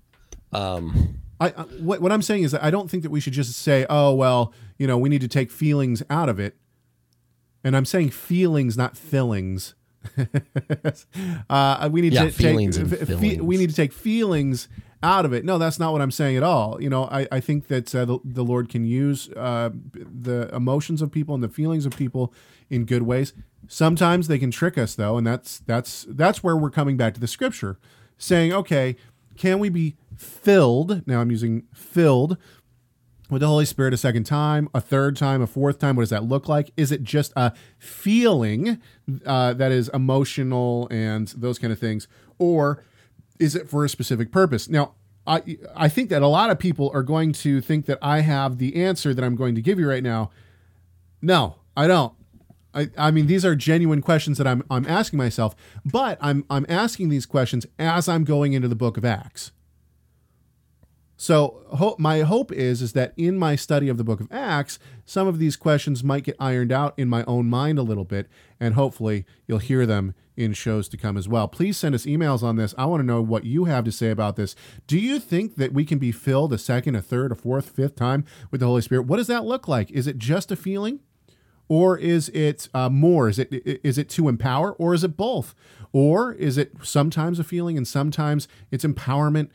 Um, 0.54 1.16
I, 1.40 1.48
I 1.50 1.62
what 1.82 2.02
what 2.02 2.12
I'm 2.12 2.22
saying 2.22 2.44
is 2.44 2.52
that 2.52 2.64
I 2.64 2.72
don't 2.72 2.90
think 2.90 3.04
that 3.04 3.10
we 3.10 3.20
should 3.20 3.34
just 3.34 3.54
say, 3.54 3.86
oh 3.90 4.14
well, 4.14 4.54
you 4.78 4.88
know, 4.88 4.98
we 4.98 5.10
need 5.10 5.22
to 5.22 5.28
take 5.28 5.52
feelings 5.52 6.02
out 6.10 6.30
of 6.30 6.40
it. 6.40 6.56
And 7.64 7.76
I'm 7.76 7.86
saying 7.86 8.12
feelings, 8.12 8.78
not 8.78 8.96
fillings. 8.96 9.76
uh, 11.50 11.90
we 11.92 12.02
need 12.02 12.14
Yeah, 12.14 12.26
to 12.26 12.32
feelings 12.32 12.78
take 12.78 12.84
and 13.02 13.10
f- 13.12 13.20
fe- 13.20 13.42
we 13.42 13.58
need 13.58 13.70
to 13.70 13.76
take 13.76 13.92
feelings 13.94 14.68
out 15.04 15.26
of 15.26 15.34
it. 15.34 15.44
No, 15.46 15.58
that's 15.58 15.80
not 15.80 15.92
what 15.92 16.02
I'm 16.02 16.12
saying 16.12 16.38
at 16.38 16.44
all. 16.44 16.82
You 16.82 16.90
know, 16.90 17.06
I, 17.06 17.28
I 17.32 17.40
think 17.40 17.68
that 17.68 17.94
uh, 17.94 18.06
the, 18.06 18.20
the 18.24 18.44
Lord 18.44 18.70
can 18.70 18.86
use 18.86 19.30
uh, 19.32 19.70
the 19.94 20.50
emotions 20.54 21.02
of 21.02 21.12
people 21.12 21.36
and 21.36 21.44
the 21.44 21.50
feelings 21.50 21.86
of 21.86 21.96
people 21.96 22.34
in 22.70 22.86
good 22.86 23.04
ways. 23.04 23.34
Sometimes 23.68 24.28
they 24.28 24.38
can 24.40 24.52
trick 24.52 24.78
us 24.78 24.96
though, 24.96 25.18
and 25.18 25.26
that's 25.26 25.60
that's 25.60 26.06
that's 26.10 26.44
where 26.44 26.56
we're 26.56 26.70
coming 26.70 26.98
back 26.98 27.14
to 27.16 27.20
the 27.20 27.28
scripture, 27.28 27.80
saying, 28.18 28.54
okay, 28.54 28.96
can 29.38 29.60
we 29.60 29.70
be 29.70 29.96
filled? 30.18 31.06
Now 31.08 31.22
I'm 31.22 31.32
using 31.32 31.64
filled 31.74 32.38
with 33.30 33.42
the 33.42 33.48
Holy 33.48 33.66
Spirit 33.66 33.94
a 33.94 33.98
second 33.98 34.26
time, 34.26 34.70
a 34.74 34.82
third 34.82 35.18
time, 35.18 35.42
a 35.42 35.48
fourth 35.48 35.80
time? 35.80 35.96
What 35.96 36.04
does 36.04 36.10
that 36.12 36.24
look 36.24 36.48
like? 36.48 36.72
Is 36.78 36.92
it 36.92 37.04
just 37.04 37.34
a 37.36 37.54
feeling 37.80 38.80
uh, 39.26 39.54
that 39.54 39.72
is 39.72 39.90
emotional 39.94 40.88
and 40.92 41.28
those 41.30 41.60
kind 41.60 41.74
of 41.74 41.80
things, 41.80 42.08
or 42.38 42.84
is 43.40 43.56
it 43.56 43.70
for 43.70 43.84
a 43.84 43.90
specific 43.90 44.32
purpose? 44.32 44.70
Now, 44.70 44.94
I 45.26 45.58
I 45.76 45.90
think 45.90 46.10
that 46.10 46.22
a 46.22 46.28
lot 46.28 46.50
of 46.50 46.60
people 46.60 46.92
are 46.94 47.04
going 47.04 47.34
to 47.34 47.62
think 47.62 47.88
that 47.88 47.98
I 48.02 48.22
have 48.22 48.58
the 48.58 48.76
answer 48.84 49.14
that 49.14 49.24
I'm 49.24 49.36
going 49.36 49.56
to 49.56 49.62
give 49.62 49.80
you 49.80 49.90
right 49.90 50.04
now. 50.04 50.30
No, 51.22 51.56
I 51.76 51.88
don't. 51.88 52.14
I, 52.74 52.90
I 52.98 53.12
mean 53.12 53.26
these 53.26 53.46
are 53.46 53.56
genuine 53.56 54.02
questions 54.02 54.38
that 54.38 54.46
I'm 54.46 54.64
I'm 54.70 54.86
asking 54.86 55.18
myself, 55.18 55.56
but 55.84 56.18
I'm 56.22 56.46
I'm 56.50 56.66
asking 56.70 57.10
these 57.10 57.26
questions 57.26 57.66
as 57.80 58.08
I'm 58.08 58.24
going 58.24 58.54
into 58.54 58.68
the 58.68 58.76
book 58.76 58.98
of 58.98 59.06
Acts. 59.06 59.52
So 61.18 61.64
ho- 61.70 61.96
my 61.98 62.22
hope 62.22 62.52
is 62.52 62.82
is 62.82 62.94
that 62.94 63.14
in 63.16 63.38
my 63.38 63.56
study 63.56 63.88
of 63.88 63.98
the 63.98 64.04
book 64.04 64.20
of 64.20 64.28
Acts, 64.32 64.80
some 65.06 65.28
of 65.28 65.40
these 65.40 65.56
questions 65.56 66.04
might 66.04 66.24
get 66.24 66.36
ironed 66.40 66.72
out 66.72 66.94
in 66.98 67.08
my 67.08 67.24
own 67.26 67.48
mind 67.48 67.80
a 67.80 67.84
little 67.84 68.04
bit, 68.04 68.28
and 68.60 68.74
hopefully 68.74 69.26
you'll 69.48 69.60
hear 69.60 69.86
them 69.86 70.14
in 70.36 70.52
shows 70.52 70.90
to 70.90 70.98
come 70.98 71.16
as 71.16 71.30
well. 71.30 71.48
Please 71.48 71.78
send 71.78 71.96
us 71.96 72.06
emails 72.06 72.44
on 72.44 72.58
this. 72.58 72.76
I 72.78 72.86
want 72.86 73.00
to 73.00 73.06
know 73.06 73.22
what 73.22 73.46
you 73.46 73.66
have 73.66 73.86
to 73.86 73.92
say 73.92 74.10
about 74.10 74.36
this. 74.36 74.56
Do 74.88 75.00
you 75.00 75.20
think 75.20 75.56
that 75.56 75.72
we 75.74 75.86
can 75.86 75.98
be 75.98 76.12
filled 76.12 76.52
a 76.52 76.58
second, 76.58 76.96
a 76.96 77.02
third, 77.02 77.32
a 77.32 77.36
fourth, 77.36 77.70
fifth 77.70 77.96
time 77.96 78.26
with 78.52 78.60
the 78.60 78.68
Holy 78.68 78.82
Spirit? 78.82 79.04
What 79.04 79.18
does 79.18 79.28
that 79.28 79.46
look 79.46 79.70
like? 79.70 79.90
Is 79.92 80.08
it 80.08 80.18
just 80.18 80.52
a 80.52 80.56
feeling? 80.56 81.00
or 81.68 81.98
is 81.98 82.30
it 82.30 82.70
uh, 82.74 82.90
more 82.90 83.28
is 83.28 83.40
it 83.40 83.50
is 83.84 83.98
it 83.98 84.10
to 84.10 84.28
empower 84.28 84.74
or 84.74 84.94
is 84.94 85.04
it 85.04 85.18
both 85.18 85.56
or 85.92 86.34
is 86.34 86.58
it 86.58 86.72
sometimes 86.84 87.40
a 87.40 87.44
feeling 87.44 87.78
and 87.78 87.88
sometimes 87.88 88.48
it's 88.72 88.86
empowerment 88.86 89.50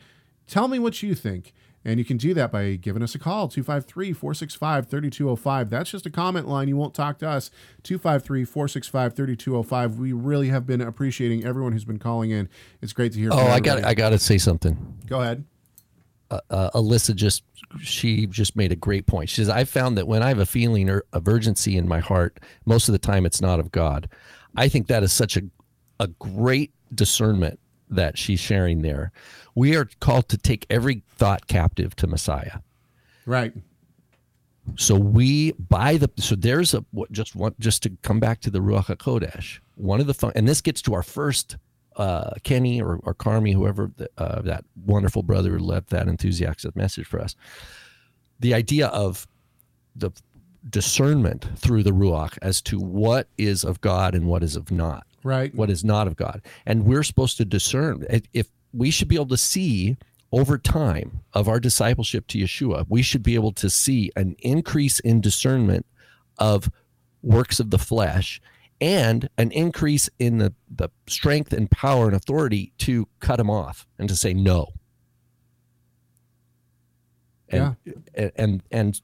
tell 0.51 0.67
me 0.67 0.77
what 0.77 1.01
you 1.01 1.15
think 1.15 1.53
and 1.83 1.97
you 1.97 2.05
can 2.05 2.17
do 2.17 2.31
that 2.35 2.51
by 2.51 2.75
giving 2.75 3.01
us 3.01 3.15
a 3.15 3.19
call 3.19 3.49
253-465-3205 3.49 5.69
that's 5.69 5.89
just 5.89 6.05
a 6.05 6.09
comment 6.09 6.47
line 6.47 6.67
you 6.67 6.75
won't 6.77 6.93
talk 6.93 7.17
to 7.19 7.27
us 7.27 7.49
253-465-3205 7.83 9.95
we 9.95 10.13
really 10.13 10.49
have 10.49 10.67
been 10.67 10.81
appreciating 10.81 11.43
everyone 11.45 11.71
who's 11.71 11.85
been 11.85 11.99
calling 11.99 12.31
in 12.31 12.49
it's 12.81 12.93
great 12.93 13.13
to 13.13 13.19
hear 13.19 13.29
Oh, 13.31 13.47
I 13.47 13.59
got. 13.59 13.83
I 13.83 13.93
got 13.93 14.09
to 14.09 14.19
say 14.19 14.37
something. 14.37 14.99
go 15.07 15.21
ahead 15.21 15.45
uh, 16.49 16.69
Alyssa 16.73 17.15
just 17.15 17.43
she 17.81 18.25
just 18.25 18.55
made 18.55 18.71
a 18.71 18.75
great 18.75 19.05
point. 19.05 19.29
She 19.29 19.35
says 19.37 19.49
I 19.49 19.65
found 19.65 19.97
that 19.97 20.07
when 20.07 20.23
I 20.23 20.29
have 20.29 20.39
a 20.39 20.45
feeling 20.45 20.89
or 20.89 21.03
of 21.11 21.27
urgency 21.27 21.75
in 21.75 21.89
my 21.89 21.99
heart, 21.99 22.39
most 22.65 22.87
of 22.87 22.93
the 22.93 22.99
time 22.99 23.25
it's 23.25 23.41
not 23.41 23.59
of 23.59 23.69
God. 23.71 24.07
I 24.55 24.69
think 24.69 24.87
that 24.87 25.03
is 25.03 25.11
such 25.11 25.35
a 25.35 25.41
a 25.99 26.07
great 26.07 26.71
discernment 26.95 27.59
that 27.91 28.17
she's 28.17 28.39
sharing 28.39 28.81
there. 28.81 29.11
We 29.53 29.75
are 29.75 29.87
called 29.99 30.29
to 30.29 30.37
take 30.37 30.65
every 30.69 31.03
thought 31.09 31.47
captive 31.47 31.95
to 31.97 32.07
Messiah. 32.07 32.59
right 33.25 33.53
So 34.77 34.95
we 34.95 35.51
by 35.53 35.97
the 35.97 36.09
so 36.17 36.35
there's 36.35 36.73
a 36.73 36.85
what 36.91 37.11
just 37.11 37.35
one 37.35 37.55
just 37.59 37.83
to 37.83 37.89
come 38.01 38.19
back 38.19 38.41
to 38.41 38.49
the 38.49 38.59
Ruach 38.59 38.85
Hakodesh. 38.85 39.59
One 39.75 39.99
of 39.99 40.07
the 40.07 40.13
fun, 40.13 40.31
and 40.35 40.47
this 40.47 40.61
gets 40.61 40.81
to 40.83 40.93
our 40.93 41.03
first 41.03 41.57
uh, 41.97 42.31
Kenny 42.43 42.81
or, 42.81 42.99
or 43.03 43.13
Carmi, 43.13 43.53
whoever 43.53 43.91
the, 43.97 44.09
uh, 44.17 44.41
that 44.43 44.63
wonderful 44.85 45.23
brother 45.23 45.51
who 45.51 45.59
left 45.59 45.89
that 45.89 46.07
enthusiastic 46.07 46.75
message 46.75 47.05
for 47.05 47.19
us. 47.19 47.35
The 48.39 48.53
idea 48.53 48.87
of 48.87 49.27
the 49.95 50.11
discernment 50.69 51.47
through 51.57 51.83
the 51.83 51.91
Ruach 51.91 52.37
as 52.41 52.61
to 52.63 52.79
what 52.79 53.27
is 53.37 53.63
of 53.63 53.81
God 53.81 54.15
and 54.15 54.27
what 54.27 54.43
is 54.43 54.55
of 54.55 54.71
not 54.71 55.05
right 55.23 55.53
what 55.55 55.69
is 55.69 55.83
not 55.83 56.07
of 56.07 56.15
God. 56.15 56.41
And 56.65 56.85
we're 56.85 57.03
supposed 57.03 57.37
to 57.37 57.45
discern 57.45 58.05
if- 58.33 58.51
we 58.73 58.89
should 58.89 59.07
be 59.07 59.15
able 59.15 59.27
to 59.27 59.37
see 59.37 59.97
over 60.31 60.57
time 60.57 61.19
of 61.33 61.47
our 61.49 61.59
discipleship 61.59 62.25
to 62.27 62.37
Yeshua, 62.37 62.85
we 62.87 63.01
should 63.01 63.23
be 63.23 63.35
able 63.35 63.51
to 63.51 63.69
see 63.69 64.11
an 64.15 64.35
increase 64.39 64.99
in 65.01 65.19
discernment 65.19 65.85
of 66.37 66.69
works 67.21 67.59
of 67.59 67.69
the 67.69 67.77
flesh 67.77 68.41
and 68.79 69.29
an 69.37 69.51
increase 69.51 70.09
in 70.19 70.37
the, 70.39 70.53
the 70.69 70.89
strength 71.07 71.53
and 71.53 71.69
power 71.69 72.07
and 72.07 72.15
authority 72.15 72.73
to 72.79 73.07
cut 73.19 73.35
them 73.37 73.49
off 73.49 73.85
and 73.99 74.09
to 74.09 74.15
say 74.15 74.33
no. 74.33 74.69
And, 77.49 77.75
and, 78.15 78.31
and 78.37 78.63
and 78.71 79.01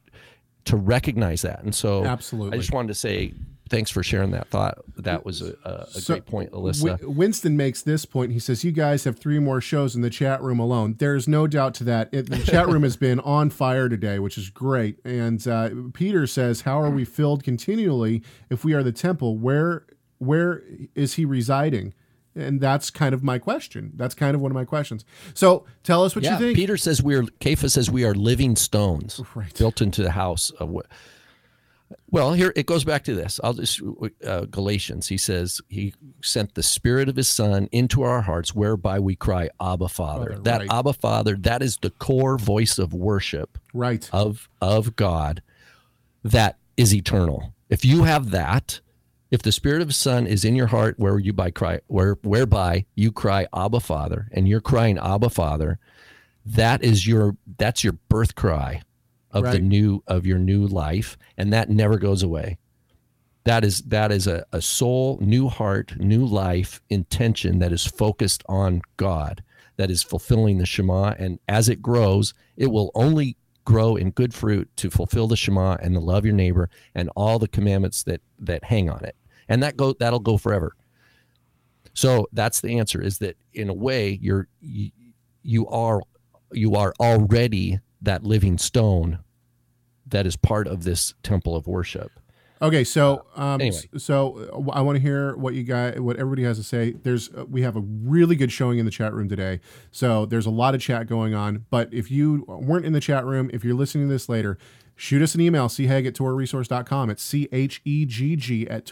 to 0.64 0.78
recognize 0.78 1.42
that. 1.42 1.64
And 1.64 1.76
so 1.76 2.06
Absolutely. 2.06 2.58
I 2.58 2.60
just 2.62 2.72
wanted 2.72 2.88
to 2.88 2.94
say 2.94 3.34
thanks 3.68 3.92
for 3.92 4.04
sharing 4.04 4.32
that 4.32 4.48
thought. 4.50 4.78
That 4.98 5.26
was 5.26 5.42
a, 5.42 5.56
a, 5.64 5.70
a 5.70 5.88
So, 5.88 6.14
great 6.16 6.26
point, 6.26 6.52
Alyssa. 6.52 6.84
Wi- 6.86 7.00
Winston 7.18 7.56
makes 7.56 7.82
this 7.82 8.06
point. 8.06 8.32
He 8.32 8.40
says, 8.40 8.64
You 8.64 8.72
guys 8.72 9.04
have 9.04 9.18
three 9.20 9.40
more 9.40 9.62
shows 9.62 9.96
in 9.96 10.02
the 10.02 10.10
chat 10.10 10.42
room 10.42 10.60
alone. 10.60 10.96
There's 10.98 11.28
no 11.28 11.48
doubt 11.48 11.74
to 11.76 11.84
that. 11.86 12.10
It, 12.12 12.30
the 12.30 12.40
chat 12.40 12.68
room 12.68 12.84
has 12.84 12.98
been 13.08 13.20
on 13.22 13.50
fire 13.50 13.90
today, 13.90 14.20
which 14.20 14.38
is 14.38 14.50
great. 14.50 14.98
And 15.06 15.46
uh, 15.48 15.70
Peter 15.94 16.26
says, 16.28 16.62
How 16.62 16.82
are 16.82 16.90
we 16.90 17.06
filled 17.06 17.44
continually 17.44 18.24
if 18.50 18.64
we 18.66 18.74
are 18.74 18.84
the 18.84 18.92
temple? 18.92 19.38
Where 19.38 19.86
Where 20.18 20.64
is 20.96 21.14
he 21.16 21.26
residing? 21.26 21.94
And 22.36 22.62
that's 22.62 22.92
kind 22.92 23.16
of 23.16 23.24
my 23.24 23.40
question. 23.40 23.94
That's 23.96 24.14
kind 24.14 24.36
of 24.36 24.42
one 24.42 24.52
of 24.52 24.56
my 24.56 24.66
questions. 24.66 25.04
So 25.34 25.66
tell 25.82 26.04
us 26.04 26.16
what 26.16 26.24
yeah, 26.24 26.34
you 26.38 26.46
think. 26.46 26.56
Peter 26.56 26.78
says 26.78 27.02
we 27.02 27.16
are. 27.16 27.24
Kepha 27.24 27.72
says 27.72 27.90
we 27.90 28.06
are 28.06 28.14
living 28.14 28.56
stones 28.56 29.20
Right. 29.34 29.52
built 29.58 29.82
into 29.82 30.04
the 30.04 30.12
house 30.12 30.52
of. 30.52 30.70
what- 30.70 30.86
Well, 32.10 32.34
here 32.34 32.54
it 32.56 32.66
goes 32.66 32.84
back 32.84 33.04
to 33.06 33.16
this. 33.16 33.40
I'll 33.44 33.54
just 33.54 33.82
uh, 34.26 34.46
Galatians. 34.46 35.08
He 35.08 35.18
says 35.18 35.62
he 35.70 35.94
sent 36.22 36.54
the 36.54 36.64
Spirit 36.64 37.10
of 37.10 37.16
His 37.16 37.28
Son 37.28 37.70
into 37.72 38.02
our 38.02 38.22
hearts, 38.22 38.56
whereby 38.56 39.00
we 39.00 39.16
cry, 39.16 39.50
"Abba, 39.60 39.90
Father." 39.90 40.32
Father, 40.32 40.42
that 40.44 40.62
right. 40.62 40.72
Abba, 40.72 40.94
Father, 40.94 41.36
that 41.42 41.62
is 41.62 41.78
the 41.78 41.90
core 41.92 42.38
voice 42.38 42.78
of 42.78 42.94
worship 42.94 43.58
right. 43.74 44.10
of 44.14 44.50
of 44.62 44.96
God 44.96 45.42
that 46.24 46.58
is 46.76 46.94
eternal. 46.94 47.54
If 47.70 47.84
you 47.84 48.04
have 48.04 48.32
that, 48.32 48.80
if 49.32 49.42
the 49.42 49.52
Spirit 49.52 49.82
of 49.82 49.90
His 49.90 49.98
Son 49.98 50.28
is 50.28 50.46
in 50.46 50.56
your 50.56 50.68
heart, 50.68 50.96
where 50.98 51.20
you 51.20 51.34
by 51.34 51.52
cry, 51.52 51.82
where 51.88 52.18
whereby 52.22 52.86
you 52.96 53.12
cry 53.12 53.48
Abba 53.54 53.80
Father, 53.80 54.28
and 54.32 54.48
you're 54.48 54.62
crying 54.62 54.98
Abba 54.98 55.30
Father, 55.30 55.80
that 56.46 56.84
is 56.84 57.06
your 57.06 57.36
that's 57.58 57.84
your 57.84 57.94
birth 57.94 58.36
cry 58.36 58.82
of 59.32 59.44
the 59.52 59.60
new 59.60 60.04
of 60.08 60.26
your 60.26 60.40
new 60.40 60.66
life, 60.66 61.18
and 61.38 61.52
that 61.54 61.70
never 61.70 61.98
goes 61.98 62.24
away. 62.24 62.58
That 63.44 63.64
is 63.64 63.82
that 63.84 64.12
is 64.12 64.28
a, 64.28 64.46
a 64.52 64.62
soul, 64.62 65.18
new 65.22 65.48
heart, 65.48 65.98
new 65.98 66.26
life 66.26 66.82
intention 66.90 67.60
that 67.60 67.72
is 67.72 67.86
focused 67.86 68.44
on 68.50 68.82
God, 68.98 69.44
that 69.78 69.90
is 69.90 70.04
fulfilling 70.04 70.58
the 70.58 70.66
Shema, 70.66 71.14
and 71.18 71.40
as 71.48 71.70
it 71.70 71.82
grows, 71.82 72.34
it 72.58 72.68
will 72.68 72.92
only 72.96 73.38
grow 73.64 73.96
in 73.96 74.12
good 74.12 74.34
fruit 74.34 74.70
to 74.78 74.90
fulfill 74.90 75.28
the 75.28 75.36
Shema 75.36 75.76
and 75.82 75.94
to 75.94 76.00
love 76.00 76.26
your 76.26 76.34
neighbor 76.34 76.70
and 76.96 77.10
all 77.16 77.40
the 77.40 77.48
commandments 77.48 78.04
that 78.04 78.22
that 78.40 78.64
hang 78.64 78.90
on 78.90 79.04
it, 79.06 79.16
and 79.48 79.62
that 79.64 79.78
go 79.78 79.94
that'll 79.94 80.20
go 80.20 80.38
forever. 80.38 80.74
So 81.94 82.28
that's 82.32 82.62
the 82.62 82.80
answer: 82.80 83.02
is 83.02 83.20
that 83.20 83.38
in 83.54 83.70
a 83.70 83.74
way 83.74 84.20
you're 84.22 84.48
you, 84.62 84.92
you 85.44 85.68
are 85.68 86.02
you 86.52 86.76
are 86.76 86.94
already 87.00 87.80
that 88.08 88.24
living 88.24 88.58
stone 88.58 89.20
that 90.06 90.26
is 90.26 90.36
part 90.36 90.68
of 90.68 90.84
this 90.84 91.14
temple 91.22 91.56
of 91.56 91.68
worship. 91.68 92.12
Okay, 92.60 92.84
so 92.84 93.26
um, 93.36 93.62
Anyway. 93.62 93.78
so 93.98 94.66
uh, 94.68 94.72
I 94.72 94.82
want 94.82 94.96
to 94.96 95.02
hear 95.02 95.36
what 95.36 95.54
you 95.54 95.62
guys, 95.64 96.00
what 96.00 96.18
everybody 96.18 96.42
has 96.44 96.58
to 96.58 96.64
say. 96.64 96.94
There's, 97.04 97.30
uh, 97.36 97.46
we 97.46 97.62
have 97.62 97.76
a 97.76 97.82
really 97.82 98.36
good 98.36 98.52
showing 98.52 98.80
in 98.80 98.86
the 98.86 98.92
chat 98.92 99.14
room 99.14 99.30
today, 99.30 99.60
so 99.92 100.26
there's 100.26 100.48
a 100.48 100.50
lot 100.50 100.74
of 100.74 100.82
chat 100.82 101.06
going 101.06 101.36
on. 101.36 101.66
But 101.70 101.94
if 101.94 102.10
you 102.10 102.46
weren't 102.48 102.86
in 102.86 102.94
the 102.94 103.00
chat 103.00 103.26
room, 103.26 103.52
if 103.54 103.64
you're 103.64 103.76
listening 103.76 104.08
to 104.08 104.12
this 104.12 104.28
later, 104.28 104.58
shoot 104.96 105.22
us 105.22 105.36
an 105.36 105.42
email, 105.42 105.68
chegg 105.68 106.08
at 106.08 106.16
torahresource.com. 106.16 107.12
It's 107.12 107.22
C 107.22 107.48
H 107.52 107.82
E 107.86 108.06
G 108.06 108.36
G 108.36 108.68
at 108.68 108.86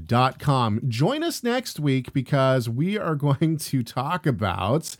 torahresource.com. 0.00 0.80
Join 0.88 1.22
us 1.22 1.42
next 1.42 1.80
week 1.80 2.12
because 2.12 2.68
we 2.68 2.98
are 2.98 3.14
going 3.14 3.56
to 3.58 3.82
talk 3.82 4.26
about 4.26 4.96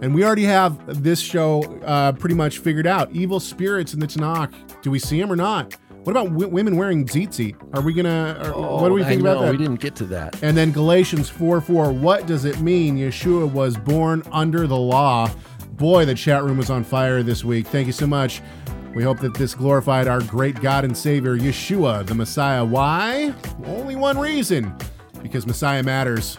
and 0.00 0.14
we 0.14 0.24
already 0.24 0.44
have 0.44 1.02
this 1.02 1.20
show 1.20 1.62
uh, 1.82 2.12
pretty 2.12 2.34
much 2.34 2.58
figured 2.58 2.86
out. 2.86 3.10
Evil 3.12 3.40
spirits 3.40 3.94
in 3.94 4.00
the 4.00 4.06
Tanakh. 4.06 4.52
Do 4.82 4.90
we 4.90 4.98
see 4.98 5.20
them 5.20 5.30
or 5.30 5.36
not? 5.36 5.74
What 6.02 6.10
about 6.10 6.28
w- 6.28 6.48
women 6.48 6.76
wearing 6.76 7.06
tzitzit? 7.06 7.56
Are 7.74 7.80
we 7.80 7.94
gonna? 7.94 8.52
Or, 8.54 8.80
what 8.80 8.88
do 8.88 8.94
we 8.94 9.02
Oh, 9.02 9.06
think 9.06 9.20
about 9.22 9.40
that? 9.40 9.52
We 9.52 9.56
didn't 9.58 9.80
get 9.80 9.94
to 9.96 10.04
that. 10.06 10.42
And 10.42 10.54
then 10.56 10.70
Galatians 10.70 11.30
4 11.30 11.60
4. 11.62 11.92
What 11.92 12.26
does 12.26 12.44
it 12.44 12.60
mean? 12.60 12.96
Yeshua 12.98 13.50
was 13.50 13.76
born 13.78 14.22
under 14.30 14.66
the 14.66 14.76
law. 14.76 15.30
Boy, 15.70 16.04
the 16.04 16.14
chat 16.14 16.44
room 16.44 16.58
was 16.58 16.68
on 16.70 16.84
fire 16.84 17.22
this 17.22 17.42
week. 17.42 17.66
Thank 17.68 17.86
you 17.86 17.92
so 17.92 18.06
much. 18.06 18.42
We 18.94 19.02
hope 19.02 19.18
that 19.20 19.34
this 19.34 19.54
glorified 19.54 20.06
our 20.06 20.20
great 20.20 20.60
God 20.60 20.84
and 20.84 20.96
Savior, 20.96 21.36
Yeshua, 21.36 22.06
the 22.06 22.14
Messiah. 22.14 22.64
Why? 22.64 23.34
Only 23.66 23.96
one 23.96 24.16
reason 24.16 24.72
because 25.20 25.46
Messiah 25.46 25.82
matters. 25.82 26.38